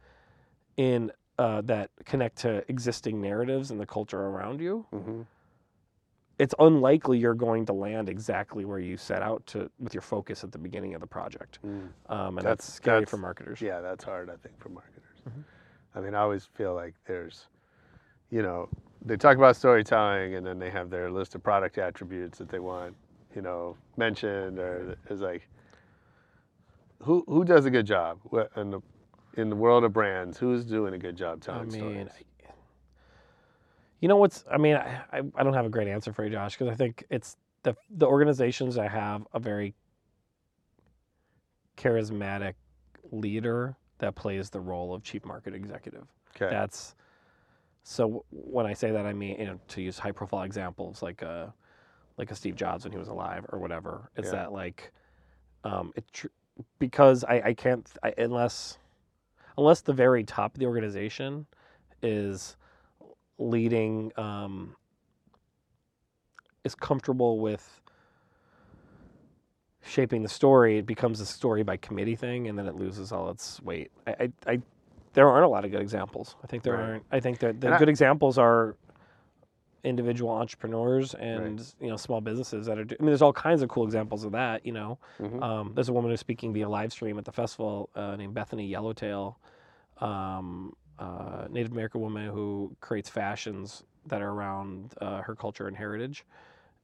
in 0.76 1.10
uh, 1.38 1.60
that 1.62 1.90
connect 2.04 2.36
to 2.38 2.62
existing 2.68 3.20
narratives 3.20 3.70
and 3.70 3.80
the 3.80 3.86
culture 3.86 4.20
around 4.20 4.60
you 4.60 4.84
Mhm. 4.92 5.26
it's 6.38 6.54
unlikely 6.58 7.18
you're 7.18 7.34
going 7.34 7.66
to 7.66 7.72
land 7.72 8.08
exactly 8.08 8.64
where 8.64 8.78
you 8.78 8.96
set 8.96 9.22
out 9.22 9.44
to 9.46 9.70
with 9.78 9.94
your 9.94 10.00
focus 10.02 10.44
at 10.44 10.52
the 10.52 10.58
beginning 10.58 10.94
of 10.94 11.00
the 11.00 11.06
project 11.06 11.58
um, 12.08 12.38
and 12.38 12.46
that's, 12.46 12.72
scary 12.72 13.04
for 13.04 13.16
marketers 13.16 13.58
Mm-hmm. 13.58 13.66
Yeah, 13.66 13.80
that's 13.80 14.04
hard, 14.04 14.30
I 14.30 14.36
think, 14.36 14.58
for 14.58 14.68
marketers. 14.68 15.22
I 15.94 16.00
mean, 16.00 16.14
I 16.14 16.20
always 16.20 16.44
feel 16.44 16.74
like 16.74 16.94
there's, 17.04 17.46
you 18.30 18.42
know, 18.42 18.68
they 19.04 19.16
talk 19.16 19.36
about 19.36 19.56
storytelling 19.56 20.34
and 20.34 20.46
then 20.46 20.58
they 20.58 20.70
have 20.70 20.90
their 20.90 21.10
list 21.10 21.34
of 21.34 21.42
product 21.42 21.78
attributes 21.78 22.38
that 22.38 22.48
they 22.48 22.58
want, 22.58 22.94
you 23.34 23.42
know, 23.42 23.76
mentioned 23.96 24.58
or 24.58 24.96
is 25.08 25.20
like, 25.20 25.48
who 27.02 27.24
who 27.26 27.44
does 27.44 27.64
a 27.64 27.70
good 27.70 27.86
job 27.86 28.18
in 28.56 28.70
the 28.70 28.80
in 29.36 29.48
the 29.48 29.56
world 29.56 29.84
of 29.84 29.92
brands? 29.92 30.38
Who's 30.38 30.64
doing 30.64 30.94
a 30.94 30.98
good 30.98 31.16
job 31.16 31.40
telling 31.40 31.68
mean, 31.68 31.80
stories? 31.80 32.08
You 34.00 34.08
know 34.08 34.16
what's? 34.16 34.44
I 34.50 34.58
mean, 34.58 34.76
I, 34.76 35.02
I 35.12 35.22
I 35.34 35.42
don't 35.42 35.54
have 35.54 35.66
a 35.66 35.70
great 35.70 35.88
answer 35.88 36.12
for 36.12 36.24
you, 36.24 36.30
Josh, 36.30 36.56
because 36.56 36.68
I 36.68 36.74
think 36.74 37.04
it's 37.10 37.36
the 37.62 37.74
the 37.90 38.06
organizations 38.06 38.74
that 38.74 38.90
have 38.90 39.26
a 39.32 39.40
very 39.40 39.74
charismatic 41.76 42.54
leader 43.10 43.76
that 43.98 44.14
plays 44.14 44.50
the 44.50 44.60
role 44.60 44.94
of 44.94 45.02
chief 45.02 45.24
market 45.24 45.54
executive. 45.54 46.06
Okay. 46.36 46.50
That's 46.50 46.94
so. 47.84 48.24
When 48.30 48.66
I 48.66 48.74
say 48.74 48.92
that, 48.92 49.06
I 49.06 49.12
mean 49.12 49.38
you 49.40 49.46
know 49.46 49.60
to 49.68 49.82
use 49.82 49.98
high 49.98 50.12
profile 50.12 50.42
examples 50.42 51.02
like 51.02 51.22
a 51.22 51.54
like 52.18 52.30
a 52.30 52.36
Steve 52.36 52.56
Jobs 52.56 52.84
when 52.84 52.92
he 52.92 52.98
was 52.98 53.08
alive 53.08 53.46
or 53.50 53.58
whatever. 53.58 54.10
Is 54.16 54.26
Yeah. 54.26 54.32
that 54.32 54.52
like 54.52 54.92
um, 55.64 55.92
it 55.96 56.04
tr- 56.12 56.28
because 56.78 57.24
I 57.24 57.42
I 57.46 57.54
can't 57.54 57.88
I, 58.02 58.14
unless 58.18 58.78
unless 59.58 59.82
the 59.82 59.92
very 59.92 60.24
top 60.24 60.54
of 60.54 60.60
the 60.60 60.66
organization 60.66 61.46
is 62.02 62.56
leading 63.38 64.12
um, 64.16 64.76
is 66.64 66.74
comfortable 66.74 67.40
with 67.40 67.80
shaping 69.82 70.22
the 70.22 70.28
story, 70.28 70.78
it 70.78 70.86
becomes 70.86 71.20
a 71.20 71.26
story 71.26 71.62
by 71.62 71.76
committee 71.76 72.16
thing, 72.16 72.48
and 72.48 72.58
then 72.58 72.66
it 72.66 72.76
loses 72.76 73.12
all 73.12 73.30
its 73.30 73.60
weight. 73.62 73.90
I, 74.06 74.12
I, 74.12 74.32
I 74.52 74.62
there 75.14 75.28
aren't 75.28 75.44
a 75.44 75.48
lot 75.48 75.64
of 75.64 75.70
good 75.70 75.80
examples. 75.82 76.36
I 76.42 76.46
think 76.46 76.62
there 76.62 76.74
Right. 76.74 76.82
aren't. 76.82 77.04
I 77.10 77.20
think 77.20 77.38
that 77.40 77.60
the 77.60 77.66
And 77.68 77.74
I- 77.74 77.78
good 77.78 77.88
examples 77.88 78.38
are 78.38 78.76
individual 79.82 80.30
entrepreneurs 80.30 81.14
and 81.14 81.58
you 81.80 81.88
know 81.88 81.96
small 81.96 82.20
businesses 82.20 82.66
that 82.66 82.78
are. 82.78 82.84
Do- 82.84 82.96
I 82.98 83.02
mean, 83.02 83.08
there's 83.10 83.22
all 83.22 83.32
kinds 83.32 83.62
of 83.62 83.68
cool 83.70 83.84
examples 83.84 84.24
of 84.24 84.32
that. 84.32 84.64
You 84.66 84.72
know, 84.72 84.98
Mhm. 85.18 85.42
um, 85.42 85.72
there's 85.74 85.88
a 85.88 85.92
woman 85.92 86.10
who's 86.10 86.20
speaking 86.20 86.52
via 86.52 86.68
live 86.68 86.92
stream 86.92 87.18
at 87.18 87.24
the 87.24 87.32
festival 87.32 87.88
uh, 87.94 88.14
named 88.16 88.34
Bethany 88.34 88.66
Yellowtail, 88.66 89.38
um, 89.98 90.76
uh, 90.98 91.46
Native 91.48 91.72
American 91.72 92.02
woman 92.02 92.28
who 92.30 92.76
creates 92.80 93.08
fashions 93.08 93.82
that 94.06 94.20
are 94.20 94.30
around 94.30 94.92
uh, 95.00 95.22
her 95.22 95.34
culture 95.34 95.66
and 95.66 95.76
heritage 95.76 96.26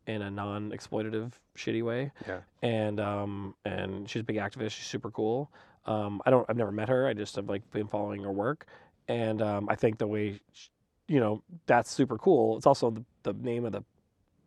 in 0.07 0.23
a 0.23 0.31
non-exploitative, 0.31 1.33
shitty 1.57 1.83
way. 1.83 2.13
Yeah. 2.27 2.41
And 2.63 2.99
um, 2.99 3.55
and 3.67 4.09
she's 4.09 4.21
a 4.21 4.25
big 4.25 4.37
activist. 4.37 4.71
She's 4.71 4.87
super 4.87 5.11
cool. 5.11 5.51
Um, 5.87 6.21
I 6.27 6.31
don't. 6.31 6.45
I've 6.49 6.57
never 6.57 6.73
met 6.73 6.89
her. 6.89 7.07
I 7.07 7.15
just 7.15 7.37
have 7.37 7.49
like 7.49 7.69
been 7.71 7.87
following 7.87 8.23
her 8.23 8.33
work, 8.33 8.67
and 9.09 9.41
um, 9.41 9.69
I 9.71 9.77
think 9.77 9.99
the 9.99 10.07
way, 10.07 10.41
sh 10.53 10.69
you 11.09 11.21
know, 11.21 11.43
that's 11.67 11.91
super 11.91 12.19
cool. 12.19 12.57
It's 12.57 12.67
also 12.67 12.91
the, 12.91 13.05
the 13.23 13.33
name 13.35 13.65
of 13.65 13.73
the 13.73 13.85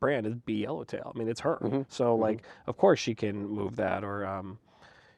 brand 0.01 0.25
is 0.25 0.35
B 0.35 0.63
Yellowtail. 0.63 1.13
I 1.15 1.17
mean, 1.17 1.29
it's 1.29 1.39
her. 1.41 1.57
Mhm. 1.61 1.85
So 1.89 2.15
like, 2.15 2.43
of 2.67 2.77
course 2.77 2.99
she 2.99 3.15
can 3.15 3.47
move 3.47 3.77
that. 3.77 4.03
Or 4.03 4.25
um, 4.25 4.59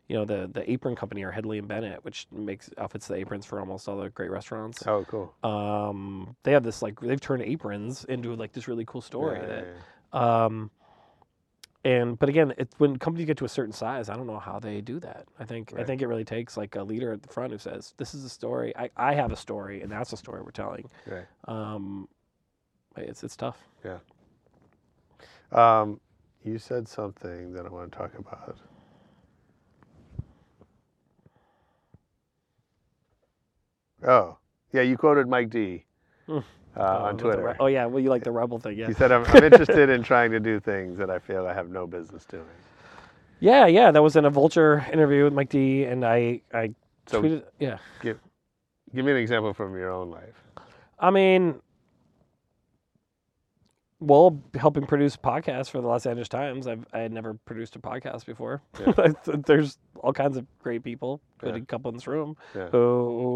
you 0.08 0.16
know, 0.16 0.26
the 0.26 0.50
the 0.52 0.70
apron 0.70 0.96
company 0.96 1.24
or 1.24 1.32
Hedley 1.32 1.58
and 1.58 1.68
Bennett, 1.68 2.04
which 2.04 2.28
makes 2.32 2.70
outfits 2.78 3.08
the 3.08 3.16
aprons 3.16 3.46
for 3.46 3.60
almost 3.60 3.88
all 3.88 3.98
the 3.98 4.10
great 4.10 4.30
restaurants. 4.30 4.86
Oh, 4.86 5.06
cool. 5.08 5.34
Um, 5.44 6.36
they 6.44 6.52
have 6.52 6.64
this 6.64 6.82
like 6.82 7.00
they've 7.00 7.20
turned 7.20 7.42
aprons 7.44 8.04
into 8.06 8.36
like 8.36 8.52
this 8.54 8.68
really 8.68 8.86
cool 8.86 9.02
story 9.02 9.40
Yeah, 9.40 9.48
yeah, 9.48 9.64
that. 10.12 10.18
Um, 10.20 10.72
and 11.84 12.18
but 12.20 12.30
again, 12.30 12.54
it's 12.58 12.74
when 12.80 12.98
companies 12.98 13.26
get 13.26 13.38
to 13.38 13.46
a 13.46 13.50
certain 13.50 13.74
size, 13.74 14.10
I 14.10 14.16
don't 14.16 14.28
know 14.28 14.40
how 14.40 14.60
they 14.60 14.82
do 14.82 15.00
that. 15.00 15.26
I 15.40 15.46
think 15.46 15.74
I 15.78 15.84
think 15.84 16.02
it 16.02 16.08
really 16.08 16.26
takes 16.26 16.58
like 16.58 16.76
a 16.76 16.84
leader 16.84 17.12
at 17.12 17.24
the 17.24 17.30
front 17.30 17.52
who 17.52 17.58
says, 17.58 17.94
"This 17.98 18.14
is 18.14 18.24
a 18.24 18.30
story. 18.30 18.76
I, 18.78 18.90
I 18.96 19.14
have 19.16 19.32
a 19.32 19.36
story, 19.36 19.82
and 19.82 19.92
that's 19.92 20.12
the 20.12 20.18
story 20.18 20.42
we're 20.42 20.52
telling." 20.52 20.90
Right. 21.08 21.26
Um, 21.46 22.08
it's 22.96 23.24
it's 23.24 23.36
tough. 23.36 23.58
Yeah. 23.84 23.98
Um, 25.52 26.00
you 26.44 26.58
said 26.58 26.88
something 26.88 27.54
that 27.54 27.66
I 27.66 27.70
want 27.70 27.92
to 27.92 27.98
talk 27.98 28.12
about. 28.18 28.58
Oh, 34.04 34.38
yeah, 34.74 34.82
you 34.82 34.98
quoted 34.98 35.28
Mike 35.28 35.50
D 35.50 35.86
Hmm. 36.26 36.40
Uh, 36.78 36.80
Oh, 36.80 37.06
on 37.06 37.18
Twitter. 37.18 37.44
re- 37.44 37.56
oh 37.60 37.68
yeah, 37.68 37.86
well 37.86 38.02
you 38.02 38.10
like 38.10 38.24
the 38.24 38.32
rebel 38.32 38.60
thing, 38.60 38.78
yeah. 38.78 38.88
He 38.88 38.94
said, 38.94 39.12
I'm, 39.12 39.26
I'm 39.26 39.44
interested 39.44 39.90
in 39.90 40.04
trying 40.04 40.32
to 40.32 40.40
do 40.40 40.60
things 40.60 40.98
that 40.98 41.10
I 41.10 41.20
feel 41.20 41.46
I 41.46 41.54
have 41.54 41.70
no 41.70 41.86
business 41.88 42.26
doing. 42.26 42.46
Yeah, 43.40 43.66
yeah, 43.66 43.92
that 43.92 44.02
was 44.04 44.16
in 44.16 44.26
a 44.26 44.30
Vulture 44.30 44.86
interview 44.94 45.24
with 45.24 45.34
Mike 45.34 45.50
D, 45.50 45.84
and 45.86 46.06
I 46.06 46.42
I 46.54 46.74
So- 47.08 47.22
tweeted, 47.22 47.44
yeah. 47.60 47.78
Give, 48.02 48.20
give 48.96 49.04
me 49.06 49.12
an 49.12 49.18
example 49.18 49.54
from 49.54 49.76
your 49.76 49.92
own 49.92 50.12
life. 50.12 50.36
I 51.00 51.10
mean, 51.10 51.60
well, 54.02 54.42
helping 54.56 54.86
produce 54.86 55.16
podcasts 55.16 55.70
for 55.70 55.80
the 55.80 55.88
Los 55.88 56.06
Angeles 56.08 56.28
Times. 56.28 56.66
I've 56.68 56.86
I 56.92 57.00
had 57.00 57.14
never 57.14 57.36
produced 57.46 57.76
a 57.76 57.80
podcast 57.80 58.26
before. 58.26 58.62
There's 59.46 59.78
all 59.96 60.12
kinds 60.12 60.38
of 60.38 60.46
great 60.60 60.84
people, 60.84 61.22
including 61.36 61.62
Yeah. 61.62 61.64
a 61.64 61.68
couple 61.68 61.90
in 61.90 61.96
this 61.96 62.08
room, 62.08 62.36
Yeah. 62.56 62.68
who, 62.70 62.78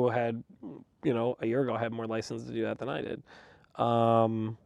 who 0.03 0.09
had, 0.09 0.43
you 1.03 1.13
know, 1.13 1.38
a 1.39 1.45
year 1.45 1.61
ago 1.61 1.78
had 1.78 1.91
more 1.93 2.07
license 2.07 2.43
to 2.45 2.51
do 2.51 2.63
that 2.63 2.80
than 2.80 2.89
I 2.89 3.01
did. 3.01 3.22
Um, 3.76 4.57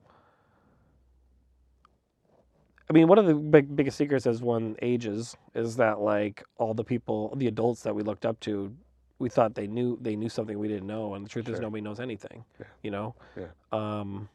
I 2.90 2.94
mean, 2.94 3.08
one 3.08 3.20
of 3.20 3.26
the 3.26 3.36
big, 3.36 3.76
biggest 3.76 3.98
secrets 3.98 4.26
as 4.26 4.42
one 4.42 4.76
ages 4.82 5.36
is 5.54 5.76
that 5.76 6.00
like 6.00 6.44
all 6.58 6.74
the 6.74 6.84
people, 6.84 7.34
the 7.36 7.48
adults 7.48 7.84
that 7.84 7.94
we 7.94 8.02
looked 8.04 8.26
up 8.26 8.40
to, 8.42 8.74
we 9.20 9.30
thought 9.30 9.54
they 9.54 9.68
knew 9.68 9.98
they 10.02 10.16
knew 10.16 10.30
something 10.30 10.58
we 10.58 10.70
didn't 10.70 10.88
know, 10.88 11.14
and 11.14 11.26
the 11.26 11.30
truth 11.30 11.50
is 11.50 11.60
nobody 11.60 11.82
knows 11.82 12.00
anything. 12.00 12.46
Yeah. 12.58 12.66
You 12.84 12.92
know. 12.92 13.16
Yeah. 13.38 13.48
Um, 13.74 14.30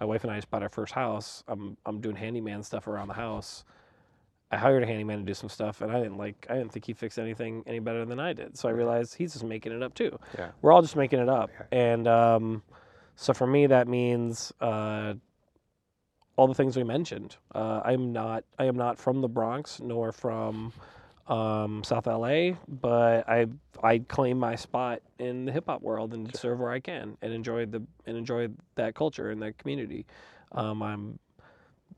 my 0.00 0.06
wife 0.06 0.24
and 0.24 0.32
I 0.32 0.36
just 0.36 0.50
bought 0.50 0.62
our 0.62 0.68
first 0.68 0.92
house. 0.92 1.44
I'm 1.48 1.76
I'm 1.86 2.00
doing 2.00 2.16
handyman 2.16 2.62
stuff 2.62 2.86
around 2.86 3.08
the 3.08 3.14
house. 3.14 3.64
I 4.50 4.56
hired 4.56 4.82
a 4.82 4.86
handyman 4.86 5.18
to 5.18 5.24
do 5.24 5.34
some 5.34 5.48
stuff, 5.48 5.80
and 5.80 5.90
I 5.90 5.98
didn't 6.00 6.18
like 6.18 6.46
I 6.48 6.54
didn't 6.54 6.72
think 6.72 6.84
he 6.84 6.92
fixed 6.92 7.18
anything 7.18 7.64
any 7.66 7.78
better 7.80 8.04
than 8.04 8.20
I 8.20 8.32
did. 8.32 8.56
So 8.56 8.68
I 8.68 8.72
realized 8.72 9.14
he's 9.14 9.32
just 9.32 9.44
making 9.44 9.72
it 9.72 9.82
up 9.82 9.94
too. 9.94 10.18
Yeah. 10.38 10.50
We're 10.62 10.72
all 10.72 10.82
just 10.82 10.96
making 10.96 11.20
it 11.20 11.28
up, 11.28 11.50
yeah. 11.52 11.78
and 11.78 12.06
um, 12.08 12.62
so 13.16 13.32
for 13.32 13.46
me 13.46 13.66
that 13.66 13.88
means 13.88 14.52
uh, 14.60 15.14
all 16.36 16.46
the 16.46 16.54
things 16.54 16.76
we 16.76 16.84
mentioned. 16.84 17.36
Uh, 17.54 17.80
I'm 17.84 18.12
not 18.12 18.44
I 18.58 18.66
am 18.66 18.76
not 18.76 18.98
from 18.98 19.20
the 19.20 19.28
Bronx 19.28 19.80
nor 19.80 20.12
from 20.12 20.72
um, 21.26 21.82
South 21.84 22.06
LA, 22.06 22.52
but 22.68 23.28
I 23.28 23.46
I 23.82 23.98
claim 23.98 24.38
my 24.38 24.56
spot 24.56 25.00
in 25.18 25.44
the 25.44 25.52
hip 25.52 25.64
hop 25.66 25.82
world 25.82 26.14
and 26.14 26.34
serve 26.36 26.60
where 26.60 26.70
I 26.70 26.80
can 26.80 27.16
and 27.22 27.32
enjoy 27.32 27.66
the 27.66 27.82
and 28.06 28.16
enjoy 28.16 28.48
that 28.74 28.94
culture 28.94 29.30
and 29.30 29.40
that 29.42 29.58
community. 29.58 30.06
Um, 30.52 30.82
I'm 30.82 31.18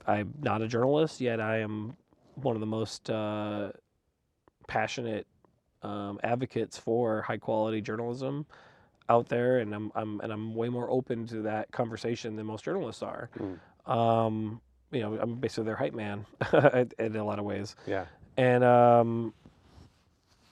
I'm 0.07 0.33
not 0.41 0.63
a 0.63 0.69
journalist 0.69 1.21
yet. 1.21 1.41
I 1.41 1.59
am 1.59 1.97
one 2.35 2.55
of 2.55 2.61
the 2.61 2.67
most 2.67 3.11
uh, 3.11 3.73
passionate 4.69 5.27
um, 5.83 6.21
advocates 6.23 6.79
for 6.79 7.23
high 7.23 7.39
quality 7.39 7.81
journalism. 7.81 8.47
out 9.09 9.29
there, 9.29 9.59
and 9.59 9.75
I'm, 9.75 9.93
I'm 9.95 10.21
and 10.21 10.33
I'm 10.33 10.55
way 10.55 10.69
more 10.69 10.91
open 10.91 11.27
to 11.29 11.43
that 11.43 11.71
conversation 11.73 12.37
than 12.37 12.47
most 12.47 12.65
journalists 12.65 13.03
are. 13.03 13.31
Um, 13.87 14.61
you 14.93 15.01
know, 15.01 15.19
I'm 15.21 15.37
basically 15.37 15.65
their 15.65 15.77
hype 15.77 15.95
man 15.95 16.27
in 16.99 17.17
a 17.17 17.25
lot 17.25 17.39
of 17.39 17.45
ways. 17.45 17.77
Yeah. 17.87 18.07
And 18.37 18.63
um, 18.65 19.33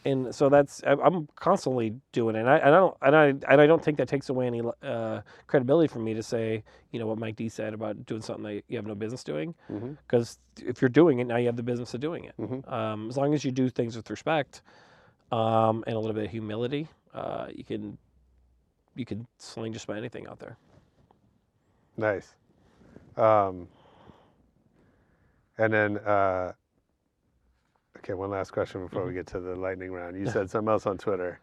and 0.06 0.34
so 0.34 0.48
that's 0.48 0.82
I- 0.84 0.92
I'm 0.92 1.28
constantly 1.36 1.94
doing 2.12 2.36
it. 2.36 2.40
And 2.40 2.48
I, 2.50 2.56
and 2.58 2.74
I 2.74 2.78
don't 2.78 2.96
and 3.02 3.16
I 3.16 3.26
and 3.52 3.60
I 3.60 3.66
don't 3.66 3.82
think 3.82 3.98
that 3.98 4.08
takes 4.08 4.28
away 4.28 4.46
any 4.46 4.62
uh, 4.82 5.20
credibility 5.46 5.88
from 5.92 6.04
me 6.04 6.14
to 6.14 6.22
say 6.22 6.62
you 6.92 6.98
know 6.98 7.06
what 7.06 7.18
Mike 7.18 7.36
D 7.36 7.48
said 7.48 7.74
about 7.74 8.04
doing 8.06 8.22
something 8.22 8.44
that 8.44 8.64
you 8.68 8.76
have 8.76 8.86
no 8.86 8.94
business 8.94 9.24
doing. 9.24 9.54
Because 10.06 10.38
if 10.62 10.80
you're 10.82 10.88
doing 10.88 11.18
it 11.20 11.26
now, 11.26 11.36
you 11.36 11.46
have 11.46 11.56
the 11.56 11.62
business 11.62 11.94
of 11.94 12.00
doing 12.00 12.24
it. 12.24 12.34
Mhm. 12.38 12.70
Um, 12.70 13.08
as 13.08 13.16
long 13.16 13.34
as 13.34 13.44
you 13.44 13.50
do 13.50 13.68
things 13.70 13.96
with 13.96 14.08
respect 14.10 14.62
um, 15.32 15.84
and 15.86 15.96
a 15.96 15.98
little 15.98 16.14
bit 16.14 16.24
of 16.26 16.30
humility, 16.30 16.88
uh, 17.14 17.46
you 17.54 17.64
can 17.64 17.98
you 18.94 19.04
can 19.04 19.26
sling 19.38 19.72
just 19.72 19.84
about 19.86 19.96
anything 19.98 20.26
out 20.26 20.38
there. 20.38 20.56
Nice. 21.96 22.34
Um, 23.16 23.68
and 25.58 25.72
then, 25.72 25.98
uh, 25.98 26.52
okay, 27.98 28.14
one 28.14 28.30
last 28.30 28.52
question 28.52 28.82
before 28.82 29.06
we 29.06 29.12
get 29.14 29.26
to 29.28 29.40
the 29.40 29.54
lightning 29.54 29.92
round. 29.92 30.16
You 30.16 30.28
said 30.30 30.50
something 30.50 30.70
else 30.70 30.86
on 30.86 30.98
Twitter. 30.98 31.40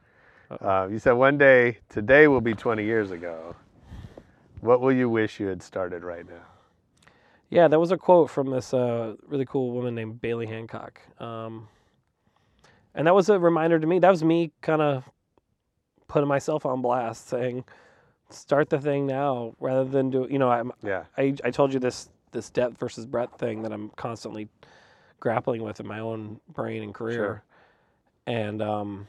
Uh, 0.49 0.87
you 0.91 0.99
said 0.99 1.13
one 1.13 1.37
day, 1.37 1.77
today 1.89 2.27
will 2.27 2.41
be 2.41 2.53
20 2.53 2.83
years 2.83 3.11
ago. 3.11 3.55
What 4.59 4.81
will 4.81 4.91
you 4.91 5.09
wish 5.09 5.39
you 5.39 5.47
had 5.47 5.63
started 5.63 6.03
right 6.03 6.27
now? 6.27 6.43
Yeah, 7.49 7.67
that 7.67 7.79
was 7.79 7.91
a 7.91 7.97
quote 7.97 8.29
from 8.29 8.49
this 8.49 8.73
uh, 8.73 9.15
really 9.27 9.45
cool 9.45 9.71
woman 9.71 9.95
named 9.95 10.21
Bailey 10.21 10.45
Hancock. 10.45 11.01
Um, 11.19 11.67
and 12.93 13.07
that 13.07 13.15
was 13.15 13.29
a 13.29 13.39
reminder 13.39 13.79
to 13.79 13.87
me. 13.87 13.99
That 13.99 14.09
was 14.09 14.23
me 14.23 14.51
kind 14.61 14.81
of 14.81 15.09
putting 16.07 16.27
myself 16.27 16.65
on 16.65 16.81
blast, 16.81 17.27
saying, 17.27 17.63
"Start 18.29 18.69
the 18.69 18.79
thing 18.79 19.05
now, 19.07 19.55
rather 19.59 19.85
than 19.85 20.09
do." 20.09 20.27
You 20.29 20.39
know, 20.39 20.49
I'm, 20.49 20.71
Yeah. 20.83 21.05
I 21.17 21.35
I 21.43 21.51
told 21.51 21.73
you 21.73 21.79
this 21.79 22.09
this 22.31 22.49
depth 22.49 22.77
versus 22.77 23.05
breadth 23.05 23.37
thing 23.37 23.63
that 23.63 23.71
I'm 23.71 23.89
constantly 23.91 24.49
grappling 25.22 25.63
with 25.63 25.80
in 25.80 25.88
my 25.88 26.01
own 26.01 26.41
brain 26.49 26.84
and 26.84 26.93
career, 26.93 27.15
Sure. 27.15 27.43
and 28.28 28.61
um, 28.61 29.07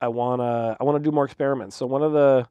I 0.00 0.08
wanna 0.08 0.76
I 0.80 0.84
wanna 0.84 1.00
do 1.00 1.12
more 1.12 1.24
experiments. 1.26 1.76
So 1.76 1.86
one 1.86 2.02
of 2.04 2.12
the 2.12 2.48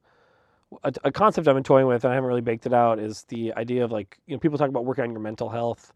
a, 0.84 0.92
a 1.04 1.12
concept 1.12 1.48
I've 1.48 1.54
been 1.54 1.64
toying 1.64 1.86
with, 1.86 2.04
and 2.04 2.12
I 2.12 2.14
haven't 2.16 2.28
really 2.28 2.42
baked 2.42 2.66
it 2.66 2.74
out, 2.74 2.98
is 2.98 3.24
the 3.24 3.54
idea 3.54 3.84
of 3.84 3.92
like 3.92 4.18
you 4.26 4.36
know 4.36 4.40
people 4.40 4.58
talk 4.58 4.68
about 4.70 4.84
working 4.86 5.04
on 5.04 5.12
your 5.12 5.20
mental 5.20 5.48
health. 5.50 5.92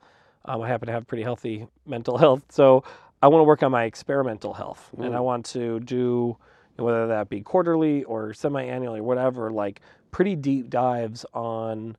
Um, 0.46 0.62
I 0.62 0.68
happen 0.68 0.86
to 0.88 0.92
have 0.92 1.06
pretty 1.06 1.24
healthy 1.24 1.68
mental 1.86 2.18
health, 2.24 2.44
so 2.50 2.84
I 3.22 3.28
want 3.28 3.40
to 3.40 3.44
work 3.46 3.62
on 3.62 3.72
my 3.72 3.84
experimental 3.84 4.54
health, 4.54 4.90
and 4.98 5.14
I 5.14 5.18
Mm. 5.18 5.24
want 5.24 5.46
to 5.46 5.80
do 5.80 6.36
whether 6.76 7.06
that 7.08 7.28
be 7.28 7.42
quarterly 7.42 8.04
or 8.04 8.34
semi-annually 8.34 9.00
or 9.00 9.04
whatever, 9.04 9.50
like 9.52 9.82
pretty 10.12 10.36
deep 10.36 10.70
dives 10.70 11.26
on 11.34 11.96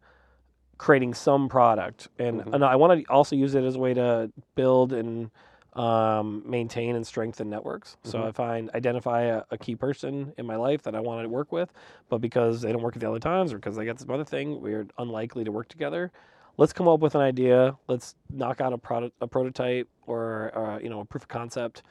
creating 0.78 1.14
some 1.14 1.48
product, 1.50 2.08
and, 2.20 2.42
Mhm. 2.42 2.54
and 2.56 2.66
I 2.66 2.76
want 2.76 3.00
to 3.06 3.12
also 3.12 3.36
use 3.36 3.56
it 3.56 3.64
as 3.64 3.76
a 3.76 3.80
way 3.80 3.94
to 3.94 4.32
build 4.56 4.94
and 4.94 5.32
um, 5.76 6.44
maintain 6.46 6.96
and 6.96 7.08
strengthen 7.08 7.50
networks. 7.50 7.98
So 8.04 8.20
Mhm. 8.20 8.30
if 8.30 8.40
I 8.40 8.68
identify 8.76 9.22
a, 9.24 9.44
a 9.50 9.58
key 9.58 9.76
person 9.76 10.32
in 10.38 10.46
my 10.46 10.56
life 10.56 10.84
that 10.84 10.94
I 10.94 11.00
want 11.00 11.24
to 11.24 11.30
work 11.30 11.52
with, 11.52 11.74
but 12.10 12.20
because 12.20 12.62
they 12.62 12.72
don't 12.72 12.84
work 12.84 12.96
at 12.96 13.00
the 13.02 13.10
other 13.10 13.18
times 13.18 13.52
or 13.52 13.56
because 13.56 13.76
they 13.76 13.84
got 13.84 14.00
some 14.00 14.12
other 14.12 14.24
thing, 14.24 14.62
we're 14.62 14.86
unlikely 15.00 15.44
to 15.46 15.52
work 15.52 15.70
together. 15.70 16.12
Let's 16.58 16.74
come 16.74 16.88
up 16.88 17.00
with 17.00 17.16
an 17.16 17.22
idea. 17.22 17.76
Let's 17.88 18.14
knock 18.30 18.62
out 18.62 18.72
a 18.72 18.78
product, 18.78 19.16
a 19.20 19.26
prototype, 19.26 19.90
or 20.06 20.52
uh, 20.56 20.78
you 20.78 20.90
know, 20.90 21.00
a 21.00 21.06
proof 21.06 21.24
of 21.24 21.28
concept. 21.30 21.82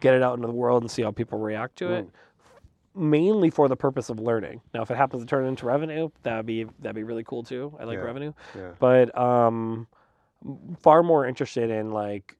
Get 0.00 0.14
it 0.14 0.22
out 0.22 0.36
into 0.36 0.46
the 0.46 0.54
world 0.54 0.82
and 0.82 0.90
see 0.90 1.02
how 1.02 1.10
people 1.10 1.38
react 1.38 1.76
to 1.76 1.90
it. 1.92 2.08
Mainly 2.96 3.50
for 3.50 3.68
the 3.68 3.76
purpose 3.76 4.08
of 4.08 4.18
learning. 4.18 4.62
Now, 4.72 4.82
if 4.82 4.90
it 4.90 4.96
happens 4.96 5.22
to 5.22 5.26
turn 5.26 5.44
into 5.44 5.66
revenue, 5.66 6.08
that'd 6.22 6.46
be 6.46 6.64
that'd 6.80 6.96
be 6.96 7.02
really 7.02 7.24
cool 7.24 7.42
too. 7.42 7.76
I 7.78 7.84
like 7.84 7.98
Yeah, 7.98 8.04
revenue, 8.04 8.32
yeah. 8.56 8.70
but 8.78 9.16
um, 9.18 9.86
far 10.80 11.02
more 11.02 11.26
interested 11.26 11.70
in 11.70 11.90
like 11.90 12.36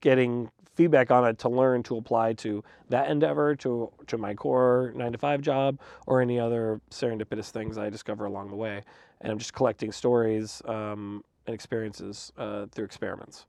getting 0.00 0.50
feedback 0.74 1.10
on 1.10 1.26
it 1.26 1.38
to 1.38 1.48
learn 1.48 1.82
to 1.84 1.96
apply 1.96 2.32
to 2.34 2.62
that 2.88 3.10
endeavor 3.10 3.56
to 3.56 3.90
to 4.06 4.18
my 4.18 4.34
core 4.34 4.92
9 4.94 5.12
to 5.12 5.18
5 5.18 5.40
job 5.40 5.80
or 6.06 6.20
any 6.20 6.38
other 6.38 6.80
serendipitous 6.90 7.50
things 7.50 7.78
I 7.78 7.90
discover 7.90 8.26
along 8.26 8.50
the 8.50 8.56
way 8.56 8.82
and 9.20 9.32
I'm 9.32 9.38
just 9.38 9.52
collecting 9.52 9.90
stories 9.90 10.62
um, 10.66 11.24
and 11.46 11.54
experiences 11.54 12.32
uh, 12.38 12.66
through 12.66 12.84
experiments 12.84 13.46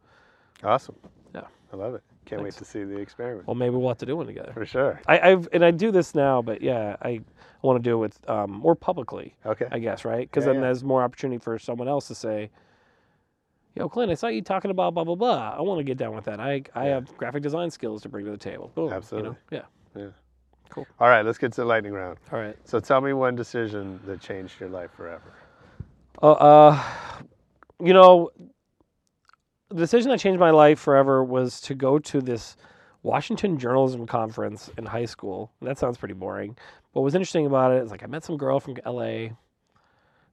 Awesome. 0.63 0.95
Yeah. 1.33 1.43
I 1.71 1.75
love 1.75 1.95
it. 1.95 2.03
Can't 2.29 2.43
wait 2.43 2.53
to 2.53 2.65
see 2.65 2.83
the 2.83 2.97
experiment. 2.97 3.47
well 3.47 3.55
maybe 3.55 3.75
we'll 3.75 3.87
have 3.89 3.97
to 3.99 4.05
do 4.05 4.15
one 4.17 4.27
together 4.27 4.51
For 4.53 4.65
sure. 4.65 5.01
I, 5.07 5.19
I've 5.31 5.47
and 5.51 5.63
I 5.65 5.71
do 5.71 5.91
this 5.91 6.13
now 6.15 6.41
but 6.41 6.61
yeah 6.61 6.95
I 7.01 7.21
want 7.61 7.81
to 7.83 7.89
do 7.89 7.95
it 7.95 7.99
with 7.99 8.29
um, 8.29 8.51
more 8.51 8.75
publicly 8.75 9.35
Okay. 9.45 9.67
I 9.71 9.79
guess 9.79 10.05
right 10.05 10.29
because 10.29 10.43
Yeah, 10.45 10.53
then 10.53 10.55
yeah. 10.61 10.67
there's 10.67 10.83
more 10.83 11.01
opportunity 11.03 11.39
for 11.39 11.57
someone 11.59 11.87
else 11.87 12.07
to 12.07 12.15
say 12.15 12.49
Yo, 13.75 13.87
Clint, 13.87 14.11
I 14.11 14.15
saw 14.15 14.27
you 14.27 14.41
talking 14.41 14.71
about 14.71 14.93
blah 14.93 15.03
blah 15.03 15.15
blah. 15.15 15.55
I 15.57 15.61
want 15.61 15.79
to 15.79 15.83
get 15.83 15.97
down 15.97 16.13
with 16.15 16.25
that. 16.25 16.39
I 16.39 16.63
I 16.75 16.87
Yeah. 16.87 16.93
have 16.95 17.15
graphic 17.17 17.43
design 17.43 17.69
skills 17.69 18.01
to 18.01 18.09
bring 18.09 18.25
to 18.25 18.31
the 18.31 18.37
table. 18.37 18.71
Boom. 18.75 18.91
Absolutely. 18.91 19.35
You 19.51 19.57
know? 19.59 19.63
Yeah. 19.95 20.01
Yeah. 20.01 20.09
Cool. 20.69 20.85
All 20.99 21.07
right, 21.07 21.23
let's 21.23 21.37
get 21.37 21.51
to 21.53 21.61
the 21.61 21.65
lightning 21.65 21.93
round. 21.93 22.17
All 22.33 22.39
right. 22.39 22.57
So 22.65 22.79
tell 22.79 22.99
me 22.99 23.13
one 23.13 23.35
decision 23.35 23.99
that 24.05 24.19
changed 24.19 24.59
your 24.59 24.69
life 24.69 24.91
forever. 24.97 25.33
Uh, 26.21 26.31
uh, 26.33 26.83
you 27.81 27.93
know, 27.93 28.31
the 29.69 29.75
decision 29.75 30.09
that 30.11 30.19
changed 30.19 30.39
my 30.39 30.51
life 30.51 30.79
forever 30.79 31.23
was 31.23 31.61
to 31.61 31.75
go 31.75 31.99
to 31.99 32.21
this 32.21 32.57
Washington 33.03 33.57
journalism 33.57 34.05
conference 34.07 34.69
in 34.77 34.85
high 34.85 35.05
school. 35.05 35.51
That 35.61 35.77
sounds 35.77 35.97
pretty 35.97 36.13
boring. 36.15 36.57
What 36.93 37.03
was 37.03 37.15
interesting 37.15 37.45
about 37.45 37.71
it 37.71 37.83
is 37.83 37.91
like 37.91 38.03
I 38.03 38.07
met 38.07 38.23
some 38.23 38.35
girl 38.37 38.59
from 38.59 38.75
LA. 38.85 39.01
It 39.29 39.33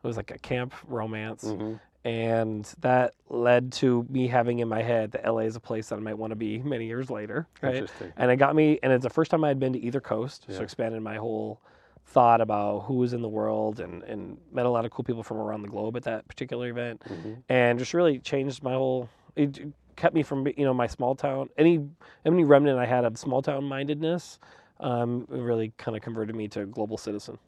was 0.02 0.16
like 0.16 0.30
a 0.30 0.38
camp 0.38 0.72
romance. 0.88 1.44
Mhm. 1.44 1.80
And 2.04 2.64
that 2.80 3.14
led 3.28 3.72
to 3.72 4.06
me 4.08 4.28
having 4.28 4.60
in 4.60 4.68
my 4.68 4.80
head 4.82 5.10
that 5.12 5.24
LA 5.26 5.40
is 5.40 5.56
a 5.56 5.60
place 5.60 5.88
that 5.88 5.96
I 5.96 6.00
might 6.00 6.16
want 6.16 6.30
to 6.30 6.36
be 6.36 6.58
many 6.60 6.86
years 6.86 7.10
later. 7.10 7.46
Right. 7.60 7.74
Interesting. 7.76 8.12
And 8.16 8.30
it 8.30 8.36
got 8.36 8.54
me, 8.54 8.78
and 8.82 8.92
it's 8.92 9.02
the 9.02 9.10
first 9.10 9.30
time 9.30 9.42
I 9.44 9.48
had 9.48 9.58
been 9.58 9.72
to 9.72 9.80
either 9.80 10.00
coast, 10.00 10.46
Yeah. 10.48 10.56
so 10.58 10.62
expanded 10.62 11.02
my 11.02 11.16
whole 11.16 11.60
thought 12.04 12.40
about 12.40 12.80
who 12.84 12.94
was 12.94 13.12
in 13.12 13.22
the 13.22 13.28
world, 13.28 13.80
and 13.80 14.04
and 14.04 14.38
met 14.52 14.64
a 14.66 14.70
lot 14.70 14.84
of 14.84 14.92
cool 14.92 15.04
people 15.04 15.24
from 15.24 15.38
around 15.38 15.62
the 15.62 15.68
globe 15.68 15.96
at 15.96 16.04
that 16.04 16.26
particular 16.28 16.68
event, 16.68 17.02
Mhm. 17.04 17.42
and 17.48 17.78
just 17.80 17.92
really 17.92 18.20
changed 18.20 18.62
my 18.62 18.74
whole. 18.74 19.08
It 19.36 19.72
kept 19.96 20.14
me 20.14 20.22
from 20.22 20.46
you 20.46 20.64
know 20.64 20.74
my 20.74 20.86
small 20.86 21.14
town 21.14 21.48
any 21.56 21.86
any 22.24 22.44
remnant 22.44 22.78
I 22.78 22.86
had 22.86 23.04
of 23.04 23.18
small 23.18 23.42
town 23.42 23.64
mindedness. 23.64 24.38
Um, 24.78 25.26
really 25.28 25.72
kind 25.78 25.96
of 25.96 26.02
converted 26.02 26.36
me 26.36 26.48
to 26.48 26.62
a 26.62 26.66
global 26.66 26.98
citizen. 26.98 27.38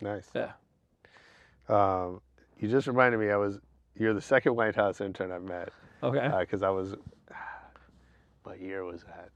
Nice. 0.00 0.30
Yeah. 0.34 0.52
Um, 1.68 2.20
you 2.58 2.68
just 2.68 2.86
reminded 2.86 3.18
me 3.18 3.30
I 3.30 3.36
was 3.36 3.58
you're 4.00 4.14
the 4.14 4.20
second 4.20 4.56
White 4.56 4.74
House 4.76 5.00
intern 5.00 5.30
I've 5.30 5.42
met. 5.42 5.70
Okay. 6.02 6.30
Because 6.40 6.62
I 6.62 6.70
was, 6.70 6.94
what 8.44 8.60
year 8.60 8.84
was 8.84 9.02
that? 9.02 9.30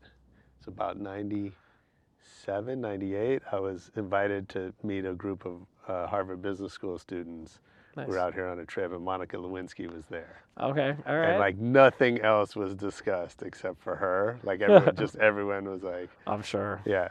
It's 0.58 0.66
about 0.66 0.98
97, 0.98 2.80
98. 2.80 3.42
I 3.52 3.60
was 3.60 3.90
invited 3.96 4.48
to 4.50 4.72
meet 4.82 5.04
a 5.04 5.12
group 5.12 5.44
of 5.44 5.66
uh, 5.86 6.06
Harvard 6.06 6.40
Business 6.40 6.72
School 6.72 6.98
students 6.98 7.60
who 7.94 8.02
were 8.02 8.14
Nice. 8.14 8.16
out 8.22 8.34
here 8.34 8.46
on 8.46 8.58
a 8.58 8.64
trip, 8.66 8.92
and 8.92 9.04
Monica 9.04 9.36
Lewinsky 9.36 9.92
was 9.92 10.04
there. 10.06 10.42
Okay. 10.60 10.94
All 11.06 11.16
right. 11.16 11.30
And 11.30 11.38
like 11.38 11.56
nothing 11.58 12.20
else 12.20 12.54
was 12.56 12.74
discussed 12.74 13.42
except 13.42 13.82
for 13.82 13.96
her. 13.96 14.38
Like 14.42 14.60
everyone, 14.60 14.96
just 14.98 15.16
everyone 15.16 15.68
was 15.68 15.82
like, 15.82 16.10
I'm 16.26 16.42
sure. 16.42 16.80
yeah, 16.84 17.08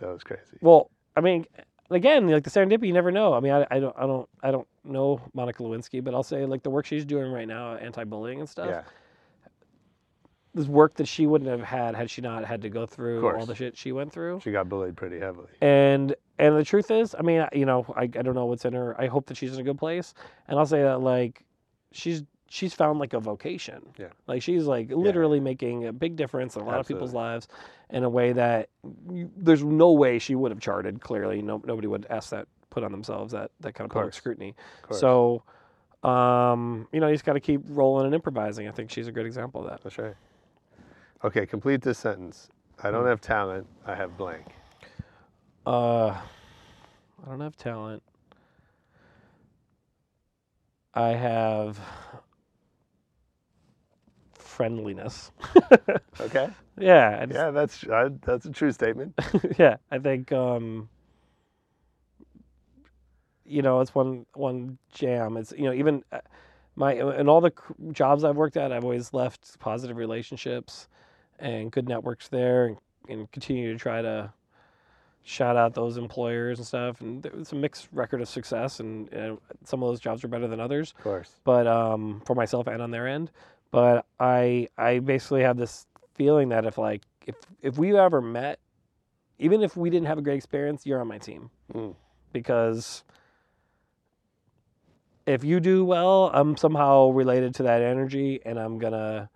that 0.00 0.08
was 0.12 0.22
crazy. 0.22 0.58
Well, 0.60 0.90
I 1.16 1.20
mean, 1.20 1.46
again, 1.90 2.28
like 2.28 2.44
the 2.44 2.50
serendipity, 2.50 2.86
you 2.86 2.92
never 2.92 3.10
know. 3.10 3.34
I 3.34 3.40
mean, 3.40 3.52
I, 3.52 3.66
I 3.70 3.80
don't, 3.80 3.96
I 3.98 4.06
don't, 4.06 4.28
I 4.42 4.50
don't 4.50 4.66
know 4.84 5.20
Monica 5.34 5.62
Lewinsky, 5.62 6.02
but 6.02 6.14
I'll 6.14 6.22
say 6.22 6.44
like 6.46 6.62
the 6.62 6.70
work 6.70 6.86
she's 6.86 7.04
doing 7.04 7.30
right 7.32 7.48
now, 7.48 7.74
anti-bullying 7.76 8.40
and 8.40 8.48
stuff. 8.48 8.68
Yeah. 8.68 8.82
This 10.52 10.66
work 10.66 10.94
that 10.94 11.06
she 11.06 11.26
wouldn't 11.26 11.48
have 11.48 11.60
had 11.62 11.94
had 11.94 12.10
she 12.10 12.22
not 12.22 12.44
had 12.44 12.62
to 12.62 12.68
go 12.68 12.84
through 12.84 13.24
all 13.36 13.46
the 13.46 13.54
shit 13.54 13.76
she 13.76 13.92
went 13.92 14.12
through. 14.12 14.40
She 14.42 14.50
got 14.50 14.68
bullied 14.68 14.96
pretty 14.96 15.20
heavily. 15.20 15.46
And 15.60 16.16
and 16.40 16.56
the 16.56 16.64
truth 16.64 16.90
is, 16.90 17.14
I 17.18 17.22
mean, 17.22 17.46
you 17.52 17.66
know, 17.66 17.84
I, 17.96 18.02
I 18.02 18.06
don't 18.08 18.34
know 18.34 18.46
what's 18.46 18.64
in 18.64 18.72
her. 18.72 19.00
I 19.00 19.06
hope 19.06 19.26
that 19.26 19.36
she's 19.36 19.54
in 19.54 19.60
a 19.60 19.62
good 19.62 19.78
place. 19.78 20.14
And 20.48 20.58
I'll 20.58 20.66
say 20.66 20.82
that 20.82 21.00
like 21.00 21.44
she's 21.92 22.22
she's 22.48 22.74
found 22.74 22.98
like 22.98 23.12
a 23.12 23.20
vocation. 23.20 23.80
Yeah. 23.96 24.08
Like 24.26 24.42
she's 24.42 24.64
like 24.64 24.90
literally 24.90 25.38
making 25.38 25.86
a 25.86 25.92
big 25.92 26.16
difference 26.16 26.56
in 26.56 26.62
a 26.62 26.64
lot 26.64 26.80
of 26.80 26.88
people's 26.88 27.12
lives 27.14 27.46
in 27.90 28.02
a 28.04 28.08
way 28.08 28.32
that 28.32 28.68
you, 29.10 29.30
there's 29.36 29.62
no 29.62 29.92
way 29.92 30.18
she 30.18 30.34
would 30.34 30.50
have 30.50 30.60
charted. 30.60 31.00
Clearly, 31.00 31.42
no 31.42 31.62
nobody 31.64 31.86
would 31.86 32.06
ask 32.10 32.30
that 32.30 32.48
put 32.70 32.82
on 32.84 32.90
themselves 32.92 33.32
that 33.32 33.50
that 33.60 33.74
kind 33.74 33.88
of, 33.90 33.94
public 33.94 34.14
scrutiny. 34.14 34.54
course. 34.82 35.00
So, 35.00 35.42
um, 36.02 36.88
you 36.92 37.00
know, 37.00 37.08
you 37.08 37.14
just 37.14 37.24
got 37.24 37.34
to 37.34 37.40
keep 37.40 37.60
rolling 37.68 38.06
and 38.06 38.14
improvising. 38.14 38.66
I 38.66 38.72
think 38.72 38.90
she's 38.90 39.06
a 39.06 39.12
good 39.12 39.26
example 39.26 39.60
of 39.62 39.70
that. 39.70 39.82
That's 39.82 39.98
right. 39.98 40.14
Okay, 41.22 41.44
complete 41.46 41.82
this 41.82 41.98
sentence. 41.98 42.48
I 42.82 42.88
Hmm. 42.88 42.94
don't 42.94 43.06
have 43.06 43.20
talent. 43.20 43.66
I 43.86 43.94
have 43.94 44.16
blank. 44.16 44.46
Uh, 45.70 46.08
I 47.24 47.28
don't 47.28 47.40
have 47.40 47.56
talent. 47.56 48.02
I 50.94 51.10
have 51.10 51.78
friendliness. 54.34 55.30
Okay. 56.20 56.48
yeah, 56.78 57.24
just- 57.24 57.34
Yeah, 57.36 57.50
that's 57.52 57.84
uh, 57.84 58.10
that's 58.22 58.46
a 58.46 58.50
true 58.50 58.72
statement. 58.72 59.14
yeah, 59.58 59.76
I 59.90 59.98
think 60.00 60.32
um, 60.32 60.88
you 63.46 63.62
know 63.62 63.80
it's 63.80 63.94
one 63.94 64.26
one 64.34 64.76
jam. 64.92 65.36
It's 65.36 65.52
you 65.56 65.64
know 65.64 65.72
even 65.72 66.02
uh, 66.12 66.18
my 66.76 66.94
in 66.94 67.28
all 67.28 67.40
the 67.40 67.52
jobs 67.92 68.24
I've 68.24 68.36
worked 68.36 68.56
at, 68.58 68.72
I've 68.72 68.84
always 68.84 69.14
left 69.14 69.58
positive 69.60 69.96
relationships 69.96 70.88
and 71.38 71.72
good 71.72 71.88
networks 71.88 72.28
there, 72.28 72.66
and, 72.66 72.76
and 73.08 73.30
continue 73.32 73.72
to 73.72 73.78
try 73.78 74.02
to 74.02 74.32
shout 75.22 75.56
out 75.56 75.74
those 75.74 75.96
employers 75.96 76.58
and 76.58 76.66
stuff. 76.66 77.00
And 77.00 77.24
it's 77.26 77.52
a 77.52 77.56
mixed 77.56 77.88
record 77.92 78.20
of 78.20 78.28
success, 78.28 78.80
and, 78.80 79.12
and 79.12 79.38
some 79.64 79.82
of 79.82 79.88
those 79.90 80.00
jobs 80.00 80.24
are 80.24 80.28
better 80.28 80.48
than 80.48 80.60
others 80.60 80.92
Of 80.98 81.04
course. 81.04 81.30
but 81.44 81.66
um, 81.66 82.22
for 82.24 82.34
myself 82.34 82.66
and 82.66 82.80
on 82.82 82.90
their 82.90 83.06
end. 83.06 83.30
But 83.70 84.06
I 84.18 84.68
I 84.76 84.98
basically 84.98 85.42
have 85.42 85.56
this 85.56 85.86
feeling 86.14 86.48
that 86.48 86.64
if 86.66 86.76
like 86.78 87.02
if 87.26 87.36
if 87.62 87.78
we 87.78 87.96
ever 87.96 88.20
met, 88.20 88.58
even 89.38 89.62
if 89.62 89.76
we 89.76 89.90
didn't 89.90 90.06
have 90.08 90.18
a 90.18 90.22
great 90.22 90.36
experience, 90.36 90.84
you're 90.86 91.00
on 91.00 91.06
my 91.08 91.18
team 91.18 91.50
Mm. 91.72 91.94
because 92.32 93.04
if 95.26 95.44
you 95.44 95.60
do 95.60 95.84
well, 95.84 96.30
I'm 96.34 96.56
somehow 96.56 97.10
related 97.10 97.54
to 97.56 97.62
that 97.64 97.82
energy, 97.82 98.40
and 98.44 98.58
I'm 98.58 98.78
gonna. 98.78 99.30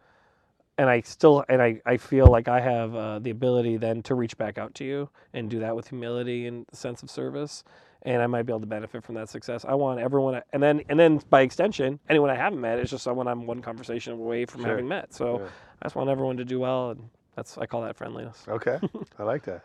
And 0.76 0.90
I 0.90 1.02
still, 1.02 1.44
and 1.48 1.62
I, 1.62 1.80
I 1.86 1.96
feel 1.96 2.26
like 2.26 2.48
I 2.48 2.60
have 2.60 2.94
uh, 2.96 3.18
the 3.20 3.30
ability 3.30 3.76
then 3.76 4.02
to 4.04 4.14
reach 4.16 4.36
back 4.36 4.58
out 4.58 4.74
to 4.74 4.84
you 4.84 5.08
and 5.32 5.48
do 5.48 5.60
that 5.60 5.76
with 5.76 5.88
humility 5.88 6.48
and 6.48 6.66
sense 6.72 7.00
of 7.04 7.10
service, 7.10 7.62
and 8.02 8.20
I 8.20 8.26
might 8.26 8.42
be 8.42 8.50
able 8.52 8.60
to 8.60 8.66
benefit 8.66 9.04
from 9.04 9.14
that 9.14 9.28
success. 9.28 9.64
I 9.64 9.74
want 9.76 10.00
everyone, 10.00 10.42
and 10.52 10.60
then 10.60 10.82
and 10.88 10.98
then 10.98 11.20
by 11.30 11.42
extension, 11.42 12.00
anyone 12.08 12.28
I 12.28 12.34
haven't 12.34 12.60
met 12.60 12.80
is 12.80 12.90
just 12.90 13.04
someone 13.04 13.28
I'm 13.28 13.46
one 13.46 13.62
conversation 13.62 14.14
away 14.14 14.46
from 14.46 14.62
Sure. 14.62 14.70
having 14.70 14.88
met. 14.88 15.14
So 15.14 15.38
Yeah. 15.38 15.46
I 15.80 15.84
just 15.86 15.94
want 15.94 16.10
everyone 16.10 16.38
to 16.38 16.44
do 16.44 16.58
well, 16.58 16.90
and 16.90 17.08
that's 17.36 17.56
I 17.56 17.66
call 17.66 17.82
that 17.82 17.94
friendliness. 17.96 18.44
Okay. 18.48 18.80
I 19.18 19.22
like 19.22 19.44
that. 19.44 19.64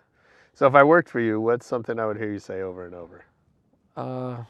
So 0.53 0.67
if 0.67 0.75
I 0.75 0.83
worked 0.83 1.09
for 1.09 1.19
you, 1.19 1.41
what's 1.41 1.65
something 1.65 1.99
I 1.99 2.05
would 2.05 2.17
hear 2.17 2.31
you 2.31 2.39
say 2.39 2.61
over 2.61 2.85
and 2.85 2.93
over? 2.93 3.25
Uh, 3.97 4.43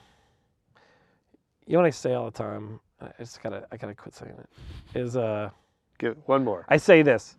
you 1.66 1.74
know 1.74 1.80
what 1.80 1.88
I 1.88 1.92
say 1.92 2.14
all 2.16 2.26
the 2.26 2.32
time? 2.32 2.82
I 3.00 3.12
just 3.20 3.42
gotta 3.42 3.66
I 3.72 3.78
gotta 3.78 3.96
quit 3.96 4.14
saying 4.14 4.36
it. 4.38 5.00
Is 5.00 5.16
uh, 5.16 5.52
Give 6.00 6.18
one 6.26 6.44
more. 6.44 6.66
I 6.68 6.78
say 6.78 7.04
this. 7.04 7.38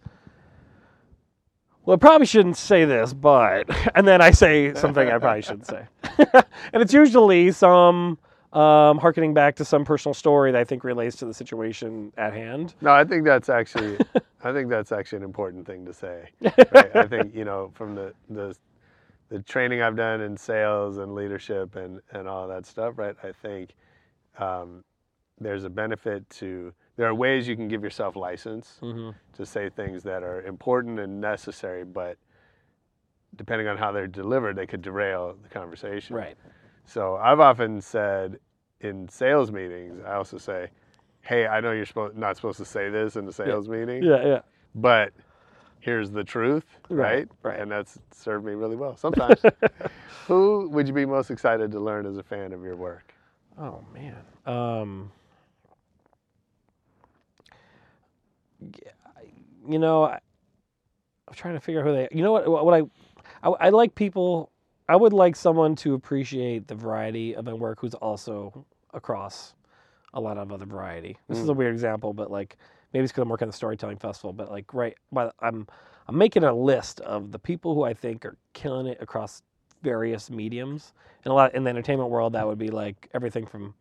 Well, 1.84 1.96
I 1.96 1.98
probably 1.98 2.26
shouldn't 2.26 2.56
say 2.56 2.84
this, 2.84 3.12
but 3.12 3.64
and 3.96 4.06
then 4.06 4.22
I 4.22 4.30
say 4.30 4.74
something 4.74 5.08
I 5.08 5.18
probably 5.18 5.42
shouldn't 5.42 5.66
say, 5.66 5.86
and 6.72 6.82
it's 6.82 6.92
usually 6.92 7.50
some 7.50 8.18
um, 8.52 8.98
harkening 8.98 9.32
back 9.32 9.56
to 9.56 9.64
some 9.64 9.84
personal 9.84 10.14
story 10.14 10.52
that 10.52 10.60
I 10.60 10.64
think 10.64 10.84
relates 10.84 11.16
to 11.16 11.24
the 11.24 11.34
situation 11.34 12.12
at 12.16 12.34
hand. 12.34 12.74
No, 12.80 12.90
I 12.90 13.04
think 13.04 13.24
that's 13.24 13.48
actually, 13.48 13.98
I 14.44 14.52
think 14.52 14.68
that's 14.68 14.92
actually 14.92 15.18
an 15.18 15.24
important 15.24 15.66
thing 15.66 15.86
to 15.86 15.94
say. 15.94 16.28
Right? 16.42 16.96
I 16.96 17.06
think 17.06 17.34
you 17.34 17.44
know 17.44 17.72
from 17.74 17.94
the 17.94 18.12
the 18.28 18.54
the 19.30 19.40
training 19.42 19.80
I've 19.80 19.96
done 19.96 20.20
in 20.20 20.36
sales 20.36 20.98
and 20.98 21.14
leadership 21.14 21.76
and 21.76 22.00
and 22.12 22.28
all 22.28 22.46
that 22.48 22.66
stuff. 22.66 22.98
Right. 22.98 23.16
I 23.22 23.32
think 23.32 23.70
um, 24.38 24.84
there's 25.40 25.64
a 25.64 25.70
benefit 25.70 26.28
to. 26.30 26.74
There 27.00 27.08
are 27.08 27.14
ways 27.14 27.48
you 27.48 27.56
can 27.56 27.66
give 27.66 27.82
yourself 27.82 28.14
license 28.14 28.78
Mhm. 28.82 29.14
to 29.32 29.46
say 29.46 29.70
things 29.70 30.02
that 30.02 30.22
are 30.22 30.42
important 30.42 30.98
and 30.98 31.18
necessary, 31.18 31.82
but 31.82 32.18
depending 33.36 33.68
on 33.68 33.78
how 33.78 33.90
they're 33.90 34.06
delivered, 34.06 34.54
they 34.54 34.66
could 34.66 34.82
derail 34.82 35.34
the 35.42 35.48
conversation. 35.48 36.14
Right. 36.14 36.36
So 36.84 37.16
I've 37.16 37.40
often 37.40 37.80
said 37.80 38.38
in 38.80 39.08
sales 39.08 39.50
meetings, 39.50 39.98
I 40.04 40.12
also 40.16 40.36
say, 40.36 40.68
"Hey, 41.22 41.46
I 41.46 41.60
know 41.62 41.72
you're 41.72 41.86
supposed 41.86 42.18
not 42.18 42.36
supposed 42.36 42.58
to 42.58 42.66
say 42.66 42.90
this 42.90 43.16
in 43.16 43.26
a 43.26 43.32
sales 43.32 43.66
meeting, 43.66 44.02
Yeah, 44.02 44.22
yeah. 44.22 44.40
but 44.74 45.14
here's 45.78 46.10
the 46.10 46.22
truth, 46.22 46.66
Right, 46.90 46.98
right? 47.00 47.28
right. 47.42 47.60
And 47.60 47.70
that's 47.70 47.98
served 48.10 48.44
me 48.44 48.52
really 48.52 48.76
well. 48.76 48.94
Sometimes, 48.98 49.40
who 50.26 50.68
would 50.68 50.86
you 50.86 50.92
be 50.92 51.06
most 51.06 51.30
excited 51.30 51.72
to 51.72 51.80
learn 51.80 52.04
as 52.04 52.18
a 52.18 52.22
fan 52.22 52.52
of 52.52 52.62
your 52.62 52.76
work? 52.76 53.14
Oh 53.56 53.82
man. 53.94 54.22
Um, 54.44 55.12
g- 57.42 57.50
I- 57.50 58.49
you 59.68 59.78
know, 59.78 60.04
I, 60.04 60.20
I'm 61.28 61.34
trying 61.34 61.54
to 61.54 61.60
figure 61.60 61.80
out 61.80 61.86
who 61.86 61.92
they. 61.94 62.08
You 62.12 62.22
know 62.22 62.32
what? 62.32 62.48
What 62.64 62.74
I, 62.74 62.82
I, 63.48 63.50
I 63.66 63.68
like 63.70 63.94
people. 63.94 64.50
I 64.88 64.96
would 64.96 65.12
like 65.12 65.36
someone 65.36 65.76
to 65.76 65.94
appreciate 65.94 66.66
the 66.68 66.74
variety 66.74 67.34
of 67.36 67.44
my 67.46 67.52
work 67.54 67.80
who's 67.80 67.94
also 67.94 68.66
across 68.94 69.54
a 70.14 70.20
lot 70.20 70.38
of 70.38 70.52
other 70.52 70.66
variety. 70.66 71.16
This 71.28 71.38
is 71.38 71.48
a 71.48 71.52
Mm. 71.52 71.56
weird 71.56 71.74
example, 71.74 72.12
but 72.12 72.30
like 72.30 72.56
maybe 72.92 73.04
it's 73.04 73.12
because 73.12 73.22
I'm 73.22 73.28
working 73.28 73.48
at 73.48 73.52
the 73.52 73.56
storytelling 73.56 73.98
festival. 73.98 74.32
But 74.32 74.50
like 74.50 74.74
right, 74.74 74.96
but 75.12 75.34
I'm 75.40 75.66
I'm 76.08 76.18
making 76.18 76.44
a 76.44 76.52
list 76.52 77.00
of 77.02 77.32
the 77.32 77.38
people 77.38 77.74
who 77.74 77.84
I 77.84 77.94
think 77.94 78.24
are 78.24 78.36
killing 78.54 78.86
it 78.86 78.98
across 79.00 79.42
various 79.82 80.30
mediums. 80.30 80.92
And 81.24 81.32
a 81.32 81.34
lot 81.34 81.54
in 81.54 81.64
the 81.64 81.70
entertainment 81.70 82.10
world, 82.10 82.32
that 82.34 82.46
would 82.46 82.58
be 82.58 82.70
like 82.70 83.08
everything 83.14 83.46
from 83.46 83.74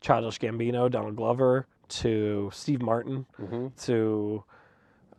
Childish 0.00 0.38
Gambino, 0.38 0.90
Donald 0.90 1.16
Glover, 1.16 1.66
to 1.88 2.50
Steve 2.52 2.82
Martin, 2.82 3.26
Mm-hmm. 3.40 3.68
to 3.84 4.44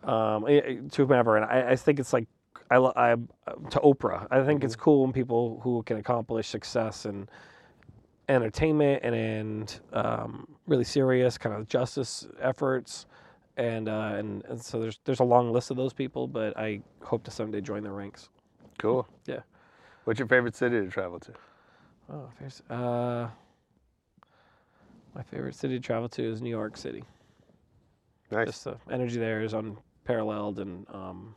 um, 0.03 0.45
eh, 0.47 0.61
eh, 0.63 0.75
to 0.91 1.05
whomever. 1.05 1.37
And 1.37 1.45
I, 1.45 1.71
I 1.71 1.75
think 1.75 1.99
it's 1.99 2.13
like 2.13 2.27
I, 2.69 2.77
I 2.77 3.15
to 3.15 3.79
Oprah. 3.79 4.27
I 4.31 4.43
think 4.43 4.63
it's 4.63 4.75
cool 4.75 5.03
when 5.03 5.13
people 5.13 5.59
who 5.63 5.83
can 5.83 5.97
accomplish 5.97 6.47
success 6.49 7.05
in 7.05 7.27
entertainment 8.29 9.01
and 9.03 9.15
in 9.15 9.67
um, 9.93 10.47
really 10.67 10.83
serious 10.83 11.37
kind 11.37 11.55
of 11.55 11.67
justice 11.67 12.27
efforts. 12.41 13.05
And, 13.55 13.89
uh, 13.89 14.13
and 14.17 14.43
and 14.45 14.61
so 14.61 14.79
there's 14.79 14.99
there's 15.05 15.19
a 15.19 15.23
long 15.23 15.51
list 15.51 15.71
of 15.71 15.77
those 15.77 15.91
people, 15.93 16.27
but 16.27 16.55
I 16.57 16.81
hope 17.01 17.23
to 17.23 17.31
someday 17.31 17.59
join 17.59 17.81
their 17.83 17.93
ranks. 17.93 18.29
Cool. 18.77 19.07
Yeah. 19.25 19.39
What's 20.03 20.19
your 20.19 20.27
favorite 20.27 20.55
city 20.55 20.79
to 20.79 20.87
travel 20.89 21.19
to? 21.21 21.31
Oh, 22.13 22.29
there's 22.39 22.61
uh, 22.69 23.29
my 25.17 25.23
favorite 25.23 25.55
city 25.55 25.79
to 25.79 25.83
travel 25.83 26.07
to 26.07 26.23
is 26.23 26.41
New 26.41 26.49
York 26.51 26.77
City. 26.77 27.03
Nice. 28.31 28.47
Just 28.47 28.63
the 28.65 28.77
energy 28.91 29.17
there 29.19 29.41
is 29.41 29.53
unparalleled, 29.53 30.59
and 30.59 30.85
um, 30.93 31.35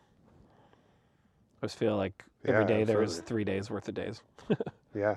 I 1.62 1.66
just 1.66 1.78
feel 1.78 1.96
like 1.96 2.22
every 2.44 2.62
Yeah, 2.62 2.66
day 2.68 2.84
there 2.84 3.02
is 3.02 3.20
three 3.20 3.44
days 3.44 3.70
worth 3.70 3.88
of 3.88 3.94
days. 3.94 4.22
Yeah. 4.92 5.14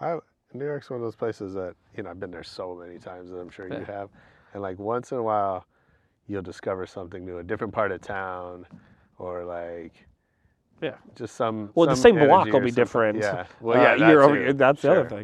I, 0.00 0.16
New 0.54 0.64
York's 0.64 0.88
one 0.88 0.96
of 0.98 1.04
those 1.04 1.16
places 1.16 1.52
that, 1.52 1.74
you 1.94 2.02
know, 2.02 2.08
I've 2.08 2.18
been 2.18 2.30
there 2.30 2.42
so 2.42 2.74
many 2.74 2.98
times 2.98 3.30
that 3.30 3.36
I'm 3.36 3.50
sure 3.50 3.68
you 3.68 3.84
have. 3.84 4.08
And 4.54 4.62
like 4.62 4.78
once 4.78 5.12
in 5.12 5.18
a 5.18 5.22
while, 5.22 5.66
you'll 6.28 6.40
discover 6.40 6.86
something 6.86 7.22
new, 7.22 7.36
a 7.38 7.42
different 7.42 7.74
part 7.74 7.92
of 7.92 8.00
town 8.00 8.64
or 9.18 9.44
like, 9.44 10.06
Yeah. 10.80 10.94
just 11.14 11.36
some. 11.36 11.72
Well, 11.74 11.86
the 11.86 11.94
same 11.94 12.14
block 12.14 12.46
will 12.46 12.60
be 12.60 12.68
something. 12.70 12.72
different. 12.84 13.18
Yeah. 13.18 13.44
Well, 13.60 13.78
uh, 13.78 13.82
yeah. 13.82 13.96
that 13.98 14.08
year 14.08 14.22
over. 14.22 14.52
That's 14.54 14.80
the 14.80 14.90
other 14.92 15.08
Sure. 15.10 15.18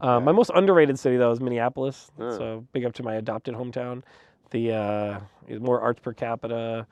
Uh, 0.00 0.20
My 0.20 0.32
most 0.32 0.50
underrated 0.54 0.98
city 0.98 1.16
though 1.16 1.30
is 1.30 1.40
Minneapolis. 1.40 2.10
Yeah. 2.18 2.30
So 2.36 2.66
big 2.72 2.84
up 2.84 2.92
to 2.94 3.02
my 3.02 3.14
adopted 3.14 3.54
hometown. 3.54 4.02
The 4.50 4.72
uh, 4.72 5.20
more 5.60 5.80
arts 5.80 6.00
per 6.00 6.12
capita, 6.12 6.86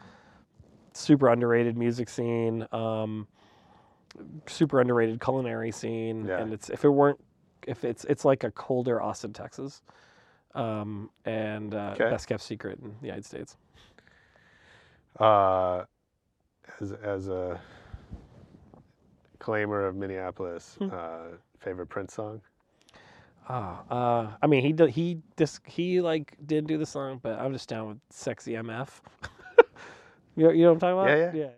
super 0.95 1.29
underrated 1.29 1.77
music 1.77 2.09
scene, 2.09 2.67
um, 2.73 3.27
super 4.47 4.81
underrated 4.81 5.21
culinary 5.21 5.71
scene, 5.71 6.27
Yeah. 6.27 6.39
and 6.39 6.53
it's 6.53 6.71
if 6.71 6.85
it 6.85 6.89
weren't 6.91 7.21
if 7.67 7.85
it's 7.85 8.05
it's 8.07 8.25
like 8.25 8.45
a 8.45 8.51
colder 8.51 9.01
Austin, 9.01 9.33
Texas, 9.33 9.83
um, 10.55 11.11
and 11.25 11.75
uh, 11.75 11.91
Okay. 11.95 12.11
best 12.11 12.27
kept 12.27 12.43
secret 12.43 12.79
in 12.83 12.95
the 13.01 13.07
United 13.07 13.25
States. 13.25 13.57
Uh, 15.21 15.85
as, 16.81 16.93
as 16.93 17.29
a 17.29 17.61
claimer 19.39 19.89
of 19.89 19.95
Minneapolis, 19.95 20.77
Hmm. 20.79 20.89
uh, 20.93 21.19
favorite 21.59 21.87
Prince 21.89 22.15
song? 22.15 22.41
Ah, 23.49 23.83
uh, 23.91 24.31
I 24.41 24.47
mean, 24.47 24.63
he 24.63 24.73
did, 24.73 24.91
he 24.91 25.19
dis, 25.37 25.59
he 25.67 26.01
like 26.01 26.37
did 26.47 26.67
do 26.67 26.79
the 26.79 26.87
song, 26.87 27.19
but 27.23 27.39
I'm 27.41 27.53
just 27.53 27.69
down 27.69 27.89
with 27.89 27.99
"Sexy 28.11 28.53
MF." 28.53 28.89
you, 30.37 30.45
know, 30.45 30.51
you 30.51 30.63
know 30.63 30.73
what 30.73 30.83
I'm 30.85 30.97
talking 30.97 30.99
about? 30.99 31.35
Yeah, 31.35 31.35
yeah. 31.35 31.51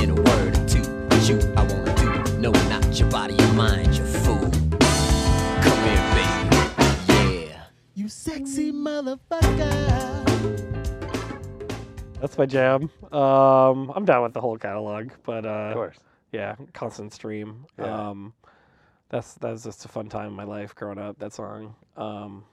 In 0.00 0.10
a 0.10 0.14
word 0.14 0.56
or 0.56 0.68
two, 0.68 0.82
what 1.08 1.28
you 1.28 1.38
I 1.56 1.62
wanna 1.64 1.94
do. 1.96 2.38
No, 2.38 2.52
not 2.52 2.98
your 2.98 3.10
body, 3.10 3.34
your 3.34 3.52
mind, 3.54 3.96
you 3.96 4.04
fool. 4.04 4.38
Come 4.38 5.82
here, 5.82 6.04
baby. 6.14 7.48
Yeah. 7.48 7.64
You 7.96 8.08
sexy 8.08 8.70
motherfucker. 8.72 10.17
That's 12.20 12.36
my 12.36 12.46
jam. 12.46 12.90
Um, 13.12 13.92
I'm 13.94 14.04
down 14.04 14.22
with 14.24 14.32
the 14.34 14.40
whole 14.40 14.58
catalog, 14.58 15.10
but 15.24 15.46
uh, 15.46 15.48
Of 15.48 15.74
course. 15.74 15.96
yeah, 16.32 16.56
constant 16.72 17.12
stream. 17.12 17.64
Yeah. 17.78 18.08
Um, 18.10 18.32
that's 19.08 19.34
that's 19.34 19.62
just 19.64 19.84
a 19.84 19.88
fun 19.88 20.08
time 20.08 20.26
in 20.28 20.32
my 20.34 20.44
life 20.44 20.74
growing 20.74 20.98
up. 20.98 21.18
That 21.18 21.32
song. 21.32 21.74
Um, 21.96 22.44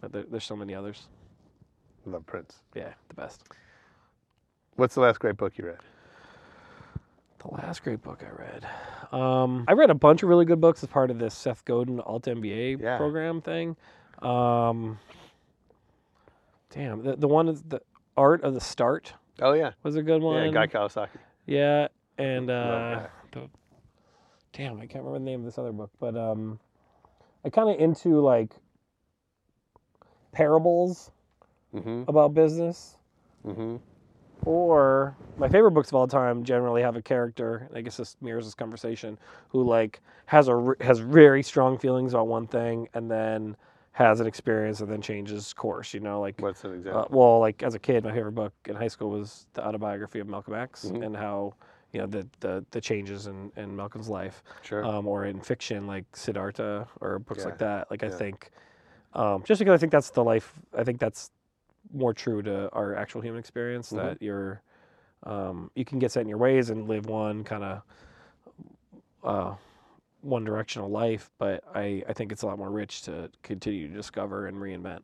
but 0.00 0.12
there, 0.12 0.24
there's 0.30 0.44
so 0.44 0.56
many 0.56 0.74
others. 0.74 1.06
Love 2.06 2.26
Prince. 2.26 2.56
Yeah, 2.74 2.92
the 3.08 3.14
best. 3.14 3.42
What's 4.76 4.94
the 4.94 5.00
last 5.00 5.20
great 5.20 5.36
book 5.36 5.56
you 5.58 5.66
read? 5.66 5.78
The 7.40 7.48
last 7.54 7.82
great 7.82 8.02
book 8.02 8.22
I 8.22 8.30
read. 8.42 8.66
Um, 9.18 9.64
I 9.68 9.72
read 9.72 9.90
a 9.90 9.94
bunch 9.94 10.22
of 10.22 10.28
really 10.28 10.44
good 10.44 10.60
books 10.60 10.82
as 10.82 10.88
part 10.90 11.10
of 11.10 11.18
this 11.18 11.34
Seth 11.34 11.64
Godin 11.64 12.00
Alt 12.00 12.24
MBA 12.24 12.80
Yeah. 12.80 12.98
program 12.98 13.40
thing. 13.40 13.76
Um, 14.22 14.98
damn, 16.70 17.02
the, 17.02 17.16
the 17.16 17.28
one 17.28 17.48
is 17.48 17.62
the 17.62 17.80
Art 18.16 18.42
of 18.44 18.54
the 18.54 18.60
Start 18.60 19.14
Oh 19.40 19.52
yeah. 19.52 19.72
was 19.82 19.96
a 19.96 20.02
good 20.02 20.20
one. 20.22 20.44
Yeah, 20.46 20.50
Guy 20.52 20.66
Kawasaki. 20.66 21.08
Yeah, 21.46 21.88
and 22.18 22.50
uh, 22.50 23.06
the, 23.32 23.48
damn, 24.52 24.76
I 24.78 24.86
can't 24.86 25.04
remember 25.04 25.18
the 25.18 25.24
name 25.24 25.40
of 25.40 25.46
this 25.46 25.58
other 25.58 25.72
book, 25.72 25.90
but 25.98 26.16
um, 26.16 26.58
I 27.44 27.48
kind 27.50 27.70
of 27.70 27.80
into 27.80 28.20
like 28.20 28.52
parables 30.32 31.10
Mm-hmm. 31.74 32.02
about 32.08 32.34
business. 32.34 32.96
Mm-hmm. 33.46 33.76
Or 34.44 35.16
my 35.38 35.48
favorite 35.48 35.70
books 35.70 35.88
of 35.88 35.94
all 35.94 36.08
time 36.08 36.42
generally 36.42 36.82
have 36.82 36.96
a 36.96 37.02
character. 37.02 37.68
I 37.72 37.80
guess 37.80 37.96
this 37.96 38.16
mirrors 38.20 38.44
this 38.44 38.54
conversation. 38.54 39.16
Who 39.50 39.62
like 39.62 40.00
has 40.26 40.48
a 40.48 40.74
has 40.80 40.98
very 40.98 41.44
strong 41.44 41.78
feelings 41.78 42.12
about 42.12 42.26
one 42.26 42.48
thing, 42.48 42.88
and 42.92 43.08
then 43.08 43.54
has 43.92 44.20
an 44.20 44.26
experience, 44.26 44.80
and 44.80 44.90
then 44.90 45.02
changes 45.02 45.52
course. 45.52 45.92
You 45.94 46.00
know, 46.00 46.20
like 46.20 46.40
What's 46.40 46.64
an 46.64 46.72
uh, 46.72 46.74
example? 46.76 47.06
well, 47.10 47.40
like 47.40 47.62
as 47.62 47.74
a 47.74 47.78
kid, 47.78 48.04
my 48.04 48.12
favorite 48.12 48.32
book 48.32 48.52
in 48.66 48.76
high 48.76 48.88
school 48.88 49.10
was 49.10 49.46
the 49.54 49.66
autobiography 49.66 50.20
of 50.20 50.28
Malcolm 50.28 50.54
X, 50.54 50.84
Mhm. 50.84 51.04
and 51.04 51.16
how 51.16 51.54
you 51.92 52.00
know 52.00 52.06
the 52.06 52.26
the, 52.40 52.64
the 52.70 52.80
changes 52.80 53.26
in, 53.26 53.50
in 53.56 53.74
Malcolm's 53.74 54.08
life. 54.08 54.42
Sure. 54.62 54.84
Um, 54.84 55.06
or 55.06 55.24
in 55.26 55.40
fiction 55.40 55.86
like 55.86 56.04
Siddhartha 56.14 56.86
or 57.00 57.18
books 57.18 57.44
like 57.44 57.58
that. 57.58 57.90
Like 57.90 58.02
I 58.04 58.08
think, 58.10 58.50
um, 59.12 59.42
just 59.44 59.58
because 59.58 59.74
I 59.74 59.78
think 59.78 59.92
that's 59.92 60.10
the 60.10 60.24
life. 60.24 60.54
I 60.76 60.84
think 60.84 61.00
that's 61.00 61.30
more 61.92 62.14
true 62.14 62.42
to 62.42 62.70
our 62.72 62.94
actual 62.94 63.20
human 63.20 63.40
experience 63.40 63.90
Mhm. 63.90 63.96
that 63.96 64.22
you're 64.22 64.62
um, 65.24 65.70
you 65.74 65.84
can 65.84 65.98
get 65.98 66.12
set 66.12 66.22
in 66.22 66.28
your 66.28 66.38
ways 66.38 66.70
and 66.70 66.88
live 66.88 67.06
one 67.06 67.44
kind 67.44 67.64
of 67.64 67.82
uh, 69.22 69.54
one 70.22 70.44
directional 70.44 70.90
life 70.90 71.30
but 71.38 71.62
I, 71.74 72.02
I 72.08 72.12
think 72.12 72.32
it's 72.32 72.42
a 72.42 72.46
lot 72.46 72.58
more 72.58 72.70
rich 72.70 73.02
to 73.02 73.30
continue 73.42 73.88
to 73.88 73.94
discover 73.94 74.46
and 74.46 74.56
reinvent 74.58 75.00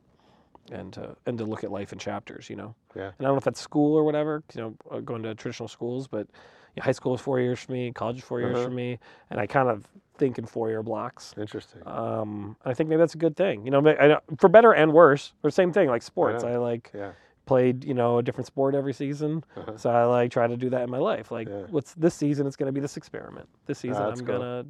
and 0.73 0.93
to 0.95 1.17
and 1.27 1.39
to 1.39 1.45
look 1.45 1.65
at 1.65 1.71
life 1.71 1.93
in 1.93 1.99
chapters 1.99 2.51
you 2.51 2.57
know 2.57 2.75
Yeah. 2.95 3.05
and 3.07 3.15
I 3.21 3.25
don't 3.25 3.33
know 3.35 3.39
if 3.39 3.45
that's 3.45 3.61
school 3.61 3.97
or 3.97 4.05
whatever 4.05 4.43
you 4.55 4.61
know 4.61 4.75
uh, 4.91 5.01
going 5.01 5.23
to 5.23 5.35
traditional 5.35 5.69
schools 5.69 6.07
but 6.09 6.27
you 6.75 6.81
know, 6.81 6.85
high 6.85 6.93
school 6.93 7.15
is 7.15 7.21
four 7.21 7.41
years 7.41 7.61
for 7.61 7.73
me 7.73 7.93
college 7.93 8.17
is 8.19 8.25
4 8.25 8.41
years 8.41 8.57
Uh-huh. 8.57 8.65
for 8.69 8.71
me 8.75 8.99
and 9.31 9.41
I 9.41 9.47
kind 9.47 9.69
of 9.69 9.87
think 10.19 10.39
in 10.39 10.45
four 10.47 10.69
year 10.71 10.83
blocks 10.83 11.35
Interesting. 11.39 11.83
um, 11.87 12.57
and 12.65 12.71
I 12.73 12.75
think 12.75 12.89
maybe 12.89 12.99
that's 13.01 13.15
a 13.15 13.19
good 13.19 13.37
thing. 13.37 13.65
You 13.67 13.71
know, 13.71 13.87
I, 13.87 14.19
for 14.39 14.49
better 14.49 14.73
and 14.73 14.93
worse, 14.95 15.35
or 15.43 15.51
same 15.51 15.73
thing 15.75 15.89
like 15.91 16.03
sports. 16.03 16.43
Yeah. 16.43 16.51
I 16.51 16.57
like 16.57 16.91
Yeah. 16.95 17.13
played, 17.45 17.85
you 17.85 17.93
know, 17.93 18.17
a 18.19 18.23
different 18.23 18.47
sport 18.47 18.75
every 18.75 18.95
season. 18.95 19.45
Uh-huh. 19.57 19.77
So 19.77 19.91
I 19.91 20.05
like 20.05 20.31
try 20.31 20.47
to 20.47 20.57
do 20.57 20.71
that 20.71 20.81
in 20.83 20.91
my 20.91 20.97
life. 20.99 21.31
Like, 21.31 21.49
Yeah. 21.51 21.67
what's 21.69 21.93
this 21.95 22.15
season? 22.15 22.47
It's 22.47 22.57
going 22.57 22.67
to 22.69 22.73
be 22.73 22.81
this 22.81 22.97
experiment. 22.97 23.47
This 23.67 23.79
season, 23.79 24.03
that's 24.07 24.21
I'm 24.21 24.27
cool. 24.27 24.39
gonna 24.39 24.67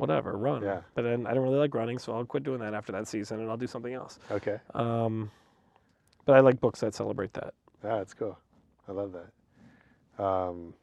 whatever 0.00 0.36
run. 0.36 0.62
Yeah. 0.62 0.80
But 0.94 1.02
then 1.02 1.26
I 1.26 1.34
don't 1.34 1.42
really 1.44 1.58
like 1.58 1.74
running, 1.74 1.98
so 1.98 2.14
I'll 2.14 2.24
quit 2.24 2.42
doing 2.42 2.60
that 2.60 2.74
after 2.74 2.92
that 2.92 3.06
season, 3.06 3.40
and 3.40 3.50
I'll 3.50 3.56
do 3.56 3.66
something 3.66 3.92
else. 3.92 4.18
Okay. 4.30 4.58
Um, 4.74 5.30
but 6.24 6.36
I 6.36 6.40
like 6.40 6.60
books 6.60 6.80
that 6.80 6.94
celebrate 6.94 7.32
that. 7.34 7.54
Yeah, 7.84 7.98
that's 7.98 8.14
cool. 8.14 8.38
I 8.88 8.92
love 8.92 9.12
that. 9.12 10.22
Um, 10.24 10.74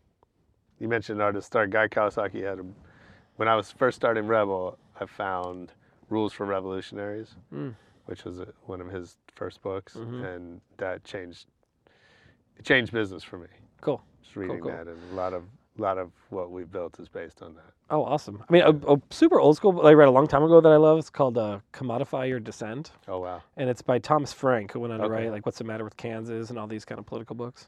you 0.79 0.87
mentioned 0.87 1.21
artist 1.21 1.47
start. 1.47 1.69
Guy 1.69 1.87
Kawasaki 1.87 2.43
had 2.43 2.59
a, 2.59 2.65
when 3.37 3.47
I 3.47 3.55
was 3.55 3.71
first 3.71 3.95
starting 3.95 4.27
Rebel, 4.27 4.77
I 4.99 5.05
found 5.05 5.73
Rules 6.09 6.33
for 6.33 6.45
Revolutionaries, 6.45 7.35
Mm. 7.53 7.75
which 8.05 8.23
was 8.23 8.39
a, 8.39 8.47
one 8.65 8.81
of 8.81 8.87
his 8.89 9.17
first 9.35 9.61
books, 9.61 9.93
Mhm. 9.95 10.35
and 10.35 10.61
that 10.77 11.03
changed 11.03 11.47
it 12.57 12.65
changed 12.65 12.91
business 12.91 13.23
for 13.23 13.37
me. 13.37 13.47
Cool. 13.81 14.01
Just 14.23 14.35
reading 14.35 14.59
cool. 14.61 14.71
that, 14.71 14.87
and 14.87 14.97
a 15.11 15.15
lot 15.15 15.33
of 15.33 15.43
lot 15.77 15.97
of 15.97 16.11
what 16.29 16.51
we've 16.51 16.71
built 16.71 16.99
is 16.99 17.07
based 17.09 17.41
on 17.41 17.55
that. 17.55 17.65
Oh, 17.89 18.03
awesome. 18.03 18.43
I 18.49 18.51
mean, 18.53 18.63
a, 18.63 18.93
a 18.93 19.01
super 19.09 19.39
old 19.39 19.55
school 19.55 19.71
book 19.71 19.85
I 19.85 19.93
read 19.93 20.07
a 20.07 20.11
long 20.11 20.27
time 20.27 20.43
ago 20.43 20.59
that 20.59 20.69
I 20.71 20.75
love. 20.77 20.99
It's 20.99 21.09
called 21.09 21.37
uh, 21.37 21.59
"Commodify 21.73 22.27
Your 22.27 22.39
Dissent." 22.39 22.91
Oh 23.07 23.19
wow. 23.19 23.41
and 23.55 23.69
it's 23.69 23.81
by 23.81 23.99
Thomas 23.99 24.33
Frank, 24.33 24.71
who 24.73 24.79
went 24.81 24.93
on 24.93 24.99
to 24.99 25.07
write 25.09 25.31
like 25.31 25.45
"What's 25.45 25.57
the 25.57 25.63
Matter 25.63 25.83
with 25.83 25.95
Kansas" 25.97 26.49
and 26.49 26.59
all 26.59 26.67
these 26.67 26.85
kind 26.85 26.99
of 26.99 27.05
political 27.05 27.35
books. 27.35 27.67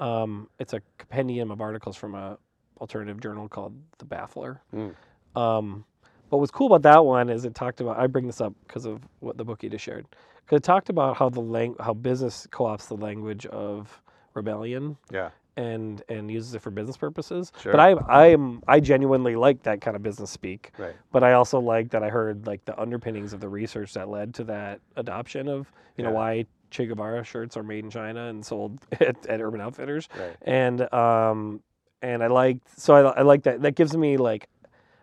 Um, 0.00 0.48
it's 0.58 0.74
a 0.74 0.80
compendium 0.98 1.50
of 1.50 1.60
articles 1.60 1.96
from 1.96 2.14
a 2.14 2.38
alternative 2.80 3.20
journal 3.20 3.48
called 3.48 3.74
The 3.98 4.04
Baffler. 4.04 4.58
Mm. 4.74 4.94
Um, 5.34 5.84
but 6.30 6.38
what's 6.38 6.50
cool 6.52 6.66
about 6.66 6.82
that 6.82 7.04
one 7.04 7.30
is 7.30 7.44
it 7.44 7.54
talked 7.54 7.80
about. 7.80 7.98
I 7.98 8.06
bring 8.06 8.26
this 8.26 8.40
up 8.40 8.52
because 8.66 8.84
of 8.84 9.00
what 9.20 9.36
the 9.38 9.44
book 9.44 9.62
you 9.62 9.70
just 9.70 9.84
shared. 9.84 10.06
Because 10.44 10.58
it 10.58 10.64
talked 10.64 10.88
about 10.88 11.16
how 11.16 11.28
the 11.28 11.40
lang- 11.40 11.76
how 11.80 11.94
business 11.94 12.46
co-opts 12.50 12.88
the 12.88 12.96
language 12.96 13.46
of 13.46 14.00
rebellion 14.34 14.96
Yeah. 15.10 15.30
And 15.58 16.02
and 16.08 16.30
uses 16.30 16.54
it 16.54 16.62
for 16.62 16.70
business 16.70 16.96
purposes. 16.96 17.52
Sure. 17.60 17.72
But 17.72 17.80
I 17.80 17.90
I 17.90 18.26
am 18.28 18.62
I 18.68 18.78
genuinely 18.78 19.34
like 19.34 19.64
that 19.64 19.80
kind 19.80 19.96
of 19.96 20.02
business 20.02 20.30
speak. 20.30 20.70
Right. 20.78 20.94
But 21.10 21.24
I 21.24 21.32
also 21.32 21.58
like 21.58 21.90
that 21.90 22.02
I 22.04 22.08
heard 22.08 22.46
like 22.46 22.64
the 22.64 22.80
underpinnings 22.80 23.32
of 23.32 23.40
the 23.40 23.48
research 23.48 23.92
that 23.94 24.08
led 24.08 24.34
to 24.34 24.44
that 24.44 24.80
adoption 24.96 25.48
of 25.48 25.70
you 25.96 26.04
know 26.04 26.12
why 26.12 26.46
Che 26.70 26.86
Guevara 26.86 27.24
shirts 27.24 27.56
are 27.56 27.64
made 27.64 27.84
in 27.84 27.90
China 27.90 28.26
and 28.28 28.46
sold 28.46 28.78
at, 28.92 29.26
at 29.26 29.40
Urban 29.40 29.60
Outfitters. 29.60 30.08
Right. 30.16 30.36
And 30.42 30.92
um 30.94 31.60
and 32.02 32.22
I 32.22 32.28
like 32.28 32.58
so 32.76 32.94
I, 32.94 33.18
I 33.18 33.22
like 33.22 33.42
that 33.42 33.60
that 33.62 33.74
gives 33.74 33.96
me 33.96 34.16
like 34.16 34.48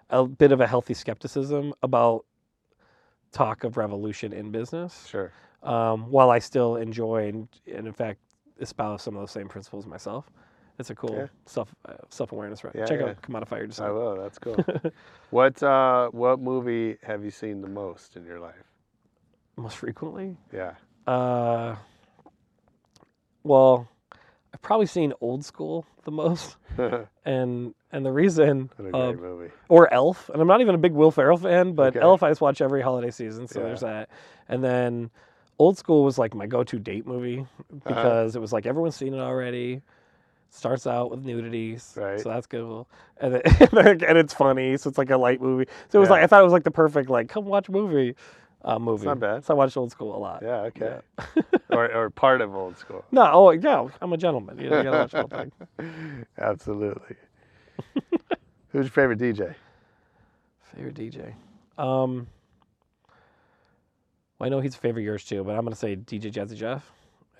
a 0.09 0.25
bit 0.25 0.53
of 0.53 0.61
a 0.61 0.67
healthy 0.67 0.93
skepticism 0.93 1.73
about 1.83 2.25
talk 3.33 3.65
of 3.65 3.75
revolution 3.75 4.31
in 4.31 4.51
business. 4.51 5.05
Sure. 5.09 5.33
Um, 5.63 6.11
while 6.11 6.29
I 6.29 6.37
still 6.37 6.75
enjoy 6.75 7.27
and, 7.27 7.47
and 7.65 7.87
in 7.87 7.93
fact 7.93 8.19
espouse 8.61 9.03
some 9.03 9.15
of 9.15 9.21
those 9.21 9.31
same 9.31 9.49
principles 9.49 9.85
myself. 9.85 10.31
It's 10.77 10.89
a 10.89 10.95
cool 10.95 11.15
Yeah. 11.15 11.27
self 11.45 11.73
uh, 11.87 11.93
self 12.09 12.31
awareness. 12.31 12.63
Right? 12.63 12.75
Yeah, 12.75 12.85
Check 12.85 12.99
yeah. 12.99 13.05
out 13.07 13.21
Commodify 13.21 13.51
Your 13.57 13.63
I 13.63 13.67
Design. 13.67 13.93
will. 13.93 14.15
That's 14.17 14.37
cool. 14.39 14.65
what 15.29 15.61
uh, 15.63 16.09
what 16.09 16.39
movie 16.39 16.97
have 17.03 17.23
you 17.23 17.31
seen 17.31 17.61
the 17.61 17.69
most 17.69 18.17
in 18.17 18.25
your 18.25 18.39
life? 18.39 18.55
Most 19.57 19.77
frequently, 19.77 20.35
Yeah. 20.53 20.73
uh, 21.07 21.77
well, 23.43 23.87
I've 24.53 24.61
probably 24.61 24.85
seen 24.87 25.13
Old 25.21 25.45
School 25.45 25.85
the 26.03 26.11
most, 26.11 26.57
and 27.25 27.73
and 27.91 28.05
the 28.05 28.11
reason, 28.11 28.69
What 28.75 28.87
a 28.87 28.91
great 28.91 29.01
um, 29.01 29.15
movie. 29.21 29.53
or 29.69 29.91
Elf, 29.93 30.29
and 30.29 30.41
I'm 30.41 30.47
not 30.47 30.59
even 30.61 30.75
a 30.75 30.77
big 30.77 30.91
Will 30.91 31.11
Ferrell 31.11 31.37
fan, 31.37 31.73
but 31.73 31.95
Okay. 31.95 31.99
Elf 32.01 32.21
I 32.23 32.29
just 32.31 32.41
watch 32.41 32.59
every 32.61 32.81
holiday 32.81 33.11
season, 33.11 33.47
so 33.47 33.59
Yeah. 33.59 33.65
there's 33.67 33.79
that. 33.81 34.09
And 34.49 34.61
then 34.63 35.09
Old 35.57 35.77
School 35.77 36.03
was 36.03 36.17
like 36.17 36.33
my 36.33 36.47
go-to 36.47 36.77
date 36.79 37.07
movie 37.07 37.39
Uh-huh. 37.39 37.79
because 37.85 38.35
it 38.35 38.39
was 38.41 38.51
like 38.51 38.65
everyone's 38.65 38.95
seen 38.97 39.13
it 39.13 39.19
already. 39.19 39.81
Starts 40.55 40.87
out 40.87 41.11
with 41.11 41.25
nudities, 41.25 41.93
Right. 41.97 42.17
so 42.19 42.29
that's 42.29 42.47
good. 42.47 42.85
And 43.19 43.33
then, 43.73 44.03
and 44.03 44.17
it's 44.17 44.33
funny, 44.33 44.77
so 44.77 44.89
it's 44.89 44.97
like 44.97 45.09
a 45.09 45.17
light 45.17 45.41
movie. 45.41 45.65
So 45.89 45.99
it 45.99 46.01
was 46.01 46.07
Yeah. 46.07 46.13
like 46.13 46.23
I 46.23 46.27
thought 46.27 46.39
it 46.39 46.45
was 46.45 46.53
like 46.53 46.63
the 46.63 46.71
perfect 46.71 47.09
like 47.09 47.27
come 47.27 47.43
watch 47.45 47.67
movie, 47.69 48.15
uh, 48.63 48.79
movie. 48.79 49.05
not 49.05 49.19
bad. 49.19 49.43
So 49.45 49.53
I 49.53 49.57
watched 49.57 49.75
Old 49.75 49.91
School 49.91 50.15
a 50.15 50.19
lot. 50.19 50.41
Yeah. 50.41 50.61
Okay. 50.71 50.99
or 51.71 51.91
or 51.93 52.09
part 52.09 52.39
of 52.41 52.55
old 52.55 52.77
school. 52.77 53.03
No, 53.11 53.29
oh 53.31 53.51
yeah, 53.51 53.85
I'm 54.01 54.13
a 54.13 54.17
gentleman. 54.17 54.57
You, 54.59 54.69
know, 54.69 54.77
you 54.77 54.83
gotta 54.83 54.97
watch 54.97 55.11
the 55.11 55.19
whole 55.19 55.27
thing. 55.27 56.25
Absolutely. 56.37 57.15
Who's 58.69 58.85
your 58.85 58.91
favorite 58.91 59.19
DJ? 59.19 59.55
Favorite 60.73 60.95
DJ. 60.95 61.33
Um, 61.77 62.27
well, 64.39 64.47
I 64.47 64.49
know 64.49 64.59
he's 64.61 64.75
a 64.75 64.77
favorite 64.77 65.01
of 65.01 65.05
yours 65.05 65.25
too, 65.25 65.43
but 65.43 65.55
I'm 65.57 65.63
gonna 65.65 65.75
say 65.75 65.95
DJ 65.95 66.31
Jazzy 66.31 66.55
Jeff 66.55 66.89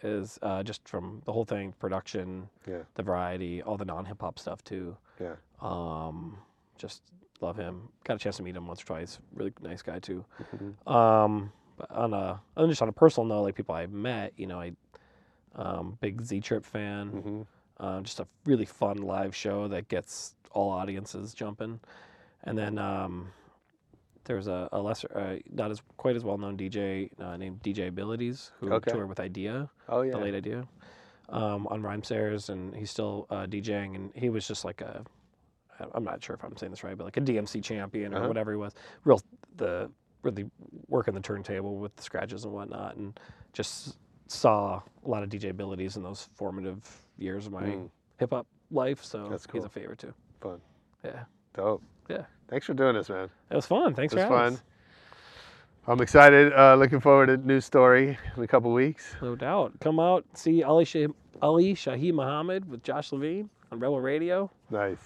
is 0.05 0.39
uh, 0.41 0.63
just 0.63 0.87
from 0.87 1.21
the 1.25 1.33
whole 1.33 1.45
thing, 1.45 1.73
production, 1.79 2.49
Yeah. 2.67 2.83
the 2.95 3.03
variety, 3.03 3.61
all 3.61 3.77
the 3.77 3.85
non 3.85 4.05
hip 4.05 4.21
hop 4.21 4.39
stuff 4.39 4.63
too. 4.63 4.95
Yeah. 5.19 5.35
Um, 5.61 6.37
just 6.77 7.01
love 7.41 7.57
him. 7.57 7.89
Got 8.03 8.15
a 8.15 8.19
chance 8.19 8.37
to 8.37 8.43
meet 8.43 8.55
him 8.55 8.67
once 8.67 8.81
or 8.81 8.85
twice. 8.85 9.19
Really 9.33 9.53
nice 9.61 9.81
guy 9.81 9.99
too. 9.99 10.23
Mhm. 10.55 10.91
Um, 10.91 11.51
but 11.77 11.91
on 11.91 12.13
a 12.13 12.39
on 12.55 12.69
just 12.69 12.81
on 12.81 12.89
a 12.89 12.93
personal 12.93 13.27
note, 13.27 13.41
like 13.43 13.55
people 13.55 13.75
I 13.75 13.87
met, 13.87 14.33
you 14.37 14.47
know, 14.47 14.59
I 14.61 14.73
um, 15.55 15.97
big 16.01 16.21
Z 16.21 16.39
Trip 16.41 16.63
fan. 16.65 17.07
hmm 17.09 17.41
Uh, 17.77 17.99
just 18.01 18.21
a 18.21 18.27
really 18.45 18.63
fun 18.65 18.97
live 18.97 19.35
show 19.35 19.67
that 19.67 19.89
gets 19.89 20.35
all 20.51 20.69
audiences 20.71 21.33
jumping. 21.33 21.79
And 22.43 22.57
then 22.57 22.77
um, 22.77 23.27
there's 24.25 24.47
a, 24.47 24.67
a 24.71 24.79
lesser, 24.79 25.07
uh, 25.15 25.35
not 25.51 25.71
as 25.71 25.81
quite 25.97 26.15
as 26.15 26.23
well 26.23 26.37
known 26.37 26.57
DJ 26.57 27.09
uh, 27.19 27.37
named 27.37 27.61
DJ 27.63 27.87
Abilities 27.87 28.51
who 28.59 28.71
Okay. 28.71 28.91
toured 28.91 29.07
with 29.09 29.17
Eyedea, 29.19 29.69
Oh 29.89 30.01
yeah. 30.01 30.11
the 30.11 30.17
late 30.19 30.33
Eyedea, 30.43 30.67
um, 31.29 31.67
on 31.67 31.81
Rhymesayers, 31.81 32.49
and 32.49 32.75
he's 32.75 32.91
still 32.91 33.27
uh, 33.29 33.45
DJing. 33.45 33.95
And 33.95 34.11
he 34.15 34.29
was 34.29 34.47
just 34.47 34.65
like 34.65 34.81
a, 34.81 35.03
I'm 35.93 36.03
not 36.03 36.23
sure 36.23 36.35
if 36.35 36.43
I'm 36.43 36.55
saying 36.57 36.71
this 36.71 36.83
right, 36.83 36.97
but 36.97 37.03
like 37.05 37.17
a 37.17 37.21
DMC 37.21 37.63
champion 37.63 38.13
or 38.13 38.17
Uh-huh. 38.17 38.27
whatever 38.27 38.51
he 38.51 38.57
was. 38.57 38.73
Real 39.03 39.21
the 39.57 39.89
really 40.23 40.49
working 40.87 41.13
the 41.13 41.19
turntable 41.21 41.77
with 41.77 41.95
the 41.95 42.03
scratches 42.03 42.45
and 42.45 42.53
whatnot, 42.53 42.95
and 42.95 43.19
just 43.53 43.97
saw 44.27 44.81
a 45.05 45.07
lot 45.07 45.21
of 45.21 45.29
DJ 45.29 45.49
abilities 45.51 45.97
in 45.97 46.03
those 46.03 46.27
formative 46.35 46.79
years 47.17 47.45
of 47.45 47.51
my 47.53 47.63
Mm. 47.63 47.89
hip 48.17 48.31
hop 48.31 48.47
life. 48.71 49.03
So 49.03 49.27
That's 49.29 49.45
he's 49.53 49.63
a 49.65 49.69
favorite 49.69 49.99
too. 49.99 50.13
Fun. 50.41 50.61
Yeah, 51.03 51.25
Dope. 51.53 51.83
Yeah. 52.09 52.23
Thanks 52.47 52.65
for 52.65 52.73
doing 52.73 52.95
this, 52.95 53.09
man. 53.09 53.29
It 53.49 53.55
was 53.55 53.65
fun. 53.65 53.93
Thanks 53.95 54.13
It 54.13 54.17
was 54.17 54.25
for 54.27 54.33
having 54.33 54.47
fun. 54.47 54.53
us. 54.55 54.63
I'm 55.87 56.01
excited. 56.01 56.51
Uh, 56.53 56.75
looking 56.75 56.99
forward 56.99 57.27
to 57.27 57.37
new 57.37 57.61
story 57.61 58.17
in 58.37 58.43
a 58.43 58.47
couple 58.47 58.71
weeks. 58.73 59.15
No 59.21 59.35
doubt. 59.35 59.73
Come 59.81 59.99
out 59.99 60.25
see 60.33 60.63
Ali 60.63 60.85
Shah- 60.85 61.07
Ali 61.41 61.73
Shaheed 61.75 62.13
Muhammad 62.13 62.67
with 62.69 62.81
Josh 62.83 63.11
Levine. 63.11 63.49
on 63.71 63.79
Rebel 63.79 63.99
Radio 63.99 64.49
Nice. 64.69 64.99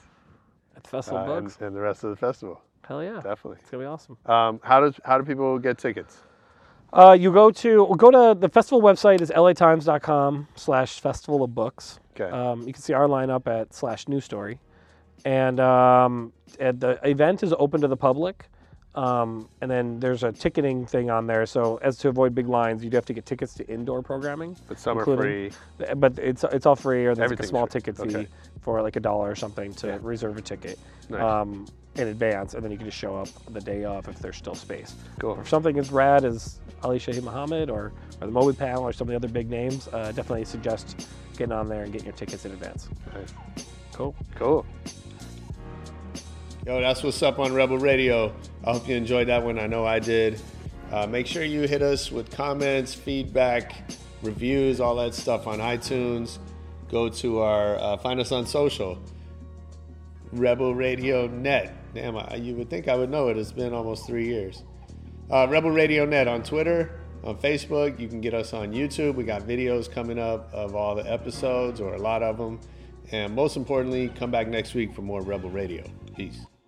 at 0.75 0.83
the 0.83 0.89
Festival 0.89 1.19
Uh, 1.19 1.23
of 1.23 1.29
and, 1.37 1.45
Books. 1.47 1.57
and 1.61 1.75
the 1.75 1.79
rest 1.81 2.03
of 2.03 2.09
the 2.11 2.15
festival. 2.17 2.61
Hell 2.87 3.03
yeah. 3.03 3.15
Definitely. 3.21 3.57
It's 3.61 3.69
gonna 3.69 3.83
be 3.83 3.87
awesome. 3.87 4.17
Um, 4.25 4.59
how 4.63 4.79
does 4.81 4.99
how 5.05 5.17
do 5.17 5.23
people 5.23 5.57
get 5.59 5.77
tickets? 5.77 6.21
Uh, 6.91 7.15
you 7.19 7.31
go 7.31 7.51
to 7.51 7.83
well, 7.83 7.95
go 7.95 8.11
to 8.11 8.39
the 8.39 8.49
festival 8.49 8.81
website 8.81 9.21
is 9.21 9.31
latimes.com 9.31 10.47
slash 10.55 10.99
festival 10.99 11.43
of 11.43 11.53
books. 11.53 11.99
Okay. 12.19 12.29
Um, 12.31 12.61
you 12.67 12.73
can 12.73 12.81
see 12.81 12.93
our 12.93 13.07
lineup 13.07 13.47
at 13.47 13.73
slash 13.73 14.07
news 14.07 14.25
story, 14.25 14.59
and 15.25 15.59
um, 15.59 16.33
and 16.59 16.79
the 16.79 16.99
event 17.07 17.43
is 17.43 17.53
open 17.57 17.81
to 17.81 17.87
the 17.87 17.97
public. 17.97 18.45
Um, 18.95 19.47
and 19.61 19.69
then 19.69 19.99
there's 19.99 20.23
a 20.23 20.31
ticketing 20.31 20.85
thing 20.85 21.11
on 21.11 21.27
there. 21.27 21.45
So 21.45 21.77
as 21.83 21.97
to 21.99 22.09
avoid 22.09 22.33
big 22.33 22.47
lines, 22.47 22.83
you 22.83 22.89
do 22.89 22.97
have 22.97 23.05
to 23.05 23.13
get 23.13 23.25
tickets 23.25 23.53
to 23.55 23.67
indoor 23.69 24.01
programming. 24.01 24.57
But 24.67 24.79
some 24.79 24.97
are 24.97 25.01
including- 25.01 25.51
But 25.97 26.17
it's 26.17 26.43
it's 26.45 26.65
all 26.65 26.75
free, 26.75 27.05
or 27.05 27.13
there's 27.13 27.29
like 27.29 27.39
a 27.39 27.45
small 27.45 27.67
free. 27.67 27.81
ticket 27.81 27.97
fee 27.97 28.03
Okay. 28.15 28.27
for 28.61 28.81
like 28.81 28.95
a 28.95 28.99
dollar 28.99 29.29
or 29.29 29.35
something 29.35 29.73
to 29.75 29.99
reserve 30.01 30.37
a 30.37 30.41
ticket 30.41 30.79
Nice. 31.07 31.21
um, 31.21 31.67
in 31.95 32.07
advance, 32.07 32.55
and 32.55 32.63
then 32.63 32.71
you 32.71 32.77
can 32.77 32.87
just 32.87 32.97
show 32.97 33.15
up 33.15 33.27
the 33.53 33.61
day 33.61 33.83
of 33.85 34.07
if 34.09 34.17
there's 34.19 34.37
still 34.37 34.55
space. 34.55 34.95
Cool. 35.19 35.31
Or 35.31 35.41
if 35.41 35.49
something 35.49 35.77
as 35.77 35.91
rad 35.91 36.25
as 36.25 36.59
Ali 36.83 36.97
Shaheed 36.97 37.23
Muhammad 37.23 37.69
or, 37.69 37.91
or 38.21 38.25
the 38.27 38.31
Moby 38.31 38.55
panel 38.57 38.83
or 38.83 38.91
some 38.91 39.07
of 39.07 39.09
the 39.11 39.15
other 39.15 39.27
big 39.31 39.49
names, 39.51 39.87
uh, 39.93 40.07
definitely 40.13 40.45
suggest 40.45 41.07
getting 41.37 41.53
on 41.53 41.69
there 41.69 41.83
and 41.83 41.91
getting 41.93 42.07
your 42.07 42.15
tickets 42.15 42.43
in 42.43 42.51
advance. 42.53 42.89
Nice. 43.13 43.33
Cool. 43.93 44.15
Cool. 44.35 44.65
Yo, 46.65 46.81
that's 46.81 47.01
what's 47.03 47.23
up 47.23 47.39
on 47.39 47.53
Rebel 47.53 47.77
Radio. 47.77 48.33
I 48.65 48.73
hope 48.73 48.89
you 48.89 48.95
enjoyed 48.95 49.29
that 49.29 49.41
one. 49.41 49.57
I 49.57 49.65
know 49.65 49.85
I 49.85 49.99
did. 49.99 50.41
Uh, 50.91 51.07
make 51.07 51.25
sure 51.25 51.41
you 51.41 51.61
hit 51.61 51.81
us 51.81 52.11
with 52.11 52.29
comments, 52.29 52.93
feedback, 52.93 53.89
reviews, 54.21 54.81
all 54.81 54.95
that 54.97 55.15
stuff 55.15 55.47
on 55.47 55.59
iTunes. 55.59 56.37
Go 56.91 57.07
to 57.07 57.39
our, 57.39 57.77
uh, 57.77 57.97
find 57.97 58.19
us 58.19 58.33
on 58.33 58.45
social, 58.45 58.99
Rebel 60.33 60.75
Radio 60.75 61.27
Net. 61.27 61.73
Damn, 61.93 62.17
I, 62.17 62.35
you 62.35 62.55
would 62.55 62.69
think 62.69 62.89
I 62.89 62.95
would 62.95 63.09
know 63.09 63.29
it. 63.29 63.37
It's 63.37 63.53
been 63.53 63.73
almost 63.73 64.05
three 64.05 64.27
years. 64.27 64.63
Uh, 65.31 65.47
Rebel 65.49 65.71
Radio 65.71 66.05
Net 66.05 66.27
on 66.27 66.43
Twitter, 66.43 66.99
on 67.23 67.37
Facebook. 67.37 67.97
You 67.97 68.09
can 68.09 68.19
get 68.19 68.33
us 68.33 68.51
on 68.51 68.73
YouTube. 68.73 69.15
We 69.15 69.23
got 69.23 69.43
videos 69.43 69.89
coming 69.89 70.19
up 70.19 70.53
of 70.53 70.75
all 70.75 70.93
the 70.93 71.09
episodes 71.09 71.79
or 71.79 71.93
a 71.93 71.99
lot 71.99 72.21
of 72.21 72.37
them. 72.37 72.59
And 73.11 73.33
most 73.33 73.55
importantly, 73.55 74.09
come 74.09 74.29
back 74.29 74.47
next 74.49 74.73
week 74.73 74.93
for 74.93 75.01
more 75.01 75.21
Rebel 75.21 75.49
Radio. 75.49 75.83
Peace. 76.19 76.58